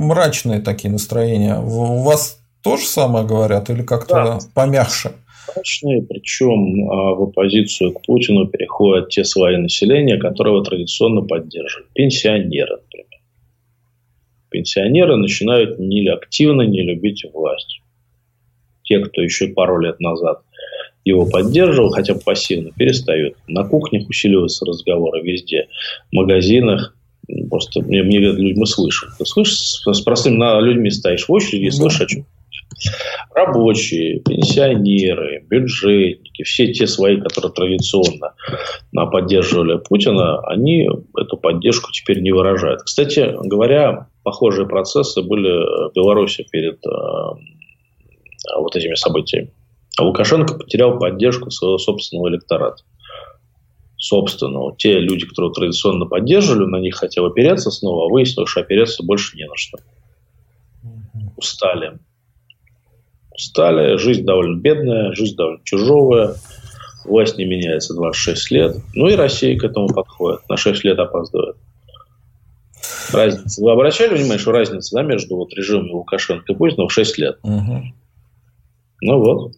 мрачные 0.06 0.60
такие 0.60 0.90
настроения. 0.90 1.58
У 1.58 2.02
вас 2.02 2.38
то 2.62 2.76
же 2.76 2.84
самое 2.84 3.26
говорят 3.26 3.70
или 3.70 3.82
как-то 3.82 4.14
да. 4.14 4.38
помягче? 4.54 5.12
Мрачные, 5.56 6.02
причем 6.02 6.88
а, 6.90 7.14
в 7.14 7.22
оппозицию 7.24 7.92
к 7.92 8.02
Путину 8.06 8.46
переходят 8.46 9.08
те 9.08 9.24
слои 9.24 9.56
населения, 9.56 10.16
которые 10.16 10.54
его 10.54 10.62
традиционно 10.62 11.22
поддерживают. 11.22 11.88
Пенсионеры, 11.94 12.76
например 12.76 13.09
пенсионеры 14.50 15.16
начинают 15.16 15.78
не 15.78 16.06
активно 16.08 16.62
не 16.62 16.82
любить 16.82 17.24
власть. 17.32 17.80
Те, 18.84 19.00
кто 19.00 19.22
еще 19.22 19.48
пару 19.48 19.78
лет 19.80 20.00
назад 20.00 20.42
его 21.04 21.26
поддерживал, 21.26 21.90
хотя 21.90 22.14
бы 22.14 22.20
пассивно, 22.20 22.70
перестают. 22.76 23.36
На 23.46 23.64
кухнях 23.64 24.08
усиливаются 24.08 24.66
разговоры 24.66 25.22
везде, 25.22 25.68
в 26.10 26.14
магазинах. 26.14 26.94
Просто 27.48 27.80
мне, 27.82 28.02
мне 28.02 28.20
мы 28.54 28.66
слышим. 28.66 29.08
Ты 29.18 29.24
слышишь, 29.24 29.82
с 29.86 30.00
простыми 30.02 30.62
людьми 30.62 30.90
стоишь 30.90 31.28
в 31.28 31.32
очереди 31.32 31.66
и 31.66 31.70
слышишь, 31.70 32.00
о 32.00 32.06
чем 32.06 32.26
рабочие, 33.34 34.20
пенсионеры, 34.20 35.44
бюджетники, 35.48 36.42
все 36.44 36.72
те 36.72 36.86
свои, 36.86 37.20
которые 37.20 37.52
традиционно 37.52 38.34
поддерживали 38.92 39.78
Путина, 39.78 40.40
они 40.46 40.88
эту 41.16 41.36
поддержку 41.36 41.90
теперь 41.92 42.20
не 42.20 42.32
выражают. 42.32 42.82
Кстати 42.82 43.34
говоря, 43.44 44.08
похожие 44.22 44.66
процессы 44.66 45.22
были 45.22 45.88
в 45.88 45.92
Беларуси 45.94 46.46
перед 46.50 46.84
а, 46.86 47.34
вот 48.56 48.76
этими 48.76 48.94
событиями. 48.94 49.52
А 49.98 50.04
Лукашенко 50.04 50.54
потерял 50.54 50.98
поддержку 50.98 51.50
своего 51.50 51.78
собственного 51.78 52.28
электората. 52.28 52.82
Собственного. 53.96 54.74
Те 54.76 54.98
люди, 54.98 55.26
которые 55.26 55.52
традиционно 55.52 56.06
поддерживали, 56.06 56.64
на 56.64 56.80
них 56.80 56.94
хотел 56.94 57.26
опереться 57.26 57.70
снова, 57.70 58.06
а 58.06 58.12
выяснилось, 58.12 58.50
что 58.50 58.60
опереться 58.60 59.04
больше 59.04 59.36
не 59.36 59.46
на 59.46 59.56
что. 59.56 59.78
Устали 61.36 61.98
стали, 63.40 63.96
жизнь 63.96 64.24
довольно 64.24 64.60
бедная, 64.60 65.12
жизнь 65.12 65.36
довольно 65.36 65.60
тяжелая, 65.64 66.34
власть 67.04 67.38
не 67.38 67.44
меняется 67.44 67.94
26 67.94 68.50
лет. 68.50 68.76
Ну 68.94 69.08
и 69.08 69.14
Россия 69.14 69.58
к 69.58 69.64
этому 69.64 69.88
подходит, 69.88 70.48
на 70.48 70.56
6 70.56 70.84
лет 70.84 70.98
опаздывает. 70.98 71.56
Разница. 73.12 73.62
Вы 73.62 73.72
обращали 73.72 74.14
внимание, 74.14 74.38
что 74.38 74.52
разница 74.52 74.96
да, 74.96 75.02
между 75.02 75.36
вот 75.36 75.52
режимом 75.54 75.90
Лукашенко 75.92 76.52
и 76.52 76.56
Путина 76.56 76.86
в 76.86 76.92
6 76.92 77.18
лет? 77.18 77.38
Угу. 77.42 77.82
Ну 79.02 79.18
вот. 79.18 79.52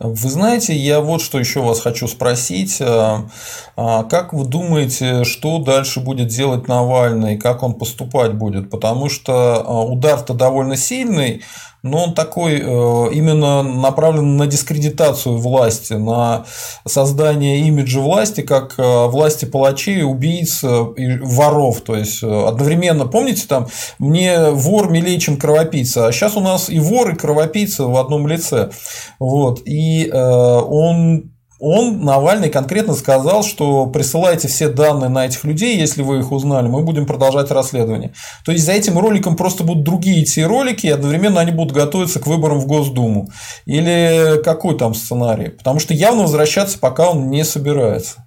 Вы 0.00 0.28
знаете, 0.30 0.74
я 0.74 1.00
вот 1.00 1.22
что 1.22 1.38
еще 1.38 1.60
вас 1.60 1.80
хочу 1.80 2.08
спросить. 2.08 2.80
А, 2.80 3.28
а 3.76 4.04
как 4.04 4.32
вы 4.32 4.44
думаете, 4.44 5.24
что 5.24 5.58
дальше 5.58 6.00
будет 6.00 6.28
делать 6.28 6.66
Навальный, 6.66 7.38
как 7.38 7.62
он 7.62 7.74
поступать 7.74 8.34
будет? 8.34 8.70
Потому 8.70 9.08
что 9.08 9.62
а, 9.64 9.84
удар-то 9.84 10.34
довольно 10.34 10.76
сильный, 10.76 11.42
но 11.82 12.04
он 12.04 12.14
такой 12.14 12.60
э, 12.60 13.12
именно 13.12 13.62
направлен 13.62 14.36
на 14.36 14.46
дискредитацию 14.46 15.38
власти, 15.38 15.94
на 15.94 16.44
создание 16.86 17.60
имиджа 17.60 18.00
власти 18.00 18.42
как 18.42 18.74
э, 18.78 19.06
власти 19.06 19.44
палачей, 19.46 20.02
убийц 20.02 20.62
и 20.62 21.18
воров. 21.22 21.80
То 21.80 21.96
есть 21.96 22.22
э, 22.22 22.26
одновременно, 22.26 23.06
помните, 23.06 23.44
там 23.48 23.68
мне 23.98 24.50
вор 24.50 24.90
милее, 24.90 25.18
чем 25.18 25.36
кровопийца, 25.36 26.06
а 26.06 26.12
сейчас 26.12 26.36
у 26.36 26.40
нас 26.40 26.68
и 26.68 26.78
вор, 26.78 27.10
и 27.10 27.16
кровопийца 27.16 27.84
в 27.84 27.96
одном 27.96 28.26
лице. 28.26 28.70
Вот. 29.18 29.62
И 29.64 30.10
он 30.10 31.30
он, 31.60 32.00
Навальный, 32.00 32.48
конкретно 32.48 32.94
сказал, 32.94 33.42
что 33.42 33.86
присылайте 33.86 34.48
все 34.48 34.68
данные 34.68 35.10
на 35.10 35.26
этих 35.26 35.44
людей, 35.44 35.76
если 35.76 36.02
вы 36.02 36.20
их 36.20 36.32
узнали, 36.32 36.68
мы 36.68 36.82
будем 36.82 37.06
продолжать 37.06 37.50
расследование. 37.50 38.12
То 38.46 38.52
есть 38.52 38.64
за 38.64 38.72
этим 38.72 38.98
роликом 38.98 39.36
просто 39.36 39.62
будут 39.62 39.84
другие 39.84 40.24
те 40.24 40.46
ролики, 40.46 40.86
и 40.86 40.90
одновременно 40.90 41.38
они 41.38 41.52
будут 41.52 41.74
готовиться 41.74 42.18
к 42.18 42.26
выборам 42.26 42.60
в 42.60 42.66
Госдуму. 42.66 43.28
Или 43.66 44.42
какой 44.42 44.78
там 44.78 44.94
сценарий? 44.94 45.50
Потому 45.50 45.80
что 45.80 45.92
явно 45.92 46.22
возвращаться 46.22 46.78
пока 46.78 47.10
он 47.10 47.28
не 47.30 47.44
собирается. 47.44 48.26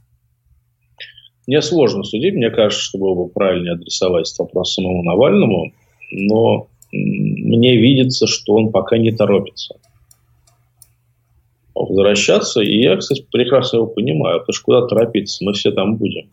Мне 1.48 1.62
сложно 1.64 2.04
судить, 2.04 2.36
мне 2.36 2.52
кажется, 2.52 2.86
что 2.86 3.00
было 3.00 3.16
бы 3.16 3.30
правильнее 3.30 3.74
адресовать 3.74 4.30
этот 4.30 4.40
вопрос 4.40 4.76
самому 4.76 5.04
Навальному, 5.04 5.74
но 6.12 6.68
мне 6.92 7.78
видится, 7.78 8.28
что 8.28 8.54
он 8.54 8.72
пока 8.72 8.98
не 8.98 9.12
торопится 9.12 9.76
возвращаться. 11.76 12.62
И 12.62 12.82
я, 12.82 12.98
кстати, 12.98 13.26
прекрасно 13.32 13.78
его 13.78 13.88
понимаю, 13.88 14.40
потому 14.40 14.54
что 14.54 14.64
куда 14.64 14.88
торопиться, 14.88 15.44
мы 15.44 15.54
все 15.54 15.72
там 15.72 15.98
будем. 15.98 16.30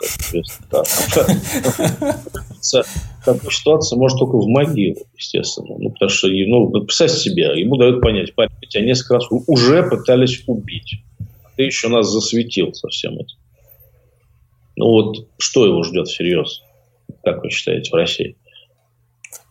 Такая 3.25 3.51
ситуация 3.51 3.99
может 3.99 4.19
только 4.19 4.37
в 4.37 4.47
могилу, 4.47 4.97
естественно. 5.17 5.77
Ну, 5.79 5.91
потому 5.91 6.09
что, 6.11 6.29
ну, 6.29 6.71
представь 6.71 7.11
себе, 7.13 7.51
ему 7.59 7.77
дают 7.77 8.01
понять, 8.01 8.35
парень, 8.35 8.51
тебя 8.69 8.85
несколько 8.85 9.15
раз 9.15 9.25
уже 9.47 9.83
пытались 9.89 10.43
убить. 10.47 11.03
Ты 11.57 11.65
еще 11.65 11.89
нас 11.89 12.09
засветил 12.09 12.73
со 12.73 12.89
всем 12.89 13.15
этим. 13.15 13.37
Ну 14.77 14.87
вот, 14.87 15.27
что 15.39 15.67
его 15.67 15.83
ждет 15.83 16.09
всерьез, 16.09 16.63
как 17.23 17.43
вы 17.43 17.51
считаете, 17.51 17.91
в 17.91 17.95
России? 17.95 18.37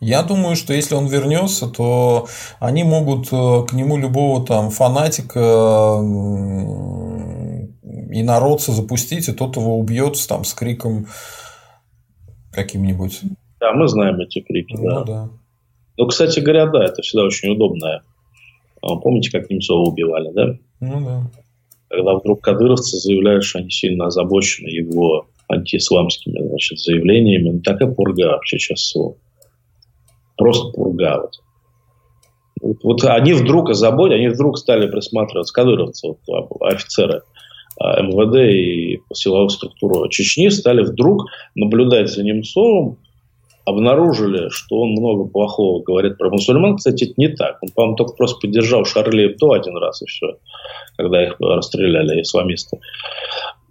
Я 0.00 0.22
думаю, 0.22 0.56
что 0.56 0.72
если 0.72 0.94
он 0.94 1.06
вернется, 1.06 1.66
то 1.68 2.26
они 2.58 2.84
могут 2.84 3.26
э, 3.32 3.66
к 3.66 3.72
нему 3.72 3.98
любого 3.98 4.44
там 4.44 4.70
фанатика 4.70 6.00
и 8.10 8.22
народца 8.22 8.72
запустить, 8.72 9.28
и 9.28 9.32
тот 9.32 9.56
его 9.56 9.78
убьет 9.78 10.16
там 10.28 10.44
с 10.44 10.54
криком 10.54 11.06
каким-нибудь. 12.52 13.20
Да, 13.60 13.72
мы 13.72 13.88
знаем 13.88 14.18
эти 14.20 14.40
крики, 14.40 14.74
ну, 14.78 14.88
да. 14.88 15.04
да. 15.04 15.28
Ну, 15.98 16.06
кстати 16.06 16.40
говоря, 16.40 16.66
да, 16.66 16.86
это 16.86 17.02
всегда 17.02 17.24
очень 17.24 17.50
удобно. 17.50 18.02
А 18.80 18.96
помните, 18.96 19.30
как 19.30 19.50
Немцова 19.50 19.90
убивали, 19.90 20.32
да? 20.32 20.58
Ну 20.80 21.04
да. 21.04 21.30
Когда 21.88 22.14
вдруг 22.14 22.40
кадыровцы 22.40 22.96
заявляют, 22.96 23.44
что 23.44 23.58
они 23.58 23.70
сильно 23.70 24.06
озабочены 24.06 24.68
его 24.68 25.26
антиисламскими 25.48 26.40
значит, 26.48 26.78
заявлениями, 26.78 27.50
ну, 27.50 27.60
такая 27.60 27.90
пурга 27.90 28.28
вообще 28.28 28.58
сейчас 28.58 28.80
всего 28.80 29.16
просто 30.40 30.72
пурга. 30.72 31.20
Вот. 31.20 31.42
Вот, 32.62 32.76
вот 32.82 33.04
они 33.04 33.32
вдруг 33.34 33.70
озаботились, 33.70 34.18
они 34.18 34.28
вдруг 34.28 34.58
стали 34.58 34.90
присматриваться, 34.90 35.54
кадыровцы, 35.54 36.08
вот, 36.26 36.46
офицеры 36.60 37.22
а, 37.78 38.02
МВД 38.02 38.36
и 38.36 39.00
силовых 39.14 39.50
структур 39.50 40.08
Чечни 40.10 40.48
стали 40.48 40.82
вдруг 40.82 41.26
наблюдать 41.54 42.10
за 42.10 42.22
Немцовым, 42.22 42.98
обнаружили, 43.64 44.48
что 44.50 44.80
он 44.80 44.90
много 44.92 45.24
плохого 45.24 45.82
говорит 45.82 46.18
про 46.18 46.30
мусульман. 46.30 46.76
Кстати, 46.76 47.04
это 47.04 47.14
не 47.16 47.28
так. 47.28 47.58
Он, 47.62 47.68
по-моему, 47.74 47.96
только 47.96 48.14
просто 48.14 48.40
поддержал 48.40 48.84
Шарли 48.84 49.26
Эбдо 49.26 49.52
один 49.52 49.76
раз 49.76 50.02
и 50.02 50.06
все, 50.06 50.38
когда 50.96 51.24
их 51.24 51.36
расстреляли 51.38 52.22
исламисты. 52.22 52.78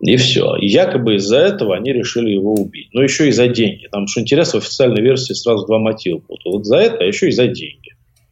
И 0.01 0.15
все. 0.15 0.55
И 0.55 0.67
якобы 0.67 1.15
из-за 1.15 1.39
этого 1.39 1.75
они 1.75 1.91
решили 1.91 2.29
его 2.29 2.53
убить. 2.53 2.89
Но 2.93 3.03
еще 3.03 3.27
и 3.27 3.31
за 3.31 3.47
деньги. 3.47 3.87
Там, 3.91 4.07
что 4.07 4.21
интересно, 4.21 4.59
в 4.59 4.63
официальной 4.63 5.01
версии 5.01 5.33
сразу 5.33 5.65
два 5.65 5.79
мотива. 5.79 6.21
Вот 6.45 6.65
за 6.65 6.77
это, 6.77 7.03
а 7.03 7.03
еще 7.03 7.27
и 7.27 7.31
за 7.31 7.47
деньги. 7.47 7.91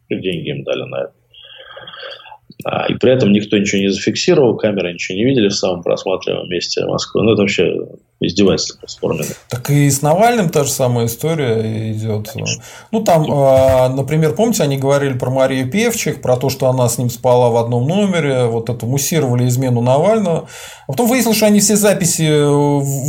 Деньги 0.09 0.49
им 0.49 0.63
дали 0.63 0.83
на 0.83 1.03
это. 1.03 1.13
А, 2.65 2.87
и 2.87 2.95
при 2.95 3.13
этом 3.13 3.31
никто 3.31 3.57
ничего 3.57 3.81
не 3.81 3.89
зафиксировал, 3.89 4.57
камеры 4.57 4.93
ничего 4.93 5.15
не 5.17 5.25
видели 5.25 5.49
в 5.49 5.55
самом 5.55 5.83
просматриваемом 5.83 6.49
месте 6.49 6.85
Москвы. 6.85 7.23
Ну, 7.23 7.33
это 7.33 7.41
вообще 7.41 7.75
издевательство 8.19 8.87
форменное. 8.99 9.35
Так 9.49 9.69
и 9.69 9.89
с 9.89 10.01
Навальным 10.01 10.49
та 10.49 10.63
же 10.63 10.71
самая 10.71 11.05
история 11.05 11.91
идет. 11.91 12.33
Ну, 12.91 13.03
там, 13.03 13.27
а, 13.29 13.89
например, 13.89 14.33
помните, 14.33 14.63
они 14.63 14.77
говорили 14.77 15.13
про 15.13 15.29
Марию 15.29 15.69
Певчих, 15.69 16.19
про 16.21 16.35
то, 16.35 16.49
что 16.49 16.67
она 16.67 16.89
с 16.89 16.97
ним 16.97 17.11
спала 17.11 17.49
в 17.49 17.57
одном 17.57 17.87
номере, 17.87 18.45
вот 18.45 18.69
это 18.69 18.87
муссировали 18.87 19.47
измену 19.47 19.81
Навального. 19.81 20.49
А 20.87 20.91
потом 20.91 21.07
выяснилось, 21.07 21.37
что 21.37 21.45
они 21.45 21.59
все 21.59 21.75
записи 21.75 22.43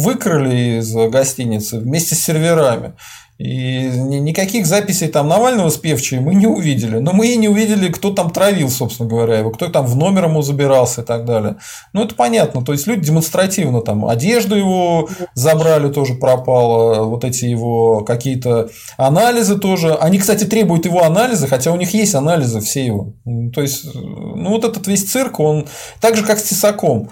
выкрали 0.05 0.79
из 0.79 0.93
гостиницы 0.95 1.79
вместе 1.79 2.15
с 2.15 2.23
серверами. 2.23 2.93
И 3.39 3.85
никаких 3.85 4.67
записей 4.67 5.07
там 5.07 5.29
Навального 5.29 5.69
с 5.71 5.77
Певчей 5.77 6.19
мы 6.19 6.35
не 6.35 6.49
увидели. 6.49 6.99
Но 6.99 7.13
мы 7.13 7.29
и 7.29 7.37
не 7.37 7.49
увидели, 7.49 7.89
кто 7.89 8.11
там 8.11 8.31
травил, 8.31 8.69
собственно 8.69 9.09
говоря, 9.09 9.39
его, 9.39 9.51
кто 9.51 9.69
там 9.69 9.87
в 9.87 9.95
номер 9.95 10.25
ему 10.25 10.43
забирался 10.43 11.03
и 11.03 11.05
так 11.05 11.25
далее. 11.25 11.57
Ну, 11.93 12.03
это 12.03 12.17
понятно. 12.17 12.65
То 12.65 12.73
есть, 12.73 12.89
люди 12.89 13.07
демонстративно 13.07 13.81
там 13.81 14.07
одежду 14.07 14.57
его 14.57 15.09
забрали, 15.35 15.89
тоже 15.89 16.15
пропало. 16.15 17.05
Вот 17.05 17.25
эти 17.25 17.45
его 17.45 18.01
какие-то 18.01 18.71
анализы 18.97 19.57
тоже. 19.57 19.95
Они, 19.95 20.19
кстати, 20.19 20.43
требуют 20.43 20.85
его 20.85 21.05
анализы, 21.05 21.47
хотя 21.47 21.71
у 21.71 21.77
них 21.77 21.95
есть 21.95 22.17
анализы 22.17 22.61
все 22.61 22.85
его. 22.85 23.13
То 23.55 23.63
есть, 23.63 23.85
ну, 23.95 24.51
вот 24.51 24.65
этот 24.65 24.89
весь 24.89 25.09
цирк, 25.09 25.39
он 25.39 25.69
так 26.01 26.17
же, 26.17 26.25
как 26.25 26.41
с 26.41 26.43
Тесаком. 26.43 27.11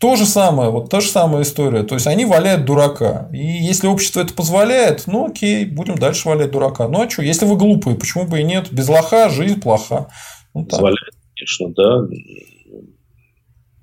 То 0.00 0.14
же 0.14 0.26
самое, 0.26 0.70
вот 0.70 0.90
та 0.90 1.00
же 1.00 1.08
самая 1.08 1.42
история. 1.42 1.82
То 1.82 1.96
есть 1.96 2.06
они 2.06 2.24
валяют 2.24 2.64
дурака. 2.64 3.28
И 3.32 3.38
если 3.38 3.88
общество 3.88 4.20
это 4.20 4.32
позволяет, 4.32 5.04
ну 5.08 5.26
окей, 5.26 5.64
будем 5.64 5.96
дальше 5.96 6.28
валять 6.28 6.52
дурака. 6.52 6.86
Ну 6.88 7.02
а 7.02 7.10
что, 7.10 7.22
если 7.22 7.46
вы 7.46 7.56
глупые, 7.56 7.96
почему 7.96 8.24
бы 8.24 8.40
и 8.40 8.44
нет? 8.44 8.68
Без 8.70 8.88
лоха 8.88 9.28
жизнь 9.28 9.60
плоха. 9.60 10.08
Ну, 10.54 10.64
позволяет, 10.66 11.14
конечно, 11.34 11.68
да. 11.74 12.06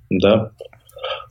Да. 0.10 0.52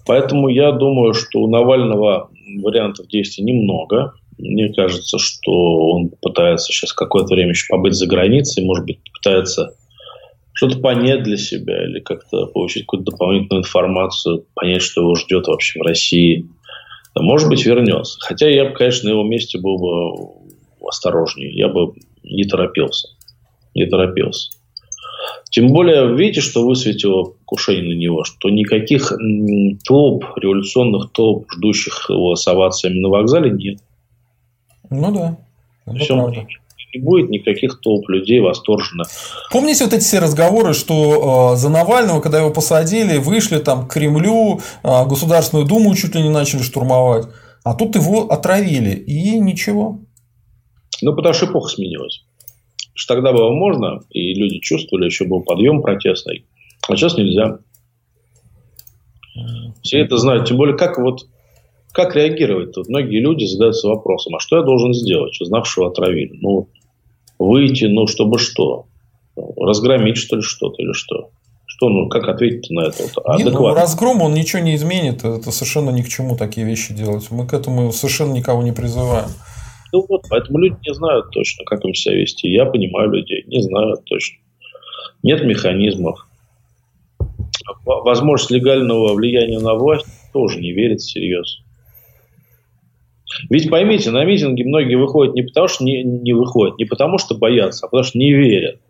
Поэтому 0.06 0.48
я 0.48 0.72
думаю, 0.72 1.14
что 1.14 1.40
у 1.40 1.48
Навального 1.48 2.28
вариантов 2.62 3.06
действий 3.08 3.44
немного. 3.44 4.12
Мне 4.36 4.70
кажется, 4.74 5.18
что 5.18 5.50
он 5.92 6.10
пытается 6.20 6.72
сейчас 6.72 6.92
какое-то 6.92 7.34
время 7.34 7.50
еще 7.50 7.66
побыть 7.70 7.94
за 7.94 8.06
границей, 8.06 8.64
может 8.64 8.84
быть, 8.84 8.98
пытается 9.14 9.76
что-то 10.64 10.80
понять 10.80 11.22
для 11.22 11.36
себя 11.36 11.84
или 11.84 12.00
как-то 12.00 12.46
получить 12.46 12.84
какую-то 12.84 13.12
дополнительную 13.12 13.62
информацию, 13.62 14.46
понять, 14.54 14.82
что 14.82 15.02
его 15.02 15.14
ждет 15.14 15.46
вообще 15.46 15.80
в 15.80 15.82
России. 15.82 16.48
Может 17.14 17.48
быть, 17.48 17.64
вернется. 17.64 18.18
Хотя 18.20 18.48
я 18.48 18.64
бы, 18.64 18.72
конечно, 18.72 19.08
на 19.08 19.12
его 19.12 19.24
месте 19.24 19.58
был 19.60 19.78
бы 19.78 20.88
осторожнее. 20.88 21.54
Я 21.54 21.68
бы 21.68 21.92
не 22.22 22.44
торопился. 22.44 23.08
Не 23.74 23.86
торопился. 23.86 24.50
Тем 25.50 25.68
более, 25.68 26.14
видите, 26.16 26.40
что 26.40 26.66
высветило 26.66 27.24
покушение 27.24 27.94
на 27.94 27.98
него, 27.98 28.24
что 28.24 28.50
никаких 28.50 29.12
толп, 29.86 30.24
революционных 30.36 31.12
толп, 31.12 31.46
ждущих 31.52 32.06
его 32.08 32.34
с 32.34 32.46
овациями 32.48 32.98
на 32.98 33.08
вокзале, 33.08 33.50
нет. 33.50 33.78
Ну 34.90 35.14
да. 35.14 35.36
Это 35.86 35.98
Все 35.98 36.14
правда 36.14 36.46
не 36.94 37.00
будет 37.00 37.30
никаких 37.30 37.80
толп 37.80 38.08
людей 38.08 38.40
восторженно. 38.40 39.04
Помните 39.50 39.84
вот 39.84 39.92
эти 39.92 40.02
все 40.02 40.18
разговоры, 40.18 40.74
что 40.74 41.52
э, 41.54 41.56
за 41.56 41.68
Навального, 41.68 42.20
когда 42.20 42.38
его 42.38 42.50
посадили, 42.50 43.18
вышли 43.18 43.58
там 43.58 43.86
к 43.86 43.92
Кремлю, 43.92 44.60
э, 44.82 45.06
Государственную 45.06 45.66
Думу 45.66 45.94
чуть 45.94 46.14
ли 46.14 46.22
не 46.22 46.30
начали 46.30 46.62
штурмовать, 46.62 47.26
а 47.64 47.74
тут 47.74 47.96
его 47.96 48.28
отравили, 48.28 48.94
и 48.94 49.38
ничего. 49.38 50.00
Ну, 51.02 51.14
потому 51.14 51.34
что 51.34 51.46
эпоха 51.46 51.68
сменилась. 51.68 52.24
Что 52.94 53.14
тогда 53.14 53.32
было 53.32 53.50
можно, 53.50 54.00
и 54.10 54.34
люди 54.34 54.60
чувствовали, 54.60 55.06
еще 55.06 55.24
был 55.24 55.42
подъем 55.42 55.82
протестный, 55.82 56.46
а 56.88 56.96
сейчас 56.96 57.16
нельзя. 57.16 57.58
Все 59.82 59.98
это 59.98 60.16
знают. 60.16 60.46
Тем 60.46 60.56
более, 60.56 60.76
как 60.76 60.98
вот 60.98 61.26
как 61.94 62.16
реагировать? 62.16 62.72
Тут 62.72 62.88
многие 62.88 63.20
люди 63.20 63.44
задаются 63.44 63.88
вопросом, 63.88 64.34
а 64.34 64.40
что 64.40 64.56
я 64.56 64.62
должен 64.62 64.92
сделать, 64.92 65.40
узнав, 65.40 65.68
что 65.68 65.86
отравили? 65.86 66.36
Ну, 66.40 66.68
выйти, 67.46 67.84
ну, 67.84 68.06
чтобы 68.06 68.38
что? 68.38 68.86
Разгромить, 69.36 70.16
что 70.16 70.36
ли, 70.36 70.42
что-то 70.42 70.82
или 70.82 70.92
что? 70.92 71.30
Что, 71.66 71.88
ну, 71.88 72.08
как 72.08 72.28
ответить 72.28 72.70
на 72.70 72.86
это? 72.86 73.04
Нет, 73.36 73.52
ну, 73.52 73.74
разгром, 73.74 74.22
он 74.22 74.34
ничего 74.34 74.62
не 74.62 74.76
изменит. 74.76 75.24
Это 75.24 75.50
совершенно 75.50 75.90
ни 75.90 76.02
к 76.02 76.08
чему 76.08 76.36
такие 76.36 76.64
вещи 76.66 76.94
делать. 76.94 77.30
Мы 77.30 77.46
к 77.46 77.52
этому 77.52 77.90
совершенно 77.92 78.32
никого 78.32 78.62
не 78.62 78.72
призываем. 78.72 79.28
Ну 79.92 80.04
вот, 80.08 80.22
поэтому 80.28 80.58
люди 80.58 80.76
не 80.86 80.94
знают 80.94 81.30
точно, 81.30 81.64
как 81.64 81.84
им 81.84 81.94
себя 81.94 82.16
вести. 82.16 82.48
Я 82.48 82.66
понимаю 82.66 83.10
людей, 83.10 83.44
не 83.46 83.62
знают 83.62 84.04
точно. 84.04 84.38
Нет 85.22 85.44
механизмов. 85.44 86.26
Возможность 87.84 88.50
легального 88.50 89.14
влияния 89.14 89.58
на 89.58 89.74
власть 89.74 90.06
тоже 90.32 90.60
не 90.60 90.72
верит 90.72 91.00
всерьез. 91.00 91.63
Ведь 93.50 93.70
поймите, 93.70 94.10
на 94.10 94.24
митинги 94.24 94.62
многие 94.62 94.96
выходят 94.96 95.34
не 95.34 95.42
потому, 95.42 95.68
что 95.68 95.84
не, 95.84 96.02
не 96.02 96.32
выходят, 96.32 96.78
не 96.78 96.84
потому, 96.84 97.18
что 97.18 97.34
боятся, 97.34 97.86
а 97.86 97.88
потому, 97.88 98.04
что 98.04 98.18
не 98.18 98.32
верят 98.32 98.80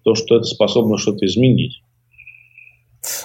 в 0.00 0.02
то, 0.04 0.14
что 0.14 0.36
это 0.36 0.44
способно 0.44 0.98
что-то 0.98 1.26
изменить. 1.26 1.80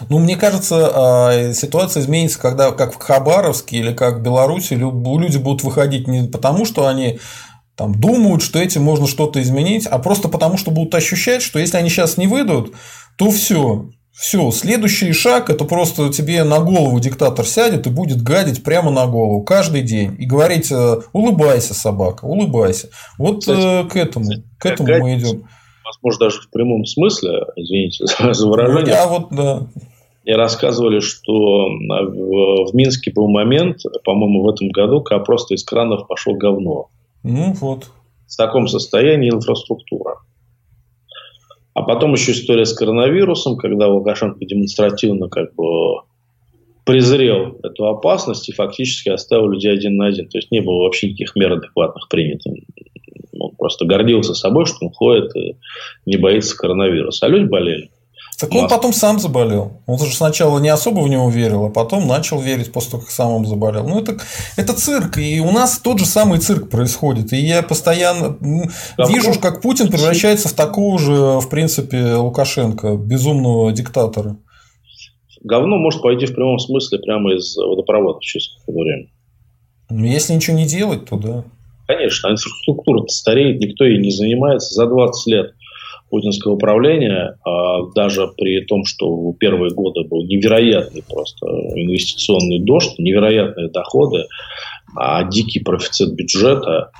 Ну, 0.09 0.19
мне 0.19 0.35
кажется, 0.35 0.91
а, 0.93 1.53
ситуация 1.53 2.01
изменится, 2.01 2.39
когда, 2.39 2.71
как 2.71 2.93
в 2.93 2.97
Хабаровске 2.97 3.77
или 3.77 3.93
как 3.93 4.19
в 4.19 4.23
Беларуси, 4.23 4.73
люди 4.73 5.37
будут 5.37 5.63
выходить 5.63 6.07
не 6.07 6.27
потому, 6.27 6.65
что 6.65 6.87
они 6.87 7.19
там, 7.75 7.99
думают, 7.99 8.43
что 8.43 8.59
этим 8.59 8.83
можно 8.83 9.07
что-то 9.07 9.41
изменить, 9.41 9.87
а 9.87 9.97
просто 9.99 10.29
потому, 10.29 10.57
что 10.57 10.71
будут 10.71 10.93
ощущать, 10.95 11.41
что 11.41 11.59
если 11.59 11.77
они 11.77 11.89
сейчас 11.89 12.17
не 12.17 12.27
выйдут, 12.27 12.73
то 13.17 13.31
все, 13.31 13.89
все, 14.13 14.51
следующий 14.51 15.11
шаг 15.11 15.49
это 15.49 15.65
просто 15.65 16.13
тебе 16.13 16.43
на 16.43 16.59
голову 16.59 16.99
диктатор 16.99 17.45
сядет 17.45 17.87
и 17.87 17.89
будет 17.89 18.21
гадить 18.21 18.63
прямо 18.63 18.91
на 18.91 19.07
голову 19.07 19.43
каждый 19.43 19.81
день 19.81 20.15
и 20.19 20.25
говорить 20.25 20.71
э, 20.71 20.97
улыбайся, 21.13 21.73
собака, 21.73 22.25
улыбайся. 22.25 22.89
Вот 23.17 23.39
Кстати, 23.39 23.85
э, 23.85 23.89
к 23.89 23.95
этому, 23.95 24.29
к 24.59 24.65
этому 24.67 24.87
гадить, 24.87 25.03
мы 25.03 25.15
идем. 25.17 25.47
Возможно, 25.83 26.27
даже 26.27 26.41
в 26.41 26.51
прямом 26.51 26.85
смысле, 26.85 27.31
извините 27.55 28.05
за 28.33 28.47
выражение. 28.47 28.93
Я 28.93 29.07
вот, 29.07 29.29
да. 29.31 29.67
Мне 30.23 30.35
рассказывали, 30.35 30.99
что 30.99 31.33
в, 31.33 32.71
в 32.71 32.75
Минске 32.75 33.11
был 33.11 33.27
момент, 33.27 33.79
по-моему, 34.05 34.43
в 34.43 34.49
этом 34.49 34.69
году, 34.69 35.01
когда 35.01 35.23
просто 35.23 35.55
из 35.55 35.63
кранов 35.63 36.07
пошел 36.07 36.35
говно. 36.35 36.89
Ну 37.23 37.53
вот. 37.53 37.89
В 38.27 38.37
таком 38.37 38.67
состоянии 38.67 39.31
инфраструктура. 39.31 40.17
А 41.73 41.81
потом 41.81 42.13
еще 42.13 42.33
история 42.33 42.65
с 42.65 42.73
коронавирусом, 42.73 43.57
когда 43.57 43.87
Лукашенко 43.87 44.45
демонстративно 44.45 45.27
как 45.27 45.55
бы 45.55 46.01
презрел 46.85 47.57
эту 47.63 47.87
опасность 47.87 48.49
и 48.49 48.53
фактически 48.53 49.09
оставил 49.09 49.49
людей 49.49 49.71
один 49.71 49.97
на 49.97 50.07
один. 50.07 50.27
То 50.27 50.37
есть 50.37 50.51
не 50.51 50.61
было 50.61 50.83
вообще 50.83 51.07
никаких 51.07 51.35
мер 51.35 51.53
адекватных 51.53 52.07
принято. 52.09 52.51
Он 53.39 53.55
просто 53.55 53.85
гордился 53.85 54.35
собой, 54.35 54.65
что 54.65 54.85
он 54.85 54.91
ходит 54.91 55.35
и 55.35 55.55
не 56.05 56.17
боится 56.17 56.55
коронавируса. 56.55 57.25
А 57.25 57.29
люди 57.29 57.45
болели. 57.45 57.89
Так 58.43 58.53
он 58.55 58.67
потом 58.67 58.91
сам 58.91 59.19
заболел. 59.19 59.81
Он 59.85 59.97
же 59.97 60.13
сначала 60.13 60.59
не 60.59 60.67
особо 60.67 60.99
в 60.99 61.07
него 61.07 61.29
верил, 61.29 61.63
а 61.65 61.69
потом 61.69 62.07
начал 62.07 62.41
верить 62.41 62.73
после 62.73 62.91
того, 62.91 63.03
как 63.03 63.11
сам 63.11 63.31
он 63.31 63.45
заболел. 63.45 63.87
Ну, 63.87 64.01
это, 64.01 64.17
это 64.57 64.73
цирк. 64.73 65.17
И 65.17 65.39
у 65.39 65.51
нас 65.51 65.79
тот 65.79 65.99
же 65.99 66.05
самый 66.05 66.39
цирк 66.39 66.69
происходит. 66.69 67.31
И 67.31 67.37
я 67.37 67.63
постоянно 67.63 68.37
да, 68.97 69.05
вижу, 69.07 69.39
как 69.39 69.61
Путин 69.61 69.87
превращается 69.89 70.49
в 70.49 70.53
такого 70.53 70.99
же, 70.99 71.39
в 71.39 71.47
принципе, 71.49 72.15
Лукашенко, 72.15 72.97
безумного 72.97 73.71
диктатора. 73.71 74.35
Говно 75.41 75.77
может 75.77 76.01
пойти 76.01 76.25
в 76.25 76.35
прямом 76.35 76.59
смысле 76.59 76.99
прямо 76.99 77.33
из 77.33 77.55
водопровода 77.55 78.19
через 78.21 78.57
какое-то 78.57 78.81
время. 78.81 79.07
Ну, 79.89 80.05
если 80.05 80.33
ничего 80.33 80.57
не 80.57 80.65
делать, 80.65 81.05
то 81.05 81.15
да. 81.15 81.45
Конечно, 81.87 82.27
инфраструктура 82.27 83.07
стареет, 83.07 83.61
никто 83.61 83.85
ей 83.85 83.99
не 83.99 84.11
занимается. 84.11 84.73
За 84.73 84.85
20 84.85 85.27
лет 85.27 85.53
путинского 86.13 86.53
управления, 86.53 87.39
а 87.43 87.87
даже 87.95 88.27
при 88.37 88.63
том, 88.65 88.85
что 88.85 89.09
в 89.09 89.33
первые 89.33 89.73
годы 89.73 90.03
был 90.03 90.23
невероятный 90.27 91.01
просто 91.01 91.47
инвестиционный 91.73 92.59
дождь, 92.59 92.99
невероятные 92.99 93.69
доходы, 93.71 94.27
а 94.95 95.23
дикий 95.23 95.59
профицит 95.59 96.13
бюджета, 96.13 96.91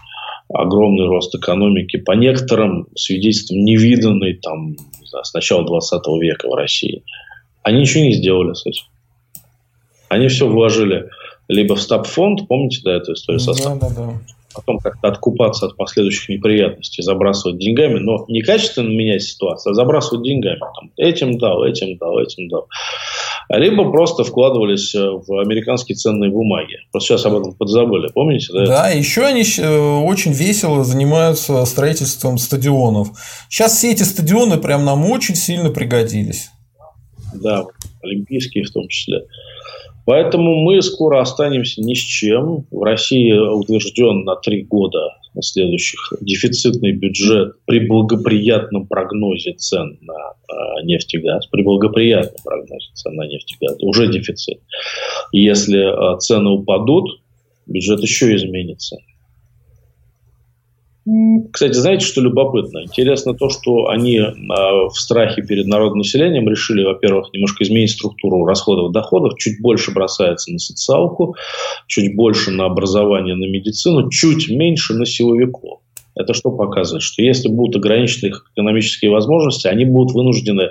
огромный 0.51 1.05
рост 1.05 1.35
экономики, 1.35 1.97
по 1.97 2.13
некоторым 2.13 2.87
свидетельствам 2.95 3.59
невиданный 3.59 4.33
там, 4.33 4.77
с 5.21 5.31
начала 5.31 5.63
20 5.63 6.07
века 6.19 6.49
в 6.49 6.55
России. 6.55 7.03
Они 7.61 7.81
ничего 7.81 8.05
не 8.05 8.13
сделали 8.13 8.55
с 8.55 8.65
этим. 8.65 8.85
Они 10.09 10.27
все 10.27 10.47
вложили 10.47 11.07
либо 11.47 11.75
в 11.75 11.81
стабфонд, 11.81 12.47
помните, 12.47 12.79
да, 12.83 12.95
эту 12.95 13.13
историю 13.13 13.41
со 13.41 13.53
да, 13.53 13.75
да, 13.75 13.89
да 13.95 14.32
потом 14.53 14.79
как-то 14.79 15.07
откупаться 15.07 15.67
от 15.67 15.75
последующих 15.75 16.29
неприятностей, 16.29 17.01
забрасывать 17.01 17.57
деньгами, 17.57 17.99
но 17.99 18.25
не 18.27 18.41
качественно 18.41 18.89
менять 18.89 19.23
ситуацию, 19.23 19.71
а 19.71 19.75
забрасывать 19.75 20.23
деньгами. 20.23 20.59
Там, 20.59 20.91
этим 20.97 21.37
дал, 21.37 21.63
этим 21.63 21.97
дал, 21.97 22.19
этим 22.19 22.47
дал. 22.49 22.67
Либо 23.49 23.91
просто 23.91 24.23
вкладывались 24.23 24.95
э, 24.95 25.05
в 25.05 25.39
американские 25.39 25.95
ценные 25.95 26.31
бумаги. 26.31 26.77
Просто 26.91 27.09
сейчас 27.09 27.25
об 27.25 27.35
этом 27.35 27.53
подзабыли, 27.53 28.09
помните? 28.13 28.53
Да, 28.53 28.65
да 28.65 28.89
еще 28.89 29.25
они 29.25 29.43
э, 29.43 30.01
очень 30.03 30.31
весело 30.31 30.83
занимаются 30.83 31.65
строительством 31.65 32.37
стадионов. 32.37 33.09
Сейчас 33.49 33.77
все 33.77 33.91
эти 33.91 34.03
стадионы 34.03 34.57
прям 34.57 34.85
нам 34.85 35.05
очень 35.05 35.35
сильно 35.35 35.69
пригодились. 35.69 36.49
Да, 37.33 37.65
олимпийские 38.01 38.63
в 38.63 38.71
том 38.71 38.87
числе. 38.87 39.23
Поэтому 40.05 40.63
мы 40.63 40.81
скоро 40.81 41.21
останемся 41.21 41.81
ни 41.81 41.93
с 41.93 41.99
чем. 41.99 42.65
В 42.71 42.83
России 42.83 43.31
утвержден 43.31 44.23
на 44.25 44.35
три 44.35 44.63
года 44.63 44.99
следующих 45.41 46.13
дефицитный 46.21 46.91
бюджет 46.91 47.53
при 47.65 47.87
благоприятном 47.87 48.85
прогнозе 48.87 49.53
цен 49.53 49.97
на 50.01 50.13
э, 50.13 50.83
нефть 50.83 51.15
и 51.15 51.19
газ. 51.19 51.47
При 51.47 51.63
благоприятном 51.63 52.43
прогнозе 52.43 52.89
цен 52.93 53.15
на 53.15 53.27
нефть 53.27 53.55
и 53.59 53.65
газ. 53.65 53.77
Уже 53.81 54.11
дефицит. 54.11 54.59
Если 55.31 55.79
э, 55.79 56.19
цены 56.19 56.49
упадут, 56.51 57.09
бюджет 57.65 58.01
еще 58.01 58.35
изменится. 58.35 58.97
Кстати, 61.51 61.73
знаете, 61.73 62.05
что 62.05 62.21
любопытно? 62.21 62.83
Интересно 62.83 63.33
то, 63.33 63.49
что 63.49 63.89
они 63.89 64.19
э, 64.19 64.31
в 64.37 64.93
страхе 64.93 65.41
перед 65.41 65.67
народным 65.67 65.97
населением 65.97 66.47
решили, 66.47 66.83
во-первых, 66.83 67.33
немножко 67.33 67.65
изменить 67.65 67.91
структуру 67.91 68.45
расходов 68.45 68.93
доходов, 68.93 69.37
чуть 69.37 69.61
больше 69.61 69.91
бросается 69.91 70.51
на 70.53 70.59
социалку, 70.59 71.35
чуть 71.87 72.15
больше 72.15 72.51
на 72.51 72.65
образование, 72.65 73.35
на 73.35 73.45
медицину, 73.49 74.09
чуть 74.09 74.49
меньше 74.49 74.93
на 74.93 75.05
силовиков. 75.05 75.81
Это 76.15 76.33
что 76.33 76.51
показывает? 76.51 77.03
Что 77.03 77.21
если 77.21 77.49
будут 77.49 77.75
ограничены 77.75 78.29
их 78.29 78.45
экономические 78.53 79.11
возможности, 79.11 79.67
они 79.67 79.83
будут 79.83 80.13
вынуждены 80.13 80.69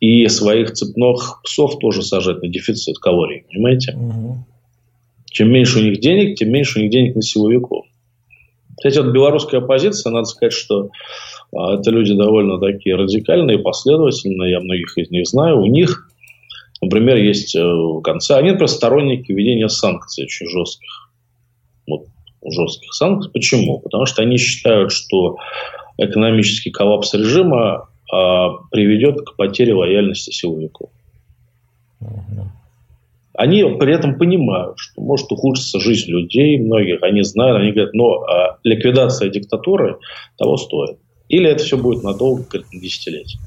и 0.00 0.26
своих 0.28 0.72
цепных 0.72 1.42
псов 1.44 1.78
тоже 1.78 2.02
сажать 2.02 2.42
на 2.42 2.48
дефицит 2.48 2.98
калорий. 2.98 3.44
Понимаете? 3.52 3.92
Угу. 3.92 4.38
Чем 5.30 5.52
меньше 5.52 5.78
у 5.78 5.82
них 5.82 6.00
денег, 6.00 6.36
тем 6.36 6.50
меньше 6.50 6.78
у 6.78 6.82
них 6.82 6.90
денег 6.90 7.14
на 7.14 7.22
силовиков. 7.22 7.84
Кстати, 8.80 8.96
вот 8.96 9.12
белорусская 9.12 9.58
оппозиция, 9.58 10.10
надо 10.10 10.24
сказать, 10.24 10.54
что 10.54 10.88
а, 11.54 11.74
это 11.74 11.90
люди 11.90 12.14
довольно 12.14 12.58
такие 12.58 12.96
радикальные, 12.96 13.58
последовательные, 13.58 14.52
я 14.52 14.60
многих 14.60 14.96
из 14.96 15.10
них 15.10 15.26
знаю. 15.26 15.60
У 15.60 15.66
них, 15.66 16.08
например, 16.80 17.18
есть 17.18 17.54
э, 17.54 17.62
в 17.62 18.00
конце, 18.00 18.36
они 18.36 18.52
просто 18.52 18.78
сторонники 18.78 19.32
введения 19.32 19.68
санкций 19.68 20.24
очень 20.24 20.46
жестких. 20.48 21.10
Вот, 21.86 22.06
жестких 22.42 22.94
санкций. 22.94 23.30
Почему? 23.30 23.80
Потому 23.80 24.06
что 24.06 24.22
они 24.22 24.38
считают, 24.38 24.92
что 24.92 25.36
экономический 25.98 26.70
коллапс 26.70 27.12
режима 27.12 27.86
а, 28.10 28.48
приведет 28.70 29.20
к 29.20 29.36
потере 29.36 29.74
лояльности 29.74 30.30
силовиков. 30.30 30.88
Они 33.40 33.62
при 33.78 33.94
этом 33.94 34.18
понимают, 34.18 34.74
что 34.78 35.00
может 35.00 35.32
ухудшиться 35.32 35.80
жизнь 35.80 36.10
людей, 36.10 36.58
многих. 36.58 37.02
Они 37.02 37.22
знают, 37.22 37.58
они 37.58 37.72
говорят, 37.72 37.94
но 37.94 38.22
а, 38.22 38.39
ликвидация 38.64 39.30
диктатуры 39.30 39.98
того 40.36 40.56
стоит. 40.56 40.98
Или 41.28 41.48
это 41.48 41.62
все 41.62 41.76
будет 41.76 42.02
надолго, 42.02 42.42
как 42.44 42.72
на 42.72 42.80
десятилетия. 42.80 43.38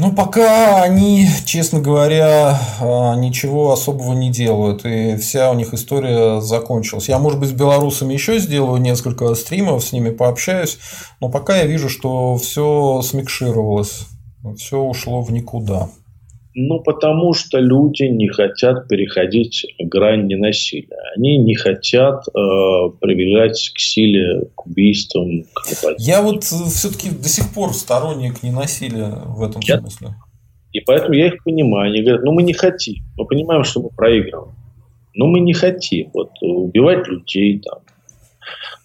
Ну, 0.00 0.12
пока 0.12 0.82
они, 0.82 1.26
честно 1.44 1.80
говоря, 1.80 2.56
а, 2.80 3.16
ничего 3.16 3.72
особого 3.72 4.12
не 4.12 4.30
делают. 4.30 4.84
И 4.84 5.16
вся 5.16 5.50
у 5.50 5.54
них 5.54 5.74
история 5.74 6.40
закончилась. 6.40 7.08
Я, 7.08 7.18
может 7.18 7.40
быть, 7.40 7.48
с 7.48 7.52
белорусами 7.52 8.12
еще 8.12 8.38
сделаю 8.38 8.80
несколько 8.80 9.34
стримов, 9.34 9.82
с 9.82 9.90
ними 9.90 10.10
пообщаюсь. 10.10 10.78
Но 11.20 11.28
пока 11.30 11.56
я 11.56 11.66
вижу, 11.66 11.88
что 11.88 12.36
все 12.36 13.02
смикшировалось. 13.02 14.06
Все 14.56 14.78
ушло 14.78 15.22
в 15.22 15.32
никуда. 15.32 15.88
Ну, 16.54 16.80
потому 16.80 17.34
что 17.34 17.58
люди 17.58 18.04
не 18.04 18.28
хотят 18.28 18.88
переходить 18.88 19.66
грань 19.78 20.26
ненасилия. 20.26 20.98
Они 21.16 21.38
не 21.38 21.54
хотят 21.54 22.26
э, 22.28 22.30
прибегать 23.00 23.70
к 23.74 23.78
силе, 23.78 24.48
к 24.54 24.66
убийствам, 24.66 25.44
к. 25.52 25.66
Я 25.98 26.22
вот 26.22 26.38
э, 26.38 26.68
все-таки 26.70 27.10
до 27.10 27.28
сих 27.28 27.52
пор 27.54 27.74
сторонник 27.74 28.42
ненасилия 28.42 29.10
в 29.26 29.42
этом 29.42 29.60
я... 29.64 29.78
смысле. 29.78 30.08
И 30.72 30.80
поэтому 30.80 31.14
я 31.14 31.28
их 31.28 31.44
понимаю. 31.44 31.92
Они 31.92 32.02
говорят, 32.02 32.24
ну 32.24 32.32
мы 32.32 32.42
не 32.42 32.52
хотим. 32.52 32.96
Мы 33.16 33.26
понимаем, 33.26 33.64
что 33.64 33.82
мы 33.82 33.90
проигрываем. 33.90 34.54
Но 35.14 35.26
мы 35.26 35.40
не 35.40 35.52
хотим. 35.52 36.10
Вот, 36.12 36.30
убивать 36.40 37.06
людей, 37.08 37.60
там, 37.60 37.80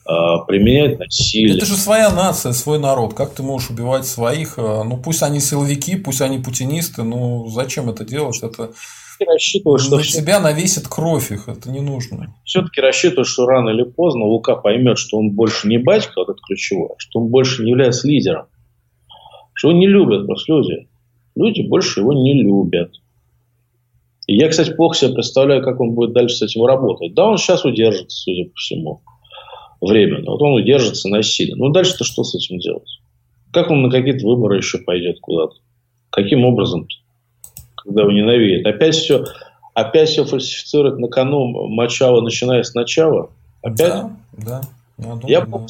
применять 0.06 1.00
насилие. 1.00 1.58
Это 1.58 1.66
же 1.66 1.76
своя 1.76 2.12
нация, 2.12 2.52
свой 2.52 2.80
народ. 2.80 3.14
Как 3.14 3.34
ты 3.34 3.44
можешь 3.44 3.70
убивать 3.70 4.06
своих? 4.06 4.56
А, 4.58 4.84
ну, 4.84 4.98
пусть 4.98 5.24
они 5.24 5.40
силовики, 5.40 5.96
пусть 5.96 6.22
они 6.22 6.40
путинисты, 6.40 7.04
ну, 7.04 7.48
зачем 7.48 7.90
это 7.90 8.04
делать? 8.04 8.42
Это 8.44 8.72
рассчитываю, 9.26 9.80
что... 9.80 9.98
На 9.98 10.04
себя 10.04 10.40
навесит 10.42 10.88
кровь 10.88 11.32
их, 11.32 11.48
это 11.48 11.72
не 11.72 11.80
нужно. 11.80 12.36
Все-таки 12.44 12.82
рассчитываю, 12.82 13.26
что 13.26 13.46
рано 13.46 13.70
или 13.70 13.84
поздно 13.84 14.26
Лука 14.26 14.56
поймет, 14.56 14.98
что 14.98 15.18
он 15.18 15.32
больше 15.32 15.68
не 15.68 15.78
батька, 15.78 16.14
вот 16.18 16.30
это 16.30 16.40
ключевое, 16.46 16.96
что 16.98 17.22
он 17.22 17.30
больше 17.30 17.64
не 17.64 17.72
является 17.72 18.08
лидером. 18.08 18.48
Что 19.54 19.70
его 19.70 19.80
не 19.80 19.88
любят 19.88 20.26
просто 20.26 20.52
люди. 20.52 20.90
Люди 21.36 21.62
больше 21.62 22.02
его 22.02 22.12
не 22.12 22.34
любят. 22.42 22.92
И 24.28 24.36
я, 24.36 24.50
кстати, 24.50 24.74
плохо 24.74 24.98
себе 24.98 25.14
представляю, 25.14 25.64
как 25.64 25.80
он 25.80 25.92
будет 25.92 26.14
дальше 26.14 26.36
с 26.36 26.42
этим 26.42 26.66
работать. 26.66 27.14
Да, 27.14 27.26
он 27.28 27.38
сейчас 27.38 27.64
удержится, 27.64 28.18
судя 28.18 28.50
по 28.50 28.56
всему 28.56 29.02
временно. 29.88 30.32
Вот 30.32 30.42
он 30.42 30.54
удержится 30.54 31.10
насильно. 31.10 31.56
Ну, 31.58 31.70
дальше-то 31.70 32.04
что 32.04 32.24
с 32.24 32.36
этим 32.36 32.60
делать? 32.60 33.00
Как 33.52 33.70
он 33.70 33.84
на 33.84 33.90
какие-то 33.90 34.26
выборы 34.26 34.58
еще 34.58 34.80
пойдет 34.80 35.20
куда-то? 35.20 35.56
Каким 36.10 36.46
образом? 36.46 36.88
Когда 37.76 38.04
его 38.04 38.12
ненавидят. 38.12 38.66
Опять 38.66 38.96
все, 38.96 39.26
опять 39.74 40.10
все 40.10 40.26
фальсифицирует 40.26 40.98
на 41.00 41.08
кону 41.08 41.68
Мачала, 41.68 42.22
начиная 42.22 42.64
с 42.64 42.74
начала? 42.74 43.30
Опять? 43.62 43.78
Да, 43.78 44.18
да. 44.34 44.62
Я, 44.98 45.06
думаю, 45.06 45.28
Я 45.28 45.42
да. 45.42 45.68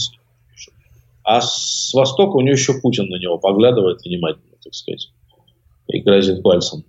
А 1.23 1.41
с 1.41 1.93
Востока 1.93 2.35
у 2.35 2.41
него 2.41 2.51
еще 2.51 2.79
Путин 2.81 3.07
на 3.07 3.15
него 3.15 3.37
поглядывает 3.37 4.01
внимательно, 4.03 4.57
так 4.61 4.73
сказать, 4.73 5.09
и 5.87 5.99
грозит 5.99 6.43
пальцем. 6.43 6.83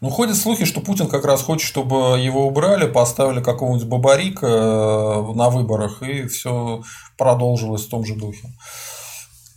Ну, 0.00 0.08
ходят 0.08 0.36
слухи, 0.36 0.64
что 0.64 0.80
Путин 0.80 1.08
как 1.08 1.26
раз 1.26 1.42
хочет, 1.42 1.66
чтобы 1.66 2.18
его 2.18 2.46
убрали, 2.46 2.90
поставили 2.90 3.42
какого-нибудь 3.42 3.86
бабарика 3.86 4.46
э, 4.46 5.32
на 5.34 5.50
выборах, 5.50 6.02
и 6.02 6.26
все 6.26 6.82
продолжилось 7.18 7.84
в 7.84 7.90
том 7.90 8.06
же 8.06 8.14
духе. 8.14 8.48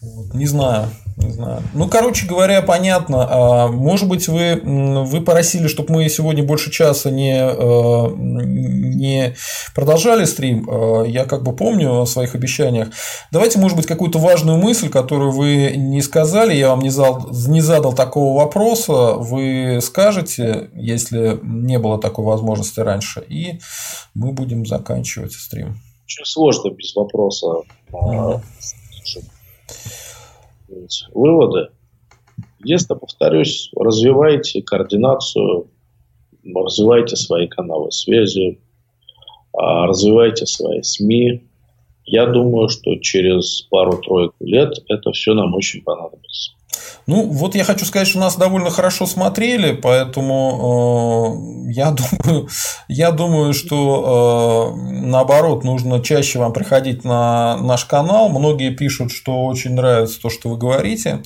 Вот. 0.04 0.34
Не 0.34 0.46
знаю, 0.48 0.90
не 1.16 1.32
знаю. 1.32 1.62
Ну, 1.74 1.88
короче 1.88 2.28
говоря, 2.28 2.62
понятно. 2.62 3.26
А, 3.30 3.68
может 3.70 4.10
быть, 4.10 4.28
вы, 4.28 4.60
вы 4.64 5.22
просили, 5.22 5.68
чтобы 5.68 5.94
мы 5.94 6.10
сегодня 6.10 6.44
больше 6.44 6.72
часа 6.72 7.10
не, 7.10 7.34
э, 7.34 8.08
не 8.18 9.34
продолжали 9.74 10.26
стрим. 10.26 10.68
А, 10.70 11.04
я 11.04 11.24
как 11.24 11.44
бы 11.44 11.56
помню 11.56 12.02
о 12.02 12.06
своих 12.06 12.36
обещаниях. 12.36 12.90
Давайте, 13.32 13.60
может 13.60 13.78
быть, 13.78 13.86
какую-то 13.86 14.20
важную 14.20 14.58
мысль, 14.58 14.90
которую 14.90 15.32
вы 15.32 15.74
не 15.78 16.02
сказали, 16.02 16.54
я 16.54 16.70
вам 16.70 16.82
не, 16.82 16.90
зал, 16.90 17.30
не 17.32 17.62
задал 17.62 17.94
такого 17.94 18.38
вопроса, 18.38 19.14
вы 19.14 19.80
скажете, 19.82 20.70
если 20.74 21.40
не 21.44 21.80
было 21.80 21.98
такой 21.98 22.26
возможности 22.26 22.82
раньше, 22.82 23.24
и 23.26 23.60
мы 24.14 24.34
будем 24.34 24.66
заканчивать 24.66 25.32
стрим. 25.32 25.80
Очень 26.06 26.26
сложно 26.26 26.72
без 26.72 26.94
вопроса. 26.94 27.48
Mm-hmm 27.94 28.42
выводы. 31.14 31.70
Единственное, 32.60 33.00
повторюсь, 33.00 33.70
развивайте 33.76 34.62
координацию, 34.62 35.68
развивайте 36.56 37.16
свои 37.16 37.48
каналы 37.48 37.92
связи, 37.92 38.60
а, 39.54 39.86
развивайте 39.86 40.46
свои 40.46 40.82
СМИ. 40.82 41.44
Я 42.06 42.26
думаю, 42.26 42.70
что 42.70 42.96
через 42.98 43.62
пару-тройку 43.70 44.36
лет 44.40 44.74
это 44.88 45.12
все 45.12 45.34
нам 45.34 45.54
очень 45.56 45.84
понадобится. 45.84 46.54
Ну, 47.08 47.28
вот 47.28 47.56
я 47.56 47.64
хочу 47.64 47.86
сказать, 47.86 48.08
что 48.08 48.20
нас 48.20 48.36
довольно 48.36 48.70
хорошо 48.70 49.06
смотрели, 49.06 49.74
поэтому 49.74 51.38
э, 51.68 51.72
я, 51.74 51.92
думаю, 52.24 52.48
я 52.88 53.12
думаю, 53.12 53.54
что 53.54 54.74
э, 54.74 54.92
наоборот, 54.92 55.64
нужно 55.64 56.02
чаще 56.02 56.40
вам 56.40 56.54
приходить 56.54 57.04
на 57.04 57.58
наш 57.58 57.86
канал. 57.86 58.30
Многие 58.30 58.72
пишут, 58.72 59.12
что 59.12 59.46
очень 59.46 59.74
нравится 59.74 60.22
то, 60.22 60.30
что 60.30 60.50
вы 60.50 60.58
говорите. 60.58 61.24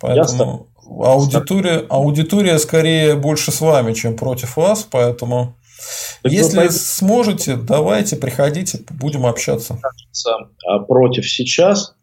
Поэтому 0.00 0.68
аудитория, 0.88 1.84
аудитория 1.88 2.58
скорее 2.58 3.14
больше 3.14 3.52
с 3.52 3.60
вами, 3.60 3.92
чем 3.92 4.16
против 4.16 4.56
вас. 4.56 4.86
Поэтому 4.90 5.54
так 6.22 6.32
если 6.32 6.64
вы... 6.64 6.70
сможете, 6.70 7.56
давайте, 7.56 8.16
приходите, 8.16 8.80
будем 8.90 9.26
общаться. 9.26 9.78
А 10.66 10.78
против 10.80 11.28
сейчас 11.28 11.94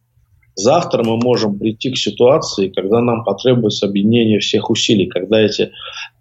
Завтра 0.55 1.03
мы 1.03 1.17
можем 1.17 1.59
прийти 1.59 1.91
к 1.91 1.97
ситуации, 1.97 2.69
когда 2.69 3.01
нам 3.01 3.25
потребуется 3.25 3.87
объединение 3.87 4.39
всех 4.39 4.69
усилий, 4.69 5.07
когда 5.07 5.41
эти 5.41 5.71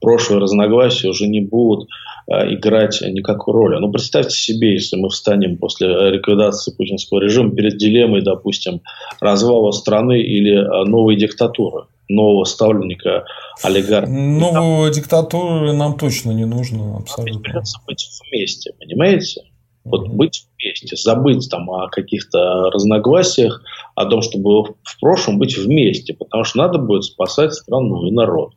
прошлые 0.01 0.40
разногласия 0.40 1.09
уже 1.09 1.28
не 1.28 1.40
будут 1.40 1.89
э, 2.27 2.55
играть 2.55 3.01
никакой 3.01 3.55
роли. 3.55 3.78
Ну, 3.78 3.93
представьте 3.93 4.35
себе, 4.35 4.73
если 4.73 4.97
мы 4.97 5.09
встанем 5.09 5.56
после 5.56 6.11
ликвидации 6.11 6.74
путинского 6.74 7.20
режима 7.20 7.55
перед 7.55 7.77
дилеммой, 7.77 8.23
допустим, 8.23 8.81
развала 9.20 9.70
страны 9.70 10.20
или 10.20 10.56
э, 10.56 10.85
новой 10.85 11.16
диктатуры 11.16 11.85
нового 12.09 12.44
ставленника 12.44 13.24
олигарха. 13.62 14.11
Новую 14.11 14.93
диктатуру 14.93 15.73
нам 15.73 15.97
точно 15.97 16.32
не 16.32 16.44
нужно 16.44 16.97
абсолютно. 16.98 17.40
Придется 17.40 17.78
быть 17.86 18.06
вместе, 18.28 18.73
понимаете? 18.78 19.43
Вот 19.85 20.09
быть 20.09 20.47
вместе, 20.59 20.97
забыть 20.97 21.48
там 21.51 21.70
о 21.70 21.89
каких-то 21.90 22.70
разногласиях, 22.70 23.62
о 23.94 24.06
том, 24.06 24.23
что 24.23 24.39
было 24.39 24.74
в 24.82 25.01
прошлом, 25.01 25.39
быть 25.39 25.56
вместе, 25.59 26.15
потому 26.15 26.44
что 26.44 26.59
надо 26.59 26.78
будет 26.78 27.05
спасать 27.05 27.52
страну 27.52 28.06
и 28.06 28.11
народ. 28.11 28.55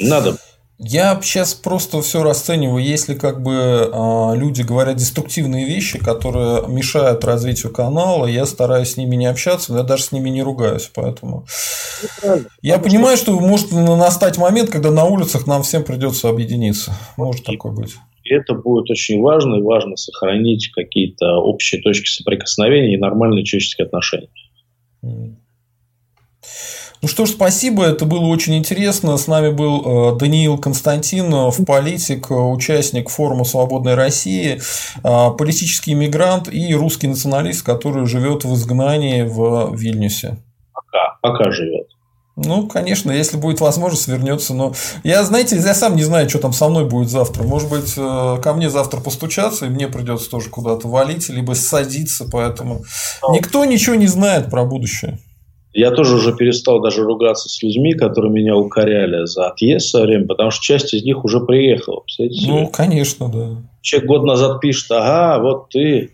Надо. 0.00 0.36
Я 0.82 1.20
сейчас 1.22 1.52
просто 1.52 2.00
все 2.00 2.22
расцениваю, 2.22 2.82
если 2.82 3.14
как 3.14 3.42
бы 3.42 3.52
э, 3.52 4.36
люди 4.36 4.62
говорят 4.62 4.96
деструктивные 4.96 5.66
вещи, 5.66 5.98
которые 5.98 6.66
мешают 6.68 7.22
развитию 7.22 7.70
канала, 7.70 8.24
я 8.24 8.46
стараюсь 8.46 8.92
с 8.92 8.96
ними 8.96 9.14
не 9.14 9.26
общаться, 9.26 9.72
но 9.72 9.80
я 9.80 9.84
даже 9.84 10.04
с 10.04 10.12
ними 10.12 10.30
не 10.30 10.42
ругаюсь, 10.42 10.90
поэтому 10.94 11.44
я 12.62 12.78
понимаю, 12.78 13.18
что 13.18 13.38
может 13.38 13.70
настать 13.72 14.38
момент, 14.38 14.70
когда 14.70 14.90
на 14.90 15.04
улицах 15.04 15.46
нам 15.46 15.62
всем 15.64 15.84
придется 15.84 16.30
объединиться, 16.30 16.94
может 17.18 17.44
такое 17.44 17.72
быть. 17.72 17.96
И 18.22 18.34
это 18.34 18.54
будет 18.54 18.90
очень 18.90 19.20
важно, 19.20 19.56
и 19.56 19.62
важно 19.62 19.96
сохранить 19.96 20.70
какие-то 20.72 21.36
общие 21.36 21.80
точки 21.80 22.08
соприкосновения 22.08 22.94
и 22.94 22.98
нормальные 22.98 23.44
человеческие 23.44 23.86
отношения. 23.86 24.28
Ну 27.02 27.08
что 27.08 27.24
ж, 27.24 27.30
спасибо, 27.30 27.84
это 27.86 28.04
было 28.04 28.26
очень 28.26 28.58
интересно. 28.58 29.16
С 29.16 29.26
нами 29.26 29.50
был 29.50 30.12
э, 30.14 30.18
Даниил 30.18 30.58
Константинов, 30.58 31.58
политик, 31.66 32.30
участник 32.30 33.08
форума 33.08 33.44
«Свободной 33.44 33.94
России», 33.94 34.58
э, 34.58 35.36
политический 35.38 35.94
иммигрант 35.94 36.52
и 36.52 36.74
русский 36.74 37.06
националист, 37.06 37.64
который 37.64 38.04
живет 38.04 38.44
в 38.44 38.52
изгнании 38.52 39.22
в 39.22 39.74
Вильнюсе. 39.74 40.36
Пока, 40.74 41.18
пока 41.22 41.50
живет. 41.50 41.79
Ну, 42.42 42.66
конечно, 42.66 43.10
если 43.10 43.36
будет 43.36 43.60
возможность, 43.60 44.08
вернется. 44.08 44.54
Но 44.54 44.72
я, 45.04 45.22
знаете, 45.24 45.56
я 45.56 45.74
сам 45.74 45.94
не 45.94 46.02
знаю, 46.02 46.28
что 46.28 46.38
там 46.38 46.52
со 46.52 46.68
мной 46.68 46.86
будет 46.86 47.10
завтра. 47.10 47.42
Может 47.42 47.68
быть, 47.68 47.92
э, 47.96 48.38
ко 48.42 48.54
мне 48.54 48.70
завтра 48.70 49.00
постучаться, 49.00 49.66
и 49.66 49.68
мне 49.68 49.88
придется 49.88 50.30
тоже 50.30 50.48
куда-то 50.48 50.88
валить, 50.88 51.28
либо 51.28 51.52
садиться. 51.52 52.26
Поэтому 52.30 52.82
никто 53.30 53.64
ничего 53.64 53.94
не 53.94 54.06
знает 54.06 54.50
про 54.50 54.64
будущее. 54.64 55.18
Я 55.72 55.92
тоже 55.92 56.16
уже 56.16 56.34
перестал 56.34 56.80
даже 56.80 57.04
ругаться 57.04 57.48
с 57.48 57.62
людьми, 57.62 57.94
которые 57.94 58.32
меня 58.32 58.56
укоряли 58.56 59.26
за 59.26 59.48
отъезд 59.48 59.90
со 59.90 60.02
время, 60.02 60.26
потому 60.26 60.50
что 60.50 60.62
часть 60.62 60.92
из 60.94 61.04
них 61.04 61.24
уже 61.24 61.40
приехала. 61.40 62.02
Ну, 62.18 62.66
конечно, 62.68 63.28
да. 63.28 63.62
Человек 63.80 64.08
год 64.08 64.24
назад 64.24 64.60
пишет, 64.60 64.90
ага, 64.90 65.40
вот 65.40 65.68
ты, 65.68 66.10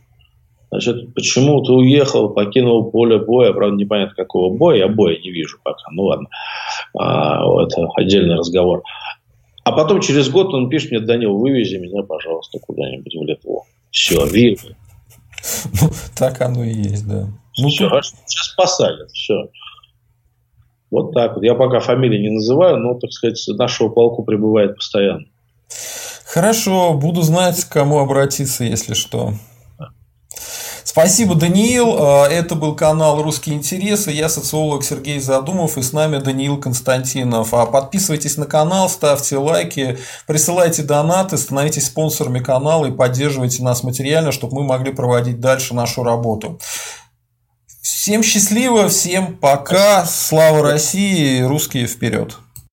значит, 0.71 1.15
почему 1.15 1.63
ты 1.63 1.73
уехал, 1.73 2.31
покинул 2.31 2.91
поле 2.91 3.19
боя, 3.19 3.53
правда, 3.53 3.77
непонятно 3.77 4.15
какого 4.15 4.57
боя, 4.57 4.79
я 4.79 4.89
боя 4.89 5.19
не 5.19 5.31
вижу 5.31 5.59
пока, 5.63 5.91
ну 5.91 6.05
ладно, 6.05 6.29
а, 6.99 7.43
это 7.63 7.87
отдельный 7.97 8.37
разговор. 8.37 8.83
А 9.65 9.73
потом 9.73 10.01
через 10.01 10.29
год 10.29 10.55
он 10.55 10.69
пишет 10.69 10.93
мне, 10.93 11.01
Данил, 11.01 11.37
вывези 11.39 11.77
меня, 11.77 12.03
пожалуйста, 12.03 12.59
куда-нибудь 12.61 13.15
в 13.15 13.23
Литву. 13.25 13.65
Все, 13.91 14.25
вижу. 14.27 14.77
Ну, 15.81 15.89
так 16.17 16.41
оно 16.41 16.63
и 16.63 16.73
есть, 16.73 17.07
да. 17.09 17.27
Ну, 17.59 17.69
все, 17.69 17.89
а 17.89 18.01
сейчас 18.03 18.55
посадят, 18.57 19.11
все. 19.11 19.49
Вот 20.91 21.13
так 21.13 21.35
вот. 21.35 21.45
Я 21.45 21.55
пока 21.55 21.81
фамилии 21.81 22.19
не 22.19 22.31
называю, 22.31 22.77
но, 22.79 22.95
так 22.95 23.11
сказать, 23.11 23.43
нашего 23.59 23.89
полку 23.89 24.23
прибывает 24.23 24.77
постоянно. 24.77 25.25
Хорошо, 26.25 26.95
буду 26.95 27.23
знать, 27.23 27.65
к 27.65 27.73
кому 27.73 27.99
обратиться, 27.99 28.65
если 28.65 28.95
что. 28.95 29.33
Спасибо, 30.87 31.35
Даниил. 31.35 31.97
А, 31.99 32.29
это 32.29 32.55
был 32.55 32.77
канал 32.77 33.21
«Русские 33.21 33.57
интересы». 33.57 34.13
Я 34.13 34.29
социолог 34.29 34.85
Сергей 34.85 35.19
Задумов 35.19 35.77
и 35.77 35.83
с 35.83 35.93
нами 35.93 36.19
Даниил 36.19 36.59
Константинов. 36.59 37.53
А 37.55 37.67
подписывайтесь 37.67 38.37
на 38.37 38.47
канал, 38.47 38.89
ставьте 38.89 39.37
лайки, 39.37 39.99
присылайте 40.29 40.85
донаты, 40.85 41.39
становитесь 41.39 41.87
спонсорами 41.87 42.39
канала 42.39 42.87
и 42.87 42.93
поддерживайте 42.93 43.65
нас 43.65 43.83
материально, 43.83 44.31
чтобы 44.31 44.55
мы 44.55 44.63
могли 44.63 44.93
проводить 44.93 45.41
дальше 45.41 45.75
нашу 45.75 46.05
работу. 46.05 46.61
Всем 47.83 48.23
счастливо, 48.23 48.89
всем 48.89 49.37
пока, 49.37 50.07
слава 50.07 50.63
России, 50.63 51.43
русские 51.43 51.89
вперед! 51.89 52.37